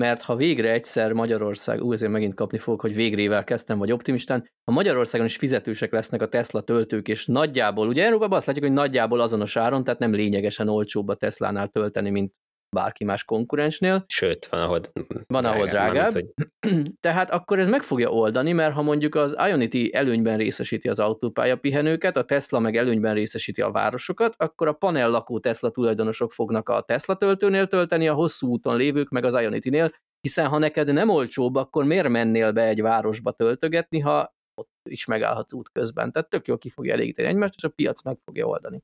mert 0.00 0.22
ha 0.22 0.36
végre 0.36 0.72
egyszer 0.72 1.12
Magyarország, 1.12 1.82
úgy 1.82 1.94
azért 1.94 2.12
megint 2.12 2.34
kapni 2.34 2.58
fog, 2.58 2.80
hogy 2.80 2.94
végrével 2.94 3.44
kezdtem, 3.44 3.78
vagy 3.78 3.92
optimistán, 3.92 4.48
ha 4.64 4.72
Magyarországon 4.72 5.26
is 5.26 5.36
fizetősek 5.36 5.92
lesznek 5.92 6.22
a 6.22 6.28
Tesla 6.28 6.60
töltők, 6.60 7.08
és 7.08 7.26
nagyjából, 7.26 7.88
ugye 7.88 8.04
Európában 8.04 8.36
azt 8.36 8.46
látjuk, 8.46 8.64
hogy 8.64 8.74
nagyjából 8.74 9.20
azonos 9.20 9.56
áron, 9.56 9.84
tehát 9.84 10.00
nem 10.00 10.12
lényegesen 10.12 10.68
olcsóbb 10.68 11.08
a 11.08 11.14
Teslánál 11.14 11.68
tölteni, 11.68 12.10
mint 12.10 12.34
bárki 12.70 13.04
más 13.04 13.24
konkurensnél. 13.24 14.04
Sőt, 14.06 14.46
van, 14.46 14.60
ahol 14.60 14.80
van, 15.26 15.44
ahol 15.44 15.66
drágább. 15.66 16.12
Hogy... 16.12 16.26
Tehát 17.00 17.30
akkor 17.30 17.58
ez 17.58 17.68
meg 17.68 17.82
fogja 17.82 18.08
oldani, 18.08 18.52
mert 18.52 18.74
ha 18.74 18.82
mondjuk 18.82 19.14
az 19.14 19.36
Ionity 19.48 19.90
előnyben 19.92 20.36
részesíti 20.36 20.88
az 20.88 20.98
autópálya 20.98 21.56
pihenőket, 21.56 22.16
a 22.16 22.24
Tesla 22.24 22.58
meg 22.58 22.76
előnyben 22.76 23.14
részesíti 23.14 23.60
a 23.60 23.70
városokat, 23.70 24.34
akkor 24.36 24.68
a 24.68 24.72
panel 24.72 25.10
lakó 25.10 25.38
Tesla 25.38 25.70
tulajdonosok 25.70 26.32
fognak 26.32 26.68
a 26.68 26.80
Tesla 26.80 27.16
töltőnél 27.16 27.66
tölteni, 27.66 28.08
a 28.08 28.14
hosszú 28.14 28.48
úton 28.48 28.76
lévők 28.76 29.08
meg 29.08 29.24
az 29.24 29.40
Ionity-nél, 29.40 29.92
hiszen 30.20 30.46
ha 30.46 30.58
neked 30.58 30.92
nem 30.92 31.08
olcsóbb, 31.08 31.54
akkor 31.54 31.84
miért 31.84 32.08
mennél 32.08 32.52
be 32.52 32.66
egy 32.66 32.82
városba 32.82 33.32
töltögetni, 33.32 33.98
ha 33.98 34.34
ott 34.54 34.70
is 34.88 35.04
megállhatsz 35.04 35.52
út 35.52 35.70
közben. 35.70 36.12
Tehát 36.12 36.28
tök 36.28 36.46
jól 36.46 36.58
ki 36.58 36.70
fogja 36.70 36.92
elégíteni 36.92 37.28
egymást, 37.28 37.54
és 37.56 37.64
a 37.64 37.68
piac 37.68 38.02
meg 38.02 38.18
fogja 38.24 38.46
oldani. 38.46 38.82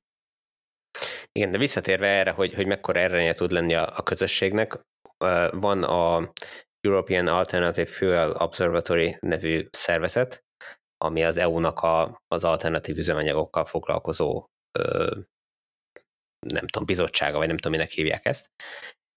Igen, 1.36 1.50
de 1.50 1.58
visszatérve 1.58 2.06
erre, 2.06 2.30
hogy, 2.30 2.54
hogy 2.54 2.66
mekkora 2.66 3.00
ereje 3.00 3.34
tud 3.34 3.50
lenni 3.50 3.74
a, 3.74 3.96
a 3.96 4.02
közösségnek, 4.02 4.80
van 5.50 5.82
a 5.82 6.32
European 6.80 7.26
Alternative 7.26 7.86
Fuel 7.90 8.32
Observatory 8.32 9.16
nevű 9.20 9.66
szervezet, 9.70 10.44
ami 10.96 11.24
az 11.24 11.36
EU-nak 11.36 11.80
a, 11.80 12.22
az 12.26 12.44
alternatív 12.44 12.96
üzemanyagokkal 12.96 13.64
foglalkozó 13.64 14.46
nem 16.46 16.66
tudom, 16.66 16.86
bizottsága, 16.86 17.38
vagy 17.38 17.46
nem 17.46 17.56
tudom, 17.56 17.72
minek 17.72 17.90
hívják 17.90 18.24
ezt, 18.24 18.46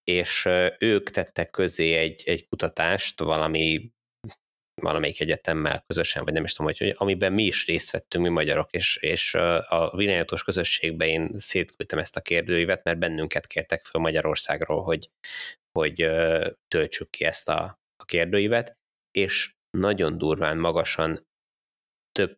és 0.04 0.46
ők 0.80 1.10
tettek 1.10 1.50
közé 1.50 1.94
egy, 1.94 2.24
egy 2.26 2.48
kutatást 2.48 3.20
valami 3.20 3.92
valamelyik 4.82 5.20
egyetemmel 5.20 5.84
közösen, 5.88 6.24
vagy 6.24 6.34
nem 6.34 6.44
is 6.44 6.54
tudom, 6.54 6.74
hogy, 6.78 6.94
amiben 6.98 7.34
mi 7.34 7.44
is 7.44 7.66
részt 7.66 7.92
vettünk, 7.92 8.24
mi 8.24 8.30
magyarok, 8.30 8.72
és, 8.72 8.98
és 8.98 9.34
a 9.68 9.92
villanyautós 9.96 10.44
közösségben 10.44 11.08
én 11.08 11.30
szétküldtem 11.38 12.00
ezt 12.00 12.16
a 12.16 12.22
kérdőívet, 12.22 12.84
mert 12.84 12.98
bennünket 12.98 13.48
kértek 13.48 13.86
föl 13.86 14.02
Magyarországról, 14.02 14.84
hogy, 14.84 15.10
hogy 15.72 16.10
töltsük 16.68 17.10
ki 17.10 17.26
ezt 17.26 17.50
a, 17.50 17.80
a 17.96 18.06
kérdőívet, 18.06 18.78
és 19.12 19.54
nagyon 19.78 20.18
durván 20.18 20.58
magasan 20.58 21.28
több 22.12 22.38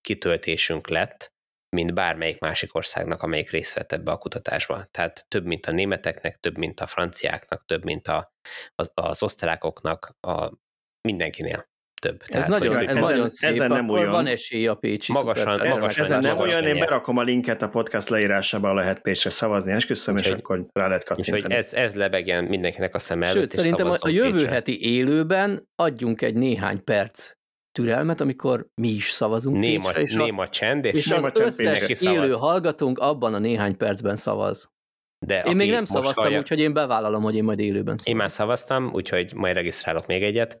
kitöltésünk 0.00 0.88
lett, 0.88 1.34
mint 1.76 1.94
bármelyik 1.94 2.38
másik 2.38 2.74
országnak, 2.74 3.22
amelyik 3.22 3.50
részt 3.50 3.74
vett 3.74 3.92
ebbe 3.92 4.10
a 4.10 4.18
kutatásba. 4.18 4.84
Tehát 4.84 5.28
több, 5.28 5.44
mint 5.44 5.66
a 5.66 5.72
németeknek, 5.72 6.36
több, 6.36 6.56
mint 6.58 6.80
a 6.80 6.86
franciáknak, 6.86 7.64
több, 7.64 7.84
mint 7.84 8.08
a, 8.08 8.32
az, 8.74 8.90
az 8.94 9.22
osztrákoknak, 9.22 10.16
a 10.20 10.52
mindenkinél 11.00 11.68
több. 12.00 12.20
Ez 12.20 12.28
Tehát, 12.28 12.48
nagyon, 12.48 12.76
ez 12.76 12.88
ezen- 12.88 13.02
nagyon 13.02 13.28
szép, 13.28 13.50
ezen 13.50 13.70
nem 13.70 13.88
olyan. 13.88 14.10
van 14.10 14.26
esély 14.26 14.66
a 14.66 14.74
Pécsi 14.74 15.12
Magasan- 15.12 15.58
szuper- 15.58 15.72
magasan- 15.74 16.04
Ezen 16.04 16.20
nem 16.20 16.38
olyan, 16.38 16.64
én 16.64 16.78
berakom 16.78 17.16
a 17.16 17.22
linket 17.22 17.62
a 17.62 17.68
podcast 17.68 18.08
leírásába, 18.08 18.74
lehet 18.74 19.00
Pécsre 19.00 19.30
szavazni, 19.30 19.72
esküszöm, 19.72 20.16
és 20.16 20.22
Úgyhogy- 20.22 20.38
akkor 20.38 20.66
rá 20.72 20.86
lehet 20.86 21.02
úgyhogy 21.10 21.24
kattintani. 21.26 21.54
ez, 21.54 21.74
ez 21.74 21.94
lebegjen 21.94 22.44
mindenkinek 22.44 22.94
a 22.94 22.98
szem 22.98 23.22
előtt, 23.22 23.34
Sőt, 23.34 23.52
és 23.52 23.58
szerintem 23.58 23.90
a, 23.90 23.94
a 23.98 24.08
jövő 24.08 24.30
Pécsre. 24.32 24.50
heti 24.50 24.94
élőben 24.94 25.68
adjunk 25.74 26.22
egy 26.22 26.34
néhány 26.34 26.84
perc 26.84 27.30
türelmet, 27.72 28.20
amikor 28.20 28.66
mi 28.74 28.88
is 28.88 29.10
szavazunk 29.10 29.56
Néma, 29.58 29.84
Pécsre, 29.84 30.00
és, 30.00 30.14
a, 30.14 30.22
néma 30.24 30.48
csend, 30.48 30.84
és, 30.84 30.92
és 30.92 31.06
néma 31.06 31.26
az 31.26 31.32
csend 31.32 31.46
összes 31.46 32.00
élő 32.02 32.30
hallgatónk 32.30 32.98
abban 32.98 33.34
a 33.34 33.38
néhány 33.38 33.76
percben 33.76 34.16
szavaz. 34.16 34.74
De 35.18 35.42
Én 35.42 35.56
még 35.56 35.70
nem 35.70 35.84
szavaztam, 35.84 36.24
hallja- 36.24 36.38
úgyhogy 36.38 36.58
én 36.60 36.72
bevállalom, 36.72 37.22
hogy 37.22 37.34
én 37.36 37.44
majd 37.44 37.58
élőben 37.58 37.84
szavazom. 37.96 38.12
Én 38.12 38.16
már 38.16 38.30
szavaztam, 38.30 38.90
úgyhogy 38.92 39.32
majd 39.34 39.54
regisztrálok 39.54 40.06
még 40.06 40.22
egyet. 40.22 40.60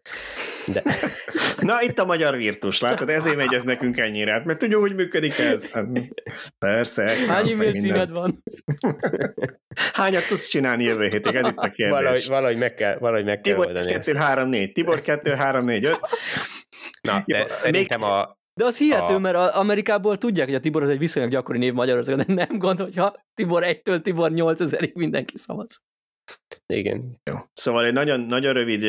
De 0.72 0.82
Na, 1.60 1.82
itt 1.82 1.98
a 1.98 2.04
magyar 2.04 2.36
virtus, 2.36 2.80
látod? 2.80 3.08
Ezért 3.08 3.36
megy 3.36 3.52
ez 3.54 3.62
nekünk 3.62 3.98
ennyire, 3.98 4.32
hát, 4.32 4.44
mert 4.44 4.58
tudjuk, 4.58 4.80
hogy 4.80 4.94
működik 4.94 5.38
ez. 5.38 5.72
Hát, 5.72 5.86
Persze. 6.58 7.10
Hány 7.28 7.50
e-mail 7.50 7.72
címed 7.72 8.10
van? 8.10 8.42
Hányat 9.92 10.26
tudsz 10.28 10.46
csinálni 10.46 10.84
jövő 10.84 11.08
hétig? 11.08 11.34
Ez 11.34 11.46
itt 11.46 11.56
a 11.56 11.70
kérdés. 11.70 11.88
valahogy, 11.98 12.26
valahogy 12.26 12.56
meg 12.58 12.74
kell, 12.74 12.96
valahogy 12.98 13.24
meg 13.24 13.40
kell 13.40 13.52
Tibor 13.54 13.66
oldani 13.66 13.92
2, 13.92 14.10
ezt. 14.12 14.20
3, 14.20 14.48
4, 14.48 14.72
Tibor 14.72 15.00
2, 15.00 15.30
3, 15.34 15.64
4, 15.64 15.84
5. 15.84 15.98
Na, 17.02 17.22
de 17.26 17.38
Jó, 17.38 17.44
szerintem 17.48 18.00
még- 18.00 18.08
a, 18.08 18.38
De 18.56 18.64
az 18.64 18.78
hihető, 18.78 19.14
A- 19.14 19.18
mert 19.18 19.36
Amerikából 19.36 20.16
tudják, 20.16 20.46
hogy 20.46 20.54
a 20.54 20.60
Tibor 20.60 20.82
az 20.82 20.88
egy 20.88 20.98
viszonylag 20.98 21.32
gyakori 21.32 21.58
név 21.58 21.72
Magyarországon, 21.72 22.24
de 22.26 22.46
nem 22.46 22.58
gond, 22.58 22.80
hogyha 22.80 23.14
Tibor 23.34 23.62
1-től 23.66 24.02
Tibor 24.02 24.30
8000-ig 24.34 24.94
mindenki 24.94 25.36
szavaz. 25.36 25.80
Igen, 26.66 27.20
Jó. 27.24 27.34
Szóval 27.52 27.84
egy 27.84 27.92
nagyon, 27.92 28.20
nagyon 28.20 28.52
rövid 28.52 28.82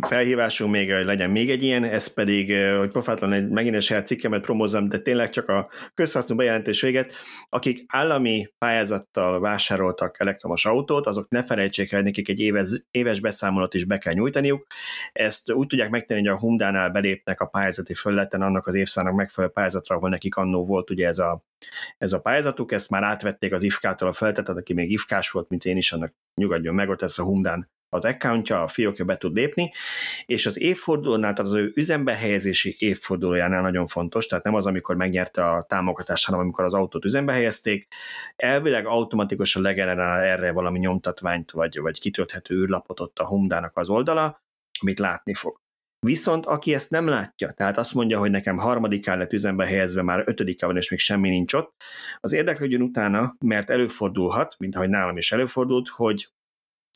felhívásunk 0.00 0.72
még, 0.72 0.92
hogy 0.92 1.04
legyen 1.04 1.30
még 1.30 1.50
egy 1.50 1.62
ilyen, 1.62 1.84
ez 1.84 2.14
pedig, 2.14 2.54
hogy 2.78 2.90
pofátlan 2.90 3.32
egy 3.32 3.48
megint 3.48 3.74
egy 3.74 3.82
saját 3.82 4.06
cikkemet 4.06 4.40
promózom, 4.40 4.88
de 4.88 4.98
tényleg 4.98 5.28
csak 5.28 5.48
a 5.48 5.70
közhasznú 5.94 6.36
bejelentés 6.36 6.80
véget, 6.80 7.12
akik 7.48 7.84
állami 7.86 8.48
pályázattal 8.58 9.40
vásároltak 9.40 10.20
elektromos 10.20 10.66
autót, 10.66 11.06
azok 11.06 11.28
ne 11.28 11.44
felejtsék 11.44 11.92
el, 11.92 12.02
nekik 12.02 12.28
egy 12.28 12.40
éves, 12.40 12.68
éves 12.90 13.20
beszámolót 13.20 13.74
is 13.74 13.84
be 13.84 13.98
kell 13.98 14.12
nyújtaniuk. 14.12 14.66
Ezt 15.12 15.52
úgy 15.52 15.66
tudják 15.66 15.90
megtenni, 15.90 16.20
hogy 16.20 16.36
a 16.36 16.38
Hyundai-nál 16.38 16.90
belépnek 16.90 17.40
a 17.40 17.46
pályázati 17.46 17.94
fölleten 17.94 18.42
annak 18.42 18.66
az 18.66 18.74
évszámnak 18.74 19.14
megfelelő 19.14 19.52
pályázatra, 19.52 19.96
ahol 19.96 20.08
nekik 20.08 20.36
annó 20.36 20.64
volt 20.64 20.90
ugye 20.90 21.06
ez 21.06 21.18
a, 21.18 21.42
ez 21.98 22.12
a 22.12 22.20
pályázatuk, 22.20 22.72
ezt 22.72 22.90
már 22.90 23.02
átvették 23.02 23.52
az 23.52 23.62
IFK-tól 23.62 24.08
a 24.08 24.12
feltet, 24.12 24.44
tehát 24.44 24.60
aki 24.60 24.72
még 24.72 24.90
IFK-s 24.90 25.30
volt, 25.30 25.48
mint 25.48 25.64
én 25.64 25.76
is, 25.76 25.92
annak 25.92 26.14
nyugodjon 26.34 26.74
meg, 26.74 26.88
ott 26.88 27.02
ez 27.02 27.18
a 27.18 27.24
Hyundai 27.24 27.66
az 27.90 28.04
accountja, 28.04 28.62
a 28.62 28.68
fiókja 28.68 29.04
be 29.04 29.16
tud 29.16 29.34
lépni, 29.34 29.72
és 30.26 30.46
az 30.46 30.60
évfordulónál, 30.60 31.32
tehát 31.32 31.50
az 31.50 31.58
ő 31.58 31.72
üzembe 31.74 32.14
helyezési 32.14 32.76
évfordulójánál 32.78 33.62
nagyon 33.62 33.86
fontos, 33.86 34.26
tehát 34.26 34.44
nem 34.44 34.54
az, 34.54 34.66
amikor 34.66 34.96
megnyerte 34.96 35.50
a 35.50 35.62
támogatást, 35.62 36.24
hanem 36.24 36.40
amikor 36.40 36.64
az 36.64 36.74
autót 36.74 37.04
üzembe 37.04 37.32
helyezték, 37.32 37.86
elvileg 38.36 38.86
automatikusan 38.86 39.62
legenerál 39.62 40.24
erre 40.24 40.52
valami 40.52 40.78
nyomtatványt, 40.78 41.50
vagy, 41.50 41.80
vagy 41.80 42.00
kitölthető 42.00 42.54
űrlapot 42.54 43.00
ott 43.00 43.18
a 43.18 43.28
Hyundai-nak 43.28 43.76
az 43.76 43.88
oldala, 43.88 44.42
amit 44.80 44.98
látni 44.98 45.34
fog. 45.34 45.60
Viszont 46.06 46.46
aki 46.46 46.74
ezt 46.74 46.90
nem 46.90 47.06
látja, 47.06 47.50
tehát 47.50 47.78
azt 47.78 47.94
mondja, 47.94 48.18
hogy 48.18 48.30
nekem 48.30 48.56
harmadikán 48.56 49.18
lett 49.18 49.32
üzembe 49.32 49.66
helyezve, 49.66 50.02
már 50.02 50.22
ötödikán 50.26 50.68
van, 50.68 50.78
és 50.78 50.90
még 50.90 50.98
semmi 50.98 51.28
nincs 51.28 51.52
ott, 51.52 51.82
az 52.16 52.32
érdeklődjön 52.32 52.82
utána, 52.82 53.36
mert 53.44 53.70
előfordulhat, 53.70 54.58
mint 54.58 54.76
ahogy 54.76 54.88
nálam 54.88 55.16
is 55.16 55.32
előfordult, 55.32 55.88
hogy 55.88 56.32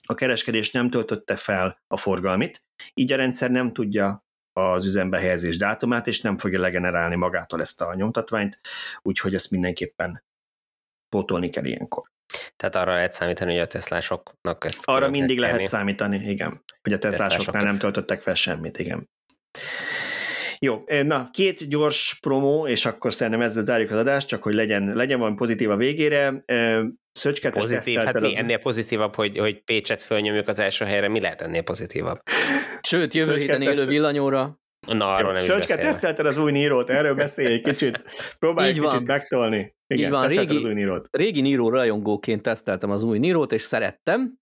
a 0.06 0.14
kereskedés 0.14 0.70
nem 0.70 0.90
töltötte 0.90 1.36
fel 1.36 1.82
a 1.86 1.96
forgalmit, 1.96 2.64
így 2.94 3.12
a 3.12 3.16
rendszer 3.16 3.50
nem 3.50 3.72
tudja 3.72 4.24
az 4.52 4.84
üzembe 4.84 5.18
helyezés 5.18 5.56
dátumát, 5.56 6.06
és 6.06 6.20
nem 6.20 6.38
fogja 6.38 6.60
legenerálni 6.60 7.14
magától 7.16 7.60
ezt 7.60 7.80
a 7.80 7.94
nyomtatványt, 7.94 8.60
úgyhogy 9.02 9.34
ezt 9.34 9.50
mindenképpen 9.50 10.24
pótolni 11.08 11.50
kell 11.50 11.64
ilyenkor. 11.64 12.10
Tehát 12.70 12.86
arra 12.89 12.94
lehet 12.97 13.12
számítani, 13.12 13.52
hogy 13.52 13.60
a 13.60 13.66
teszlásoknak 13.66 14.64
ezt 14.64 14.80
Arra 14.84 15.09
mindig 15.10 15.39
lehet 15.39 15.55
kérni. 15.55 15.68
számítani, 15.70 16.16
igen. 16.28 16.64
Hogy 16.82 16.93
a 16.93 16.98
teszlásoknál 16.98 17.44
Teszlások 17.44 17.62
nem 17.70 17.78
töltöttek 17.78 18.20
fel 18.22 18.34
semmit, 18.34 18.78
igen. 18.78 19.10
Jó, 20.59 20.84
na, 21.02 21.28
két 21.32 21.68
gyors 21.68 22.18
promó, 22.20 22.66
és 22.66 22.86
akkor 22.86 23.14
szerintem 23.14 23.43
ezzel 23.43 23.62
zárjuk 23.62 23.90
az 23.90 23.97
adást, 23.98 24.26
csak 24.26 24.43
hogy 24.43 24.55
legyen, 24.55 24.93
legyen 24.94 25.18
valami 25.18 25.36
pozitív 25.36 25.70
a 25.70 25.76
végére. 25.76 26.43
Ö, 26.47 26.84
Szöcske, 27.12 27.51
te 27.51 27.60
Pozitív, 27.60 27.98
hát 27.98 28.20
mi 28.20 28.26
az- 28.26 28.36
ennél 28.36 28.59
pozitívabb, 28.59 29.14
hogy, 29.14 29.39
hogy 29.39 29.62
Pécset 29.64 30.02
fölnyomjuk 30.02 30.48
az 30.48 30.59
első 30.59 30.84
helyre, 30.84 31.09
mi 31.09 31.20
lehet 31.20 31.43
ennél 31.43 31.62
pozitívabb? 31.62 32.18
Sőt, 32.82 33.14
jövő 33.14 33.32
Szöcske, 33.32 33.40
héten 33.55 33.62
élő 33.62 33.84
villanyóra. 33.84 34.60
Na, 34.86 35.14
arról 35.14 35.26
nem 35.26 35.36
is 35.36 35.42
Szöcske, 35.42 35.76
tesztelted 35.76 36.26
az 36.26 36.36
új 36.36 36.52
Nírót, 36.52 36.90
erről 36.90 37.14
beszélj 37.14 37.52
egy 37.52 37.62
kicsit. 37.62 38.02
Próbálj 38.38 38.68
egy 38.68 38.80
kicsit 38.80 39.06
megtolni. 39.06 39.74
Igen, 39.86 40.04
Így 40.04 40.10
van, 40.10 40.26
régi- 40.28 40.56
az 40.56 40.64
új 40.64 40.72
Nírót. 40.72 41.09
Régi 41.10 41.40
Niro 41.40 41.68
rajongóként 41.68 42.42
teszteltem 42.42 42.90
az 42.90 43.02
új 43.02 43.18
Nirót, 43.18 43.52
és 43.52 43.62
szerettem. 43.62 44.34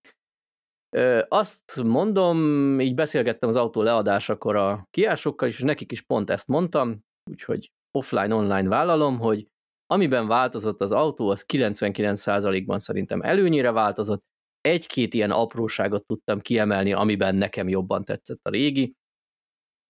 Ö, 0.95 1.21
Azt 1.27 1.81
mondom, 1.83 2.37
így 2.79 2.95
beszélgettem 2.95 3.49
az 3.49 3.55
autó 3.55 3.81
leadásakor 3.81 4.55
a 4.55 4.87
kiásokkal 4.89 5.47
és 5.47 5.59
nekik 5.59 5.91
is 5.91 6.01
pont 6.01 6.29
ezt 6.29 6.47
mondtam, 6.47 6.99
úgyhogy 7.31 7.71
offline-online 7.97 8.69
vállalom, 8.69 9.19
hogy 9.19 9.45
amiben 9.93 10.27
változott 10.27 10.81
az 10.81 10.91
autó, 10.91 11.29
az 11.29 11.45
99%-ban 11.53 12.79
szerintem 12.79 13.21
előnyére 13.21 13.71
változott. 13.71 14.21
Egy-két 14.61 15.13
ilyen 15.13 15.31
apróságot 15.31 16.05
tudtam 16.05 16.39
kiemelni, 16.39 16.93
amiben 16.93 17.35
nekem 17.35 17.69
jobban 17.69 18.03
tetszett 18.03 18.39
a 18.43 18.49
régi. 18.49 18.93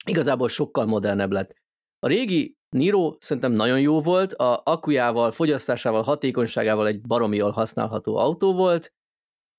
Igazából 0.06 0.48
sokkal 0.48 0.86
modernebb 0.86 1.32
lett. 1.32 1.53
A 1.99 2.07
régi 2.07 2.56
Niro 2.76 3.15
szerintem 3.19 3.52
nagyon 3.52 3.80
jó 3.80 4.02
volt, 4.02 4.34
a 4.34 4.61
akujával, 4.65 5.32
fogyasztásával, 5.32 6.02
hatékonyságával 6.02 6.88
egy 6.88 7.02
baromi 7.02 7.38
jól 7.38 7.52
használható 7.52 8.15
autó 8.15 8.53
volt, 8.53 8.94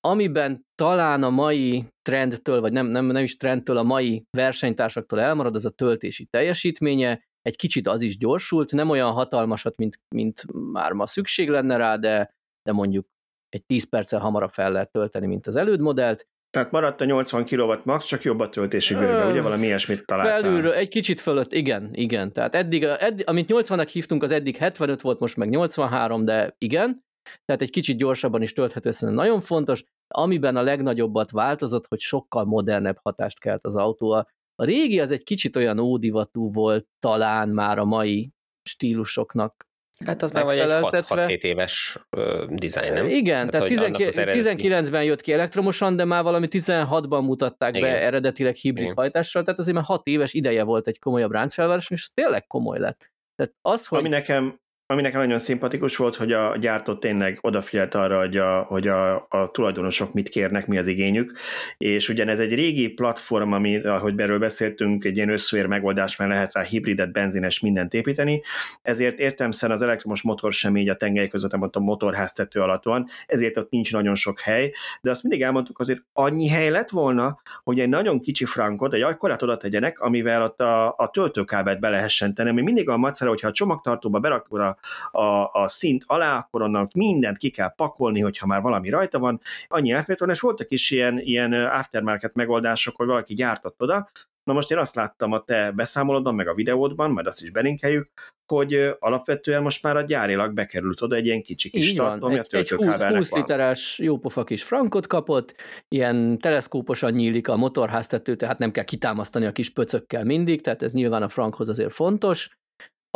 amiben 0.07 0.65
talán 0.75 1.23
a 1.23 1.29
mai 1.29 1.87
trendtől, 2.01 2.61
vagy 2.61 2.71
nem, 2.71 2.85
nem, 2.85 3.05
nem 3.05 3.23
is 3.23 3.37
trendtől, 3.37 3.77
a 3.77 3.83
mai 3.83 4.25
versenytársaktól 4.37 5.19
elmarad, 5.19 5.55
az 5.55 5.65
a 5.65 5.69
töltési 5.69 6.25
teljesítménye, 6.25 7.23
egy 7.41 7.55
kicsit 7.55 7.87
az 7.87 8.01
is 8.01 8.17
gyorsult, 8.17 8.71
nem 8.71 8.89
olyan 8.89 9.11
hatalmasat, 9.11 9.77
mint, 9.77 9.99
mint 10.15 10.43
már 10.71 10.91
ma 10.91 11.07
szükség 11.07 11.49
lenne 11.49 11.77
rá, 11.77 11.95
de, 11.95 12.35
de 12.63 12.71
mondjuk 12.71 13.07
egy 13.49 13.65
10 13.65 13.89
perccel 13.89 14.19
hamarabb 14.19 14.51
fel 14.51 14.71
lehet 14.71 14.91
tölteni, 14.91 15.27
mint 15.27 15.47
az 15.47 15.55
előd 15.55 15.79
modellt. 15.79 16.27
Tehát 16.53 16.71
maradt 16.71 17.01
a 17.01 17.05
80 17.05 17.45
kW 17.45 17.73
max, 17.83 18.05
csak 18.05 18.23
jobb 18.23 18.39
a 18.39 18.49
töltési 18.49 18.93
bőrbe, 18.93 19.25
Ö, 19.25 19.29
ugye 19.29 19.41
valami 19.41 19.65
ilyesmit 19.65 20.05
találtál. 20.05 20.39
Felülről 20.39 20.73
egy 20.73 20.87
kicsit 20.87 21.19
fölött, 21.19 21.53
igen, 21.53 21.89
igen. 21.93 22.33
Tehát 22.33 22.55
eddig, 22.55 22.83
eddig 22.83 23.27
amit 23.27 23.45
80-nak 23.49 23.89
hívtunk, 23.91 24.23
az 24.23 24.31
eddig 24.31 24.57
75 24.57 25.01
volt, 25.01 25.19
most 25.19 25.37
meg 25.37 25.49
83, 25.49 26.25
de 26.25 26.55
igen. 26.57 27.03
Tehát 27.45 27.61
egy 27.61 27.69
kicsit 27.69 27.97
gyorsabban 27.97 28.41
is 28.41 28.53
tölthető, 28.53 28.91
szerintem 28.91 29.25
nagyon 29.25 29.41
fontos. 29.41 29.83
Amiben 30.07 30.55
a 30.55 30.61
legnagyobbat 30.61 31.31
változott, 31.31 31.87
hogy 31.87 31.99
sokkal 31.99 32.45
modernebb 32.45 32.97
hatást 33.01 33.39
kelt 33.39 33.65
az 33.65 33.75
autó. 33.75 34.11
A 34.11 34.27
a 34.55 34.65
régi 34.65 34.99
az 34.99 35.11
egy 35.11 35.23
kicsit 35.23 35.55
olyan 35.55 35.79
ódivatú 35.79 36.51
volt 36.51 36.87
talán 36.99 37.49
már 37.49 37.77
a 37.77 37.85
mai 37.85 38.31
stílusoknak. 38.69 39.67
Hát 40.05 40.21
az 40.21 40.31
már 40.31 40.43
vagy 40.43 40.57
egy 40.57 40.67
megfeleltetve. 40.67 41.25
6-7 41.27 41.41
éves 41.43 41.97
ö, 42.09 42.45
dizájn, 42.49 42.93
nem? 42.93 43.07
Igen, 43.07 43.49
tehát, 43.49 43.53
annak 43.55 43.67
19, 43.67 44.09
az 44.09 44.17
eredeti- 44.17 44.67
19-ben 44.69 45.03
jött 45.03 45.21
ki 45.21 45.33
elektromosan, 45.33 45.95
de 45.95 46.05
már 46.05 46.23
valami 46.23 46.47
16-ban 46.49 47.21
mutatták 47.21 47.75
Igen. 47.75 47.89
be 47.89 48.01
eredetileg 48.01 48.55
hibrid 48.55 48.83
Igen. 48.83 48.95
hajtással, 48.95 49.43
tehát 49.43 49.59
azért 49.59 49.75
már 49.75 49.85
6 49.85 50.07
éves 50.07 50.33
ideje 50.33 50.63
volt 50.63 50.87
egy 50.87 50.99
komolyabb 50.99 51.31
ráncfelváros, 51.31 51.89
és 51.91 52.01
ez 52.01 52.09
tényleg 52.13 52.47
komoly 52.47 52.79
lett. 52.79 53.11
Tehát 53.35 53.53
az, 53.61 53.85
hogy 53.85 53.99
Ami 53.99 54.09
nekem, 54.09 54.59
ami 54.93 55.01
nekem 55.01 55.21
nagyon 55.21 55.39
szimpatikus 55.39 55.95
volt, 55.95 56.15
hogy 56.15 56.31
a 56.31 56.57
gyártó 56.57 56.95
tényleg 56.95 57.37
odafigyelt 57.41 57.95
arra, 57.95 58.19
hogy, 58.19 58.37
a, 58.37 58.61
hogy 58.61 58.87
a, 58.87 59.25
a 59.29 59.51
tulajdonosok 59.51 60.13
mit 60.13 60.29
kérnek, 60.29 60.67
mi 60.67 60.77
az 60.77 60.87
igényük, 60.87 61.37
és 61.77 62.09
ugyanez 62.09 62.39
egy 62.39 62.53
régi 62.53 62.87
platform, 62.87 63.51
ami, 63.51 63.77
ahogy 63.77 64.19
erről 64.19 64.39
beszéltünk, 64.39 65.03
egy 65.03 65.15
ilyen 65.15 65.29
összvér 65.29 65.65
megoldás, 65.65 66.15
mert 66.15 66.31
lehet 66.31 66.53
rá 66.53 66.61
hibridet, 66.61 67.11
benzines, 67.11 67.59
mindent 67.59 67.93
építeni, 67.93 68.41
ezért 68.81 69.19
értemszerűen 69.19 69.77
az 69.77 69.83
elektromos 69.83 70.21
motor 70.21 70.53
sem 70.53 70.77
így 70.77 70.89
a 70.89 70.95
tengely 70.95 71.27
között, 71.27 71.51
nem 71.51 71.69
a 71.71 71.79
motorháztető 71.79 72.59
alatt 72.59 72.83
van, 72.83 73.07
ezért 73.25 73.57
ott 73.57 73.69
nincs 73.69 73.91
nagyon 73.91 74.15
sok 74.15 74.39
hely, 74.39 74.71
de 75.01 75.09
azt 75.09 75.23
mindig 75.23 75.41
elmondtuk, 75.41 75.79
azért 75.79 76.03
annyi 76.13 76.47
hely 76.47 76.69
lett 76.69 76.89
volna, 76.89 77.39
hogy 77.63 77.79
egy 77.79 77.89
nagyon 77.89 78.19
kicsi 78.19 78.45
frankot, 78.45 78.93
egy 78.93 79.01
akkorát 79.01 79.41
oda 79.41 79.57
tegyenek, 79.57 79.99
amivel 79.99 80.43
ott 80.43 80.61
a, 80.61 80.95
a 80.97 81.07
töltőkábelt 81.07 81.79
be 81.79 81.89
lehessen 81.89 82.33
tenni, 82.33 82.49
ami 82.49 82.61
mindig 82.61 82.89
a 82.89 82.97
macera, 82.97 83.29
hogyha 83.29 83.47
a 83.47 83.51
csomagtartóba 83.51 84.19
berakod 84.19 84.59
a, 84.59 84.77
a, 85.11 85.49
a 85.51 85.67
szint 85.67 86.03
alá, 86.07 86.37
akkor 86.37 86.61
annak 86.61 86.93
mindent 86.93 87.37
ki 87.37 87.49
kell 87.49 87.73
pakolni, 87.75 88.19
hogyha 88.19 88.47
már 88.47 88.61
valami 88.61 88.89
rajta 88.89 89.19
van, 89.19 89.41
annyi 89.67 89.91
elfért 89.91 90.19
van, 90.19 90.29
és 90.29 90.39
voltak 90.39 90.71
is 90.71 90.91
ilyen, 90.91 91.19
ilyen 91.19 91.53
aftermarket 91.53 92.33
megoldások, 92.33 92.95
hogy 92.95 93.07
valaki 93.07 93.33
gyártott 93.33 93.81
oda, 93.81 94.09
Na 94.43 94.53
most 94.53 94.71
én 94.71 94.77
azt 94.77 94.95
láttam 94.95 95.31
a 95.31 95.43
te 95.43 95.71
beszámolódban, 95.71 96.35
meg 96.35 96.47
a 96.47 96.53
videódban, 96.53 97.11
majd 97.11 97.25
azt 97.25 97.41
is 97.41 97.51
belinkeljük, 97.51 98.11
hogy 98.45 98.95
alapvetően 98.99 99.61
most 99.61 99.83
már 99.83 99.97
a 99.97 100.01
gyárilag 100.01 100.53
bekerült 100.53 101.01
oda 101.01 101.15
egy 101.15 101.25
ilyen 101.25 101.41
kicsi 101.41 101.69
kis 101.69 101.89
Így 101.89 101.95
tartó, 101.95 102.29
egy, 102.29 102.47
egy 102.49 102.69
20, 102.69 103.01
20 103.01 103.31
literes 103.31 103.99
jópofa 103.99 104.43
kis 104.43 104.63
frankot 104.63 105.07
kapott, 105.07 105.55
ilyen 105.87 106.37
teleszkóposan 106.37 107.11
nyílik 107.11 107.47
a 107.47 107.55
motorháztető, 107.55 108.35
tehát 108.35 108.57
nem 108.57 108.71
kell 108.71 108.83
kitámasztani 108.83 109.45
a 109.45 109.51
kis 109.51 109.69
pöcökkel 109.69 110.23
mindig, 110.23 110.61
tehát 110.61 110.81
ez 110.81 110.91
nyilván 110.91 111.23
a 111.23 111.27
frankhoz 111.27 111.69
azért 111.69 111.93
fontos. 111.93 112.49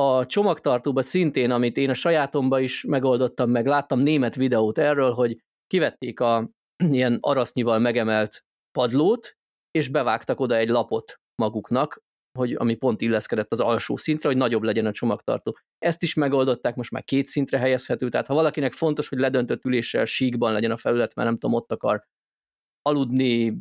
A 0.01 0.25
csomagtartóba 0.25 1.01
szintén, 1.01 1.51
amit 1.51 1.77
én 1.77 1.89
a 1.89 1.93
sajátomba 1.93 2.59
is 2.59 2.83
megoldottam, 2.83 3.49
meg 3.49 3.65
láttam 3.65 3.99
német 3.99 4.35
videót 4.35 4.77
erről, 4.77 5.13
hogy 5.13 5.37
kivették 5.67 6.19
a 6.19 6.49
ilyen 6.91 7.17
arasznyival 7.21 7.79
megemelt 7.79 8.43
padlót, 8.71 9.35
és 9.71 9.89
bevágtak 9.89 10.39
oda 10.39 10.55
egy 10.55 10.69
lapot 10.69 11.19
maguknak, 11.35 12.01
hogy 12.37 12.53
ami 12.53 12.75
pont 12.75 13.01
illeszkedett 13.01 13.51
az 13.51 13.59
alsó 13.59 13.95
szintre, 13.95 14.29
hogy 14.29 14.37
nagyobb 14.37 14.63
legyen 14.63 14.85
a 14.85 14.91
csomagtartó. 14.91 15.57
Ezt 15.77 16.03
is 16.03 16.13
megoldották, 16.13 16.75
most 16.75 16.91
már 16.91 17.03
két 17.03 17.27
szintre 17.27 17.57
helyezhető, 17.57 18.09
tehát 18.09 18.27
ha 18.27 18.33
valakinek 18.33 18.73
fontos, 18.73 19.07
hogy 19.07 19.19
ledöntött 19.19 19.65
üléssel 19.65 20.05
síkban 20.05 20.53
legyen 20.53 20.71
a 20.71 20.77
felület, 20.77 21.15
mert 21.15 21.27
nem 21.27 21.37
tudom, 21.37 21.55
ott 21.55 21.71
akar 21.71 22.03
aludni, 22.81 23.57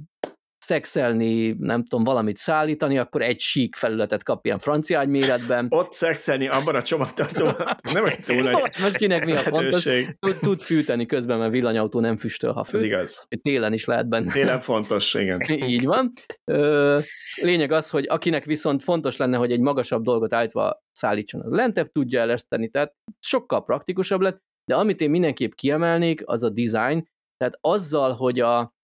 szexelni, 0.67 1.57
nem 1.59 1.83
tudom, 1.83 2.05
valamit 2.05 2.37
szállítani, 2.37 2.99
akkor 2.99 3.23
egy 3.23 3.41
sík 3.41 3.75
felületet 3.75 4.23
kap 4.23 4.45
ilyen 4.45 4.59
francia 4.59 5.07
méretben. 5.07 5.67
Ott 5.81 5.93
szexelni 5.93 6.49
abban 6.49 6.75
a 6.75 6.83
csomagtartóban, 6.83 7.77
nem 7.93 8.05
egy 8.05 8.19
túl 8.19 8.43
nagy 8.43 8.73
Most 8.83 8.97
kinek 8.97 9.25
mi 9.25 9.33
a 9.33 9.39
fontos? 9.39 9.83
Tud, 10.19 10.37
tud 10.41 10.61
fűteni 10.61 11.07
közben, 11.07 11.39
mert 11.39 11.53
villanyautó 11.53 12.01
nem 12.01 12.17
füstöl, 12.17 12.53
ha 12.53 12.65
fűt. 12.65 12.81
Ez 12.81 12.87
igaz. 12.87 13.27
Télen 13.43 13.73
is 13.73 13.85
lehet 13.85 14.09
benne. 14.09 14.33
Télen 14.33 14.61
fontos, 14.61 15.15
igen. 15.15 15.41
Így 15.75 15.85
van. 15.85 16.13
Lényeg 17.43 17.73
az, 17.73 17.91
hogy 17.91 18.07
akinek 18.09 18.45
viszont 18.45 18.83
fontos 18.83 19.17
lenne, 19.17 19.37
hogy 19.37 19.53
egy 19.53 19.61
magasabb 19.61 20.03
dolgot 20.03 20.33
állítva 20.33 20.83
szállítson, 20.93 21.41
az 21.41 21.53
lentebb 21.53 21.91
tudja 21.93 22.21
eleszteni, 22.21 22.69
tehát 22.69 22.93
sokkal 23.21 23.65
praktikusabb 23.65 24.21
lett, 24.21 24.39
de 24.71 24.75
amit 24.75 25.01
én 25.01 25.11
mindenképp 25.11 25.53
kiemelnék, 25.53 26.23
az 26.25 26.43
a 26.43 26.51
design, 26.51 27.09
tehát 27.37 27.59
azzal, 27.61 28.13
hogy 28.13 28.41
a, 28.41 28.75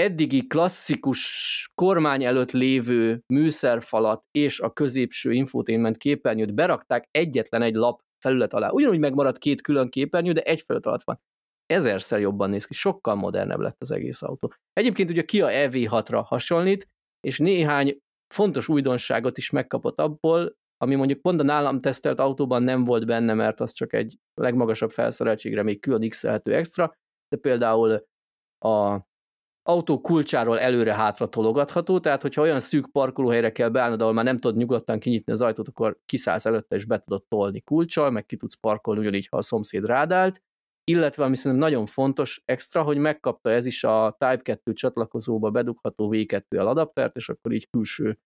eddigi 0.00 0.46
klasszikus 0.46 1.70
kormány 1.74 2.24
előtt 2.24 2.50
lévő 2.50 3.22
műszerfalat 3.26 4.24
és 4.30 4.60
a 4.60 4.72
középső 4.72 5.32
infotainment 5.32 5.96
képernyőt 5.96 6.54
berakták 6.54 7.08
egyetlen 7.10 7.62
egy 7.62 7.74
lap 7.74 8.00
felület 8.24 8.52
alá. 8.52 8.70
Ugyanúgy 8.70 8.98
megmaradt 8.98 9.38
két 9.38 9.60
külön 9.60 9.88
képernyő, 9.88 10.32
de 10.32 10.40
egy 10.40 10.60
felület 10.60 10.86
alatt 10.86 11.02
van. 11.02 11.20
Ezerszer 11.66 12.20
jobban 12.20 12.50
néz 12.50 12.64
ki, 12.64 12.74
sokkal 12.74 13.14
modernebb 13.14 13.60
lett 13.60 13.80
az 13.80 13.90
egész 13.90 14.22
autó. 14.22 14.52
Egyébként 14.72 15.10
ugye 15.10 15.22
Kia 15.22 15.48
EV6-ra 15.50 16.22
hasonlít, 16.24 16.88
és 17.20 17.38
néhány 17.38 17.98
fontos 18.34 18.68
újdonságot 18.68 19.38
is 19.38 19.50
megkapott 19.50 20.00
abból, 20.00 20.56
ami 20.76 20.94
mondjuk 20.94 21.20
pont 21.20 21.40
a 21.40 21.42
nálam 21.42 21.80
tesztelt 21.80 22.20
autóban 22.20 22.62
nem 22.62 22.84
volt 22.84 23.06
benne, 23.06 23.34
mert 23.34 23.60
az 23.60 23.72
csak 23.72 23.92
egy 23.92 24.16
legmagasabb 24.34 24.90
felszereltségre 24.90 25.62
még 25.62 25.80
külön 25.80 26.08
x 26.08 26.24
extra, 26.24 26.94
de 27.28 27.36
például 27.40 28.04
a 28.64 29.08
autó 29.70 30.00
kulcsáról 30.00 30.58
előre-hátra 30.58 31.28
tologatható, 31.28 32.00
tehát 32.00 32.22
hogyha 32.22 32.42
olyan 32.42 32.60
szűk 32.60 32.92
parkolóhelyre 32.92 33.52
kell 33.52 33.68
beállnod, 33.68 34.00
ahol 34.00 34.12
már 34.12 34.24
nem 34.24 34.38
tudod 34.38 34.56
nyugodtan 34.56 34.98
kinyitni 34.98 35.32
az 35.32 35.40
ajtót, 35.40 35.68
akkor 35.68 35.98
kiszállsz 36.06 36.46
előtte, 36.46 36.76
és 36.76 36.84
be 36.84 36.98
tudod 36.98 37.24
tolni 37.28 37.60
kulcsal, 37.60 38.10
meg 38.10 38.26
ki 38.26 38.36
tudsz 38.36 38.54
parkolni 38.54 39.00
ugyanígy, 39.00 39.26
ha 39.30 39.36
a 39.36 39.42
szomszéd 39.42 39.84
rádált, 39.84 40.42
illetve 40.84 41.24
ami 41.24 41.36
szerintem 41.36 41.68
nagyon 41.68 41.86
fontos 41.86 42.42
extra, 42.44 42.82
hogy 42.82 42.96
megkapta 42.96 43.50
ez 43.50 43.66
is 43.66 43.84
a 43.84 44.16
Type 44.18 44.42
2 44.42 44.72
csatlakozóba 44.72 45.50
bedugható 45.50 46.10
V2L 46.12 46.66
adaptert, 46.66 47.16
és 47.16 47.28
akkor 47.28 47.52
így 47.52 47.68
külső 47.70 48.18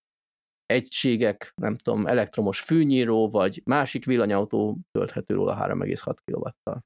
egységek, 0.67 1.53
nem 1.55 1.77
tudom, 1.77 2.07
elektromos 2.07 2.61
fűnyíró, 2.61 3.29
vagy 3.29 3.63
másik 3.65 4.05
villanyautó 4.05 4.79
tölthető 4.91 5.35
róla 5.35 5.57
3,6 5.67 6.17
kW-tal. 6.25 6.85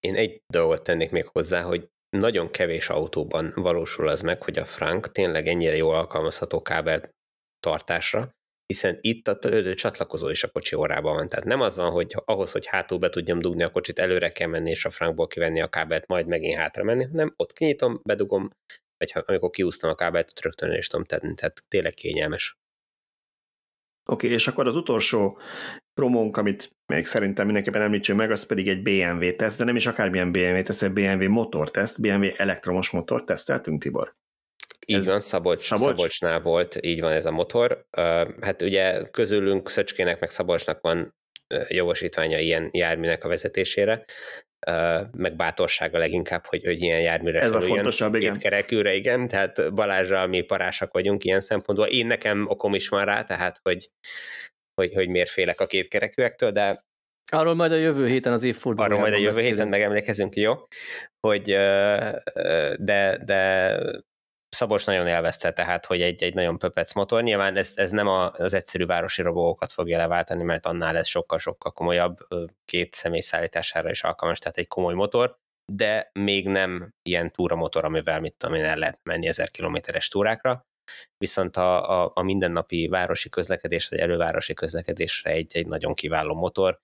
Én 0.00 0.14
egy 0.14 0.42
dolgot 0.46 0.82
tennék 0.82 1.10
még 1.10 1.26
hozzá, 1.26 1.62
hogy 1.62 1.88
nagyon 2.10 2.50
kevés 2.50 2.88
autóban 2.88 3.52
valósul 3.54 4.08
az 4.08 4.20
meg, 4.20 4.42
hogy 4.42 4.58
a 4.58 4.64
Frank 4.64 5.12
tényleg 5.12 5.46
ennyire 5.46 5.76
jól 5.76 5.94
alkalmazható 5.94 6.62
kábel 6.62 7.10
tartásra, 7.60 8.30
hiszen 8.66 8.98
itt 9.00 9.28
a 9.28 9.38
töltő 9.38 9.74
csatlakozó 9.74 10.28
is 10.28 10.44
a 10.44 10.50
kocsi 10.50 10.76
órában 10.76 11.14
van. 11.14 11.28
Tehát 11.28 11.44
nem 11.44 11.60
az 11.60 11.76
van, 11.76 11.90
hogy 11.90 12.14
ahhoz, 12.24 12.52
hogy 12.52 12.66
hátul 12.66 12.98
be 12.98 13.08
tudjam 13.08 13.38
dugni 13.38 13.62
a 13.62 13.70
kocsit, 13.70 13.98
előre 13.98 14.28
kell 14.28 14.48
menni, 14.48 14.70
és 14.70 14.84
a 14.84 14.90
Frankból 14.90 15.26
kivenni 15.26 15.60
a 15.60 15.68
kábelt, 15.68 16.06
majd 16.06 16.26
megint 16.26 16.58
hátra 16.58 16.84
menni, 16.84 17.04
hanem 17.04 17.34
ott 17.36 17.52
kinyitom, 17.52 18.00
bedugom, 18.04 18.50
vagy 18.96 19.12
ha, 19.12 19.22
amikor 19.26 19.50
kiúztam 19.50 19.90
a 19.90 19.94
kábelt, 19.94 20.40
rögtön 20.40 20.72
is 20.72 20.86
tudom 20.86 21.04
tenni, 21.04 21.34
tehát 21.34 21.64
tényleg 21.68 21.92
kényelmes. 21.92 22.59
Oké, 24.04 24.26
okay, 24.26 24.36
és 24.36 24.48
akkor 24.48 24.66
az 24.66 24.76
utolsó 24.76 25.38
promónk, 25.94 26.36
amit 26.36 26.76
még 26.86 27.06
szerintem 27.06 27.44
mindenképpen 27.44 27.82
említsünk 27.82 28.18
meg, 28.18 28.30
az 28.30 28.46
pedig 28.46 28.68
egy 28.68 28.82
BMW 28.82 29.36
teszt, 29.36 29.58
de 29.58 29.64
nem 29.64 29.76
is 29.76 29.86
akármilyen 29.86 30.32
BMW 30.32 30.62
teszt, 30.62 30.82
egy 30.82 30.92
BMW 30.92 31.28
motorteszt, 31.28 32.00
BMW 32.00 32.28
elektromos 32.36 32.90
motor 32.90 33.24
teszteltünk, 33.24 33.82
Tibor. 33.82 34.16
Így 34.86 34.96
ez 34.96 35.06
van, 35.06 35.20
Szabolcs, 35.20 35.62
Szabolcs? 35.62 35.90
Szabolcsnál 35.90 36.40
volt, 36.40 36.78
így 36.80 37.00
van 37.00 37.12
ez 37.12 37.26
a 37.26 37.30
motor. 37.30 37.86
Hát 38.40 38.62
ugye 38.62 39.08
közülünk 39.10 39.70
Szöcskének 39.70 40.20
meg 40.20 40.30
Szabolcsnak 40.30 40.80
van 40.80 41.14
jogosítványa 41.68 42.38
ilyen 42.38 42.68
járműnek 42.72 43.24
a 43.24 43.28
vezetésére, 43.28 44.04
meg 45.16 45.36
bátorsága 45.36 45.98
leginkább, 45.98 46.46
hogy, 46.46 46.64
hogy 46.64 46.82
ilyen 46.82 47.00
járműre 47.00 47.40
Ez 47.40 47.54
a 47.54 47.60
fontosabb, 47.60 48.14
igen. 48.14 48.38
kerekűre, 48.38 48.94
igen, 48.94 49.28
tehát 49.28 49.74
Balázsral 49.74 50.26
mi 50.26 50.40
parásak 50.40 50.92
vagyunk 50.92 51.24
ilyen 51.24 51.40
szempontból. 51.40 51.86
Én 51.86 52.06
nekem 52.06 52.46
okom 52.48 52.74
is 52.74 52.88
van 52.88 53.04
rá, 53.04 53.24
tehát 53.24 53.60
hogy, 53.62 53.90
hogy, 54.74 54.94
hogy 54.94 55.08
miért 55.08 55.30
félek 55.30 55.60
a 55.60 55.66
kétkerekűektől, 55.66 56.50
de 56.50 56.88
Arról 57.32 57.54
majd 57.54 57.72
a 57.72 57.76
jövő 57.76 58.06
héten 58.06 58.32
az 58.32 58.44
évfordulójában 58.44 58.98
Arról 58.98 59.10
majd 59.10 59.22
a 59.22 59.26
jövő 59.26 59.48
héten 59.48 59.68
megemlékezünk, 59.68 60.36
jó? 60.36 60.54
Hogy 61.20 61.42
de, 62.78 63.22
de 63.24 63.72
Szabos 64.50 64.84
nagyon 64.84 65.06
élvezte, 65.06 65.52
tehát, 65.52 65.86
hogy 65.86 66.02
egy, 66.02 66.22
egy 66.22 66.34
nagyon 66.34 66.58
pöpec 66.58 66.92
motor. 66.94 67.22
Nyilván 67.22 67.56
ez, 67.56 67.72
ez 67.74 67.90
nem 67.90 68.06
a, 68.06 68.30
az 68.32 68.54
egyszerű 68.54 68.86
városi 68.86 69.22
robókat 69.22 69.72
fogja 69.72 69.98
leváltani, 69.98 70.42
mert 70.42 70.66
annál 70.66 70.96
ez 70.96 71.06
sokkal-sokkal 71.06 71.72
komolyabb, 71.72 72.16
két 72.64 72.94
személy 72.94 73.20
szállítására 73.20 73.90
is 73.90 74.02
alkalmas, 74.02 74.38
tehát 74.38 74.56
egy 74.56 74.68
komoly 74.68 74.94
motor, 74.94 75.38
de 75.72 76.10
még 76.12 76.48
nem 76.48 76.94
ilyen 77.02 77.30
túramotor, 77.30 77.84
amivel 77.84 78.20
mit 78.20 78.34
tudom 78.34 78.54
én, 78.56 78.64
el 78.64 78.76
lehet 78.76 79.00
menni 79.02 79.26
ezer 79.26 79.50
kilométeres 79.50 80.08
túrákra. 80.08 80.66
Viszont 81.16 81.56
a, 81.56 82.02
a, 82.02 82.12
a 82.14 82.22
mindennapi 82.22 82.88
városi 82.88 83.28
közlekedés, 83.28 83.88
vagy 83.88 83.98
elővárosi 83.98 84.54
közlekedésre 84.54 85.30
egy, 85.30 85.56
egy 85.56 85.66
nagyon 85.66 85.94
kiváló 85.94 86.34
motor, 86.34 86.80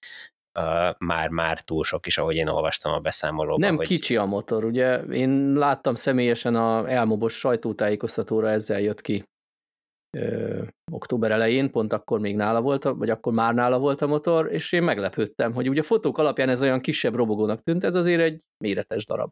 már-már 0.99 1.61
túl 1.61 1.85
sok 1.85 2.07
is, 2.07 2.19
ahogy 2.19 2.35
én 2.35 2.49
olvastam 2.49 2.93
a 2.93 2.99
beszámolóban. 2.99 3.61
Nem 3.61 3.77
hogy... 3.77 3.87
kicsi 3.87 4.17
a 4.17 4.25
motor, 4.25 4.65
ugye? 4.65 4.99
Én 4.99 5.53
láttam 5.53 5.95
személyesen 5.95 6.55
a 6.55 6.91
elmobos 6.91 7.39
sajtótájékoztatóra, 7.39 8.49
ezzel 8.49 8.81
jött 8.81 9.01
ki 9.01 9.25
ö, 10.17 10.63
október 10.93 11.31
elején, 11.31 11.71
pont 11.71 11.93
akkor 11.93 12.21
még 12.21 12.37
nála 12.37 12.61
volt, 12.61 12.83
vagy 12.83 13.11
akkor 13.11 13.33
már 13.33 13.55
nála 13.55 13.79
volt 13.79 14.03
a 14.03 14.07
motor, 14.07 14.53
és 14.53 14.73
én 14.73 14.83
meglepődtem, 14.83 15.53
hogy 15.53 15.69
ugye 15.69 15.81
a 15.81 15.85
fotók 15.85 16.19
alapján 16.19 16.49
ez 16.49 16.63
olyan 16.63 16.81
kisebb 16.81 17.15
robogónak 17.15 17.63
tűnt, 17.63 17.85
ez 17.85 17.95
azért 17.95 18.21
egy 18.21 18.43
méretes 18.65 19.07
darab. 19.07 19.31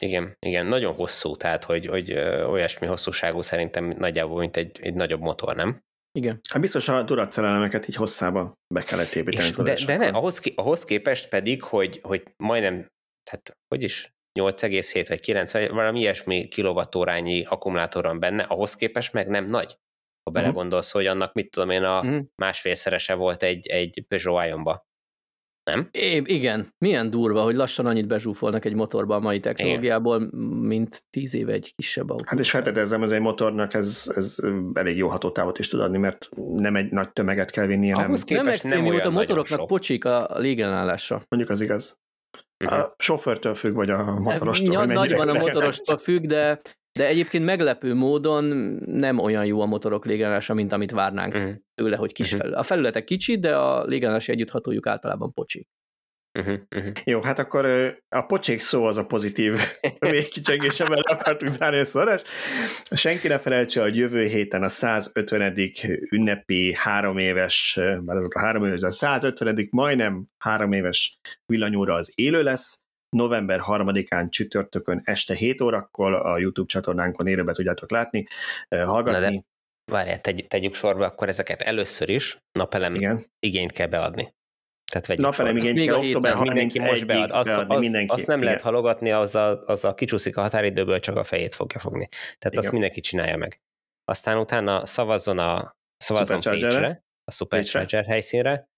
Igen, 0.00 0.36
igen, 0.46 0.66
nagyon 0.66 0.94
hosszú, 0.94 1.36
tehát 1.36 1.64
hogy, 1.64 1.86
hogy 1.86 2.12
olyasmi 2.48 2.86
hosszúságú 2.86 3.40
szerintem 3.40 3.84
nagyjából, 3.84 4.38
mint 4.38 4.56
egy, 4.56 4.78
egy 4.80 4.94
nagyobb 4.94 5.20
motor, 5.20 5.56
nem? 5.56 5.82
Igen. 6.12 6.40
Hát 6.50 6.60
biztos 6.60 6.88
a 6.88 7.02
duracell 7.02 7.70
így 7.88 7.94
hosszába 7.94 8.52
be 8.74 8.82
kellett 8.82 9.14
építeni. 9.14 9.46
És 9.46 9.84
de, 9.84 9.84
de 9.84 9.96
ne, 9.96 10.08
ahhoz, 10.08 10.40
ahhoz 10.54 10.84
képest 10.84 11.28
pedig, 11.28 11.62
hogy, 11.62 12.00
hogy 12.02 12.22
majdnem, 12.36 12.86
tehát 13.30 13.52
hogy 13.74 13.82
is, 13.82 14.12
8,7 14.40 15.04
vagy 15.08 15.20
9, 15.20 15.52
vagy 15.52 15.70
valami 15.70 16.00
ilyesmi 16.00 16.48
kilovattórányi 16.48 17.44
akkumulátor 17.44 18.04
van 18.04 18.20
benne, 18.20 18.42
ahhoz 18.42 18.74
képest 18.74 19.12
meg 19.12 19.28
nem 19.28 19.44
nagy. 19.44 19.76
Ha 20.22 20.30
mhm. 20.30 20.32
belegondolsz, 20.32 20.86
uh-huh. 20.86 21.02
hogy 21.02 21.10
annak 21.10 21.32
mit 21.32 21.50
tudom 21.50 21.70
én, 21.70 21.82
a 21.82 22.00
uh-huh. 22.00 22.24
másfélszerese 22.34 23.14
volt 23.14 23.42
egy, 23.42 23.66
egy 23.66 24.04
Peugeot 24.08 24.46
Ion-ba. 24.46 24.86
Nem? 25.70 25.88
É, 25.90 26.22
igen, 26.24 26.74
milyen 26.78 27.10
durva, 27.10 27.42
hogy 27.42 27.54
lassan 27.54 27.86
annyit 27.86 28.06
bezsúfolnak 28.06 28.64
egy 28.64 28.74
motorba 28.74 29.14
a 29.14 29.20
mai 29.20 29.40
technológiából, 29.40 30.30
mint 30.62 31.04
tíz 31.10 31.34
éve 31.34 31.52
egy 31.52 31.72
kisebb 31.76 32.10
autó. 32.10 32.24
Hát 32.26 32.38
és 32.38 32.50
feltételezem, 32.50 33.02
ez 33.02 33.10
egy 33.10 33.20
motornak 33.20 33.74
ez, 33.74 34.12
ez 34.14 34.36
elég 34.72 34.96
jó 34.96 35.08
hatótávot 35.08 35.58
is 35.58 35.68
tud 35.68 35.80
adni, 35.80 35.98
mert 35.98 36.28
nem 36.56 36.76
egy 36.76 36.90
nagy 36.90 37.12
tömeget 37.12 37.50
kell 37.50 37.66
vinnie, 37.66 37.92
nem. 37.96 38.04
Ahhoz 38.04 38.24
nem 38.24 38.44
nem 38.44 38.52
extrém, 38.52 38.84
volt 38.84 39.04
a 39.04 39.10
motoroknak 39.10 39.58
sok. 39.58 39.68
pocsik 39.68 40.04
a 40.04 40.28
légellenállásra. 40.34 41.22
Mondjuk 41.28 41.52
az 41.52 41.60
igaz. 41.60 41.98
Mhm. 42.64 42.74
A 42.74 42.94
sofőrtől 42.98 43.54
függ, 43.54 43.74
vagy 43.74 43.90
a 43.90 44.20
motorostól. 44.20 44.76
Hogy 44.76 44.86
mennyire 44.86 45.16
nagyban 45.16 45.36
a 45.36 45.38
motorostól 45.38 45.96
függ, 45.96 46.24
de, 46.24 46.60
de 46.98 47.06
egyébként 47.06 47.44
meglepő 47.44 47.94
módon 47.94 48.44
nem 48.86 49.18
olyan 49.18 49.44
jó 49.44 49.60
a 49.60 49.66
motorok 49.66 50.04
légellenása, 50.04 50.54
mint 50.54 50.72
amit 50.72 50.90
várnánk 50.90 51.34
Mhm. 51.34 51.50
tőle, 51.74 51.96
hogy 51.96 52.12
kis 52.12 52.30
Mhm. 52.30 52.40
felület. 52.40 52.58
A 52.58 52.62
felületek 52.62 53.04
kicsi, 53.04 53.38
de 53.38 53.56
a 53.56 53.84
légellenási 53.84 54.32
együtthatójuk 54.32 54.86
általában 54.86 55.32
pocsi. 55.32 55.66
Uh-huh, 56.38 56.58
uh-huh. 56.76 56.92
Jó, 57.04 57.20
hát 57.22 57.38
akkor 57.38 57.64
a 58.08 58.22
pocsék 58.22 58.60
szó 58.60 58.84
az 58.84 58.96
a 58.96 59.04
pozitív 59.06 59.54
végkicsengése, 59.98 60.88
mert 60.88 61.10
akartunk 61.10 61.50
zárni 61.52 61.78
a 61.78 61.84
szorás. 61.84 62.22
Senki 62.90 63.28
ne 63.28 63.38
felejtse, 63.38 63.82
hogy 63.82 63.96
jövő 63.96 64.24
héten 64.26 64.62
a 64.62 64.68
150. 64.68 65.54
ünnepi 66.10 66.74
három 66.78 67.18
éves, 67.18 67.78
már 68.04 68.16
azok 68.16 68.34
a 68.34 68.38
három 68.40 68.64
éves, 68.64 68.80
de 68.80 68.86
a 68.86 68.90
150. 68.90 69.68
majdnem 69.70 70.26
három 70.38 70.72
éves 70.72 71.18
villanyóra 71.46 71.94
az 71.94 72.12
élő 72.14 72.42
lesz. 72.42 72.78
November 73.16 73.60
3-án 73.66 74.28
csütörtökön 74.30 75.00
este 75.04 75.34
7 75.34 75.60
órakor 75.60 76.12
a 76.14 76.38
YouTube 76.38 76.68
csatornánkon 76.68 77.26
élőben 77.26 77.54
tudjátok 77.54 77.90
látni, 77.90 78.26
ö, 78.68 78.76
hallgatni. 78.84 79.24
Na 79.24 79.30
de- 79.30 79.44
Várjál, 79.90 80.20
tegy, 80.20 80.46
tegyük 80.48 80.74
sorba, 80.74 81.04
akkor 81.04 81.28
ezeket 81.28 81.60
először 81.62 82.08
is 82.08 82.38
napelem 82.52 82.94
Igen. 82.94 83.24
igényt 83.38 83.72
kell 83.72 83.86
beadni. 83.86 84.34
Tehát 84.92 85.06
vegyük 85.06 85.24
Napelem 85.24 85.54
sorba. 85.60 85.68
igényt 85.68 85.86
kell 85.90 85.98
október 85.98 86.34
Mindenki 86.36 86.80
most 86.80 87.02
31-ig 87.02 87.06
bead. 87.06 87.30
Az, 87.30 87.46
beadni, 87.46 87.74
az, 87.74 87.82
mindenki. 87.82 88.14
azt 88.14 88.26
nem 88.26 88.36
Igen. 88.36 88.48
lehet 88.48 88.64
halogatni, 88.64 89.10
azzal, 89.10 89.64
azzal 89.66 89.94
kicsúszik 89.94 90.36
a 90.36 90.40
határidőből, 90.40 91.00
csak 91.00 91.16
a 91.16 91.24
fejét 91.24 91.54
fogja 91.54 91.78
fogni. 91.80 92.08
Tehát 92.10 92.44
azt 92.44 92.58
Igen. 92.58 92.70
mindenki 92.72 93.00
csinálja 93.00 93.36
meg. 93.36 93.60
Aztán 94.04 94.38
utána 94.38 94.86
szavazzon 94.86 95.38
a 95.38 95.76
szavazzon 95.96 96.40
Supercharger-re. 96.42 96.80
Page-re, 96.80 97.04
a 97.24 97.30
Supercharger 97.30 98.04
helyszínre, 98.04 98.68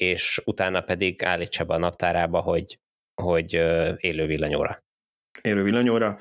és 0.00 0.42
utána 0.44 0.80
pedig 0.80 1.22
állítsa 1.22 1.64
be 1.64 1.74
a 1.74 1.78
naptárába, 1.78 2.40
hogy, 2.40 2.78
hogy 3.22 3.52
élő 3.96 4.26
villanyóra. 4.26 4.82
élő 5.42 5.62
villanyóra, 5.62 6.18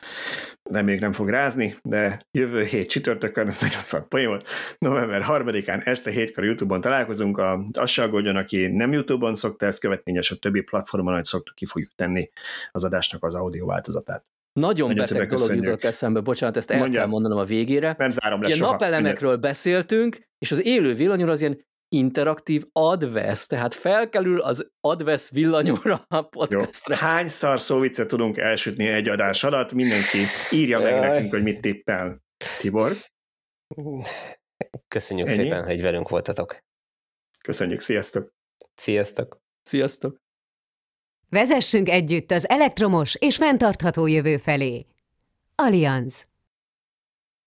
de 0.69 0.81
még 0.81 0.99
nem 0.99 1.11
fog 1.11 1.29
rázni, 1.29 1.75
de 1.83 2.21
jövő 2.31 2.63
hét 2.63 2.89
csütörtökön, 2.89 3.47
ez 3.47 3.61
nagyon 3.61 4.07
poén 4.07 4.27
volt, 4.27 4.47
november 4.77 5.23
3-án 5.27 5.87
este 5.87 6.11
hétkor 6.11 6.43
YouTube-on 6.43 6.81
találkozunk, 6.81 7.37
a, 7.37 7.65
azt 7.73 7.91
se 7.91 8.03
aggódjon, 8.03 8.35
aki 8.35 8.67
nem 8.67 8.93
YouTube-on 8.93 9.35
szokta 9.35 9.65
ezt 9.65 9.79
követni, 9.79 10.13
és 10.13 10.31
a 10.31 10.35
többi 10.35 10.61
platformon, 10.61 11.13
hogy 11.13 11.25
szoktuk, 11.25 11.55
ki 11.55 11.65
fogjuk 11.65 11.91
tenni 11.95 12.29
az 12.71 12.83
adásnak 12.83 13.23
az 13.23 13.35
audio 13.35 13.65
változatát. 13.65 14.25
Nagyon, 14.53 14.87
Nagyon 14.87 14.95
beteg 14.95 15.15
dolog 15.17 15.29
köszönjük. 15.29 15.63
jutott 15.65 15.83
eszembe, 15.83 16.19
bocsánat, 16.19 16.57
ezt 16.57 16.71
el 16.71 16.79
Mondja. 16.79 16.99
kell 16.99 17.09
mondanom 17.09 17.37
a 17.37 17.43
végére. 17.43 17.95
Nem 17.97 18.11
zárom 18.11 18.41
le 18.41 18.45
Ilyen 18.47 18.59
soha. 18.59 18.71
napelemekről 18.71 19.37
beszéltünk, 19.37 20.27
és 20.39 20.51
az 20.51 20.65
élő 20.65 20.93
villanyóra 20.93 21.31
az 21.31 21.39
ilyen 21.41 21.65
interaktív 21.89 22.63
advesz, 22.71 23.47
tehát 23.47 23.73
felkelül 23.73 24.41
az 24.41 24.71
advesz 24.79 25.29
villanyóra 25.29 26.05
a 26.07 26.15
Jó. 26.15 26.23
podcastre. 26.23 26.95
Hányszor 26.95 27.59
szóviccet 27.59 28.07
tudunk 28.07 28.37
elsütni 28.37 28.87
egy 28.87 29.09
adás 29.09 29.43
alatt? 29.43 29.71
Mindenki 29.73 30.17
írja 30.51 30.79
meg 30.79 30.91
Jaj. 30.91 30.99
nekünk, 31.09 31.31
hogy 31.31 31.43
mit 31.43 31.61
tippel. 31.61 32.21
Tibor, 32.59 32.91
Köszönjük 34.87 35.27
Ennyi? 35.27 35.37
szépen, 35.37 35.63
hogy 35.65 35.81
velünk 35.81 36.09
voltatok. 36.09 36.57
köszönjük, 37.43 37.79
sziasztok! 37.79 38.33
Sziasztok! 38.73 39.37
Sziasztok! 39.61 40.17
Vezessünk 41.29 41.89
együtt 41.89 42.31
az 42.31 42.49
elektromos 42.49 43.15
és 43.15 43.35
fenntartható 43.37 44.05
jövő 44.07 44.37
felé. 44.37 44.85
Allianz. 45.55 46.27